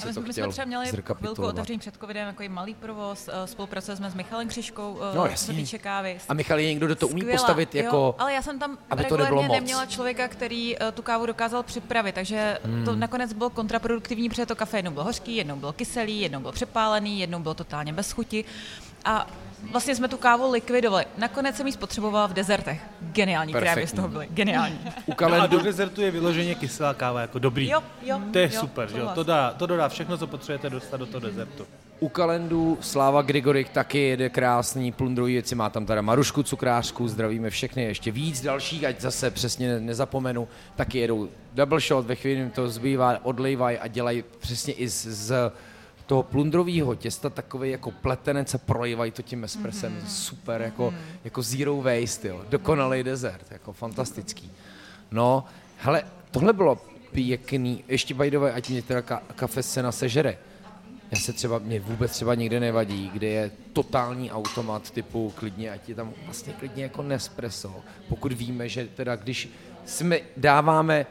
[0.00, 1.54] se to My chtěl jsme třeba měli zrekapitulovat.
[1.54, 5.54] otevření před covidem, jako malý provoz, eh, spolupracovali jsme s Michalem Křiškou, eh, No, jasně.
[5.54, 6.18] týče kávy.
[6.28, 8.14] A Michal, je někdo, kdo to umí Skvělá, postavit jo, jako...
[8.18, 9.52] Ale já jsem tam aby to nebylo moc.
[9.52, 12.84] neměla člověka, který uh, tu kávu dokázal připravit, takže hmm.
[12.84, 16.52] to nakonec bylo kontraproduktivní, protože to kafe jednou bylo hořký, jednou bylo kyselý, jednou bylo
[16.52, 18.44] přepálený, jednou bylo totálně bez chuti.
[19.04, 19.26] A
[19.70, 21.04] vlastně jsme tu kávu likvidovali.
[21.18, 22.80] Nakonec jsem ji spotřebovala v dezertech.
[23.00, 23.96] Geniální krémy z Perfektní.
[23.96, 24.28] toho byly.
[24.30, 24.78] Geniální.
[24.84, 25.58] U No a kalendu...
[25.58, 27.68] do desertu je vyloženě kyselá káva, jako dobrý.
[27.68, 28.20] Jo, jo.
[28.32, 29.10] To je jo, super, jo?
[29.14, 31.66] To, dá, to dodá všechno, co potřebujete dostat do toho desertu.
[32.00, 35.54] U kalendu Sláva Grigorik taky jede krásný plundrový věci.
[35.54, 40.48] Má tam teda Marušku cukrářku, zdravíme všechny, ještě víc dalších, ať zase přesně nezapomenu.
[40.76, 45.06] Taky jedou double shot, ve chvíli jim to zbývá, odlejvají a dělají přesně i z,
[45.06, 45.52] z
[46.08, 49.92] toho plundrového těsta takový jako pletenec a projívají to tím espresem.
[49.92, 50.06] Mm-hmm.
[50.06, 52.44] Super, jako, jako zero waste, jo.
[52.48, 54.50] Dokonalý dezert, jako fantastický.
[55.10, 55.44] No,
[55.78, 56.78] hele, tohle bylo
[57.12, 60.38] pěkný, ještě way, ať mě teda ka- kafe se sežere.
[61.10, 65.88] Já se třeba, mě vůbec třeba nikde nevadí, kde je totální automat typu klidně, ať
[65.88, 67.74] je tam vlastně klidně jako Nespresso,
[68.08, 69.48] pokud víme, že teda když
[69.84, 71.06] jsme dáváme,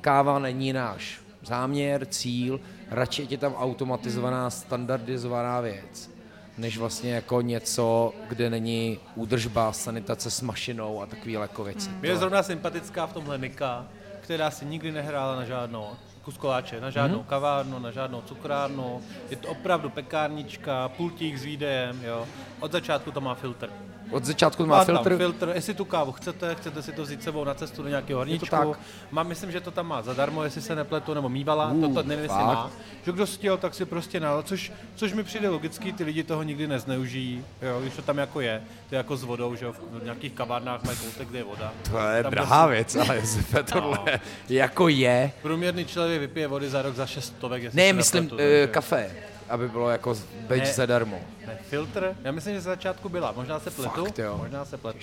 [0.00, 2.60] káva není náš záměr, cíl,
[2.92, 6.10] radši je tam automatizovaná, standardizovaná věc,
[6.58, 11.90] než vlastně jako něco, kde není údržba, sanitace s mašinou a takový jako věci.
[11.90, 13.86] Mě je zrovna sympatická v tomhle Nika,
[14.20, 15.86] která si nikdy nehrála na žádnou
[16.24, 17.26] kus koláče, na žádnou hmm.
[17.26, 19.02] kavárnu, na žádnou cukrárnu.
[19.30, 22.26] Je to opravdu pekárnička, pultík s výdejem, jo.
[22.60, 23.70] Od začátku to má filtr.
[24.12, 27.22] Od začátku má Má filtr, tam filtr, jestli tu kávu chcete, chcete si to vzít
[27.22, 28.46] sebou na cestu do nějakého horníčku.
[28.46, 28.68] tak.
[29.10, 32.08] Má, myslím, že to tam má zadarmo, jestli se nepletu, nebo mývala, Uh, to, to
[32.08, 32.70] nevím, jestli má.
[33.06, 36.42] Že kdo chtěl, tak si prostě nal, což, což mi přijde logický, ty lidi toho
[36.42, 39.72] nikdy nezneužijí, jo, když to tam jako je, to je jako s vodou, že jo,
[39.90, 41.72] v nějakých kavárnách mají koutek, kde je voda.
[41.90, 45.32] to je Tam drahá prostě- věc, ale Josefe, tohle jako je.
[45.42, 49.10] Průměrný člověk vypije vody za rok za 6 stovek, Ne, myslím nepletu, uh, kafe,
[49.52, 50.14] aby bylo jako
[50.48, 50.72] beč Ne.
[50.72, 51.20] zadarmo.
[51.46, 52.16] Ne, filtr?
[52.24, 54.36] Já myslím, že ze začátku byla, možná se pletu, Fakt, jo.
[54.38, 54.98] možná se pletu.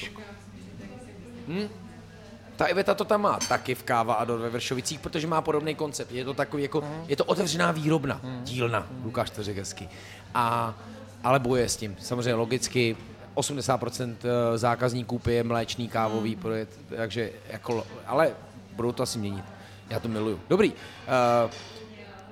[2.56, 5.76] Ta Iveta to tam má taky v Káva a do ve Vršovicích, protože má podobný
[5.76, 6.12] koncept.
[6.12, 9.90] Je to takový jako, je to otevřená výrobna, dílna, Lukáš to řekl hezky.
[10.34, 10.74] A,
[11.24, 12.98] ale boje s tím, samozřejmě logicky,
[13.36, 14.16] 80%
[14.56, 18.32] zákazníků pije mléčný kávový projet, takže jako, ale
[18.74, 19.46] budou to asi měnit.
[19.90, 20.40] Já to miluju.
[20.50, 20.72] Dobrý.
[20.72, 21.52] Uh,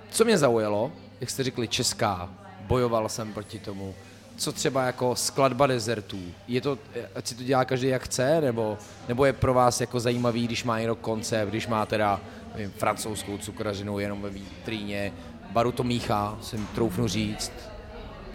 [0.09, 2.29] co mě zaujalo, jak jste řekli, česká,
[2.61, 3.95] bojoval jsem proti tomu.
[4.37, 6.19] Co třeba jako skladba dezertů?
[6.47, 6.79] Je to,
[7.15, 10.63] ať si to dělá každý jak chce, nebo, nebo je pro vás jako zajímavý, když
[10.63, 12.21] má někdo koncept, když má teda
[12.55, 15.11] nevím, francouzskou cukrařinu jenom ve vítríně,
[15.51, 17.51] baru to míchá, jsem troufnu říct.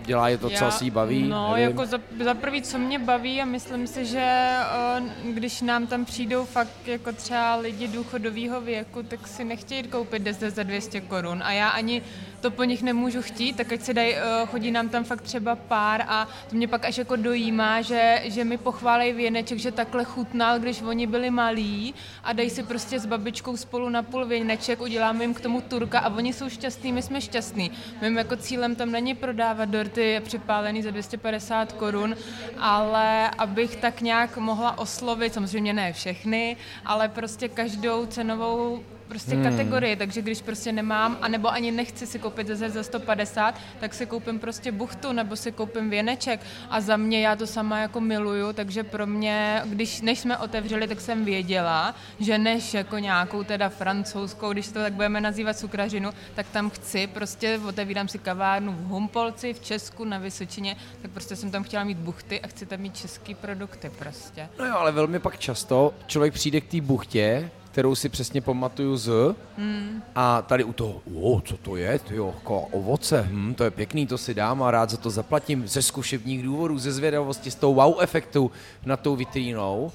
[0.07, 1.28] Dělá je to, co asi baví?
[1.28, 1.69] No, nevím.
[1.69, 6.05] jako za, za prvý, co mě baví a myslím si, že eh, když nám tam
[6.05, 11.43] přijdou fakt jako třeba lidi důchodového věku, tak si nechtějí koupit deset za 200 korun
[11.43, 12.02] a já ani
[12.43, 15.57] to po nich nemůžu chtít, tak ať si dají, eh, chodí nám tam fakt třeba
[15.57, 20.05] pár a to mě pak až jako dojímá, že, že mi pochválej věneček, že takhle
[20.05, 24.81] chutnal, když oni byli malí a dají si prostě s babičkou spolu na půl věneček,
[24.81, 27.71] uděláme jim k tomu turka a oni jsou šťastní, my jsme šťastní.
[28.03, 32.17] Mým jako cílem tam není prodávat dorty připálený za 250 korun,
[32.59, 39.44] ale abych tak nějak mohla oslovit, samozřejmě ne všechny, ale prostě každou cenovou prostě hmm.
[39.44, 44.07] kategorii, takže když prostě nemám, anebo ani nechci si koupit ze za 150, tak si
[44.07, 48.52] koupím prostě buchtu, nebo si koupím věneček a za mě já to sama jako miluju,
[48.52, 53.68] takže pro mě, když než jsme otevřeli, tak jsem věděla, že než jako nějakou teda
[53.68, 58.84] francouzskou, když to tak budeme nazývat cukrařinu, tak tam chci, prostě otevírám si kavárnu v
[58.84, 62.81] Humpolci, v Česku, na Vysočině, tak prostě jsem tam chtěla mít buchty a chci tam
[62.81, 64.49] mít český produkty prostě.
[64.58, 68.97] No jo, ale velmi pak často člověk přijde k té buchtě, kterou si přesně pamatuju
[68.97, 70.02] z mm.
[70.15, 73.70] a tady u toho, o, co to je, ty jo, jako ovoce, hm, to je
[73.70, 77.55] pěkný, to si dám a rád za to zaplatím ze zkušebních důvodů, ze zvědavosti, z
[77.55, 78.51] toho wow efektu
[78.84, 79.92] nad tou vitrínou.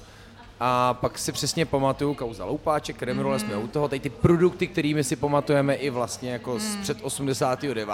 [0.60, 3.40] A pak si přesně pamatuju kauza Loupáček, Kremrole, mm.
[3.40, 6.60] jsme u toho, tady ty produkty, kterými si pamatujeme i vlastně jako mm.
[6.60, 7.88] z před 89.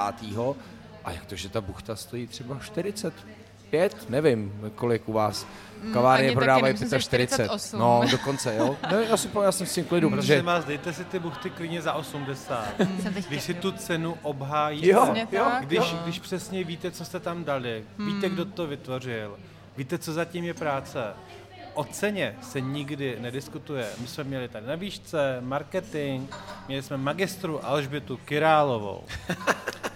[1.05, 5.47] A jak to, že ta buchta stojí třeba 45, nevím, kolik u vás.
[5.93, 7.45] Kavárny ani taky prodávají nemyslím si 45.
[7.47, 7.79] 48.
[7.81, 8.77] No, dokonce, jo.
[8.93, 10.43] No, já, si, já jsem s tím klidu, Prosím protože...
[10.43, 12.65] vás, dejte si ty buchty klidně za 80.
[13.03, 15.99] Jsem teď Když si tu cenu obhájíte, Jo, jo, když, jo.
[16.05, 19.37] když přesně víte, co jste tam dali, víte, kdo to vytvořil,
[19.77, 21.05] víte, co zatím je práce.
[21.75, 23.87] O ceně se nikdy nediskutuje.
[24.01, 26.31] My jsme měli tady na výšce marketing,
[26.69, 29.05] měli jsme magistru Alžbětu Királovou.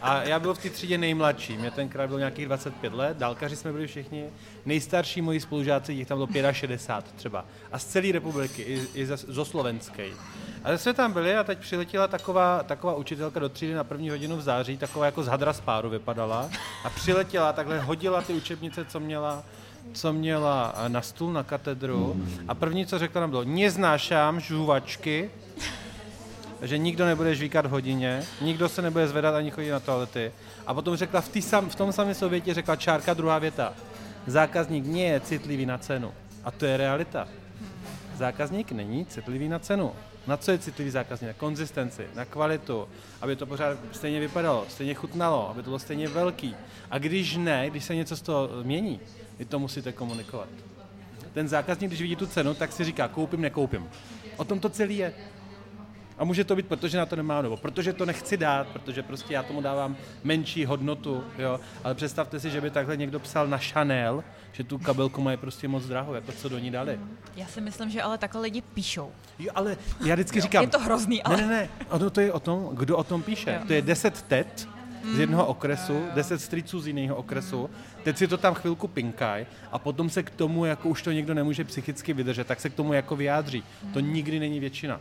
[0.02, 3.72] A já byl v té třídě nejmladší, mě tenkrát bylo nějakých 25 let, dálkaři jsme
[3.72, 4.24] byli všichni.
[4.66, 7.44] Nejstarší moji spolužáci, jich tam bylo 65 třeba.
[7.72, 10.06] A z celé republiky, i, i ze- zo slovenské.
[10.64, 14.36] Ale jsme tam byli a teď přiletěla taková, taková učitelka do třídy na první hodinu
[14.36, 16.50] v září, taková jako z hadra z páru vypadala
[16.84, 19.42] a přiletěla, takhle hodila ty učebnice, co měla,
[19.92, 22.16] co měla na stůl na katedru
[22.48, 25.30] a první, co řekla nám bylo, neznášám žuvačky,
[26.62, 30.32] že nikdo nebude žvíkat v hodině, nikdo se nebude zvedat ani chodit na toalety.
[30.66, 33.72] A potom řekla v, sam, v tom samém sovětě, řekla čárka druhá věta.
[34.26, 36.12] Zákazník nie je citlivý na cenu.
[36.44, 37.28] A to je realita.
[38.16, 39.92] Zákazník není citlivý na cenu.
[40.26, 41.28] Na co je citlivý zákazník?
[41.28, 42.88] Na konzistenci, na kvalitu,
[43.20, 46.54] aby to pořád stejně vypadalo, stejně chutnalo, aby to bylo stejně velký.
[46.90, 49.00] A když ne, když se něco z toho mění,
[49.38, 50.48] vy to musíte komunikovat.
[51.32, 53.88] Ten zákazník, když vidí tu cenu, tak si říká, koupím, nekoupím.
[54.36, 55.14] O tom to celý je.
[56.18, 59.34] A může to být, protože na to nemám, nebo protože to nechci dát, protože prostě
[59.34, 61.60] já tomu dávám menší hodnotu, jo.
[61.84, 65.68] Ale představte si, že by takhle někdo psal na Chanel, že tu kabelku mají prostě
[65.68, 67.00] moc drahou, jako co do ní dali.
[67.36, 69.12] Já si myslím, že ale takhle lidi píšou.
[69.38, 70.62] Jo, ale já vždycky říkám...
[70.62, 71.36] Je to hrozný, ale...
[71.36, 73.58] Ne, ne, ne, ono to je o tom, kdo o tom píše.
[73.60, 73.66] Jo.
[73.66, 74.68] To je deset tet,
[75.14, 77.70] z jednoho okresu, deset striců z jiného okresu,
[78.02, 81.34] teď si to tam chvilku pinkaj a potom se k tomu, jako už to někdo
[81.34, 83.64] nemůže psychicky vydržet, tak se k tomu jako vyjádří.
[83.92, 85.00] To nikdy není většina.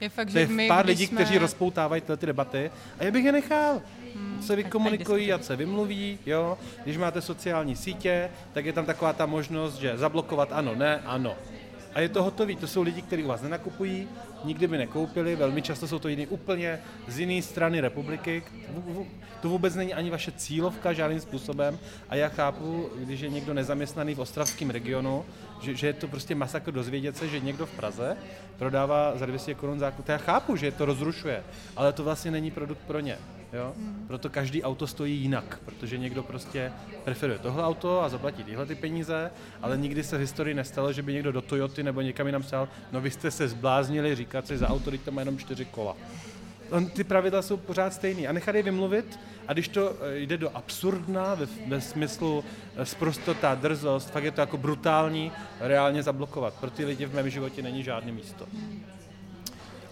[0.00, 1.14] Je fakt, to je že my, pár lidí, jsme...
[1.14, 3.82] kteří rozpoutávají tyhle ty debaty a já bych je nechal.
[4.14, 6.58] Hmm, se vykomunikují a se vymluví, jo.
[6.84, 11.34] Když máte sociální sítě, tak je tam taková ta možnost, že zablokovat ano, ne, ano.
[11.94, 12.56] A je to hotový.
[12.56, 14.08] To jsou lidi, kteří u vás nenakupují,
[14.44, 18.42] nikdy by nekoupili, velmi často jsou to jiný úplně z jiné strany republiky.
[19.40, 21.78] To vůbec není ani vaše cílovka žádným způsobem.
[22.08, 25.24] A já chápu, když je někdo nezaměstnaný v ostravském regionu,
[25.60, 28.16] že, že je to prostě masakr dozvědět se, že někdo v Praze
[28.58, 30.08] prodává za 200 korun zákup.
[30.08, 31.44] Já chápu, že to rozrušuje,
[31.76, 33.18] ale to vlastně není produkt pro ně.
[33.52, 33.72] Jo?
[33.76, 34.04] Hmm.
[34.06, 36.72] Proto každý auto stojí jinak, protože někdo prostě
[37.04, 39.30] preferuje tohle auto a zaplatí tyhle ty peníze,
[39.62, 42.68] ale nikdy se v historii nestalo, že by někdo do Toyoty nebo někam jinam psal,
[42.92, 45.96] no vy jste se zbláznili říkat si za auto, teď to má jenom čtyři kola.
[46.70, 48.28] On, ty pravidla jsou pořád stejný.
[48.28, 52.44] A nechat je vymluvit a když to eh, jde do absurdna, ve, ve smyslu
[52.76, 56.54] eh, sprostota, drzost, fakt je to jako brutální, reálně zablokovat.
[56.54, 58.46] Pro ty lidi v mém životě není žádné místo.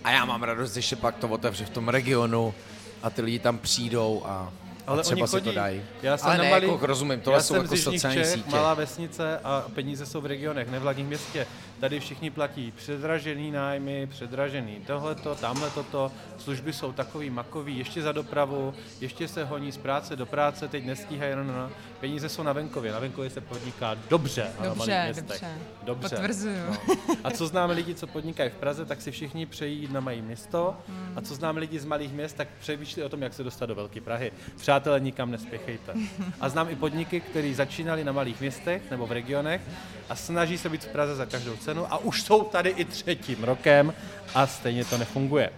[0.05, 2.55] A já mám radost, když se pak to otevře v tom regionu
[3.03, 4.53] a ty lidi tam přijdou a
[4.87, 5.41] ale a třeba oni chodí.
[5.41, 5.83] si to dají.
[6.03, 8.51] Já jsem Ale ne, malý, jako rozumím, tohle jsou jako sociální Čech, sítě.
[8.51, 11.47] malá vesnice a peníze jsou v regionech, ne v hlavním městě.
[11.81, 18.13] Tady všichni platí předražený nájmy, předražený tohleto, tamhle toto, služby jsou takový makový, ještě za
[18.13, 21.71] dopravu, ještě se honí z práce do práce, teď nestíhají, no, no, no.
[22.01, 25.27] peníze jsou na venkově, na venkově se podniká dobře, dobře na malých městech.
[25.27, 26.17] Dobře, dobře.
[26.17, 26.57] Potvrzuju.
[26.69, 26.77] No.
[27.25, 30.23] A co známe lidi, co podnikají v Praze, tak si všichni přejí jít na mají
[30.23, 31.13] město hmm.
[31.17, 33.75] a co známe lidi z malých měst, tak přemýšlí o tom, jak se dostat do
[33.75, 34.33] Velké Prahy.
[34.57, 35.95] Přátelé, nikam nespěchejte.
[36.41, 39.61] A znám i podniky, které začínali na malých městech nebo v regionech
[40.09, 43.45] a snaží se být v Praze za každou cenu a už jsou tady i třetím
[43.45, 43.95] rokem
[44.35, 45.51] a stejně to nefunguje.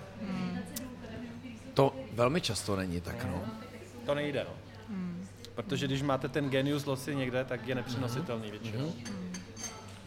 [1.74, 3.44] To velmi často není tak, no.
[4.06, 4.54] To nejde, no.
[5.54, 8.92] Protože když máte ten genius loci někde, tak je nepřenositelný většinou.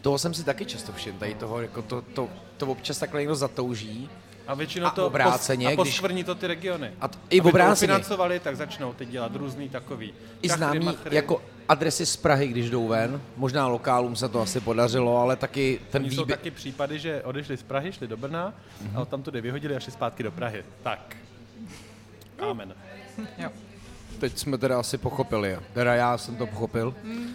[0.00, 3.34] Toho jsem si taky často všiml, tady toho, jako to, to, to občas takhle někdo
[3.34, 4.10] zatouží,
[4.46, 6.90] a většinou to obráceně, pos, a poskvrní to ty regiony.
[7.00, 7.88] A t- i obráceně.
[7.88, 10.14] To financovali, tak začnou teď dělat různý takový.
[10.42, 13.20] I známý jako adresy z Prahy, když jdou ven.
[13.36, 16.18] Možná lokálům se to asi podařilo, ale taky ten výběr...
[16.18, 19.00] jsou taky případy, že odešli z Prahy, šli do Brna mm-hmm.
[19.00, 20.64] a tam to vyhodili a šli zpátky do Prahy.
[20.82, 21.16] Tak.
[22.50, 22.74] Amen.
[23.38, 23.50] jo.
[24.18, 25.58] Teď jsme teda asi pochopili.
[25.72, 26.94] Teda já jsem to pochopil.
[27.04, 27.26] Mm.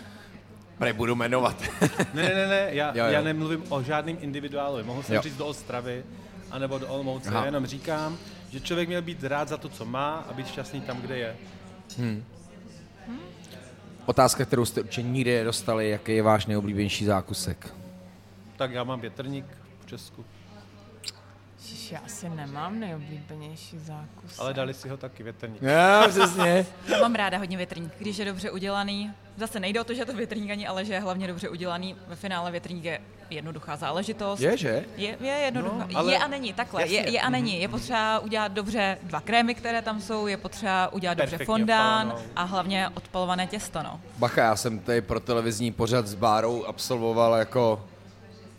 [0.79, 1.63] Nebudu jmenovat.
[2.13, 3.11] ne, ne, ne, ne, já, jo, jo.
[3.11, 4.83] já nemluvím o žádným individuálu.
[4.83, 5.21] Mohl jsem jo.
[5.21, 6.03] říct do Ostravy,
[6.51, 7.29] anebo do Olomouce.
[7.29, 7.45] Aha.
[7.45, 8.17] Jenom říkám,
[8.49, 11.35] že člověk měl být rád za to, co má a být šťastný tam, kde je.
[11.97, 12.23] Hmm.
[14.07, 17.73] Otázka, kterou jste určitě nikdy nedostali, jaký je váš nejoblíbenější zákusek?
[18.57, 19.45] Tak já mám větrník
[19.79, 20.25] v Česku.
[21.77, 24.39] Ježiš, já asi nemám nejoblíbenější zákus.
[24.39, 25.61] Ale dali si ho taky větrník.
[25.61, 26.65] Já, přesně.
[26.87, 29.13] Já mám ráda hodně větrník, když je dobře udělaný.
[29.35, 31.95] Zase nejde o to, že je to větrník ani, ale že je hlavně dobře udělaný.
[32.07, 32.99] Ve finále větrník je
[33.29, 34.39] jednoduchá záležitost.
[34.39, 34.85] Je, že?
[34.95, 35.87] Je, je jednoduchá.
[35.91, 36.11] No, ale...
[36.11, 36.87] Je a není, takhle.
[36.87, 37.61] Je, je a není.
[37.61, 42.15] Je potřeba udělat dobře dva krémy, které tam jsou, je potřeba udělat Perfektně dobře fondán
[42.35, 43.83] a hlavně odpalované těsto.
[43.83, 43.99] No.
[44.17, 47.83] Bacha, já jsem tady pro televizní pořad s Bárou absolvoval jako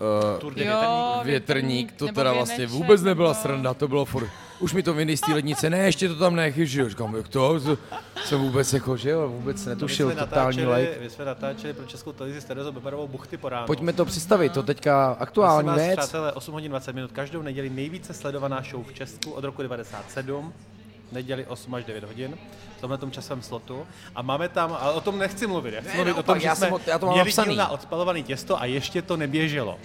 [0.00, 4.28] Uh, jo, větrník, to teda vlastně vůbec nebyla sranda, to bylo furt.
[4.60, 6.88] Už mi to vynej z té lednice, ne, ještě to tam nechyž, jo.
[6.88, 7.60] Říkám, jak to,
[8.24, 10.98] jsem vůbec jako, že jo, vůbec netušil, totální like.
[11.00, 13.66] Vy jsme natáčeli pro Českou televizi s Terezou Bebarovou buchty po ránu.
[13.66, 15.98] Pojďme to představit, to teďka aktuální věc.
[15.98, 20.52] Přátelé, 8 hodin 20 minut, každou neděli nejvíce sledovaná show v Česku od roku 97
[21.12, 22.38] neděli 8 až 9 hodin
[22.78, 23.86] v tomhle tom časovém slotu.
[24.14, 26.50] A máme tam, ale o tom nechci mluvit, já chci ne, mluvit o tom, že
[26.54, 29.78] jsme já to měli díl na odspalované těsto a ještě to neběželo.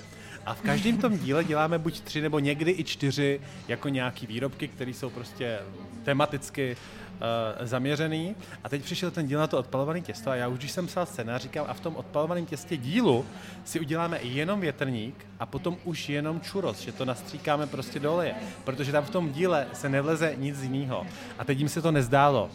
[0.45, 4.67] A v každém tom díle děláme buď tři nebo někdy i čtyři jako nějaký výrobky,
[4.67, 5.59] které jsou prostě
[6.03, 6.77] tematicky
[7.23, 8.35] uh, zaměřený.
[8.63, 11.05] A teď přišel ten díl na to odpalované těsto a já už, když jsem psal
[11.05, 13.25] scénář, říkám, a v tom odpalovaném těstě dílu
[13.65, 18.35] si uděláme jenom větrník a potom už jenom čuros, že to nastříkáme prostě do oleje,
[18.63, 21.07] protože tam v tom díle se nevleze nic jiného.
[21.39, 22.49] A teď jim se to nezdálo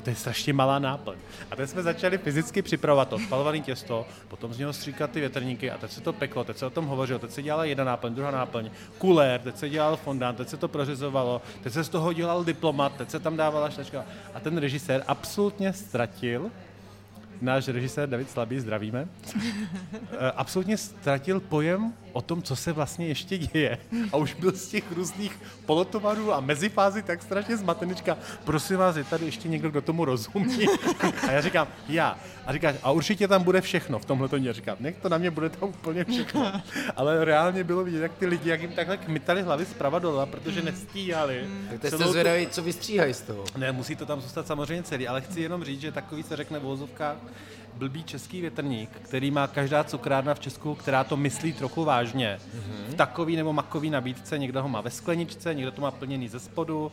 [0.00, 1.16] to je strašně malá náplň.
[1.50, 5.70] A teď jsme začali fyzicky připravovat to spalované těsto, potom z něho stříkat ty větrníky
[5.70, 8.14] a teď se to peklo, teď se o tom hovořilo, teď se dělala jedna náplň,
[8.14, 12.12] druhá náplň, kulér, teď se dělal fondant, teď se to prořezovalo, teď se z toho
[12.12, 14.04] dělal diplomat, teď se tam dávala štačka.
[14.34, 16.50] A ten režisér absolutně ztratil
[17.40, 19.08] náš režisér David Slabý, zdravíme,
[20.12, 23.78] eh, absolutně ztratil pojem o tom, co se vlastně ještě děje.
[24.12, 28.18] A už byl z těch různých polotovarů a mezifází tak strašně zmatenička.
[28.44, 30.66] Prosím vás, je tady ještě někdo, kdo tomu rozumí?
[31.28, 32.18] A já říkám, já.
[32.46, 34.52] A říká, a určitě tam bude všechno v tomhle toně.
[34.52, 36.52] Říkám, nech to na mě bude tam úplně všechno.
[36.96, 40.62] Ale reálně bylo vidět, jak ty lidi, jak jim takhle kmitali hlavy zprava dola, protože
[40.62, 41.48] nestíhali.
[41.70, 43.44] Tak teď jste zvědaví, co vystříhají z toho.
[43.56, 46.58] Ne, musí to tam zůstat samozřejmě celý, ale chci jenom říct, že takový se řekne
[46.58, 47.16] v vozovkách
[47.78, 52.38] blbý český větrník, který má každá cukrárna v Česku, která to myslí trochu vážně.
[52.38, 52.92] Mm-hmm.
[52.92, 56.40] V takový nebo makový nabídce, někdo ho má ve skleničce, někdo to má plněný ze
[56.40, 56.92] spodu,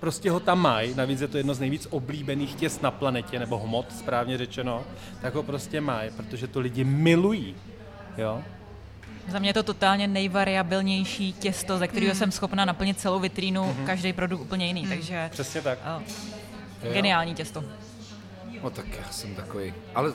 [0.00, 3.58] prostě ho tam mají, navíc je to jedno z nejvíc oblíbených těst na planetě, nebo
[3.58, 4.84] hmot, správně řečeno,
[5.20, 7.54] tak ho prostě mají, protože to lidi milují.
[8.16, 8.42] Jo?
[9.28, 12.18] Za mě je to totálně nejvariabilnější těsto, ze kterého mm.
[12.18, 13.86] jsem schopna naplnit celou vitrínu, mm-hmm.
[13.86, 14.88] každý produkt úplně jiný, mm.
[14.88, 15.28] takže...
[15.32, 15.78] Přesně tak.
[15.96, 16.02] Oh,
[16.92, 17.64] geniální těsto.
[18.62, 20.12] No tak já jsem takový, ale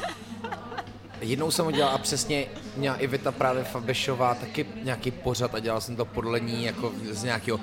[1.20, 5.58] jednou jsem ho dělal a přesně měla i Vita právě Fabešová taky nějaký pořad a
[5.58, 7.60] dělal jsem to podle ní jako z nějakého,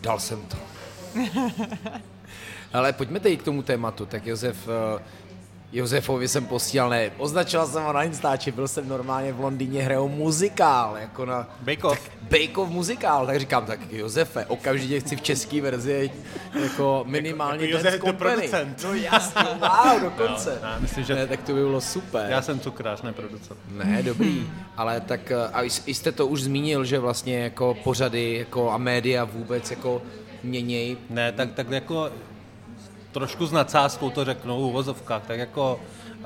[0.00, 0.56] dal jsem to.
[2.72, 5.02] ale pojďme teď k tomu tématu, tak Josef, eh,
[5.72, 10.08] Josefovi jsem posílal, ne, označil jsem ho na Instači, byl jsem normálně v Londýně, hrajou
[10.08, 11.48] muzikál, jako na...
[11.60, 12.10] Bake Off.
[12.22, 16.10] Bake Off muzikál, tak říkám, tak Josefe, okamžitě chci v české verzi
[16.62, 18.84] jako minimálně jako, jako Josef producent.
[18.84, 20.58] No jasně, wow, dokonce.
[20.62, 21.14] No, no, myslím, že...
[21.14, 22.26] Ne, tak to by bylo super.
[22.30, 23.60] Já jsem cukrář, ne producent.
[23.70, 28.78] Ne, dobrý, ale tak, a jste to už zmínil, že vlastně jako pořady jako a
[28.78, 30.02] média vůbec jako
[30.42, 30.96] měněj.
[31.10, 32.10] Ne, tak, tak jako
[33.16, 35.80] trošku s nadsázkou to řeknu v uvozovkách, tak jako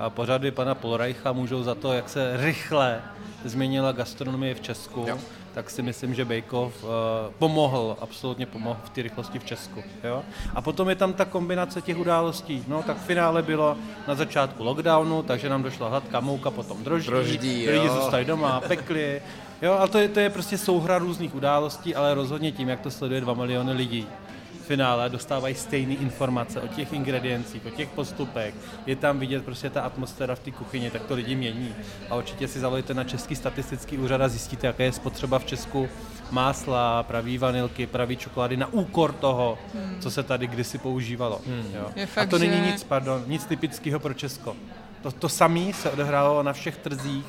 [0.09, 3.03] pořady pana Polreicha můžou za to, jak se rychle
[3.45, 5.19] změnila gastronomie v Česku, jo.
[5.55, 6.91] tak si myslím, že Bejkov uh,
[7.39, 9.83] pomohl, absolutně pomohl v té rychlosti v Česku.
[10.05, 10.23] Jo?
[10.55, 12.65] A potom je tam ta kombinace těch událostí.
[12.69, 13.77] No, tak v finále bylo
[14.09, 19.23] na začátku lockdownu, takže nám došla hladká mouka, potom droždí, droždí lidi zůstali doma, pekli.
[19.63, 22.91] Jo, ale to je, to je prostě souhra různých událostí, ale rozhodně tím, jak to
[22.91, 24.07] sleduje 2 miliony lidí,
[24.71, 28.55] finále dostávají stejné informace o těch ingrediencích, o těch postupech.
[28.87, 31.75] Je tam vidět prostě ta atmosféra v té kuchyni, tak to lidi mění.
[32.11, 35.89] A určitě si zavolejte na Český statistický úřad a zjistíte, jaké je spotřeba v Česku
[36.31, 39.97] másla, pravý vanilky, pravý čokolády na úkor toho, hmm.
[40.01, 41.41] co se tady kdysi používalo.
[41.47, 41.67] Hmm.
[41.75, 41.91] Jo.
[41.97, 42.47] Je fakt, a to že...
[42.47, 44.57] není nic, pardon, nic typického pro Česko.
[45.03, 47.27] To, to samé se odehrálo na všech trzích,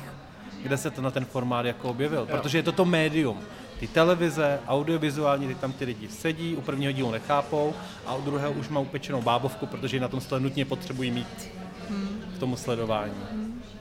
[0.62, 2.26] kde se to na ten formát jako objevil, jo.
[2.30, 3.38] protože je to to médium
[3.82, 7.74] ty televize, audiovizuální, ty tam ty lidi sedí, u prvního dílu nechápou
[8.06, 11.50] a u druhého už má upečenou bábovku, protože na tom stole nutně potřebují mít
[11.88, 12.32] hmm.
[12.36, 13.12] k tomu sledování.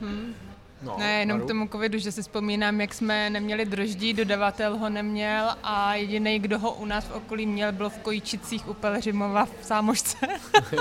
[0.01, 0.35] Hmm.
[0.81, 4.89] No, ne, jenom k tomu covidu, že si vzpomínám, jak jsme neměli droždí, dodavatel ho
[4.89, 9.45] neměl a jediný, kdo ho u nás v okolí měl, byl v Kojičicích u Pelřimova
[9.45, 10.17] v Sámošce.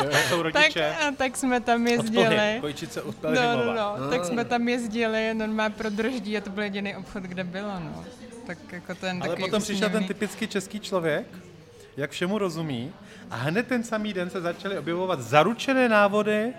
[0.29, 0.95] jsou rodiče.
[0.99, 2.59] tak, tak jsme tam jezdili.
[2.61, 3.57] Kojičice u Pelřimova.
[3.57, 4.07] No, no, no.
[4.07, 4.11] Ah.
[4.11, 7.81] Tak jsme tam jezdili normálně pro droždí a to byl jediný obchod, kde bylo.
[7.81, 8.05] No
[8.51, 11.27] tak jako ten Ale potom přišel ten typický český člověk,
[11.97, 12.93] jak všemu rozumí,
[13.31, 16.53] a hned ten samý den se začaly objevovat zaručené návody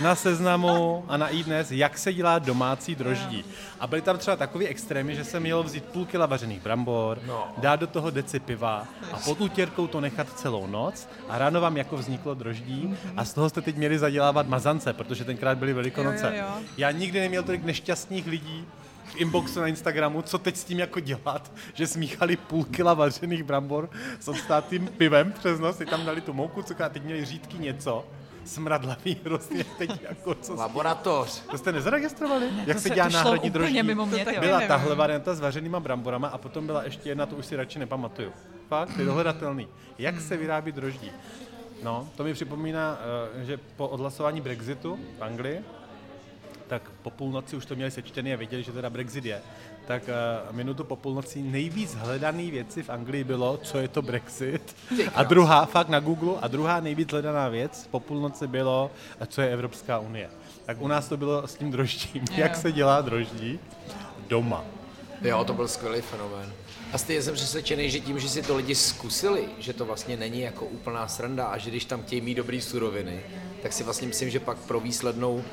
[0.00, 3.44] na seznamu a na iDnes, jak se dělá domácí droždí.
[3.80, 7.54] A byly tam třeba takový extrémy, že jsem měl vzít půl kila vařených brambor, no.
[7.58, 11.76] dát do toho deci piva a pod útěrkou to nechat celou noc a ráno vám
[11.76, 16.26] jako vzniklo droždí a z toho jste teď měli zadělávat mazance, protože tenkrát byly velikonoce.
[16.26, 16.62] Jo, jo, jo.
[16.76, 18.66] Já nikdy neměl tolik nešťastných lidí,
[19.12, 23.42] v inboxu na Instagramu, co teď s tím jako dělat, že smíchali půl kila vařených
[23.42, 27.24] brambor s odstátým pivem přes nos, si tam dali tu mouku, cukr a teď měli
[27.24, 28.04] řídky něco
[28.44, 31.40] smradlavý hrozně teď jako co Laboratoř.
[31.50, 32.50] To jste nezaregistrovali?
[32.52, 33.82] Ne, Jak se, dělá náhradní droždí?
[33.82, 37.46] Mimo mě, byla tahle varianta s vařenýma bramborama a potom byla ještě jedna, to už
[37.46, 38.32] si radši nepamatuju.
[38.68, 39.68] Fakt, je dohledatelný.
[39.98, 41.10] Jak se vyrábí droždí?
[41.82, 42.98] No, to mi připomíná,
[43.40, 45.60] eh, že po odhlasování Brexitu v Anglii
[46.72, 49.42] tak po půlnoci už to měli sečtený a věděli, že teda Brexit je,
[49.86, 54.76] tak uh, minutu po půlnoci nejvíc hledaný věci v Anglii bylo, co je to Brexit.
[55.14, 58.90] A druhá, fakt na Google, a druhá nejvíc hledaná věc po půlnoci bylo,
[59.26, 60.30] co je Evropská unie.
[60.66, 62.24] Tak u nás to bylo s tím droždím.
[62.36, 63.60] Jak se dělá droždí?
[64.28, 64.64] Doma.
[65.22, 66.52] Jo, to byl skvělý fenomén.
[66.92, 70.40] A stejně jsem přesvědčený, že tím, že si to lidi zkusili, že to vlastně není
[70.40, 73.20] jako úplná sranda a že když tam chtějí mít dobrý suroviny,
[73.62, 75.44] tak si vlastně myslím, že pak pro výslednou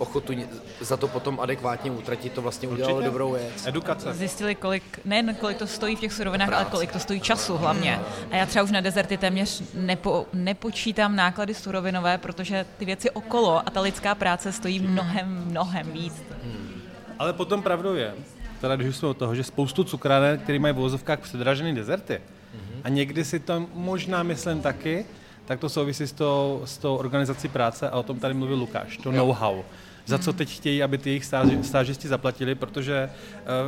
[0.00, 0.32] ochotu
[0.80, 3.10] za to potom adekvátně utratit, to vlastně udělalo Určitě.
[3.10, 3.66] dobrou věc.
[3.66, 4.14] Edukace.
[4.14, 6.62] Zjistili, kolik, nejen kolik to stojí v těch surovinách, Práce.
[6.62, 8.00] ale kolik to stojí času hlavně.
[8.30, 13.68] A já třeba už na dezerty téměř nepo, nepočítám náklady surovinové, protože ty věci okolo
[13.68, 16.14] a ta lidská práce stojí mnohem, mnohem víc.
[16.44, 16.82] Hmm.
[17.18, 18.14] Ale potom pravdou je,
[18.60, 22.80] teda když jsme od toho, že spoustu cukráren, který mají v vozovkách předražené dezerty, mm-hmm.
[22.84, 25.06] a někdy si to možná myslím taky,
[25.44, 28.96] tak to souvisí s tou, s tou organizací práce a o tom tady mluvil Lukáš,
[28.96, 29.62] to know-how.
[30.06, 33.10] Za co teď chtějí, aby ty jejich stáži, stážisti zaplatili, protože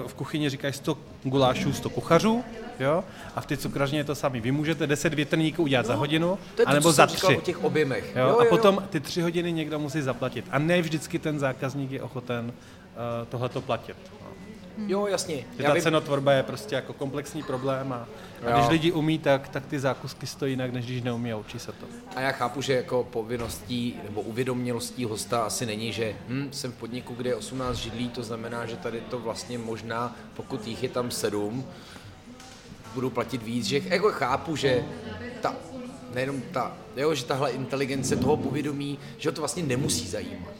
[0.02, 2.44] uh, v kuchyni říkají 100 gulášů, 100 kuchařů,
[2.80, 3.04] jo?
[3.36, 4.40] A v té cukrařině je to samý.
[4.40, 7.36] Vy můžete 10 větrníků udělat no, za hodinu, to je anebo to, za tři.
[7.36, 8.12] o těch objemech.
[8.16, 8.22] Jo?
[8.22, 10.44] Jo, jo, a potom ty tři hodiny někdo musí zaplatit.
[10.50, 13.96] A ne vždycky ten zákazník je ochoten uh, tohleto platit.
[14.78, 14.90] Hmm.
[14.90, 15.44] Jo, jasně.
[15.56, 15.82] Že ta vím...
[15.82, 18.08] cenotvorba je prostě jako komplexní problém a,
[18.46, 21.58] a když lidi umí, tak, tak ty zákusky stojí jinak, než když neumí a učí
[21.58, 21.86] se to.
[22.16, 26.76] A já chápu, že jako povinností nebo uvědomělostí hosta asi není, že hm, jsem v
[26.76, 30.88] podniku, kde je 18 židlí, to znamená, že tady to vlastně možná, pokud jich je
[30.88, 31.64] tam sedm,
[32.94, 34.84] budu platit víc, že jako chápu, že
[35.40, 35.54] ta
[36.14, 40.52] nejenom ta, jo, že tahle inteligence toho povědomí, že ho to vlastně nemusí zajímat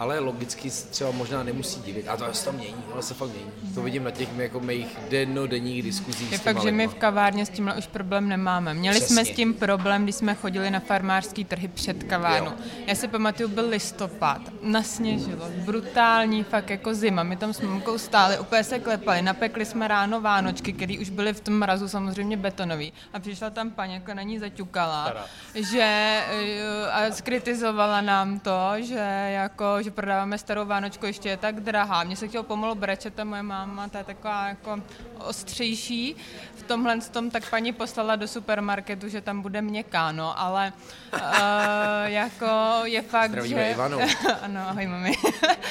[0.00, 2.08] ale logicky třeba možná nemusí divit.
[2.08, 3.74] A to se tam mění, ale se fakt mění.
[3.74, 6.32] To vidím na těch jako mých dennodenních diskuzích.
[6.32, 8.74] Je fakt, že my v kavárně s tímhle už problém nemáme.
[8.74, 9.14] Měli Přesně.
[9.14, 12.52] jsme s tím problém, když jsme chodili na farmářský trhy před kavárnu.
[12.86, 17.22] Já si pamatuju, byl listopad, nasněžilo, brutální fakt jako zima.
[17.22, 21.32] My tam s mamkou stáli, úplně se klepali, napekli jsme ráno vánočky, které už byly
[21.32, 22.92] v tom mrazu samozřejmě betonový.
[23.12, 25.14] A přišla tam paní, jako na ní zaťukala,
[25.54, 31.36] že eh, a skritizovala nám to, že jako, že že prodáváme starou Vánočku, ještě je
[31.36, 32.04] tak drahá.
[32.04, 34.82] Mně se chtělo pomalu brečet a moje máma, ta je taková jako
[35.18, 36.16] ostřejší.
[36.54, 40.72] V tomhle tom tak paní poslala do supermarketu, že tam bude měkká, no, ale
[41.12, 41.20] uh,
[42.04, 42.46] jako
[42.84, 43.70] je fakt, Zdravíme že...
[43.70, 43.98] Ivanu.
[44.42, 45.12] ano, ahoj mami.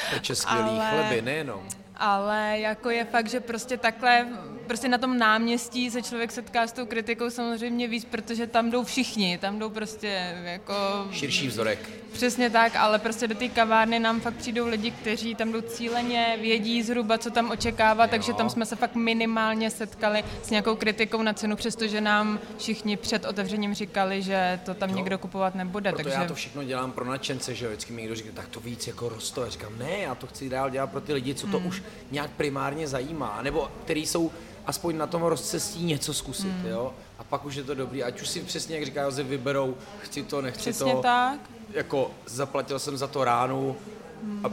[0.10, 0.90] Peče skvělý ale...
[0.90, 1.64] chleby, nejenom
[2.00, 4.28] ale jako je fakt, že prostě takhle,
[4.68, 8.84] prostě na tom náměstí se člověk setká s tou kritikou samozřejmě víc, protože tam jdou
[8.84, 10.74] všichni, tam jdou prostě jako...
[11.12, 11.90] Širší vzorek.
[12.12, 16.38] Přesně tak, ale prostě do té kavárny nám fakt přijdou lidi, kteří tam jdou cíleně,
[16.42, 18.10] vědí zhruba, co tam očekává, jo.
[18.10, 22.98] takže tam jsme se fakt minimálně setkali s nějakou kritikou na cenu, přestože nám všichni
[22.98, 24.96] před otevřením říkali, že to tam jo.
[24.96, 25.90] někdo kupovat nebude.
[25.90, 26.22] Proto takže...
[26.22, 29.10] já to všechno dělám pro nadšence, že vždycky mi někdo říká, tak to víc jako
[29.10, 29.44] rosto.
[29.44, 31.68] Já říkám, ne, já to chci dál dělat pro ty lidi, co to hmm.
[31.68, 34.32] už nějak primárně zajímá, nebo který jsou
[34.66, 36.66] aspoň na tom rozcestí něco zkusit, hmm.
[36.66, 36.94] jo?
[37.20, 40.24] A pak už je to dobrý, ať už si přesně, jak říká Josef, vyberou, chci
[40.24, 41.02] to, nechci přesně to.
[41.02, 41.40] tak.
[41.74, 43.76] Jako zaplatil jsem za to ránu
[44.24, 44.46] hmm.
[44.46, 44.50] a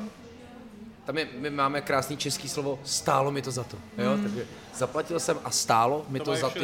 [1.07, 4.11] tam je, my máme krásný český slovo, stálo mi to za to, jo?
[4.11, 4.23] Hmm.
[4.23, 6.61] Takže zaplatil jsem a stálo mi to, to za to.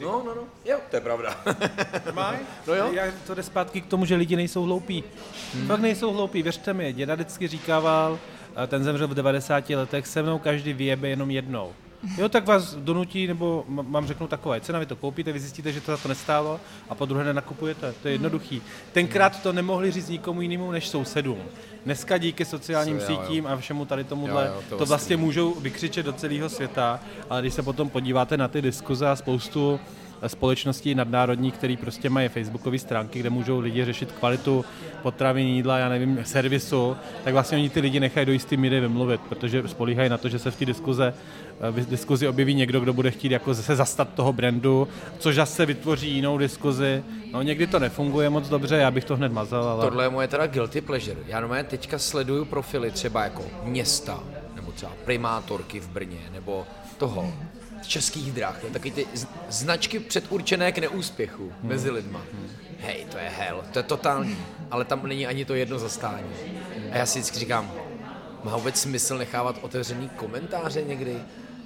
[0.00, 1.40] No, no, no, jo, to je pravda.
[2.12, 2.36] Maj?
[2.66, 2.92] No jo.
[2.92, 5.04] Já, to jde zpátky k tomu, že lidi nejsou hloupí.
[5.54, 5.66] Hmm.
[5.66, 8.18] Fakt nejsou hloupí, věřte mi, děda vždycky říkával,
[8.66, 11.72] ten zemřel v 90 letech, se mnou každý vyjebe jenom jednou.
[12.18, 15.80] Jo, tak vás donutí, nebo vám řeknu takové, cena, vy to koupíte, vy zjistíte, že
[15.80, 17.94] to za to nestálo a po druhé nenakupujete.
[18.02, 18.62] To je jednoduchý.
[18.92, 21.38] Tenkrát to nemohli říct nikomu jinému než sousedům.
[21.84, 23.50] Dneska díky sociálním Co, sítím jo.
[23.50, 27.40] a všemu tady tomuhle, jo, jo, to, to vlastně můžou vykřičet do celého světa, ale
[27.40, 29.80] když se potom podíváte na ty diskuze a spoustu
[30.26, 34.64] společností nadnárodní, které prostě mají facebookové stránky, kde můžou lidi řešit kvalitu
[35.02, 39.20] potravin, jídla, já nevím, servisu, tak vlastně oni ty lidi nechají do jistý míry vymluvit,
[39.28, 41.14] protože spolíhají na to, že se v té diskuze
[41.60, 44.88] eh, v diskuzi objeví někdo, kdo bude chtít jako se zastat toho brandu,
[45.18, 47.04] což zase vytvoří jinou diskuzi.
[47.32, 49.84] No někdy to nefunguje moc dobře, já bych to hned mazal, ale...
[49.84, 51.20] Tohle je moje teda guilty pleasure.
[51.26, 54.20] Já normálně teďka sleduju profily třeba jako města,
[54.54, 56.66] nebo třeba primátorky v Brně, nebo
[56.98, 57.32] toho,
[57.86, 59.06] českých drah, jo, taky ty
[59.48, 61.70] značky předurčené k neúspěchu hmm.
[61.70, 62.22] mezi lidma.
[62.32, 62.50] Hmm.
[62.80, 64.36] Hej, to je hell, to je totální,
[64.70, 66.30] ale tam není ani to jedno zastání.
[66.92, 67.72] A já si vždycky říkám,
[68.44, 71.16] má vůbec smysl nechávat otevřený komentáře někdy?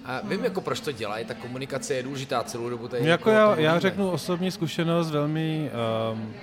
[0.04, 2.88] A vím, jako proč to dělají, ta komunikace je důležitá celou dobu.
[2.88, 5.70] Tady jako já, já řeknu osobní zkušenost velmi
[6.12, 6.34] um,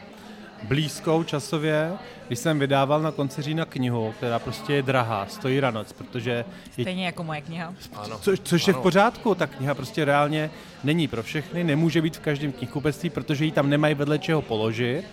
[0.63, 1.91] blízkou časově,
[2.27, 6.45] když jsem vydával na konci října knihu, která prostě je drahá, stojí ranoc, protože...
[6.71, 7.73] Stejně je, jako moje kniha.
[7.93, 8.17] Ano.
[8.17, 10.49] Co, což je v pořádku, ta kniha prostě reálně
[10.83, 15.05] není pro všechny, nemůže být v každém knihkupectví, protože ji tam nemají vedle čeho položit,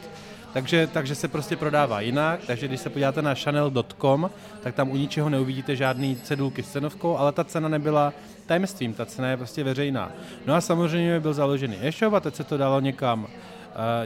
[0.53, 4.31] takže, takže se prostě prodává jinak, takže když se podíváte na chanel.com,
[4.63, 8.13] tak tam u ničeho neuvidíte žádný cedulky s cenovkou, ale ta cena nebyla
[8.47, 10.13] tajemstvím, ta cena je prostě veřejná.
[10.47, 13.27] No a samozřejmě byl založený e-shop a teď se to dalo někam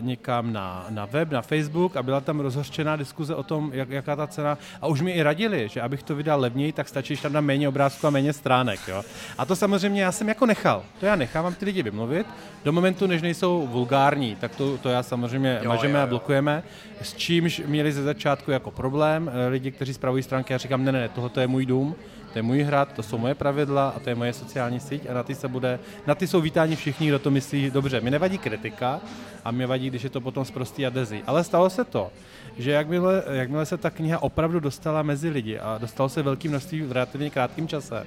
[0.00, 4.16] někam na, na web, na Facebook a byla tam rozhořčená diskuze o tom, jak, jaká
[4.16, 4.58] ta cena.
[4.80, 7.44] A už mi i radili, že abych to vydal levněji, tak stačí, že tam dám
[7.44, 8.80] méně obrázků a méně stránek.
[8.88, 9.02] Jo?
[9.38, 10.82] A to samozřejmě já jsem jako nechal.
[11.00, 12.26] To já nechávám ty lidi vymluvit.
[12.64, 16.05] Do momentu, než nejsou vulgární, tak to, to já samozřejmě jo, mažeme jo, jo.
[16.05, 16.62] a blokujeme.
[17.02, 20.52] S čímž měli ze začátku jako problém eh, lidi, kteří spravují stránky.
[20.52, 21.94] Já říkám, ne, ne, tohle je můj dům
[22.32, 25.15] to je můj hrad, to jsou moje pravidla a to je moje sociální síť a
[25.15, 28.00] na ty se bude, na ty jsou vítáni všichni, kdo to myslí dobře.
[28.00, 29.00] Mi nevadí kritika
[29.44, 31.23] a mě vadí, když je to potom z prostý a dezi.
[31.26, 32.10] Ale stalo se to,
[32.58, 36.82] že jakmile, jakmile se ta kniha opravdu dostala mezi lidi a dostalo se velkým množství
[36.82, 38.07] v relativně krátkém čase,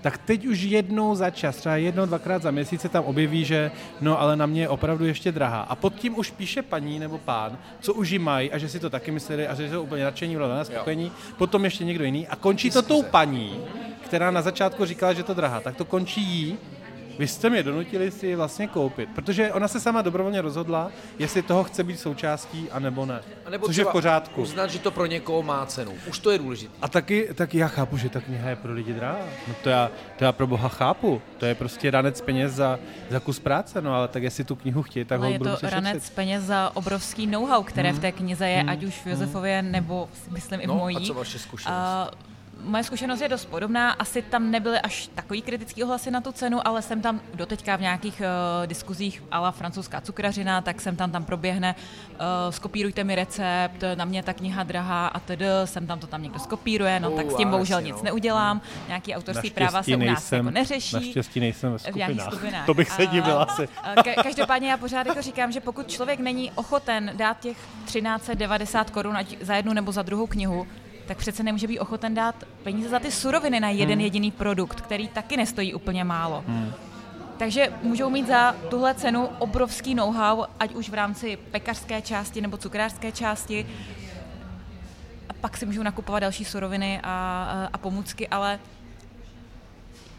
[0.00, 3.70] tak teď už jednou za čas, třeba jednou, dvakrát za měsíc se tam objeví, že
[4.00, 5.60] no ale na mě je opravdu ještě drahá.
[5.60, 8.80] A pod tím už píše paní nebo pán, co už jí mají a že si
[8.80, 12.28] to taky mysleli a že jsou úplně nadšení, bylo spokojení, potom ještě někdo jiný.
[12.28, 13.60] A končí to tou paní,
[14.04, 16.58] která na začátku říkala, že to drahá, tak to končí jí
[17.18, 21.64] vy jste mě donutili si vlastně koupit, protože ona se sama dobrovolně rozhodla, jestli toho
[21.64, 23.20] chce být součástí, anebo ne.
[23.46, 24.42] A nebo Což je v pořádku.
[24.42, 25.92] Uznat, že to pro někoho má cenu.
[26.08, 26.74] Už to je důležité.
[26.82, 29.18] A taky, taky já chápu, že ta kniha je pro lidi drahá.
[29.48, 31.22] No to já, to já pro boha chápu.
[31.38, 32.78] To je prostě ranec peněz za,
[33.10, 35.56] za kus práce, no ale tak jestli tu knihu chtějí, tak ale ho je to
[35.62, 36.14] ranec šetřit.
[36.14, 37.98] peněz za obrovský know-how, které hmm.
[37.98, 38.68] v té knize je, hmm.
[38.68, 39.72] ať už v Josefově, hmm.
[39.72, 40.96] nebo myslím i v no, mojí.
[40.96, 41.78] A co vaše zkušenost?
[42.12, 43.90] Uh, moje zkušenost je dost podobná.
[43.90, 47.80] Asi tam nebyly až takový kritický ohlasy na tu cenu, ale jsem tam doteďka v
[47.80, 48.22] nějakých
[48.60, 51.74] uh, diskuzích ala francouzská cukrařina, tak jsem tam tam proběhne,
[52.10, 52.16] uh,
[52.50, 56.38] skopírujte mi recept, na mě ta kniha drahá a tedy, jsem tam to tam někdo
[56.38, 58.02] skopíruje, no uh, tak s tím bohužel nic no.
[58.02, 58.60] neudělám.
[58.88, 60.96] Nějaký autorský práva se u nás nejsem, jako neřeší.
[60.96, 62.32] Naštěstí nejsem ve skupinách.
[62.32, 62.66] skupinách.
[62.66, 63.68] To bych se divila asi.
[63.96, 69.16] Ka- každopádně já pořád jako říkám, že pokud člověk není ochoten dát těch 1390 korun
[69.40, 70.66] za jednu nebo za druhou knihu,
[71.08, 74.00] tak přece nemůže být ochoten dát peníze za ty suroviny na jeden hmm.
[74.00, 76.44] jediný produkt, který taky nestojí úplně málo.
[76.46, 76.72] Hmm.
[77.38, 82.56] Takže můžou mít za tuhle cenu obrovský know-how, ať už v rámci pekařské části nebo
[82.56, 83.66] cukrářské části.
[85.28, 88.58] A pak si můžou nakupovat další suroviny a, a pomůcky, ale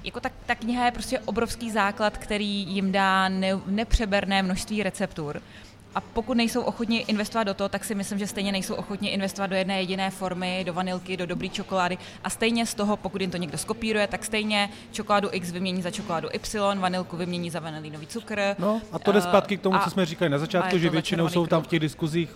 [0.03, 5.41] jako tak, ta kniha je prostě obrovský základ, který jim dá ne, nepřeberné množství receptur.
[5.99, 9.47] A pokud nejsou ochotni investovat do toho, tak si myslím, že stejně nejsou ochotni investovat
[9.47, 11.97] do jedné jediné formy, do vanilky, do dobré čokolády.
[12.23, 15.91] A stejně z toho, pokud jim to někdo skopíruje, tak stejně čokoládu X vymění za
[15.91, 18.55] čokoládu Y, vanilku vymění za vanilínový cukr.
[18.59, 21.29] No a to jde zpátky k tomu, a, co jsme říkali na začátku, že většinou
[21.29, 22.29] jsou tam v těch diskuzích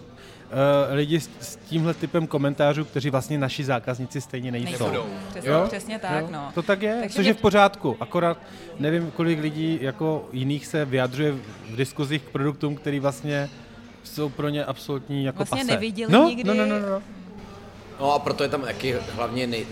[0.91, 4.87] lidi s, s tímhle typem komentářů, kteří vlastně naši zákazníci stejně nejsou.
[4.89, 5.05] nejsou.
[5.29, 5.65] Přesně, jo?
[5.67, 6.27] přesně tak, jo?
[6.31, 6.51] no.
[6.53, 7.97] To tak je, Takže což je v pořádku.
[7.99, 8.37] Akorát
[8.79, 11.31] nevím, kolik lidí jako jiných se vyjadřuje
[11.69, 13.49] v diskuzích k produktům, který vlastně
[14.03, 15.71] jsou pro ně absolutní jako vlastně pase.
[15.71, 16.43] neviděli no, nikdy.
[16.43, 17.01] No, no, no, no.
[17.99, 19.65] No a proto je tam taky hlavně nej,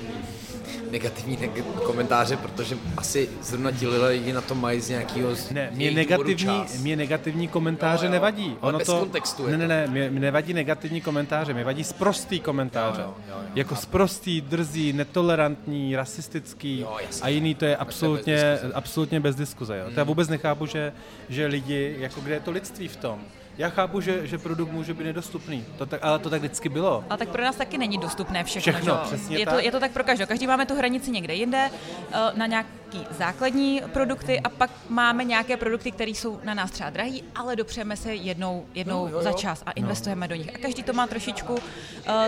[0.92, 5.92] negativní neg- komentáře, protože asi zrovna ti lidi na to mají z nějakého Ne, mě
[5.92, 8.12] negativní, mě negativní komentáře jo, jo.
[8.12, 8.58] nevadí.
[8.62, 9.48] Ale ono bez to, kontextu.
[9.48, 13.02] Ne, ne, ne, mě, mě nevadí negativní komentáře, mě vadí sprostý komentáře.
[13.02, 18.36] Jo, jo, jo, jo, jako sprostý, drzý, netolerantní, rasistický jo, a jiný to je absolutně,
[18.36, 19.78] bez absolutně bez diskuze.
[19.78, 19.84] Jo.
[19.86, 19.94] Hmm.
[19.94, 20.94] To já vůbec nechápu, že,
[21.30, 23.20] že lidi, jako kde je to lidství v tom
[23.62, 27.04] já chápu, že, že produkt může být nedostupný, to tak, ale to tak vždycky bylo.
[27.10, 28.74] Ale tak pro nás taky není dostupné všechno.
[28.74, 29.54] Všechno, přesně je, tak.
[29.54, 30.28] To, je to tak pro každého.
[30.28, 31.70] Každý máme tu hranici někde jinde,
[32.12, 36.90] eh, na nějaký základní produkty a pak máme nějaké produkty, které jsou na nás třeba
[36.90, 39.24] drahý, ale dopřeme se jednou, jednou no, jo, jo.
[39.24, 39.74] za čas a no.
[39.76, 40.30] investujeme no.
[40.30, 40.56] do nich.
[40.56, 41.60] A každý to má trošičku, uh,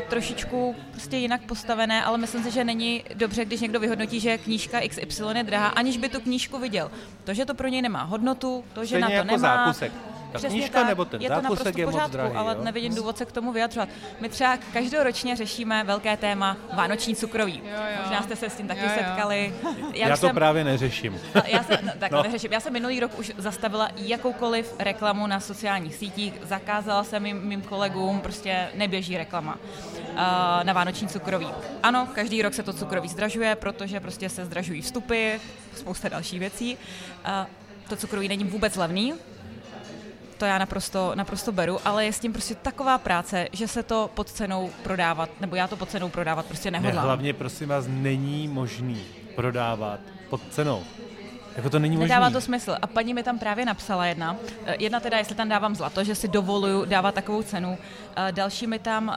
[0.10, 4.80] trošičku prostě jinak postavené, ale myslím si, že není dobře, když někdo vyhodnotí, že knížka
[4.88, 6.92] XY je drahá, aniž by tu knížku viděl.
[7.24, 9.38] To, že to pro něj nemá hodnotu, to, že Stejně na to jako nemá.
[9.38, 9.92] Zákusek.
[10.34, 12.64] Ta Přesně knížka tak, nebo ten je to naprosto je pořádku, drahý, ale jo?
[12.64, 13.90] nevidím důvod se k tomu vyjadřovat.
[14.20, 17.62] My třeba každoročně řešíme velké téma Vánoční cukroví.
[17.66, 18.02] Jo, jo.
[18.02, 18.95] Možná jste se s tím taky jo, jo.
[18.98, 19.53] setkali.
[19.94, 21.20] Já, já to jsem, právě neřeším.
[21.48, 22.24] Já se, no, tak no.
[22.24, 22.53] neřeším.
[22.53, 26.34] Já jsem minulý rok už zastavila jakoukoliv reklamu na sociálních sítích.
[26.44, 30.18] Zakázala jsem mým, mým kolegům, prostě neběží reklama uh,
[30.64, 31.48] na Vánoční cukroví.
[31.84, 35.32] Ano, každý rok se to cukroví zdražuje, protože prostě se zdražují vstupy,
[35.76, 36.78] spousta dalších věcí.
[37.26, 37.48] Uh,
[37.90, 39.14] to cukroví není vůbec levný,
[40.43, 44.09] to já naprosto, naprosto beru, ale je s tím prostě taková práce, že se to
[44.13, 46.95] pod cenou prodávat, nebo já to pod cenou prodávat prostě nehodlám.
[46.95, 49.01] Ne, hlavně prosím vás, není možný
[49.35, 49.99] prodávat
[50.30, 50.83] pod cenou.
[51.56, 52.15] Jako to není možné.
[52.15, 52.75] Nedává to smysl.
[52.82, 54.35] A paní mi tam právě napsala jedna.
[54.65, 57.77] Eh, jedna teda, jestli tam dávám zlato, že si dovoluju dávat takovou cenu.
[58.15, 59.15] Eh, další mi tam uh,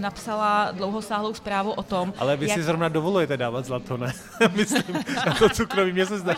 [0.00, 2.58] napsala dlouhosáhlou zprávu o tom, Ale vy jak...
[2.58, 4.12] si zrovna dovolujete dávat zlato, ne?
[4.54, 5.04] Myslím,
[5.38, 6.34] to cukroví mě se zdá.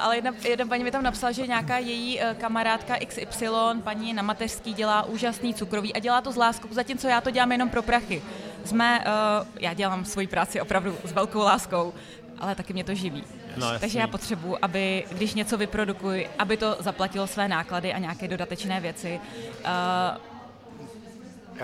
[0.00, 3.46] ale jedna, jedna paní mi tam napsala, že nějaká její kamarádka XY,
[3.84, 7.52] paní na mateřský, dělá úžasný cukroví a dělá to s láskou, zatímco já to dělám
[7.52, 8.22] jenom pro prachy.
[8.64, 11.92] Jsme, uh, já dělám svoji práci opravdu s velkou láskou,
[12.40, 13.24] ale taky mě to živí.
[13.56, 18.28] No, Takže já potřebuji, aby, když něco vyprodukuji, aby to zaplatilo své náklady a nějaké
[18.28, 19.20] dodatečné věci.
[19.64, 19.66] Uh,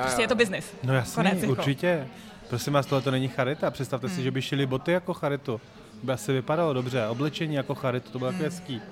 [0.03, 0.75] prostě je to biznis.
[0.83, 1.53] No jasně, Konec, jako.
[1.53, 2.07] určitě.
[2.49, 3.71] Prosím vás, tohle to není charita.
[3.71, 5.61] Představte si, že by šili boty jako charitu.
[6.03, 7.07] By asi vypadalo dobře.
[7.07, 8.39] Oblečení jako charitu, to bylo mm.
[8.39, 8.83] hezký.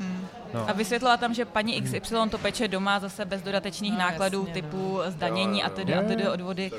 [0.54, 0.68] No.
[0.68, 4.62] A vysvětlila tam, že paní XY to peče doma zase bez dodatečných No, nákladů jasně,
[4.62, 6.70] typu zdanění a tedy a tedy odvody.
[6.70, 6.76] To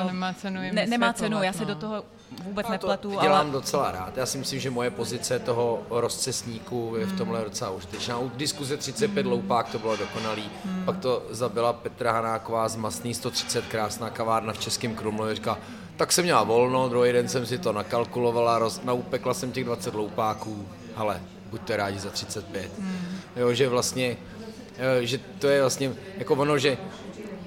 [0.00, 1.66] Uh, nemá cenu jim ne, nemá cenu, já se no.
[1.66, 2.04] do toho
[2.44, 4.16] vůbec Já to nepletu, dělám ale docela rád.
[4.16, 8.18] Já si myslím, že moje pozice toho rozcesníku je v tomhle docela užitečná.
[8.18, 10.50] U diskuze 35 loupák to bylo dokonalý.
[10.84, 15.34] Pak to zabila Petra Hanáková z Masný 130, krásná kavárna v Českém Krumlově.
[15.34, 15.58] Říká,
[15.96, 19.94] tak jsem měla volno, druhý den jsem si to nakalkulovala, roz, naupekla jsem těch 20
[19.94, 20.68] loupáků.
[20.96, 22.70] Ale buďte rádi za 35.
[23.36, 24.16] Jo, že vlastně,
[24.78, 26.78] eh, že to je vlastně jako ono, že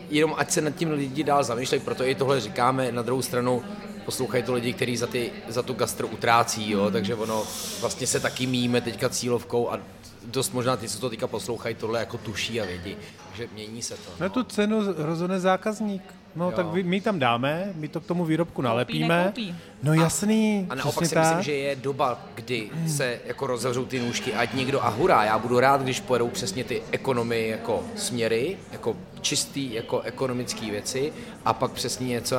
[0.10, 3.64] jenom ať se nad tím lidi dál zamýšlejí, proto i tohle říkáme, na druhou stranu
[4.06, 6.92] poslouchají to lidi, kteří za, ty, za tu gastro utrácí, jo?
[6.92, 7.44] takže ono
[7.82, 9.80] vlastně se taky míme teďka cílovkou a
[10.26, 12.98] dost možná ty, co to teďka poslouchají, tohle jako tuší a vědí,
[13.34, 14.10] že mění se to.
[14.20, 16.04] Na tu cenu rozhodne zákazník.
[16.36, 16.52] No Jo.
[16.56, 19.18] tak my tam dáme, my to k tomu výrobku nalepíme.
[19.18, 19.56] nekoupí.
[19.84, 21.24] No jasný, A naopak přesně si tak.
[21.38, 25.40] myslím, že je doba, kdy se jako rozevřou ty nůžky, ať někdo a hurá, já
[25.40, 31.14] budu rád, když pojedou přesně ty ekonomy jako směry, jako čistý, jako ekonomické věci
[31.46, 32.36] a pak přesně něco,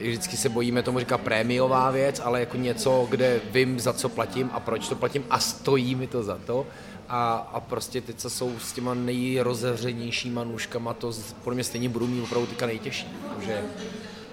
[0.00, 4.50] vždycky se bojíme tomu říká prémiová věc, ale jako něco, kde vím, za co platím
[4.52, 6.66] a proč to platím a stojí mi to za to.
[7.08, 11.12] A, a prostě ty, co jsou s těma nejrozevřenějšíma nůžkama, to
[11.44, 13.06] podle mě stejně budou mít opravdu teďka nejtěžší.
[13.34, 13.60] Takže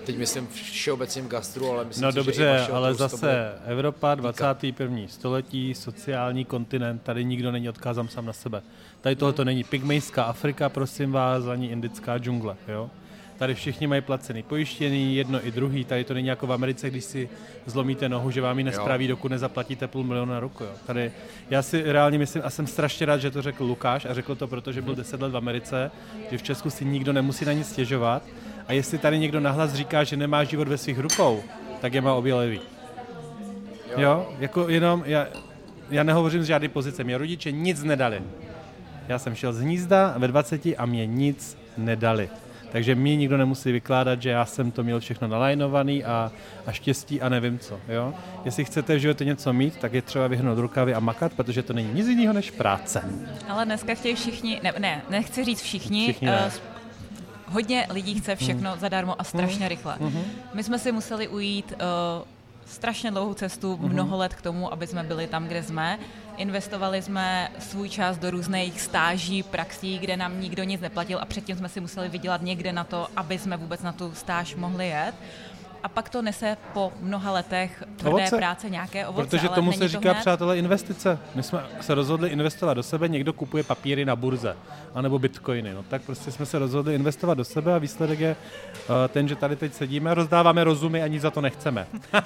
[0.06, 3.10] teď myslím všeobecně v gastru, ale myslím No si, že dobře, vašeho ale to bude-
[3.10, 5.08] zase Evropa 21.
[5.08, 8.62] století, sociální kontinent, tady nikdo není odkázán sám na sebe.
[9.02, 12.90] Tady tohle to není pygmejská Afrika, prosím vás, ani indická džungle, jo?
[13.38, 17.04] Tady všichni mají placený pojištěný, jedno i druhý, tady to není jako v Americe, když
[17.04, 17.30] si
[17.66, 20.64] zlomíte nohu, že vám ji nespraví, dokud nezaplatíte půl milionu na ruku.
[20.64, 20.70] Jo.
[20.86, 21.12] Tady,
[21.50, 24.48] já si reálně myslím, a jsem strašně rád, že to řekl Lukáš, a řekl to
[24.48, 25.92] proto, že byl 10 let v Americe,
[26.32, 28.24] že v Česku si nikdo nemusí na nic stěžovat,
[28.68, 31.44] a jestli tady někdo nahlas říká, že nemá život ve svých rukou,
[31.82, 32.60] tak je má obě levý.
[33.98, 35.28] Jo, jako jenom, já,
[35.90, 38.22] já nehovořím z žádné pozice, mě rodiče nic nedali.
[39.08, 42.30] Já jsem šel z hnízda ve 20 a mě nic nedali.
[42.74, 46.32] Takže mi nikdo nemusí vykládat, že já jsem to měl všechno nalajnovaný a,
[46.66, 47.80] a štěstí a nevím co.
[47.88, 48.14] Jo?
[48.46, 51.74] Jestli chcete v životě něco mít, tak je třeba vyhnout rukavy a makat, protože to
[51.74, 53.02] není nic jiného než práce.
[53.50, 56.44] Ale dneska chtějí všichni, ne, ne nechci říct všichni, Všichni ne.
[56.48, 56.62] eh, s-
[57.48, 59.98] hodně lidí chce všechno zadarmo a strašně rychle.
[60.54, 62.26] My jsme si museli ujít uh,
[62.66, 66.00] strašně dlouhou cestu, mnoho let k tomu, aby jsme byli tam, kde jsme.
[66.38, 71.56] Investovali jsme svůj čas do různých stáží, praxí, kde nám nikdo nic neplatil a předtím
[71.56, 75.16] jsme si museli vydělat někde na to, aby jsme vůbec na tu stáž mohli jet.
[75.84, 78.38] A pak to nese po mnoha letech tvrdé Ovoce.
[78.38, 79.28] práce nějaké ovoce.
[79.28, 80.20] Protože ale tomu se to říká, hned.
[80.22, 81.20] přátelé, investice.
[81.36, 84.58] My jsme se rozhodli investovat do sebe, někdo kupuje papíry na burze,
[84.96, 85.74] anebo bitcoiny.
[85.74, 88.36] No tak prostě jsme se rozhodli investovat do sebe a výsledek je
[88.90, 91.88] uh, ten, že tady teď sedíme, rozdáváme rozumy a nic za to nechceme.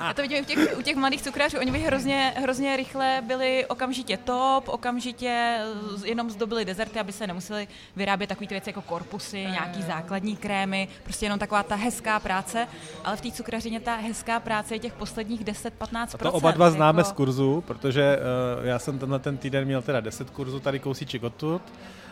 [0.00, 3.66] Já to vidím v těch, u těch mladých cukrářů, oni by hrozně, hrozně rychle byli
[3.66, 5.58] okamžitě top, okamžitě
[5.94, 10.36] z- jenom zdobili dezerty, aby se nemuseli vyrábět takové ty věci jako korpusy, nějaký základní
[10.36, 12.68] krémy, prostě jenom taková ta hezká práce,
[13.04, 16.08] ale v té cukrařině ta hezká práce je těch posledních 10-15%.
[16.14, 18.18] A to oba dva známe jako, z kurzu, protože
[18.58, 21.62] uh, já jsem tenhle ten týden měl teda 10 kurzů tady kousíček odtud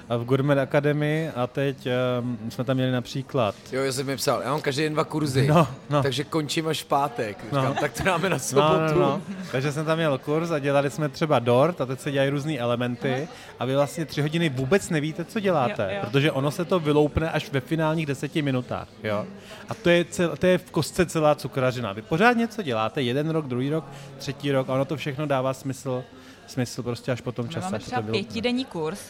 [0.09, 1.89] v Gourmet Academy a teď
[2.21, 5.05] um, jsme tam měli například Jo, já jsem mi psal, já mám každý den dva
[5.05, 6.03] kurzy, No, no.
[6.03, 7.45] takže končím až v pátek.
[7.53, 7.61] No.
[7.61, 8.95] Říkám, tak to dáme na No, sobotu.
[8.95, 9.23] no, no.
[9.53, 12.59] Takže jsem tam měl kurz a dělali jsme třeba dort a teď se dělají různé
[12.59, 16.01] elementy a vy vlastně tři hodiny vůbec nevíte, co děláte, Jo, jo.
[16.11, 18.89] protože ono se to vyloupne až ve finálních deseti minutách.
[19.05, 19.27] Jo?
[19.69, 21.93] A to je, cel, to je v kostce celá cukrařina.
[21.93, 23.85] Vy pořád něco děláte, jeden rok, druhý rok,
[24.19, 26.05] třetí rok a ono to všechno dává smysl,
[26.47, 27.65] smysl prostě až po tom My čase.
[27.67, 28.23] máme třeba to vyloupne.
[28.27, 29.01] pětidenní kurz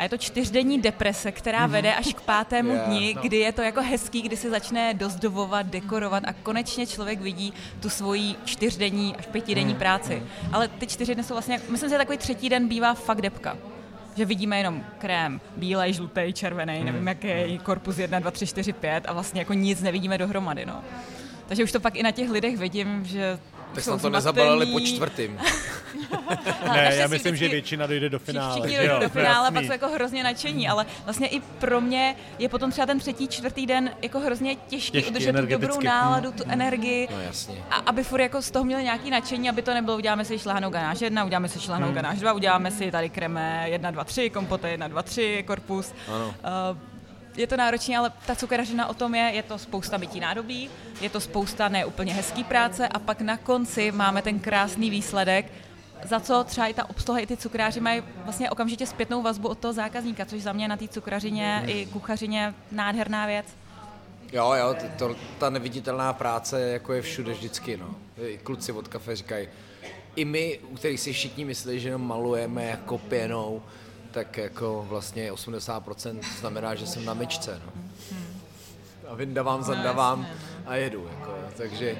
[0.00, 2.86] a je to čtyřdenní deprese, která vede až k pátému Yeah.
[2.86, 7.52] dni, kdy je to jako hezký, kdy se začne dozdobovat, dekorovat a konečně člověk vidí
[7.80, 10.22] tu svoji čtyřdenní až pětidenní práci.
[10.52, 13.56] Ale ty čtyři dny jsou vlastně, myslím si, že takový třetí den bývá fakt depka.
[14.16, 18.72] Že vidíme jenom krém, bílej, žlutý, červený, nevím, jaký je korpus 1, 2, 3, 4,
[18.72, 20.66] 5 a vlastně jako nic nevidíme dohromady.
[20.66, 20.84] No.
[21.48, 23.38] Takže už to pak i na těch lidech vidím, že
[23.74, 25.38] tak jsme to nezabalili po čtvrtým.
[26.72, 28.60] ne, já myslím, že většina dojde do finále.
[28.60, 32.48] Všichni dojdou do finále, pak jsou jako hrozně nadšení, ale vlastně i pro mě je
[32.48, 36.44] potom třeba ten třetí, čtvrtý den jako hrozně těžký, těžký udržet tu dobrou náladu, tu
[36.48, 37.08] energii.
[37.10, 37.54] No jasně.
[37.70, 40.70] A aby furt jako z toho měli nějaký nadšení, aby to nebylo, uděláme si šláhnou
[40.70, 41.94] ganáž jedna, uděláme si šláhnou hmm.
[41.94, 45.94] ganáž dva, uděláme si tady kreme jedna, dva, tři, kompote jedna, dva, tři, korpus.
[46.08, 46.26] Ano.
[46.26, 46.89] Uh,
[47.36, 51.10] je to náročné, ale ta cukrařina o tom je, je to spousta bytí nádobí, je
[51.10, 55.52] to spousta neúplně hezký práce a pak na konci máme ten krásný výsledek,
[56.04, 59.58] za co třeba i ta obsluha, i ty cukráři mají vlastně okamžitě zpětnou vazbu od
[59.58, 63.46] toho zákazníka, což za mě na té cukrařině i kuchařině nádherná věc.
[64.32, 67.94] Jo, jo, to, ta neviditelná práce jako je všude vždycky, no.
[68.26, 69.48] I kluci od kafe říkají,
[70.16, 73.62] i my, u kterých si všichni myslí, že jenom malujeme jako pěnou,
[74.10, 77.72] tak jako vlastně 80% znamená, že jsem na myčce, no.
[79.08, 80.26] A vyndavám, zandavám
[80.66, 81.96] a jedu, jako, takže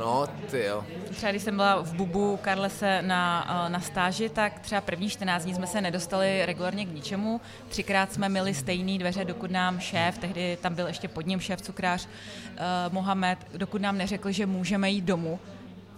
[0.00, 0.84] No, ty jo.
[1.10, 5.44] Třeba když jsem byla v Bubu Karlese na, eh, na stáži, tak třeba první 14
[5.44, 7.40] dní jsme se nedostali regulárně k ničemu.
[7.68, 11.62] Třikrát jsme měli stejné dveře, dokud nám šéf, tehdy tam byl ještě pod ním šéf
[11.62, 15.40] cukrář uh, Mohamed, dokud nám neřekl, že můžeme jít domů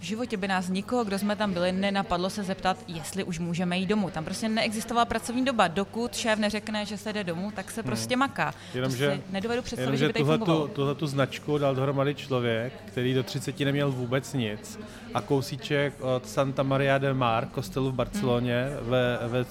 [0.03, 3.79] v životě by nás nikoho, kdo jsme tam byli, nenapadlo se zeptat, jestli už můžeme
[3.79, 4.11] jít domů.
[4.11, 5.69] Tam prostě neexistovala pracovní doba.
[5.69, 7.87] Dokud šéf neřekne, že se jde domů, tak se hmm.
[7.87, 8.55] prostě maká.
[8.75, 13.15] Jenomže, nedovedu představit, jenom, že by tuhle tu, tuhle tu značku dal dohromady člověk, který
[13.15, 14.79] do 30 neměl vůbec nic
[15.15, 18.91] a kousíček od Santa Maria del Mar, kostelu v Barceloně, hmm.
[18.91, 19.45] ve, ve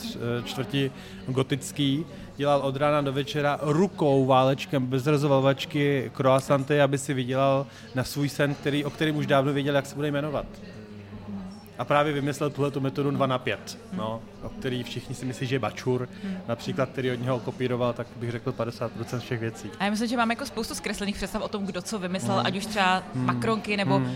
[0.44, 0.92] čtvrti
[1.28, 2.06] gotický,
[2.38, 8.30] dělal od rána do večera rukou válečkem bez rozvalvačky croissanty, aby si vydělal na svůj
[8.30, 10.46] sen, který, o kterém už dávno věděl, jak se bude jmenovat.
[11.78, 15.56] A právě vymyslel tuhle metodu 2 na 5, no, o který všichni si myslí, že
[15.56, 16.10] je bačur,
[16.48, 19.70] například, který od něho kopíroval, tak bych řekl 50% všech věcí.
[19.80, 22.46] A já myslím, že máme jako spoustu zkreslených představ o tom, kdo co vymyslel, mm.
[22.46, 23.26] ať už třeba mm.
[23.26, 24.06] makronky nebo mm.
[24.06, 24.12] uh,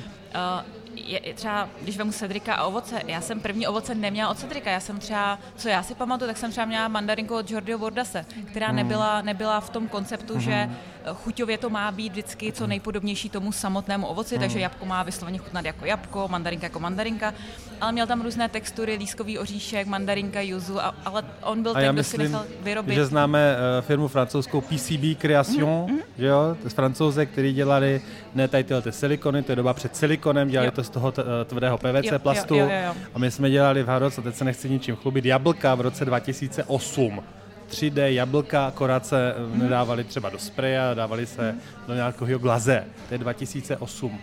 [0.95, 4.79] je, třeba, když vemu Cedrika a ovoce, já jsem první ovoce neměla od Cedrika, já
[4.79, 8.67] jsem třeba, co já si pamatuju, tak jsem třeba měla mandarinku od Jordio Bordase, která
[8.67, 8.75] hmm.
[8.75, 10.41] nebyla, nebyla v tom konceptu, hmm.
[10.41, 10.69] že
[11.13, 14.41] chuťově to má být vždycky co nejpodobnější tomu samotnému ovoci, hmm.
[14.41, 17.33] takže jabko má vysloveně chutnat jako jabko, mandarinka jako mandarinka,
[17.81, 21.95] ale měl tam různé textury, lískový oříšek, mandarinka, juzu, a, ale on byl a ten,
[21.95, 22.95] kdo si nechal vyrobit.
[22.95, 25.99] že známe uh, firmu francouzskou PCB Creation, hmm.
[26.17, 28.01] že jo, z francouze, který dělali
[28.35, 30.71] ne tady tyhle ty silikony, to je doba před silikonem, dělali jo.
[30.71, 32.55] to z toho eh, tvrdého PVC jo, plastu.
[32.55, 32.95] Jo, jo, jo.
[33.13, 36.05] A my jsme dělali v Haroc, a teď se nechci ničím chlubit, jablka v roce
[36.05, 37.23] 2008.
[37.69, 39.59] 3D jablka, akorát se mm.
[39.59, 41.59] nedávali třeba do spreje, dávali se mm.
[41.87, 42.83] do nějakého glaze.
[43.07, 44.19] To je 2008.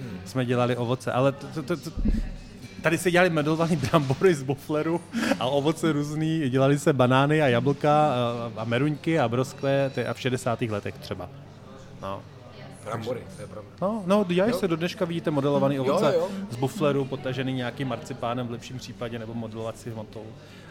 [0.00, 0.20] Hmm.
[0.24, 1.90] Jsme dělali ovoce, ale to, to, to, to,
[2.82, 5.00] tady se dělali medovaný brambory z bofleru
[5.40, 10.20] a ovoce různý, dělali se banány a jablka a, a meruňky a broskve a v
[10.20, 10.62] 60.
[10.62, 11.28] letech třeba.
[12.02, 12.22] No.
[12.84, 13.70] Brambory, to je pravda.
[13.80, 16.28] No, no dělají se do dneška, vidíte modelovaný ovoce jo, jo.
[16.50, 20.24] z bufleru, potažený nějakým marcipánem v lepším případě, nebo modelovací hmotou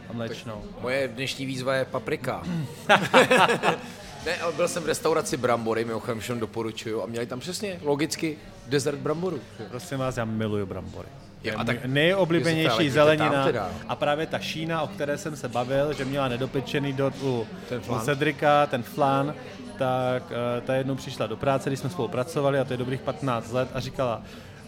[0.10, 0.64] a mléčnou.
[0.82, 2.44] Moje dnešní výzva je paprika.
[4.26, 8.38] ne, ale byl jsem v restauraci Brambory, mimochodem všem doporučuju a měli tam přesně logicky
[8.68, 9.40] dezert bramboru.
[9.70, 11.08] Prosím vás, já miluju brambory.
[11.44, 13.48] Jo, a tak nejoblíbenější zelenina
[13.88, 17.82] a právě ta šína, o které jsem se bavil, že měla nedopečený dot u, ten
[17.88, 19.34] u Cedrika, ten flan,
[19.78, 23.52] tak uh, ta jednou přišla do práce, když jsme spolupracovali a to je dobrých 15
[23.52, 24.22] let a říkala,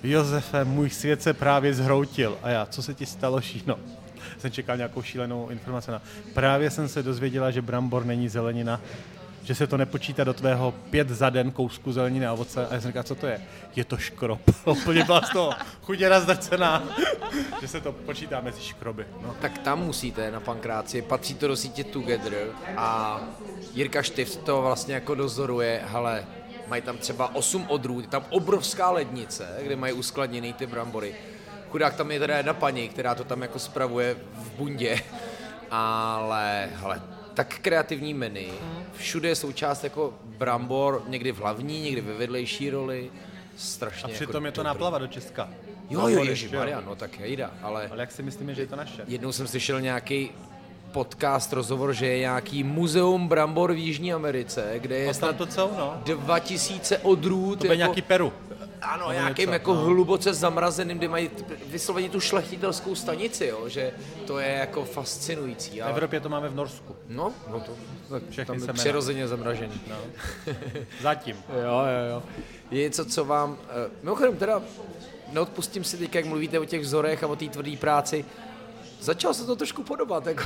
[0.03, 2.37] Josefe, můj svět se právě zhroutil.
[2.43, 3.77] A já, co se ti stalo, Šíno?
[4.37, 5.91] Jsem čekal nějakou šílenou informaci.
[6.33, 8.81] Právě jsem se dozvěděla, že brambor není zelenina,
[9.45, 12.67] že se to nepočítá do tvého pět za den kousku zeleniny a ovoce.
[12.67, 13.41] A já jsem říkal, co to je?
[13.75, 14.41] Je to škrob.
[14.65, 16.83] Úplně byla z toho chudě razdrcená,
[17.61, 19.05] že se to počítá mezi škroby.
[19.21, 19.35] No.
[19.41, 22.33] Tak tam musíte na pankráci, patří to do sítě Together
[22.77, 23.21] a
[23.73, 26.25] Jirka Štif to vlastně jako dozoruje, ale
[26.67, 31.15] mají tam třeba 8 odrůd, tam obrovská lednice, kde mají uskladněný ty brambory.
[31.69, 35.01] Chudák tam je teda jedna paní, která to tam jako spravuje v bundě,
[35.71, 37.01] ale hele,
[37.35, 38.41] tak kreativní menu.
[38.97, 43.11] Všude je součást jako brambor, někdy v hlavní, někdy ve vedlejší roli.
[43.57, 45.49] Strašně A přitom jako je to náplava do Česka.
[45.89, 47.87] Jo, jo, ježi, Marian, no tak jejda, ale...
[47.87, 49.03] Ale jak si myslíme, že je to naše?
[49.07, 50.31] Jednou jsem slyšel nějaký
[50.91, 55.71] podcast, rozhovor, že je nějaký muzeum brambor v Jižní Americe, kde je snad to co,
[55.77, 56.01] no.
[56.05, 57.59] 2000 odrůd.
[57.59, 58.33] To jako, nějaký Peru.
[58.85, 59.81] Ano, nějakým jako no.
[59.81, 61.29] hluboce zamrazeným, kde mají
[61.67, 63.91] vysloveně tu šlechtitelskou stanici, jo, že
[64.27, 65.79] to je jako fascinující.
[65.79, 66.95] V Evropě to máme v Norsku.
[67.07, 67.71] No, no to
[68.09, 69.81] tak Všechny tam je přirozeně zamražený.
[69.87, 69.97] No.
[71.01, 71.35] Zatím.
[71.49, 72.23] jo, jo, jo.
[72.71, 73.57] Je něco, co vám, uh,
[74.03, 74.61] mimochodem teda,
[75.31, 78.25] neodpustím si teď, jak mluvíte o těch vzorech a o té tvrdé práci,
[79.05, 80.43] začal se to trošku podobat jako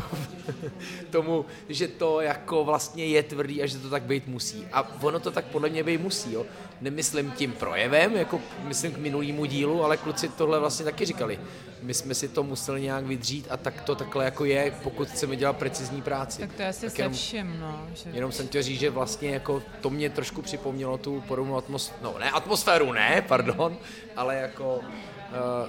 [1.12, 4.68] tomu, že to jako vlastně je tvrdý a že to tak být musí.
[4.72, 6.46] A ono to tak podle mě být musí, jo.
[6.82, 11.40] Nemyslím tím projevem, jako myslím k minulýmu dílu, ale kluci tohle vlastně taky říkali.
[11.82, 15.36] My jsme si to museli nějak vydřít a tak to takhle jako je, pokud chceme
[15.36, 16.40] dělat precizní práci.
[16.40, 17.88] Tak to je asi tak se jenom, vším, no.
[17.94, 18.10] Že...
[18.14, 22.20] Jenom jsem chtěl říct, že vlastně jako to mě trošku připomnělo tu podobnou atmosféru, no
[22.20, 23.78] ne atmosféru, ne, pardon,
[24.16, 24.80] ale jako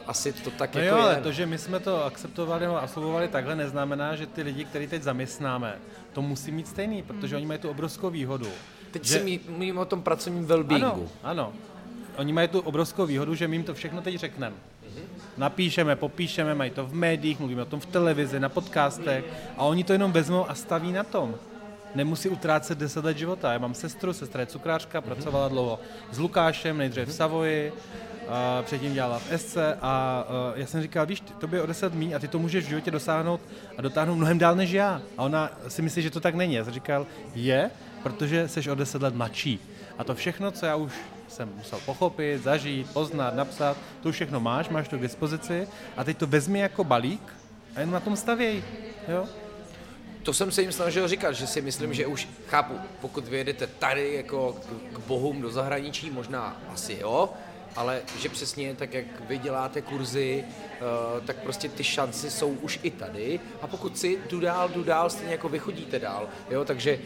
[0.07, 1.15] asi to tak no jako jo, je.
[1.15, 4.87] ale to, že my jsme to akceptovali a absolvovali takhle, neznamená, že ty lidi, který
[4.87, 5.79] teď zaměstnáme,
[6.13, 8.49] to musí mít stejný, protože oni mají tu obrovskou výhodu.
[8.91, 9.19] Teď že...
[9.19, 11.53] si mluvím o tom pracovním well Ano, ano.
[12.17, 14.57] Oni mají tu obrovskou výhodu, že my jim to všechno teď řekneme.
[15.37, 19.25] Napíšeme, popíšeme, mají to v médiích, mluvíme o tom v televizi, na podcastech
[19.57, 21.35] a oni to jenom vezmou a staví na tom
[21.95, 23.53] nemusí utrácet 10 let života.
[23.53, 25.81] Já mám sestru, sestra je cukrářka, pracovala dlouho
[26.11, 27.73] s Lukášem, nejdřív v Savoji,
[28.63, 32.15] předtím dělala v SC a uh, já jsem říkal, víš, to by o 10 mí
[32.15, 33.41] a ty to můžeš v životě dosáhnout
[33.79, 35.03] a dotáhnout mnohem dál než já.
[35.19, 36.55] A ona si myslí, že to tak není.
[36.55, 37.71] Já jsem říkal, je,
[38.03, 39.61] protože jsi o 10 let mladší.
[39.99, 40.93] A to všechno, co já už
[41.29, 46.17] jsem musel pochopit, zažít, poznat, napsat, to všechno máš, máš to k dispozici a teď
[46.17, 47.35] to vezmi jako balík
[47.77, 48.65] a jen na tom stavěj.
[49.09, 49.27] Jo?
[50.23, 54.15] to jsem se jim snažil říkat, že si myslím, že už chápu, pokud vyjedete tady
[54.15, 54.57] jako
[54.93, 57.31] k bohům do zahraničí, možná asi jo,
[57.77, 62.81] ale že přesně tak, jak vy děláte kurzy, uh, tak prostě ty šance jsou už
[62.83, 63.41] i tady.
[63.63, 66.99] A pokud si jdu dál, jdu dál, stejně jako vy chodíte dál, jo, takže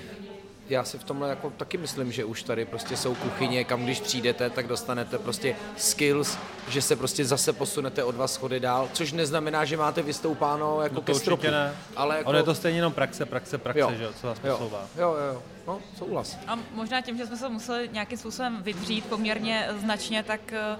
[0.68, 4.01] já si v tomhle jako taky myslím, že už tady prostě jsou kuchyně, kam když
[4.01, 9.12] přijdete, tak dostanete prostě skills, že se prostě zase posunete o dva schody dál, což
[9.12, 11.47] neznamená, že máte vystoupáno jako no to ke stropu.
[11.51, 11.75] Ne.
[11.97, 12.28] Ale jako...
[12.28, 13.93] Ono je to stejně jenom praxe, praxe, praxe, jo.
[13.99, 14.52] že co vás jo.
[14.52, 14.86] posouvá.
[14.99, 15.43] Jo, jo, jo.
[15.67, 16.39] No, souhlas.
[16.47, 20.76] A možná tím, že jsme se museli nějakým způsobem vydřít poměrně značně, tak eh,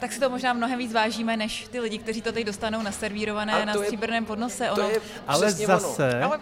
[0.00, 3.66] tak si to možná mnohem víc vážíme, než ty lidi, kteří to teď dostanou naservírované
[3.66, 4.70] na stříbrném podnose.
[4.70, 6.24] Ono, je ale zase, ono.
[6.24, 6.40] Ale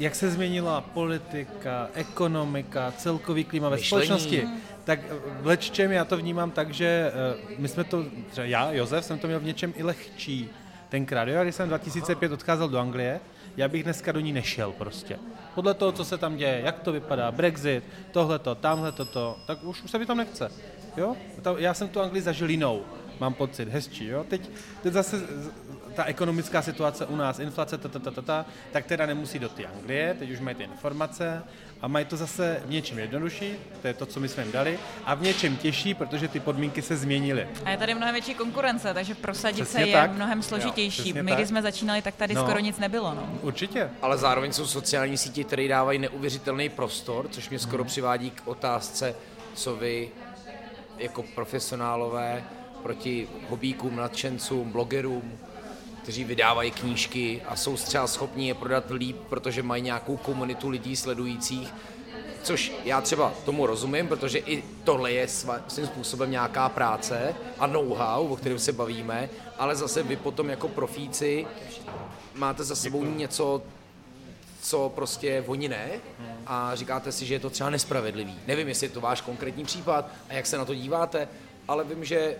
[0.00, 4.48] jak se změnila politika, ekonomika, celkový klima ve společnosti,
[4.84, 5.00] tak
[5.40, 7.12] v leččem já to vnímám tak, že
[7.54, 10.48] uh, my jsme to, třeba já, Josef, jsem to měl v něčem i lehčí
[10.88, 11.28] tenkrát.
[11.28, 13.20] Jo, když jsem 2005 odcházel do Anglie,
[13.56, 15.18] já bych dneska do ní nešel prostě.
[15.54, 19.82] Podle toho, co se tam děje, jak to vypadá, Brexit, tohleto, tamhle toto, tak už,
[19.82, 20.52] už se mi tam nechce.
[20.96, 21.16] Jo?
[21.58, 22.82] Já jsem tu Anglii zažil jinou,
[23.20, 24.06] mám pocit, hezčí.
[24.06, 24.24] Jo?
[24.28, 24.50] Teď,
[24.82, 25.20] teď zase
[26.00, 29.48] ta ekonomická situace u nás, inflace, ta, ta, ta, ta, ta, tak teda nemusí do
[29.48, 31.42] té Anglie, teď už mají ty informace
[31.80, 34.78] a mají to zase v něčem jednodušší, to je to, co my jsme jim dali,
[35.04, 37.48] a v něčem těžší, protože ty podmínky se změnily.
[37.64, 40.12] A je tady mnohem větší konkurence, takže prosadit přesně se je tak.
[40.12, 41.08] mnohem složitější.
[41.08, 43.14] Jo, My, když jsme začínali, tak tady no, skoro nic nebylo.
[43.14, 43.38] No.
[43.42, 43.90] Určitě.
[44.02, 47.88] Ale zároveň jsou sociální sítě, které dávají neuvěřitelný prostor, což mě skoro hmm.
[47.88, 49.14] přivádí k otázce,
[49.54, 50.08] co vy
[50.98, 52.44] jako profesionálové
[52.82, 55.38] proti hobíkům, nadšencům, blogerům,
[56.02, 60.96] kteří vydávají knížky a jsou třeba schopni je prodat líp, protože mají nějakou komunitu lidí
[60.96, 61.74] sledujících,
[62.42, 65.28] což já třeba tomu rozumím, protože i tohle je
[65.68, 70.68] svým způsobem nějaká práce a know-how, o kterém se bavíme, ale zase vy potom jako
[70.68, 71.46] profíci
[72.34, 73.18] máte za sebou Děkuji.
[73.18, 73.62] něco,
[74.62, 75.90] co prostě oni ne
[76.46, 78.34] a říkáte si, že je to třeba nespravedlivý.
[78.46, 81.28] Nevím, jestli je to váš konkrétní případ a jak se na to díváte,
[81.68, 82.36] ale vím, že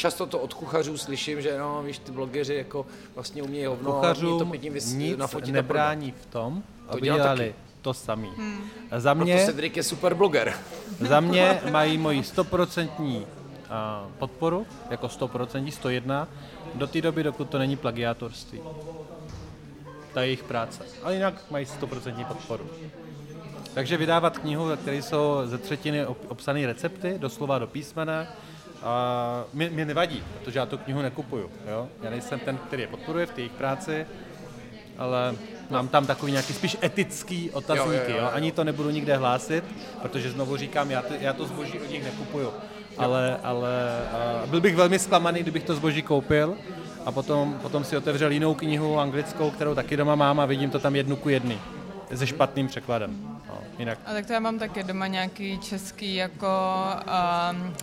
[0.00, 4.38] často to od kuchařů slyším, že no, víš, ty blogeři jako vlastně umějí hovno, Kuchařům
[4.38, 7.54] to pěkně vys- nic nafotit nebrání v tom, to aby dělali taky.
[7.80, 8.30] to samý.
[8.36, 8.70] Hmm.
[8.96, 10.54] Za mě, Proto Cedric je super bloger.
[11.08, 13.26] za mě mají moji stoprocentní
[14.18, 16.28] podporu, jako 100%, 101,
[16.74, 18.60] do té doby, dokud to není plagiátorství.
[20.14, 20.84] Ta jejich práce.
[21.02, 22.66] Ale jinak mají 100% podporu.
[23.74, 28.28] Takže vydávat knihu, ve které jsou ze třetiny obsané recepty, doslova do písmene,
[28.82, 31.50] a mě, mě nevadí, protože já tu knihu nekupuju.
[31.68, 31.88] Jo?
[32.02, 34.06] Já nejsem ten, který je podporuje v té jejich práci,
[34.98, 35.34] ale
[35.70, 37.94] mám tam takový nějaký spíš etický otazníky.
[37.96, 38.30] Jo, jo, jo, jo.
[38.32, 39.64] Ani to nebudu nikde hlásit,
[40.02, 42.52] protože znovu říkám, já, to, já to zboží od nich nekupuju.
[42.98, 43.70] Ale, ale
[44.42, 46.56] uh, byl bych velmi zklamaný, kdybych to zboží koupil
[47.06, 50.78] a potom, potom si otevřel jinou knihu anglickou, kterou taky doma mám a vidím to
[50.78, 51.58] tam jednu ku jedny
[52.16, 53.40] se špatným překladem.
[53.48, 53.98] No, jinak.
[54.06, 56.48] A tak to já mám taky doma nějaký český jako
[57.52, 57.74] um,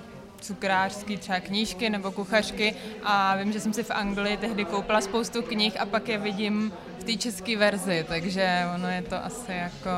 [0.42, 5.42] cukrářský třeba knížky nebo kuchařky a vím, že jsem si v Anglii tehdy koupila spoustu
[5.42, 9.90] knih a pak je vidím v té české verzi, takže ono je to asi jako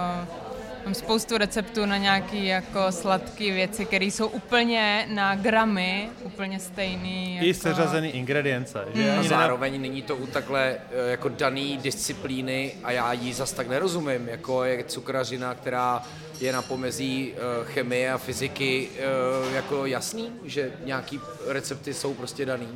[0.86, 7.36] Mám spoustu receptů na nějaké jako sladké věci, které jsou úplně na gramy, úplně stejný.
[7.36, 7.48] Jako...
[7.48, 8.86] I seřazený ingredience.
[8.94, 9.12] Že?
[9.12, 9.20] Hmm.
[9.20, 13.68] A zároveň není to u takhle eh, jako daný disciplíny a já jí zas tak
[13.68, 16.04] nerozumím, jako je cukrařina, která
[16.42, 22.46] je na pomezí uh, chemie a fyziky uh, jako jasný, že nějaký recepty jsou prostě
[22.46, 22.68] daný?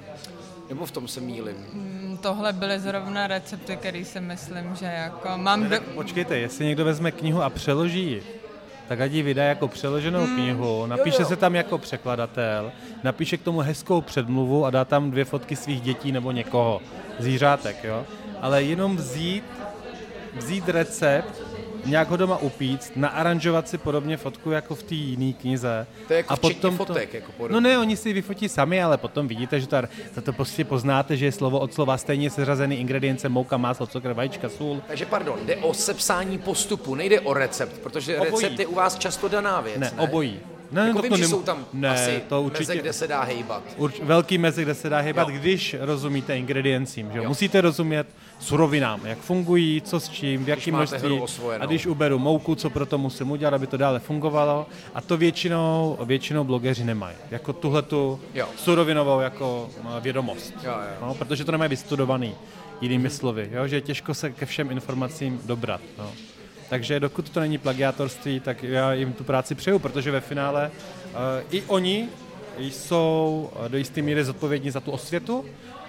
[0.69, 1.55] Nebo v tom se mýlim?
[1.73, 5.69] Hmm, tohle byly zrovna recepty, které si myslím, že jako mám...
[5.69, 5.81] Do...
[5.95, 8.23] Počkejte, jestli někdo vezme knihu a přeloží ji,
[8.87, 10.35] tak ať ji vydá jako přeloženou hmm.
[10.35, 11.27] knihu, napíše jo, jo.
[11.27, 12.71] se tam jako překladatel,
[13.03, 16.81] napíše k tomu hezkou předmluvu a dá tam dvě fotky svých dětí nebo někoho,
[17.19, 18.05] zvířátek, jo.
[18.41, 19.43] Ale jenom vzít,
[20.37, 21.42] vzít recept
[21.85, 25.87] nějak ho doma upít, naaranžovat si podobně fotku jako v té jiné knize.
[26.07, 27.53] To je jako a potom fotek, to, jako podobně.
[27.53, 29.77] No ne, oni si vyfotí sami, ale potom vidíte, že to,
[30.13, 34.13] za to prostě poznáte, že je slovo od slova stejně seřazený ingredience, mouka, máslo, cukr,
[34.13, 34.81] vajíčka, sůl.
[34.87, 38.43] Takže pardon, jde o sepsání postupu, nejde o recept, protože obojí.
[38.43, 39.79] recept je u vás často daná věc.
[39.79, 40.01] Ne, ne?
[40.03, 40.39] obojí.
[40.71, 43.07] Ne, jako to, vím, to že jsou tam ne, asi to určitě, meze, kde se
[43.07, 43.63] dá hejbat.
[43.77, 45.35] Urč, velký meze, kde se dá hejbat, jo.
[45.35, 47.11] když rozumíte ingrediencím.
[47.11, 47.17] Že?
[47.17, 47.23] Jo.
[47.27, 48.07] Musíte rozumět
[48.43, 51.21] surovinám, jak fungují, co s čím, v jakém množství.
[51.59, 54.65] A když uberu mouku, co pro to musím udělat, aby to dále fungovalo.
[54.93, 57.15] A to většinou, většinou blogeři nemají.
[57.31, 58.47] Jako tuhletu jo.
[58.55, 60.53] surovinovou jako eh, vědomost.
[60.63, 61.07] Jo, jo.
[61.07, 62.35] No, protože to nemají vystudovaný
[62.81, 63.67] jinými slovy, jo?
[63.67, 65.81] že je těžko se ke všem informacím dobrat.
[65.97, 66.11] No.
[66.69, 71.19] Takže dokud to není plagiátorství, tak já jim tu práci přeju, protože ve finále uh,
[71.51, 72.09] i oni
[72.57, 75.45] jsou eh, do jisté míry zodpovědní za tu osvětu,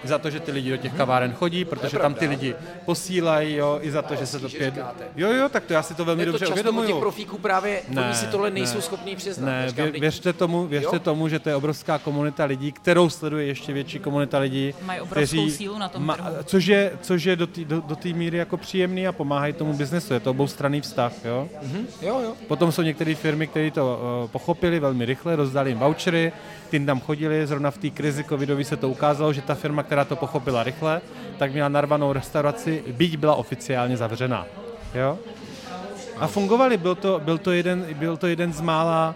[0.07, 3.79] za to, že ty lidi do těch kaváren chodí, protože tam ty lidi posílají, jo,
[3.81, 4.73] i za to, že se to pět...
[5.15, 6.87] Jo, jo, tak to já si to velmi je to dobře uvědomuju.
[6.87, 9.45] těch profíků právě, ne, oni si tohle nejsou ne, schopní přiznat.
[9.45, 10.99] Ne, vě, věřte tomu, věřte jo?
[10.99, 14.73] tomu, že to je obrovská komunita lidí, kterou sleduje ještě větší komunita lidí.
[14.81, 16.29] Mají obrovskou kteří, sílu na tom ma, trhu.
[16.43, 20.13] Což je, což je do té do, do míry jako příjemný a pomáhají tomu biznesu.
[20.13, 21.49] Je to oboustranný vztah, jo?
[21.63, 21.85] Mm-hmm.
[22.01, 22.33] jo, jo.
[22.47, 26.31] Potom jsou některé firmy, které to uh, pochopili velmi rychle, rozdali jim vouchery,
[26.69, 30.05] ty tam chodili, zrovna v té krizi covidové se to ukázalo, že ta firma, která
[30.05, 31.01] to pochopila rychle,
[31.37, 34.45] tak měla narvanou restauraci, byť byla oficiálně zavřená.
[34.93, 35.19] Jo?
[36.17, 39.15] A fungovali, byl to, byl to, jeden, byl to jeden z mála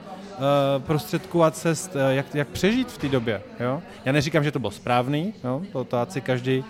[0.79, 3.41] prostředků a cest, uh, jak, jak přežít v té době.
[3.59, 3.81] Jo?
[4.05, 5.61] Já neříkám, že to bylo správný, jo?
[5.71, 6.65] to, to ať si každý uh,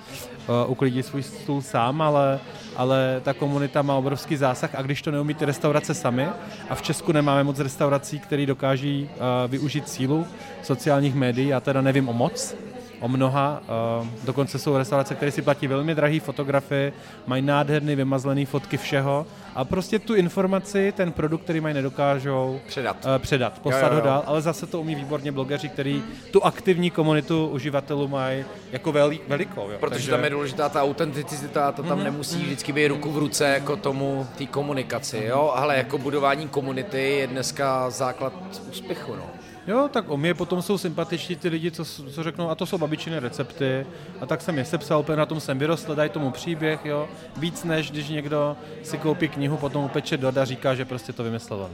[0.71, 2.39] uklidí svůj stůl sám, ale,
[2.75, 6.27] ale ta komunita má obrovský zásah a když to neumí ty restaurace sami,
[6.69, 10.27] a v Česku nemáme moc restaurací, které dokáží uh, využít sílu
[10.63, 12.55] sociálních médií, já teda nevím o moc,
[12.99, 13.61] o mnoha.
[14.01, 16.93] Uh, dokonce jsou restaurace, které si platí velmi drahé fotografie,
[17.27, 23.05] mají nádherné vymazlené fotky všeho a prostě tu informaci, ten produkt, který mají, nedokážou předat,
[23.05, 24.01] uh, předat poslat jo, jo, jo.
[24.01, 28.91] ho dál, ale zase to umí výborně blogeři, který tu aktivní komunitu uživatelů mají jako
[28.91, 29.61] velik, velikou.
[29.61, 29.77] Jo.
[29.79, 30.11] Protože Takže...
[30.11, 32.03] tam je důležitá ta autenticita, to tam mm-hmm.
[32.03, 37.01] nemusí vždycky být ruku v ruce jako tomu, té komunikaci, jo, ale jako budování komunity
[37.01, 38.33] je dneska základ
[38.69, 39.23] úspěchu, no.
[39.69, 42.77] Jo, tak o mě potom jsou sympatiční ty lidi, co, co řeknou, a to jsou
[42.77, 43.85] babičiny recepty,
[44.21, 47.91] a tak jsem je sepsal, na tom jsem vyrostl, dají tomu příběh, jo, víc než
[47.91, 51.71] když někdo si koupí knihu, potom upeče do a říká, že prostě to vymyslel on.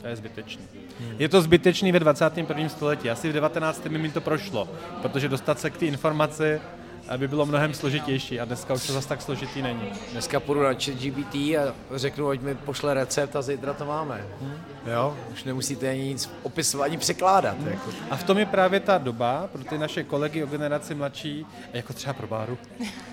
[0.00, 0.62] To je zbytečný.
[1.00, 1.14] Hmm.
[1.18, 2.68] Je to zbytečný ve 21.
[2.68, 3.10] století.
[3.10, 3.84] Asi v 19.
[3.84, 4.68] mi to prošlo,
[5.02, 6.60] protože dostat se k té informaci
[7.08, 9.92] aby bylo mnohem složitější a dneska už to zase tak složitý není.
[10.12, 14.24] Dneska půjdu na chat GPT a řeknu, ať mi pošle recept a zítra to máme.
[14.40, 14.54] Hmm.
[14.86, 17.58] Jo, už nemusíte ani nic opisovat, ani překládat.
[17.58, 17.68] Hmm.
[17.68, 17.90] Jako.
[18.10, 21.92] A v tom je právě ta doba pro ty naše kolegy o generaci mladší, jako
[21.92, 22.58] třeba pro Báru,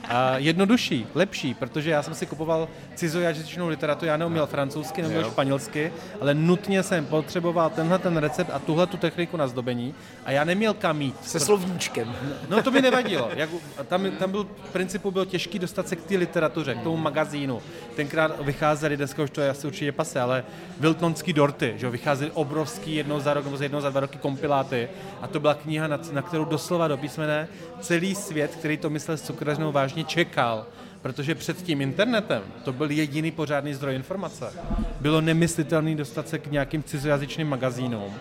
[0.08, 5.32] a jednodušší, lepší, protože já jsem si kupoval cizojazyčnou literaturu, já neuměl francouzsky, neuměl jo.
[5.32, 10.32] španělsky, ale nutně jsem potřeboval tenhle ten recept a tuhle tu techniku na zdobení a
[10.32, 11.16] já neměl kam jít.
[11.22, 12.16] Se slovníčkem.
[12.50, 13.30] No to mi nevadilo.
[13.36, 13.50] Jak,
[13.88, 17.62] tam, tam byl, v principu bylo těžký dostat se k té literatuře, k tomu magazínu.
[17.96, 20.44] Tenkrát vycházely, dneska už to je asi určitě pase, ale
[20.80, 24.90] Wiltonský dorty, že vycházely obrovský jednou za rok nebo jednou za dva roky kompiláty
[25.22, 27.48] a to byla kniha, na, na kterou doslova do písmene
[27.80, 30.66] celý svět, který to myslel s cukrařnou vážně čekal
[31.06, 34.54] protože před tím internetem to byl jediný pořádný zdroj informace.
[35.02, 38.14] Bylo nemyslitelné dostat se k nějakým cizojazyčným magazínům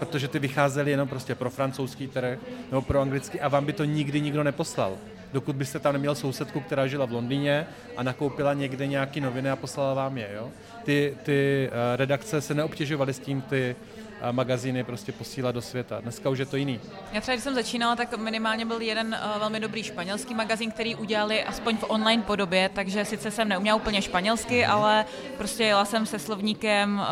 [0.00, 2.38] protože ty vycházely jenom prostě pro francouzský trh
[2.70, 4.96] nebo pro anglický a vám by to nikdy nikdo neposlal.
[5.32, 9.56] Dokud byste tam neměl sousedku, která žila v Londýně a nakoupila někde nějaký noviny a
[9.56, 10.30] poslala vám je.
[10.34, 10.48] Jo?
[10.84, 16.00] Ty, ty uh, redakce se neobtěžovaly s tím ty uh, magazíny prostě posílat do světa.
[16.00, 16.80] Dneska už je to jiný.
[17.12, 20.96] Já třeba, když jsem začínala, tak minimálně byl jeden uh, velmi dobrý španělský magazín, který
[20.96, 25.04] udělali aspoň v online podobě, takže sice jsem neuměla úplně španělsky, ale
[25.38, 27.02] prostě jela jsem se slovníkem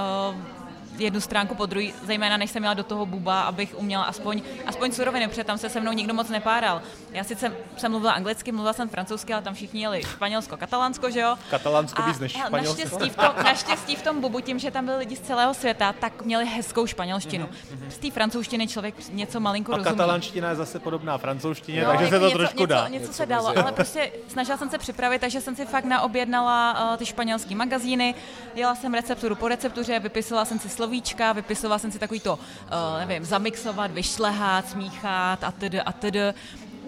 [1.01, 4.93] jednu stránku po druhé, zejména než jsem měla do toho buba, abych uměla aspoň, aspoň
[4.93, 6.83] suroviny, protože tam se se mnou nikdo moc nepáral.
[7.13, 11.21] Já sice jsem mluvila anglicky, mluvila jsem francouzsky, ale tam všichni jeli španělsko, katalánsko, že
[11.21, 11.37] jo?
[11.51, 12.83] Katalánsko víc než španělsko.
[12.83, 15.93] Naštěstí v, tom, naštěstí v tom bubu, tím, že tam byli lidi z celého světa,
[15.93, 17.47] tak měli hezkou španělštinu.
[17.47, 17.89] Mm-hmm.
[17.89, 19.87] Z té francouzštiny člověk něco malinko rozumí.
[19.87, 22.89] A katalánština je zase podobná francouzštině, no, takže se to něco, trošku něco, dá.
[22.89, 26.91] Něco, něco se dalo, ale prostě snažila jsem se připravit, takže jsem si fakt naobjednala
[26.91, 28.15] uh, ty španělské magazíny,
[28.55, 32.99] jela jsem recepturu po receptuře, vypisovala jsem si slovíčka, vypisovala jsem si takový to, uh,
[32.99, 36.21] nevím, zamixovat, vyšlehat, smíchat a tedy a tedy.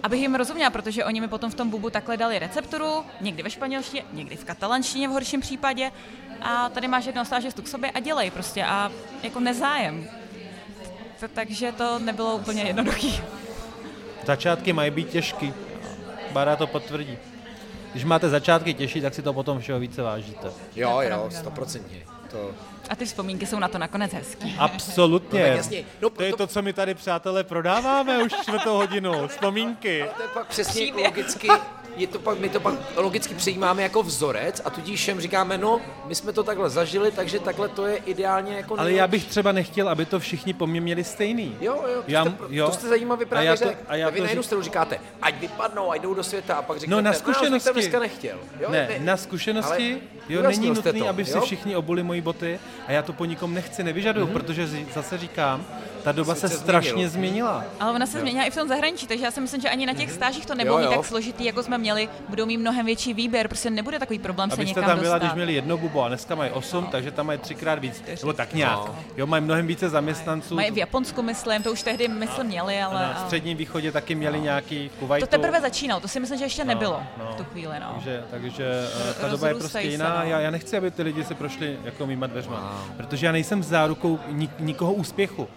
[0.03, 3.49] abych jim rozuměla, protože oni mi potom v tom bubu takhle dali recepturu, někdy ve
[3.49, 5.91] španělštině, někdy v katalanštině v horším případě.
[6.41, 8.91] A tady máš jednoho stážistu k sobě a dělej prostě a
[9.23, 10.09] jako nezájem.
[11.33, 13.21] Takže to nebylo úplně jednoduché.
[14.25, 15.53] Začátky mají být těžký.
[16.31, 17.17] Bára to potvrdí.
[17.91, 20.47] Když máte začátky těžší, tak si to potom všeho více vážíte.
[20.75, 22.01] Jo, jo, stoprocentně.
[22.31, 22.70] To...
[22.91, 24.55] A ty vzpomínky jsou na to nakonec hezký.
[24.59, 25.39] Absolutně.
[25.39, 25.83] No, jasně.
[26.01, 29.27] No, to je to, co my tady, přátelé, prodáváme už čtvrtou hodinu.
[29.27, 30.01] Vzpomínky.
[30.03, 31.47] Ale to je pak přesně logicky
[31.95, 35.81] je to pak, my to pak logicky přijímáme jako vzorec a tudíž všem říkáme, no,
[36.05, 39.51] my jsme to takhle zažili, takže takhle to je ideálně jako Ale já bych třeba
[39.51, 41.57] nechtěl, aby to všichni po mně měli stejný.
[41.61, 42.65] Jo, jo, to, já, jste, jo.
[42.65, 44.99] to jste zajímavě právě a já to, a já vy to na jednu stranu říkáte,
[45.21, 48.37] ať vypadnou, ať jdou do světa a pak říkáte, no na zkušenosti, no, dneska nechtěl.
[48.59, 51.27] Jo, ne, ne, na zkušenosti, ale jo, není nutný, to, aby jo?
[51.27, 54.33] si všichni obuli moji boty a já to po nikom nechci, nevyžaduju, mm-hmm.
[54.33, 55.65] protože zase říkám,
[56.03, 57.63] ta doba se strašně změnila.
[57.79, 59.93] Ale ona se změnila i v tom zahraničí, takže já si myslím, že ani na
[59.93, 60.15] těch mhm.
[60.15, 62.09] stážích to nebude tak složitý, jako jsme měli.
[62.29, 65.27] Budou mít mnohem větší výběr, prostě nebude takový problém se někam tam byla, dostat.
[65.27, 66.91] když měli jedno bubo a dneska mají osm, no.
[66.91, 68.03] takže tam mají třikrát víc.
[68.21, 68.77] Nebo tak nějak.
[68.77, 68.95] No.
[69.17, 70.55] Jo, mají mnohem více zaměstnanců.
[70.55, 73.01] Mají v Japonsku, myslím, to už tehdy myslím měli, ale...
[73.01, 74.43] Na středním východě taky měli no.
[74.43, 75.27] nějaký Kuwaitu.
[75.27, 77.31] To teprve začínalo, to si myslím, že ještě nebylo no, no.
[77.31, 77.75] v tu chvíli.
[77.79, 77.91] No.
[77.93, 80.19] Takže, takže eh, ta doba je prostě jiná.
[80.23, 80.29] No.
[80.29, 84.19] Já, já nechci, aby ty lidi se prošli jako mýma dveřma, protože já nejsem zárukou
[84.27, 85.47] nik, nikoho úspěchu.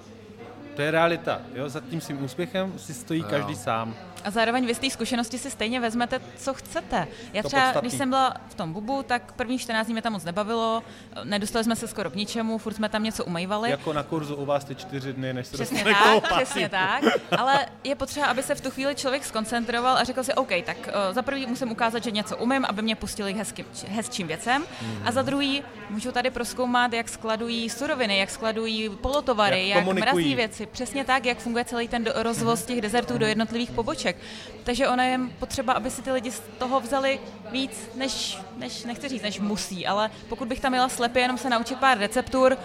[0.74, 1.40] To je realita.
[1.54, 1.68] Jo?
[1.68, 3.28] Za tím svým úspěchem si stojí no.
[3.28, 3.94] každý sám.
[4.24, 7.08] A zároveň vy z té zkušenosti si stejně vezmete, co chcete.
[7.32, 7.88] Já to třeba, podstatný.
[7.88, 10.82] když jsem byla v tom bubu, tak první 14 dní mě tam moc nebavilo,
[11.24, 13.70] nedostali jsme se skoro k ničemu, furt jsme tam něco umývali.
[13.70, 17.04] Jako na kurzu u vás ty čtyři dny, než se Přesně tak, přesně tak.
[17.38, 20.76] Ale je potřeba, aby se v tu chvíli člověk skoncentroval a řekl si, OK, tak
[20.76, 24.64] uh, za prvý musím ukázat, že něco umím, aby mě pustili k hezkým, hezčím věcem.
[24.82, 25.02] Mm.
[25.04, 30.34] A za druhý můžu tady proskoumat, jak skladují suroviny, jak skladují polotovary, jak, jak mrazí
[30.34, 30.66] věci.
[30.66, 34.16] Přesně tak, jak funguje celý ten rozvoz těch dezertů do jednotlivých poboček.
[34.64, 39.08] Takže ona je potřeba, aby si ty lidi z toho vzali víc, než, než nechci
[39.08, 42.58] říct, než musí, ale pokud bych tam měla slepě jenom se naučit pár receptur,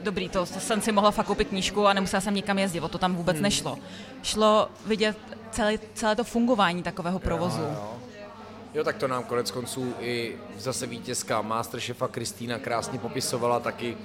[0.00, 2.88] dobrý, to, to jsem si mohla fakt koupit knížku a nemusela jsem nikam jezdit, o
[2.88, 3.42] to tam vůbec hmm.
[3.42, 3.78] nešlo.
[4.22, 5.16] Šlo vidět
[5.50, 7.60] celé, celé to fungování takového provozu.
[7.60, 8.05] Jo, jo.
[8.76, 13.96] Jo, tak to nám konec konců i zase vítězka Masterchefa Kristýna krásně popisovala taky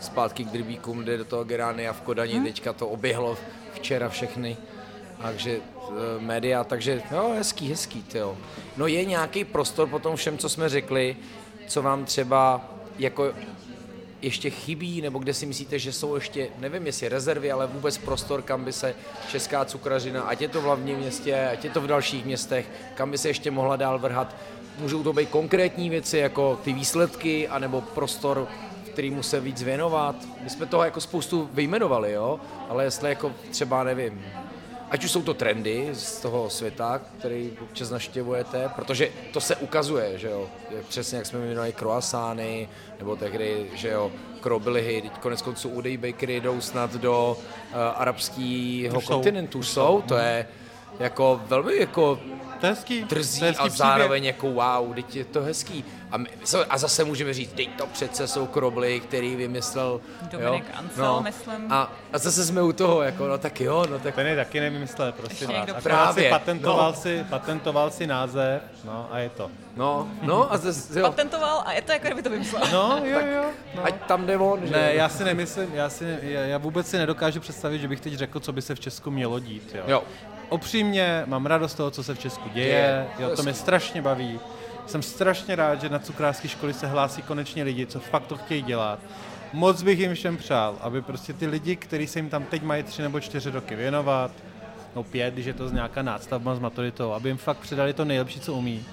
[0.00, 2.44] zpátky k Drbíkům, kde do toho Geránia v Kodani, hmm.
[2.44, 3.38] teďka to oběhlo
[3.74, 4.56] včera všechny
[5.22, 8.38] takže uh, média, takže jo, hezký, hezký, jo.
[8.76, 11.16] No je nějaký prostor po tom všem, co jsme řekli,
[11.66, 12.60] co vám třeba
[12.98, 13.32] jako
[14.22, 18.42] ještě chybí, nebo kde si myslíte, že jsou ještě, nevím jestli rezervy, ale vůbec prostor,
[18.42, 18.94] kam by se
[19.28, 23.10] česká cukrařina, ať je to v hlavním městě, ať je to v dalších městech, kam
[23.10, 24.36] by se ještě mohla dál vrhat.
[24.78, 28.48] Můžou to být konkrétní věci, jako ty výsledky, anebo prostor,
[28.92, 30.16] kterýmu se víc věnovat.
[30.40, 32.40] My jsme toho jako spoustu vyjmenovali, jo?
[32.68, 34.24] ale jestli jako třeba, nevím,
[34.92, 40.18] ať už jsou to trendy z toho světa, který občas naštěvujete, protože to se ukazuje,
[40.18, 40.48] že jo,
[40.88, 46.40] přesně jak jsme jmenovali croissány, nebo tehdy, že jo, krobilihy, teď konec konců Udej Bakery
[46.40, 50.46] jdou snad do uh, arabského kontinentu, jsou, to je
[50.98, 52.18] jako velmi jako
[52.62, 53.04] to hezký.
[53.04, 55.84] Trzí to hezký a zároveň jako wow, teď je to hezký.
[56.10, 56.28] A, my,
[56.70, 60.74] a zase můžeme říct, teď to přece jsou krobly, který vymyslel Dominik jo?
[60.74, 61.20] Ancel, no.
[61.22, 61.72] myslím.
[61.72, 64.14] A, a zase jsme u toho, jako no tak jo, no tak...
[64.14, 65.82] Ten je taky nevymyslel, prosím vás.
[65.82, 66.24] Právě.
[66.24, 67.00] Si patentoval, no.
[67.00, 69.50] si, patentoval si název, no a je to.
[69.76, 71.06] No, no a zase, jo.
[71.06, 72.62] Patentoval a je to jako kdyby to vymyslel.
[72.72, 73.44] No, jo, jo.
[73.74, 73.84] No.
[73.84, 74.72] Ať tam jde on, že?
[74.72, 78.14] Ne, já si nemyslím, já, si, já, já vůbec si nedokážu představit, že bych teď
[78.14, 79.82] řekl, co by se v Česku mělo dít, jo.
[79.86, 80.02] jo
[80.52, 84.40] upřímně mám radost toho, co se v Česku děje, jo, to mě strašně baví.
[84.86, 88.62] Jsem strašně rád, že na cukrářské školy se hlásí konečně lidi, co fakt to chtějí
[88.62, 88.98] dělat.
[89.52, 92.82] Moc bych jim všem přál, aby prostě ty lidi, kteří se jim tam teď mají
[92.82, 94.30] tři nebo čtyři roky věnovat,
[94.96, 98.04] no pět, když je to z nějaká nástavba s maturitou, aby jim fakt předali to
[98.04, 98.84] nejlepší, co umí.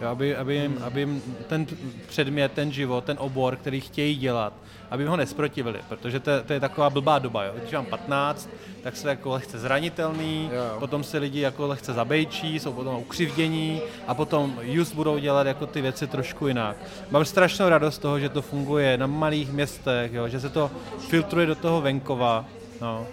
[0.00, 1.66] Jo, aby, aby, jim, aby jim ten
[2.08, 4.52] předmět, ten život, ten obor, který chtějí dělat,
[4.90, 7.44] aby ho nesprotivili, protože to, to je taková blbá doba.
[7.44, 7.52] Jo?
[7.60, 8.48] Když mám 15,
[8.82, 10.80] tak se jako lehce zranitelný, jo.
[10.80, 15.66] potom se lidi jako lehce zabejčí, jsou potom ukřivdění a potom just budou dělat jako
[15.66, 16.76] ty věci trošku jinak.
[17.10, 20.28] Mám strašnou radost z toho, že to funguje na malých městech, jo?
[20.28, 22.44] že se to filtruje do toho venkova.
[22.80, 23.06] No.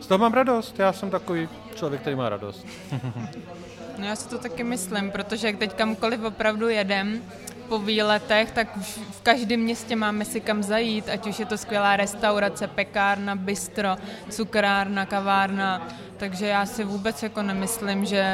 [0.00, 2.66] Z toho mám radost, já jsem takový člověk, který má radost.
[4.00, 7.22] no já si to taky myslím, protože teď kamkoliv opravdu jedem,
[7.70, 8.76] po výletech, tak
[9.10, 13.96] v každém městě máme si kam zajít, ať už je to skvělá restaurace, pekárna, bistro,
[14.30, 18.24] cukrárna, kavárna, takže já si vůbec jako nemyslím, že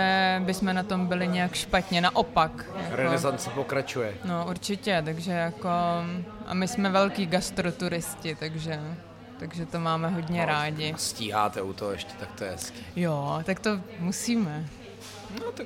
[0.45, 2.65] bychom na tom byli nějak špatně, naopak.
[2.77, 4.15] Jako, Renesance pokračuje.
[4.25, 5.69] No určitě, takže jako
[6.47, 8.81] a my jsme velký gastroturisti, takže
[9.39, 10.93] takže to máme hodně no, rádi.
[10.93, 12.79] A stíháte u toho ještě, tak to je hezky.
[12.97, 14.65] Jo, tak to musíme.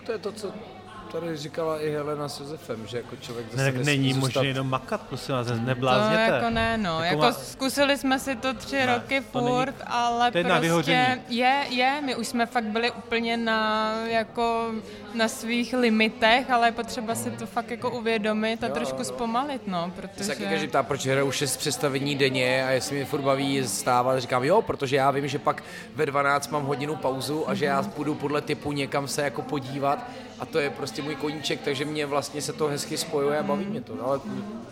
[0.06, 0.79] To je to, co
[1.12, 4.26] tady říkala i Helena s Josefem, že jako člověk zase Ne, není zůstat...
[4.40, 6.22] možné jenom makat, prosím vás, To neblázněte.
[6.22, 6.94] jako ne, no.
[7.04, 10.38] Jako Jako, má- zkusili jsme si to tři Ne, roky to není- furt, ale to
[10.38, 11.22] je na prostě vyhoření.
[11.28, 14.70] je, je, my už jsme fakt byli úplně na, jako,
[15.14, 19.04] na svých limitech, ale je potřeba si to fakt jako uvědomit a Jo, trošku jo.
[19.04, 20.28] zpomalit, no, Se protože...
[20.28, 24.44] taky každý ptá, proč hraju šest představení denně a jestli mě furt baví stávat, říkám
[24.44, 25.62] jo, protože já vím, že pak
[25.94, 30.10] ve 12 mám hodinu pauzu a že já půjdu podle typu někam se jako podívat
[30.38, 33.64] a to je prostě můj koníček, takže mě vlastně se to hezky spojuje a baví
[33.64, 34.20] mě to, ale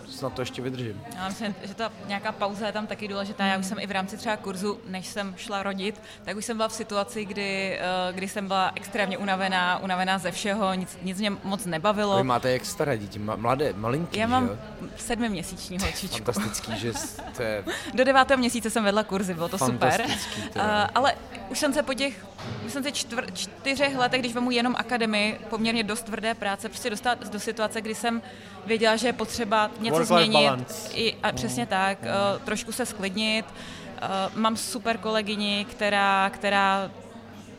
[0.08, 1.02] snad to ještě vydržím.
[1.16, 3.46] Já myslím, že ta nějaká pauza je tam taky důležitá.
[3.46, 6.56] Já už jsem i v rámci třeba kurzu, než jsem šla rodit, tak už jsem
[6.56, 11.18] byla v situaci, kdy, eh, kdy jsem byla extrémně unavená, unavená ze všeho, nic, nic
[11.18, 12.16] mě moc nebavilo.
[12.16, 14.50] Vy máte jak staré děti, ma- mladé, malinký, Já mám
[14.96, 16.24] sedmiměsíční holčičku.
[16.24, 16.92] Fantastický, že
[17.40, 20.04] je Do devátého měsíce jsem vedla kurzy, bylo to super.
[20.56, 20.62] Uh,
[20.94, 21.14] ale
[21.50, 22.24] už jsem se po těch
[22.66, 26.90] už jsem se čtvr, čtyřech letech, když vemu jenom akademii, poměrně dost tvrdé práce, prostě
[26.90, 28.22] dostala do situace, kdy jsem
[28.66, 30.46] věděla, že je potřeba něco Work-life změnit.
[30.46, 30.92] balance.
[30.94, 33.46] I, a přesně tak, uh, trošku se sklidnit.
[33.46, 36.90] Uh, mám super kolegyni, která, která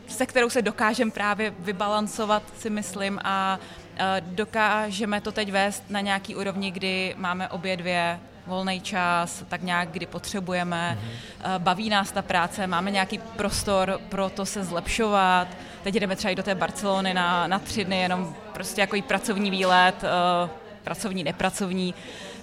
[0.08, 3.58] se kterou se dokážeme právě vybalancovat, si myslím, a
[3.96, 9.62] eh, dokážeme to teď vést na nějaký úrovni, kdy máme obě dvě volný čas, tak
[9.62, 10.98] nějak, kdy potřebujeme.
[10.98, 11.58] Mm-hmm.
[11.58, 15.48] Baví nás ta práce, máme nějaký prostor pro to se zlepšovat.
[15.82, 19.02] Teď jdeme třeba i do té Barcelony na, na tři dny, jenom prostě jako i
[19.02, 20.48] pracovní výlet, eh,
[20.84, 21.94] pracovní, nepracovní.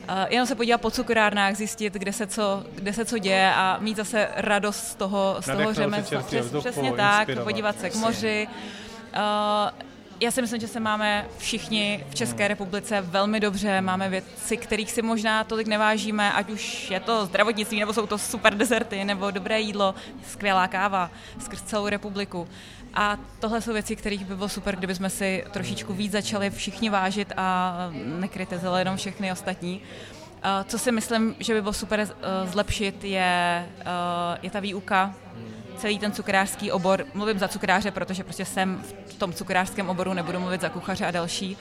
[0.08, 3.78] Eh, Jenom se podívat po cukrárnách, zjistit, kde se co, kde se co děje a
[3.82, 6.22] mít zase radost z toho, z toho Nadechnout řemesla.
[6.22, 8.48] Přes, přesně tak, podívat se k moři.
[9.16, 9.88] Uh,
[10.20, 14.92] já si myslím, že se máme všichni v České republice velmi dobře, máme věci, kterých
[14.92, 19.32] si možná tolik nevážíme, ať už je to zdravotnictví, nebo jsou to super dezerty, nebo
[19.32, 19.96] dobré jídlo,
[20.28, 22.48] skvělá káva skrz celou republiku.
[23.00, 27.34] A tohle jsou věci, kterých by bylo super, kdybychom si trošičku víc začali všichni vážit
[27.38, 29.82] a nekritizovali jenom všechny ostatní.
[30.66, 32.08] Co si myslím, že by bylo super uh,
[32.52, 35.14] zlepšit, je, uh, je ta výuka,
[35.78, 37.06] celý ten cukrářský obor.
[37.14, 41.12] Mluvím za cukráře, protože prostě jsem v tom cukrářském oboru, nebudu mluvit za kuchaře a
[41.12, 41.58] další.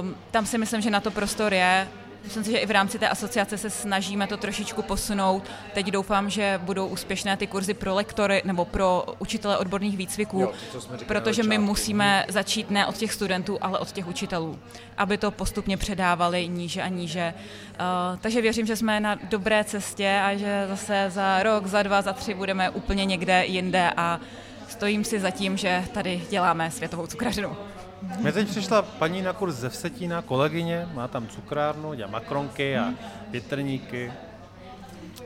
[0.00, 1.88] Um, tam si myslím, že na to prostor je.
[2.26, 5.50] Myslím si, že i v rámci té asociace se snažíme to trošičku posunout.
[5.74, 10.52] Teď doufám, že budou úspěšné ty kurzy pro lektory nebo pro učitele odborných výcviků, Jo,
[10.72, 14.58] to, protože my musíme začít ne od těch studentů, ale od těch učitelů,
[14.96, 17.34] aby to postupně předávali níže a níže.
[17.36, 22.02] Uh, takže věřím, že jsme na dobré cestě a že zase za rok, za dva,
[22.02, 24.20] za tři budeme úplně někde jinde a
[24.68, 27.56] stojím si za tím, že tady děláme světovou cukrařinu.
[28.02, 32.94] Mě teď přišla paní na kurz ze Vsetína, kolegyně, má tam cukrárnu, dělá makronky a
[33.30, 34.12] větrníky.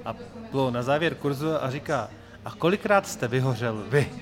[0.04, 0.14] A
[0.50, 2.08] bylo na závěr kurzu a říká,
[2.44, 4.12] a kolikrát jste vyhořel vy?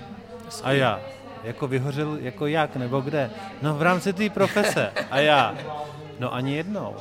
[0.63, 1.01] A já,
[1.45, 3.31] jako vyhořel, jako jak, nebo kde?
[3.63, 4.93] No v rámci té profese.
[5.11, 5.55] A já,
[6.19, 6.97] no ani jednou.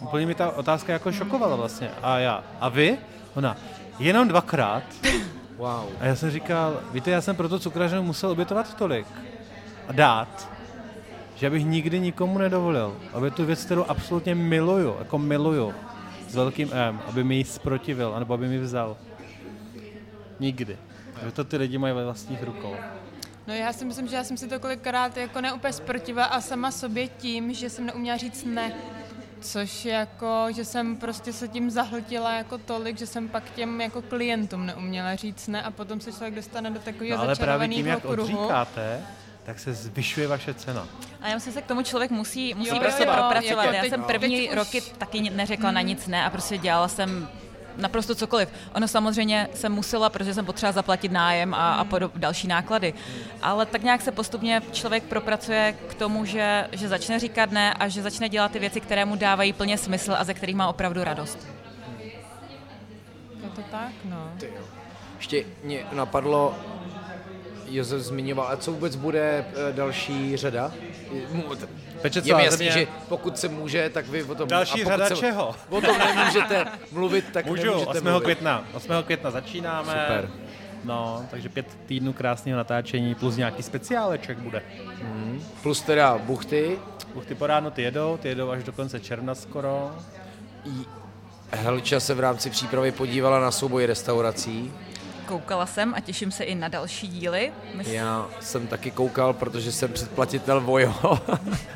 [0.00, 1.90] Úplně mi ta otázka jako šokovala vlastně.
[2.02, 2.98] A já, a vy?
[3.34, 3.56] Ona,
[3.98, 4.82] jenom dvakrát.
[5.56, 5.84] Wow.
[6.00, 9.06] A já jsem říkal, víte, já jsem pro to cukrařinu musel obětovat tolik
[9.88, 10.48] a dát,
[11.36, 15.74] že bych nikdy nikomu nedovolil, aby tu věc, kterou absolutně miluju, jako miluju,
[16.28, 18.96] s velkým M, aby mi ji zprotivil, anebo aby mi vzal.
[20.40, 20.78] Nikdy.
[21.24, 22.74] Že to ty lidi mají ve vlastních rukou.
[23.46, 26.70] No já si myslím, že já jsem si to kolikrát jako neúplně sportiva a sama
[26.70, 28.72] sobě tím, že jsem neuměla říct ne.
[29.40, 34.02] Což jako, že jsem prostě se tím zahltila jako tolik, že jsem pak těm jako
[34.02, 37.86] klientům neuměla říct ne a potom se člověk dostane do takového No, ale právě tím,
[37.86, 38.22] jak kruhu.
[38.22, 39.00] odříkáte,
[39.46, 40.86] tak se zvyšuje vaše cena.
[41.20, 43.64] A já myslím, že se k tomu člověk musí, musí Jo, prostě jo, jo, propracovat.
[43.64, 46.88] jako Já teď- jsem první už- roky taky neřekla na nic ne a prostě dělala
[46.88, 47.28] jsem
[47.76, 48.48] naprosto cokoliv.
[48.74, 52.94] Ono samozřejmě jsem musela, protože jsem potřeba zaplatit nájem a, a podob, další náklady.
[53.42, 57.88] Ale tak nějak se postupně člověk propracuje k tomu, že, že začne říkat ne a
[57.88, 61.04] že začne dělat ty věci, které mu dávají plně smysl a ze kterých má opravdu
[61.04, 61.38] radost.
[63.42, 64.30] Je to tak, no.
[65.16, 66.54] Ještě mě napadlo,
[67.68, 70.72] Josef zmiňoval, a co vůbec bude eh, další řada?
[72.02, 72.72] Peče Je celá mi jasný, země.
[72.72, 74.48] že pokud se může, tak vy o tom...
[74.48, 75.54] Další řada se, čeho?
[75.68, 78.04] O tom nemůžete mluvit, tak Můžu, nemůžete 8.
[78.04, 78.24] mluvit.
[78.24, 78.64] května.
[78.74, 78.90] 8.
[79.04, 79.92] května začínáme.
[80.06, 80.30] Super.
[80.84, 84.62] No, takže pět týdnů krásného natáčení plus nějaký speciáleček bude.
[85.62, 86.78] Plus teda buchty.
[87.14, 89.92] Buchty po ráno ty jedou, ty jedou až do konce června skoro.
[91.52, 94.72] Helča se v rámci přípravy podívala na souboj restaurací.
[95.26, 97.52] Koukala jsem a těším se i na další díly.
[97.74, 100.94] Myslím, Já jsem taky koukal, protože jsem předplatitel Vojo,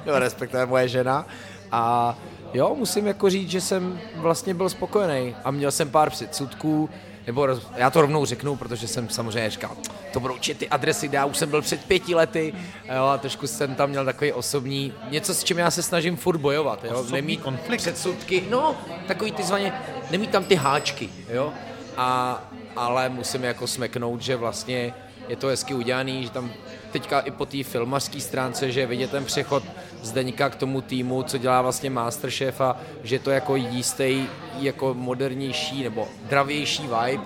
[0.06, 1.26] no, respektive moje žena.
[1.72, 2.14] A
[2.54, 6.90] jo, musím jako říct, že jsem vlastně byl spokojený a měl jsem pár předsudků,
[7.26, 9.76] nebo roz, já to rovnou řeknu, protože jsem samozřejmě říkal,
[10.12, 12.54] to budou určitě ty adresy, kde já už jsem byl před pěti lety
[12.96, 16.38] jo, a trošku jsem tam měl takový osobní, něco s čím já se snažím furt
[16.38, 17.80] bojovat, jo, nemít konflikt.
[17.80, 19.72] předsudky, no, takový ty zvaně,
[20.10, 21.52] nemít tam ty háčky, jo,
[21.96, 22.40] a,
[22.76, 24.94] ale musím jako smeknout, že vlastně
[25.28, 26.52] je to hezky udělaný, že tam
[26.92, 29.62] teďka i po té filmařské stránce, že vidět ten přechod
[30.02, 34.26] Zdeňka k tomu týmu, co dělá vlastně Masterchef a že to jako jistý,
[34.58, 37.24] jako modernější nebo dravější vibe.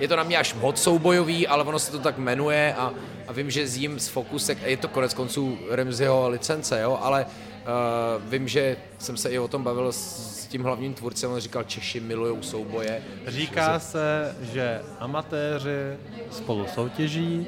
[0.00, 2.92] Je to na mě až moc soubojový, ale ono se to tak jmenuje a,
[3.28, 7.26] a vím, že z jim z Fokusek, je to konec konců Remziho licence, jo, ale
[7.66, 11.40] uh, vím, že jsem se i o tom bavil s, s tím hlavním tvůrcem, on
[11.40, 13.02] říkal, Češi milujou souboje.
[13.26, 15.96] Říká se, že amatéři
[16.30, 17.46] spolu soutěží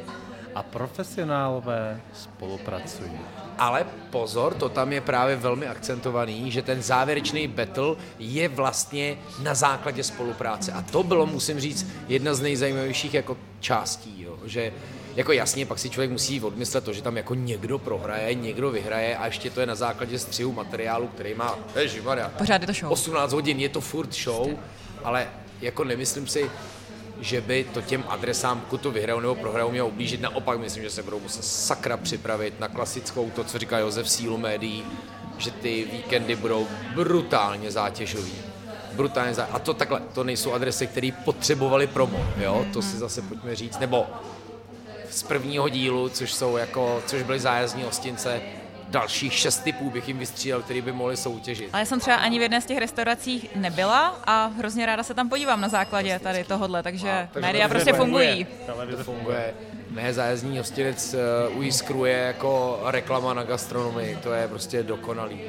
[0.54, 3.10] a profesionálové spolupracují.
[3.58, 9.54] Ale pozor, to tam je právě velmi akcentovaný, že ten závěrečný battle je vlastně na
[9.54, 10.72] základě spolupráce.
[10.72, 14.38] A to bylo, musím říct, jedna z nejzajímavějších jako částí, jo?
[14.44, 14.72] že
[15.18, 19.16] jako jasně, pak si člověk musí odmyslet to, že tam jako někdo prohraje, někdo vyhraje
[19.16, 22.92] a ještě to je na základě střihu materiálu, který má, ježimaria, Pořád je to show.
[22.92, 24.48] 18 hodin, je to furt show,
[25.04, 25.28] ale
[25.60, 26.50] jako nemyslím si,
[27.20, 30.20] že by to těm adresám, pokud to vyhrajou nebo prohrajou, mělo ublížit.
[30.20, 34.38] Naopak myslím, že se budou muset sakra připravit na klasickou, to, co říká Josef Sílu
[34.38, 34.84] médií,
[35.38, 38.32] že ty víkendy budou brutálně zátěžový.
[38.92, 39.48] Brutálně zá...
[39.52, 42.66] A to takhle, to nejsou adresy, které potřebovali promo, jo?
[42.72, 43.78] To si zase pojďme říct.
[43.78, 44.06] Nebo
[45.18, 48.40] z prvního dílu, což jsou jako, což byly zájezdní hostince,
[48.88, 51.68] dalších šest typů bych jim vystřídal, který by mohli soutěžit.
[51.72, 55.14] Ale já jsem třeba ani v jedné z těch restaurací nebyla a hrozně ráda se
[55.14, 58.28] tam podívám na základě tady tohohle, takže, A, takže média to prostě funguje.
[58.28, 58.46] fungují.
[58.66, 59.54] Televize funguje.
[59.90, 61.14] Ne, zájezdní hostinec
[61.50, 65.40] uh, u Jiskru je jako reklama na gastronomii, to je prostě dokonalý.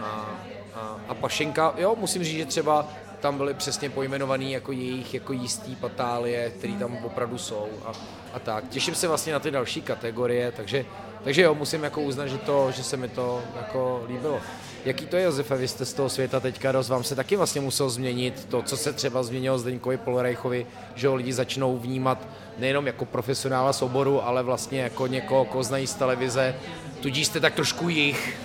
[0.00, 0.30] A,
[0.74, 2.88] a, a Pašenka, jo, musím říct, že třeba
[3.20, 7.92] tam byly přesně pojmenovaný jako jejich jako jistý patálie, který tam opravdu jsou a,
[8.36, 8.68] a tak.
[8.68, 10.84] Těším se vlastně na ty další kategorie, takže,
[11.24, 14.40] takže jo, musím jako uznat, že, to, že se mi to jako líbilo.
[14.84, 17.60] Jaký to je, Josefe, vy jste z toho světa teďka dost, vám se taky vlastně
[17.60, 22.86] muselo změnit to, co se třeba změnilo Zdeňkovi Polorejchovi, že ho lidi začnou vnímat nejenom
[22.86, 26.54] jako profesionála z oboru, ale vlastně jako někoho, koho znají z televize,
[27.00, 28.36] tudíž jste tak trošku jich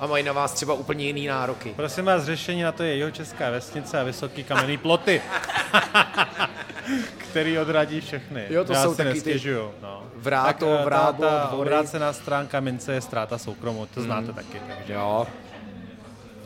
[0.00, 1.72] a mají na vás třeba úplně jiný nároky.
[1.76, 5.22] Prosím vás, řešení na to je jeho česká vesnice a vysoký kamenný ploty,
[7.18, 8.46] který odradí všechny.
[8.50, 10.02] Jo, to Já jsou si taky ty nestěžuju, no.
[10.16, 11.70] Vráto, tak, eh, vrábo, ta, ta dvory.
[11.70, 14.60] obrácená stránka mince je ztráta soukromu, to znáte taky.
[14.76, 15.26] Takže Jo.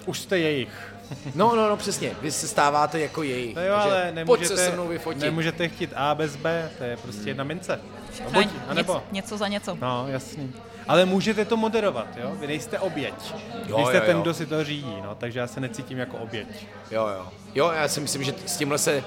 [0.06, 0.88] už jste jejich.
[1.34, 2.12] No, no, no, přesně.
[2.22, 3.56] Vy se stáváte jako jejich.
[3.56, 5.22] No jo, ale pojď nemůžete, se se mnou vyfotit.
[5.22, 7.80] nemůžete chtít A bez B, to je prostě jedna mince.
[8.24, 9.78] No, buď, něco, anebo, něco za něco.
[9.80, 10.52] no, jasný.
[10.88, 12.32] Ale můžete to moderovat, jo?
[12.40, 13.34] Vy nejste oběť.
[13.66, 14.22] Jo, Vy jste jo, ten, jo.
[14.22, 16.66] kdo si to řídí, no, takže já se necítím jako oběť.
[16.90, 17.26] Jo, jo.
[17.54, 19.04] Jo, já si myslím, že s tímhle se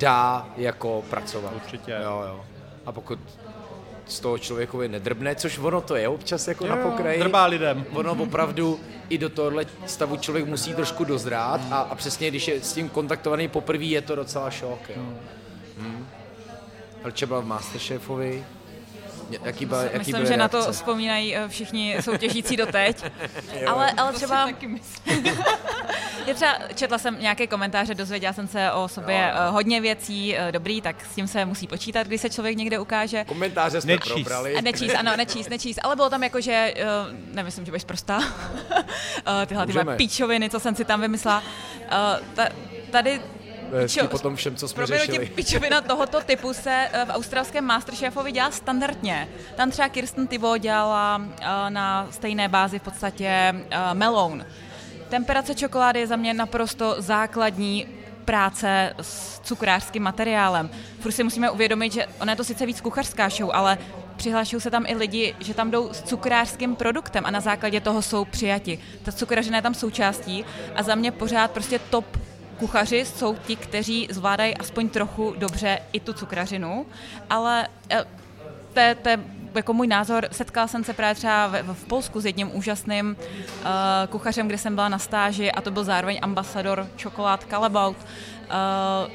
[0.00, 1.52] dá jako pracovat.
[1.54, 1.92] Určitě.
[2.04, 2.44] Jo, jo.
[2.86, 3.18] A pokud
[4.06, 7.18] z toho člověkovi nedrbne, což ono to je občas jako na pokraji.
[7.20, 7.86] Drbá lidem.
[7.92, 12.60] Ono opravdu i do tohohle stavu člověk musí trošku dozrát a, a přesně když je
[12.62, 14.80] s tím kontaktovaný poprvé, je to docela šok.
[14.96, 15.02] Jo.
[15.78, 16.06] Hmm.
[17.02, 18.44] Helče byla v Masterchefovi.
[19.44, 20.72] Jaký byl, jaký Myslím, byly že na to reakce?
[20.72, 23.04] vzpomínají eh, všichni soutěžící doteď.
[23.66, 24.48] ale, ale třeba...
[26.26, 30.52] Je třeba, četla jsem nějaké komentáře, dozvěděla jsem se o sobě eh, hodně věcí, eh,
[30.52, 33.24] dobrý, tak s tím se musí počítat, když se člověk někde ukáže.
[33.24, 34.12] Komentáře jsme Nečíst.
[34.14, 34.62] probrali.
[34.62, 36.74] Nečíst, ano, nečíst, nečíst, ale bylo tam jako, že,
[37.32, 38.20] nemyslím, že budeš prostá,
[39.46, 39.84] tyhle ty Můžeme.
[39.84, 41.42] moje píčoviny, co jsem si tam vymyslela.
[42.34, 42.48] Ta,
[42.90, 43.20] tady
[43.72, 45.26] Hezký Čo- po tom všem, co jsme řešili.
[45.26, 49.28] pičovina tohoto typu se eh, v australském Masterchefovi dělá standardně.
[49.56, 54.46] Tam třeba Kirsten Tivo dělala eh, na stejné bázi v podstatě eh, meloun.
[55.08, 57.86] Temperace čokolády je za mě naprosto základní
[58.24, 60.70] práce s cukrářským materiálem.
[61.00, 63.78] Furt si musíme uvědomit, že ona je to sice víc kuchařská show, ale
[64.16, 68.02] přihlašují se tam i lidi, že tam jdou s cukrářským produktem a na základě toho
[68.02, 68.78] jsou přijati.
[69.02, 72.16] Ta cukrařina je tam součástí a za mě pořád prostě top
[72.60, 76.86] kuchaři jsou ti, kteří zvládají aspoň trochu dobře i tu cukrařinu,
[77.30, 77.68] ale
[78.72, 79.18] to je,
[79.54, 80.28] jako můj názor.
[80.32, 83.66] Setkala jsem se právě třeba v, v Polsku s jedním úžasným uh,
[84.08, 87.96] kuchařem, kde jsem byla na stáži a to byl zároveň ambasador čokolád Calabout.
[87.96, 89.10] Uh,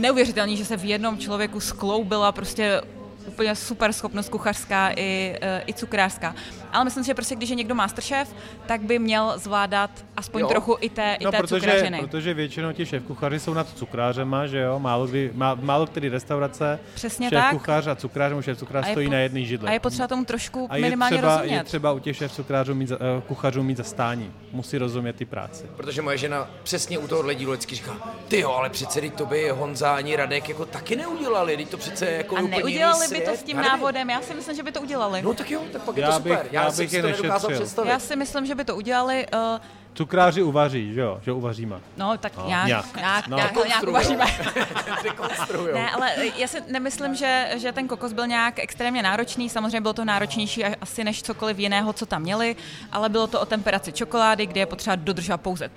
[0.00, 2.80] neuvěřitelný, že se v jednom člověku skloubila prostě
[3.26, 6.34] úplně super schopnost kuchařská i, eh, i cukrářská.
[6.72, 8.34] Ale myslím si, že prostě když je někdo masterchef,
[8.66, 10.48] tak by měl zvládat aspoň jo.
[10.48, 11.98] trochu i té, no, i té protože, cukrařiny.
[12.00, 14.78] protože většinou ti šéf kuchaři jsou nad cukrářema, že jo?
[14.78, 17.50] Málo, kdy, má, málo který restaurace, Přesně šéf tak.
[17.50, 19.68] kuchař a cukrář, šéf cukrář stojí po, na jedné židli.
[19.68, 21.56] A je potřeba tomu trošku a je minimálně třeba, rozumět.
[21.56, 24.32] je třeba u těch šéf cukrářů mít, uh, kuchařů mít zastání.
[24.52, 25.64] Musí rozumět ty práci.
[25.76, 27.96] Protože moje žena přesně u tohohle dílu vždycky říká,
[28.28, 31.76] ty jo, ale přece teď to by Honza ani Radek jako taky neudělali, teď to
[31.76, 34.62] přece jako A úplně neudělali by to s tím Já návodem, já si myslím, že
[34.62, 35.22] by to udělali.
[35.22, 36.38] No tak jo, tak pak je Já to super.
[36.42, 37.56] bych- já, já bych si je to nedokázal nešetřil.
[37.60, 37.88] představit.
[37.88, 39.26] Já si myslím, že by to udělali.
[39.34, 39.60] Uh,
[39.94, 41.20] Cukráři uvaří, že jo?
[41.22, 41.80] Že uvaříme.
[41.96, 42.96] no, tak No, nějak, nějak.
[42.96, 43.36] nějak, No.
[43.36, 44.24] nějak, nějak uvaříme.
[45.74, 49.48] Ne, ale já si nemyslím, že, že ten kokos byl nějak extrémně náročný.
[49.48, 52.56] Samozřejmě bylo to náročnější asi než cokoliv jiného, co tam měli,
[52.92, 55.70] ale bylo to o temperaci čokolády, kde je potřeba dodržovat pouze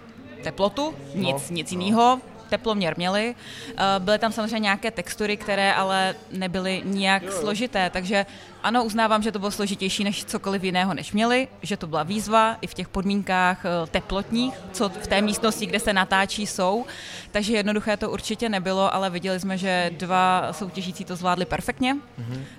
[0.44, 2.20] teplotu, nic, nic jiného
[2.54, 3.36] teploměr měli.
[3.36, 8.26] Eh, Byly tam samozřejmě nějaké textury, které ale nebyly nijak složité, takže
[8.64, 12.58] ano, uznávám, že to bylo složitější než cokoliv jiného, než měli, že to byla výzva
[12.62, 16.86] i v těch podmínkách eh, teplotních, co v té místnosti, kde se natáčí, jsou.
[17.32, 21.98] Takže jednoduché to určitě nebylo, ale viděli jsme, že dva soutěžící to zvládli perfektně.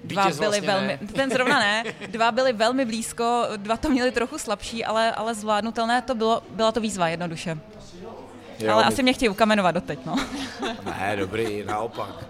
[0.05, 1.09] Dva Vítěz byli vlastně velmi, ne.
[1.15, 6.03] ten zrovna ne, dva byli velmi blízko, dva to měli trochu slabší, ale, ale zvládnutelné
[6.03, 7.59] to bylo, byla to výzva jednoduše.
[8.59, 10.17] Jo, ale my- asi mě chtějí ukamenovat doteď, no.
[10.85, 12.25] Ne, dobrý, naopak.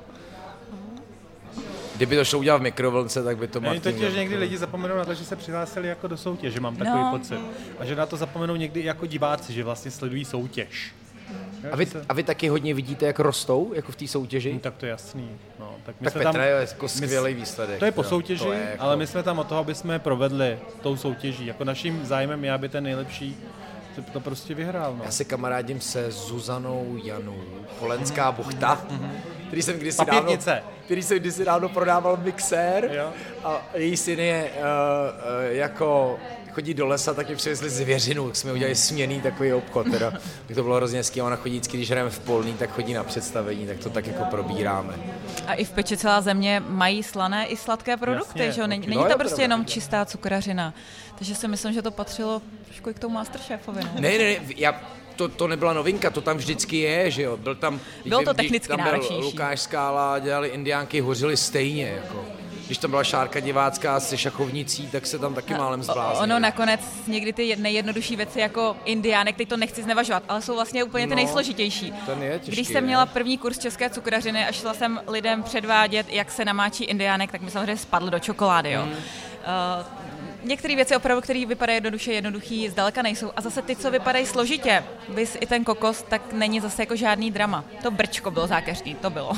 [1.97, 4.15] Kdyby to šlo udělat v mikrovlnce, tak by to Oni Martin totiž dělal.
[4.17, 7.11] někdy lidi zapomenou na to, že se přihlásili jako do soutěže, mám takový No.
[7.19, 7.39] pocit.
[7.79, 10.93] A že na to zapomenou někdy jako diváci, že vlastně sledují soutěž.
[11.73, 14.53] A vy, že a vy taky hodně vidíte, jak rostou, jako v té soutěži?
[14.53, 15.31] Hm, tak to je jasný.
[15.61, 17.79] No, tak my tak jsme Petra tam, je jako my- skvělý výsledek.
[17.79, 18.09] To je po jo.
[18.09, 21.47] soutěži, je jako- ale my jsme tam od toho, aby jsme provedli tou soutěží.
[21.47, 23.37] Jako naším zájmem je, aby ten nejlepší
[24.03, 24.97] to prostě vyhrál.
[24.97, 25.05] No.
[25.05, 27.41] Já se kamarádím se Zuzanou Janou,
[27.79, 28.87] Polenská buchta,
[29.55, 30.63] který jsem kdysi dávno, Papírnice.
[30.85, 33.13] který jsem kdysi dávno prodával mixér Jo.
[33.45, 36.19] a její syn je uh, uh, jako
[36.53, 40.11] chodí do lesa, tak mi přivezli zvěřinu, tak jsme udělali směný takový obchod, teda.
[40.47, 41.23] tak to bylo hrozně hezký.
[41.23, 44.25] Ona chodí vždycky, když hrajeme v polní, tak chodí na představení, tak to tak jako
[44.25, 44.95] probíráme.
[45.47, 48.67] A i v peči celá země mají slané i sladké produkty, Jasně, že jo?
[48.67, 50.75] Není, není No to prostě jenom čistá cukrařina.
[51.19, 53.81] Takže si myslím, že to patřilo trošku i k tomu Masterchefovi.
[53.85, 53.91] No.
[54.01, 54.81] Ne, ne, ne, já,
[55.17, 57.81] to, to nebyla novinka, to tam vždycky je, že jo, byl tam...
[58.07, 59.25] Bylo to když technicky tam byl náročnější.
[59.25, 62.25] Lukáš Skála, dělali indiánky, hořily stejně, jako.
[62.67, 66.23] Když tam byla šárka divácká se šachovnicí, tak se tam taky málem O- zbláznil.
[66.23, 70.85] Ono nakonec někdy ty nejjednodušší věci jako indiánek, teď to nechci znevažovat, ale jsou vlastně
[70.85, 71.93] úplně ty No, nejsložitější.
[72.07, 72.81] ten je těžký, Když jsem ne?
[72.87, 77.41] měla první kurz české cukrařiny a šla jsem lidem předvádět, jak se namáčí indiánek, tak
[77.41, 78.73] mi samozřejmě spadl do čokolády.
[78.73, 78.83] Jo.
[78.83, 78.93] Hmm.
[78.93, 80.04] Uh,
[80.45, 83.33] Některé věci opravdu, které vypadají jednoduše, jednoduchý, zdaleka nejsou.
[83.37, 87.31] A zase ty, co vypadají složitě, bys i ten kokos, tak není zase jako žádný
[87.31, 87.65] drama.
[87.83, 89.33] To brčko bylo zákeřný, to bylo.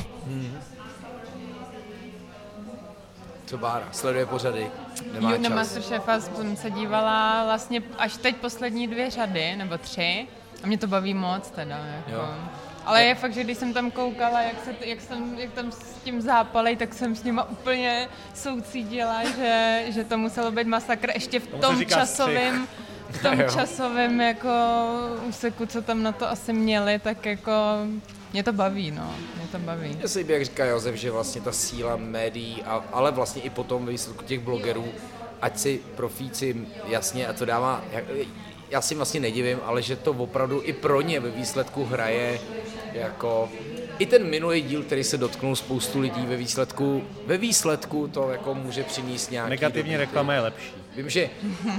[3.47, 4.71] Co Bára, sleduje pořady,
[5.13, 5.57] nemá Jo, na čas.
[5.57, 10.27] Masterchefa jsem se dívala vlastně až teď poslední dvě řady, nebo tři.
[10.63, 11.77] A mě to baví moc teda.
[11.77, 12.11] Jako.
[12.11, 12.29] Jo.
[12.87, 15.79] Ale je fakt, že když jsem tam koukala, jak, se, jak, jsem, jak tam s
[16.05, 21.41] tím zápalej, tak jsem s nima úplně soucítila, že, že to muselo být masakr ještě
[21.41, 22.69] v tom časovém
[23.11, 24.49] v tom časovém jako
[25.29, 27.53] úseku, co tam na to asi měli, tak jako
[28.33, 29.89] mě to baví, no, mě to baví.
[29.89, 33.51] Mně se líbí, jak říká Josef, že vlastně ta síla médií, a, ale vlastně i
[33.51, 34.89] potom ve výsledku těch blogerů,
[35.43, 36.57] ať si profíci
[36.89, 38.01] jasně, a to dává, já,
[38.71, 42.41] já si vlastně nedivím, ale že to opravdu i pro ně ve výsledku hraje
[42.97, 43.49] jako
[43.99, 48.55] i ten minulý díl, který se dotknul spoustu lidí ve výsledku, ve výsledku to jako
[48.55, 50.73] může přinést nějaký Negativní dobrý- reklama je lepší.
[50.97, 51.31] Vím, že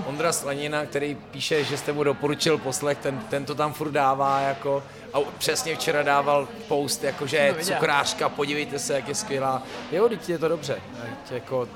[0.06, 4.40] Ondra Slanina, který píše, že jste mu doporučil poslech, ten, ten to tam furt dává
[4.40, 9.64] jako, a přesně včera dával post, jako že cukrářka, podívejte se, jak je skvělá.
[9.92, 10.82] Jo, teď je to dobře.
[11.04, 11.68] Ať Jako,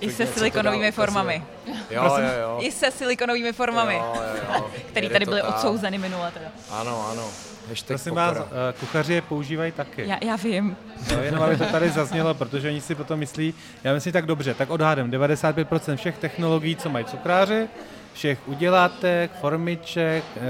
[0.00, 1.44] I se silikonovými formami.
[1.90, 2.58] Jo, jo, jo.
[2.60, 4.70] I se silikonovými formami, Jo, jo, jo.
[4.90, 6.30] které Jede tady byly odsouzeny minule.
[6.32, 6.48] Teda.
[6.70, 7.28] Ano, ano.
[7.68, 8.26] Hashtag Prosím pokora.
[8.32, 8.38] vás,
[8.70, 10.08] eh, kuchaři je používají taky.
[10.08, 10.76] Já, já vím.
[11.12, 13.54] No, jenom aby to tady zaznělo, protože oni si potom myslí,
[13.84, 17.68] já myslím tak dobře, tak odhadem 95% všech technologií, co mají cukráři,
[18.12, 20.40] všech udělátek, formiček, eh,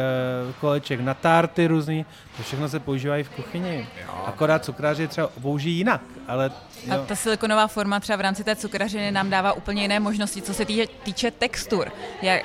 [0.60, 3.86] koleček na tárty různý, to všechno se používají v kuchyni.
[4.26, 6.50] Akorát cukráři je třeba použijí jinak, ale
[6.90, 10.42] A jo, ta silikonová forma třeba v rámci té cukrařiny nám dává úplně jiné možnosti,
[10.42, 11.92] co se týče, týče textur.
[12.22, 12.42] Jak,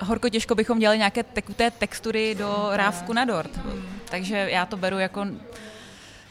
[0.00, 3.50] horko těžko bychom dělali nějaké tekuté textury do rávku na dort.
[4.10, 5.26] Takže já to beru jako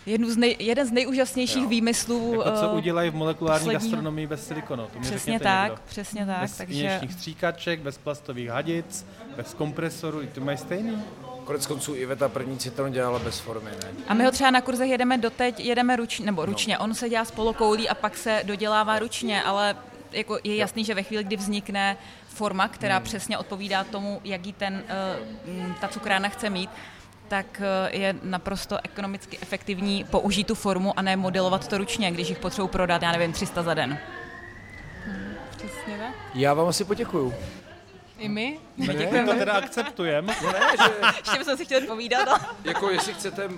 [0.06, 1.70] jednu z nej, jeden z nejúžasnějších Jo.
[1.70, 2.34] výmyslů.
[2.46, 4.88] jako co eh, udělají v molekulární posledního- gastronomii bez silikonu.
[4.94, 5.82] To mi Přesně tak, někdo.
[5.88, 6.42] přesně tak.
[6.42, 9.06] Bez takže injekčních stříkaček, bez plastových hadic,
[9.36, 11.04] bez kompresorů, i to mají stejný.
[11.44, 13.88] Konec konců Iveta první citron dělala bez formy, ne?
[14.08, 16.74] A my ho třeba na kurzech jedeme doteď, jedeme ručně, nebo ručně.
[16.74, 16.84] No.
[16.84, 19.76] On se dělá s polokoulí a pak se dodělává ručně, ale
[20.12, 21.98] jako je jasný, že ve chvíli, kdy vznikne
[22.28, 23.04] forma, která hmm.
[23.04, 24.84] přesně odpovídá tomu, jaký ten,
[25.68, 26.70] uh, ta cukrárna chce mít,
[27.28, 32.30] tak uh, je naprosto ekonomicky efektivní použít tu formu a ne modelovat to ručně, když
[32.30, 34.00] jich potřebuji prodat, já nevím, 300 za den.
[35.06, 36.16] Hmm, přesně tak.
[36.34, 37.34] Já vám asi poděkuju.
[38.18, 38.60] I my?
[38.78, 39.34] My děkujeme.
[39.34, 40.36] to teda akceptujeme.
[40.44, 40.94] No ne, že...
[41.18, 42.42] Ještě bychom si chtěli povídat.
[42.64, 43.50] Jako jestli chcete,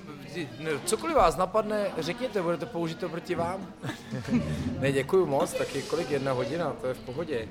[0.59, 3.67] ne, cokoliv vás napadne, řekněte, budete použít to proti vám.
[4.79, 7.47] ne, děkuju moc, tak je kolik jedna hodina, to je v pohodě.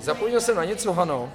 [0.00, 1.32] Zapomněl jsem na něco, Hano.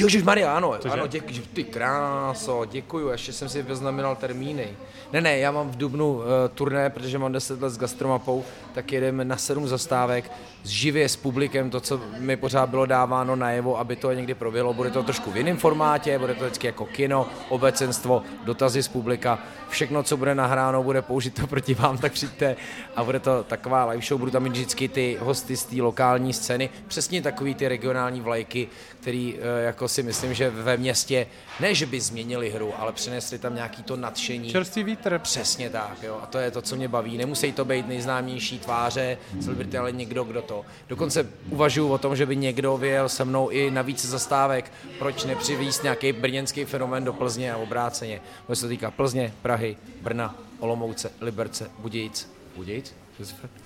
[0.00, 0.94] Ježíš Maria, ano, Cože?
[0.94, 4.68] ano, děkuji, ty kráso, děkuju, ještě jsem si vyznamenal termíny.
[5.12, 6.22] Ne, ne, já mám v Dubnu uh,
[6.54, 8.44] turné, protože mám 10 let s gastromapou,
[8.74, 10.32] tak jedeme na sedm zastávek,
[10.64, 14.74] živě s publikem, to, co mi pořád bylo dáváno najevo, aby to někdy proběhlo.
[14.74, 19.38] Bude to trošku v jiném formátě, bude to vždycky jako kino, obecenstvo, dotazy z publika,
[19.68, 22.56] všechno, co bude nahráno, bude použito proti vám, tak přijďte
[22.96, 26.32] a bude to taková live show, budu tam mít vždycky ty hosty z té lokální
[26.32, 28.68] scény, přesně takový ty regionální vlajky,
[29.00, 31.26] který eh, jako si myslím, že ve městě,
[31.60, 34.50] ne, že by změnili hru, ale přinesli tam nějaký to nadšení.
[34.50, 35.18] Čerstvý vítr.
[35.18, 36.18] Přesně tak, jo.
[36.22, 37.16] A to je to, co mě baví.
[37.16, 40.64] Nemusí to být nejznámější tváře celebrity, ale někdo, kdo to.
[40.88, 45.24] Dokonce uvažuji o tom, že by někdo vyjel se mnou i na více zastávek, proč
[45.24, 48.20] nepřivíst nějaký brněnský fenomén do Plzně a obráceně.
[48.46, 52.30] To se týká Plzně, Prahy, Brna, Olomouce, Liberce, Budějic.
[52.56, 52.94] Budějic?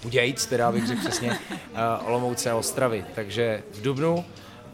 [0.02, 3.04] Budějic, teda bych řekl přesně, uh, Olomouce a Ostravy.
[3.14, 4.24] Takže v Dubnu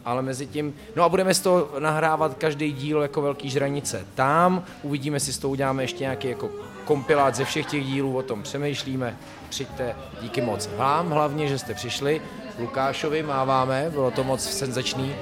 [0.07, 4.05] ale mezi tím, no a budeme z toho nahrávat každý díl jako velký žranice.
[4.15, 6.49] Tam uvidíme, jestli z toho uděláme ještě nějaký jako
[6.85, 9.17] kompilát ze všech těch dílů, o tom přemýšlíme,
[9.49, 12.21] přijďte, díky moc vám hlavně, že jste přišli,
[12.59, 15.15] Lukášovi máváme, bylo to moc senzační,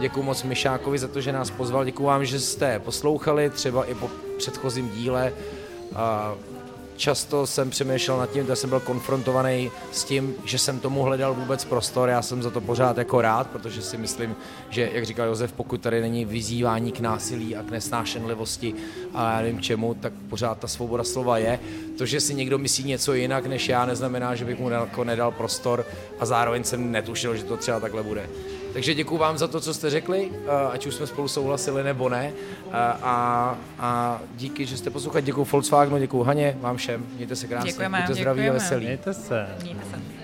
[0.00, 3.94] děkuji moc Myšákovi za to, že nás pozval, děkuji vám, že jste poslouchali, třeba i
[3.94, 5.32] po předchozím díle,
[7.02, 11.34] často jsem přemýšlel nad tím, že jsem byl konfrontovaný s tím, že jsem tomu hledal
[11.34, 12.08] vůbec prostor.
[12.08, 14.36] Já jsem za to pořád jako rád, protože si myslím,
[14.70, 18.74] že, jak říkal Josef, pokud tady není vyzývání k násilí a k nesnášenlivosti
[19.14, 21.58] a já nevím čemu, tak pořád ta svoboda slova je.
[21.98, 25.30] To, že si někdo myslí něco jinak než já, neznamená, že bych mu jako nedal
[25.30, 25.86] prostor
[26.18, 28.28] a zároveň jsem netušil, že to třeba takhle bude.
[28.72, 30.30] Takže děkuji vám za to, co jste řekli,
[30.72, 32.32] ať už jsme spolu souhlasili nebo ne.
[32.72, 35.22] A, a díky, že jste poslouchali.
[35.22, 37.06] Děkuji Volkswagenu, děkuji Haně, vám všem.
[37.16, 37.70] Mějte se krásně.
[37.70, 38.84] Děkujeme, Buďte zdraví a veselí.
[38.84, 39.46] Mějte se.
[39.62, 40.21] Mějte se.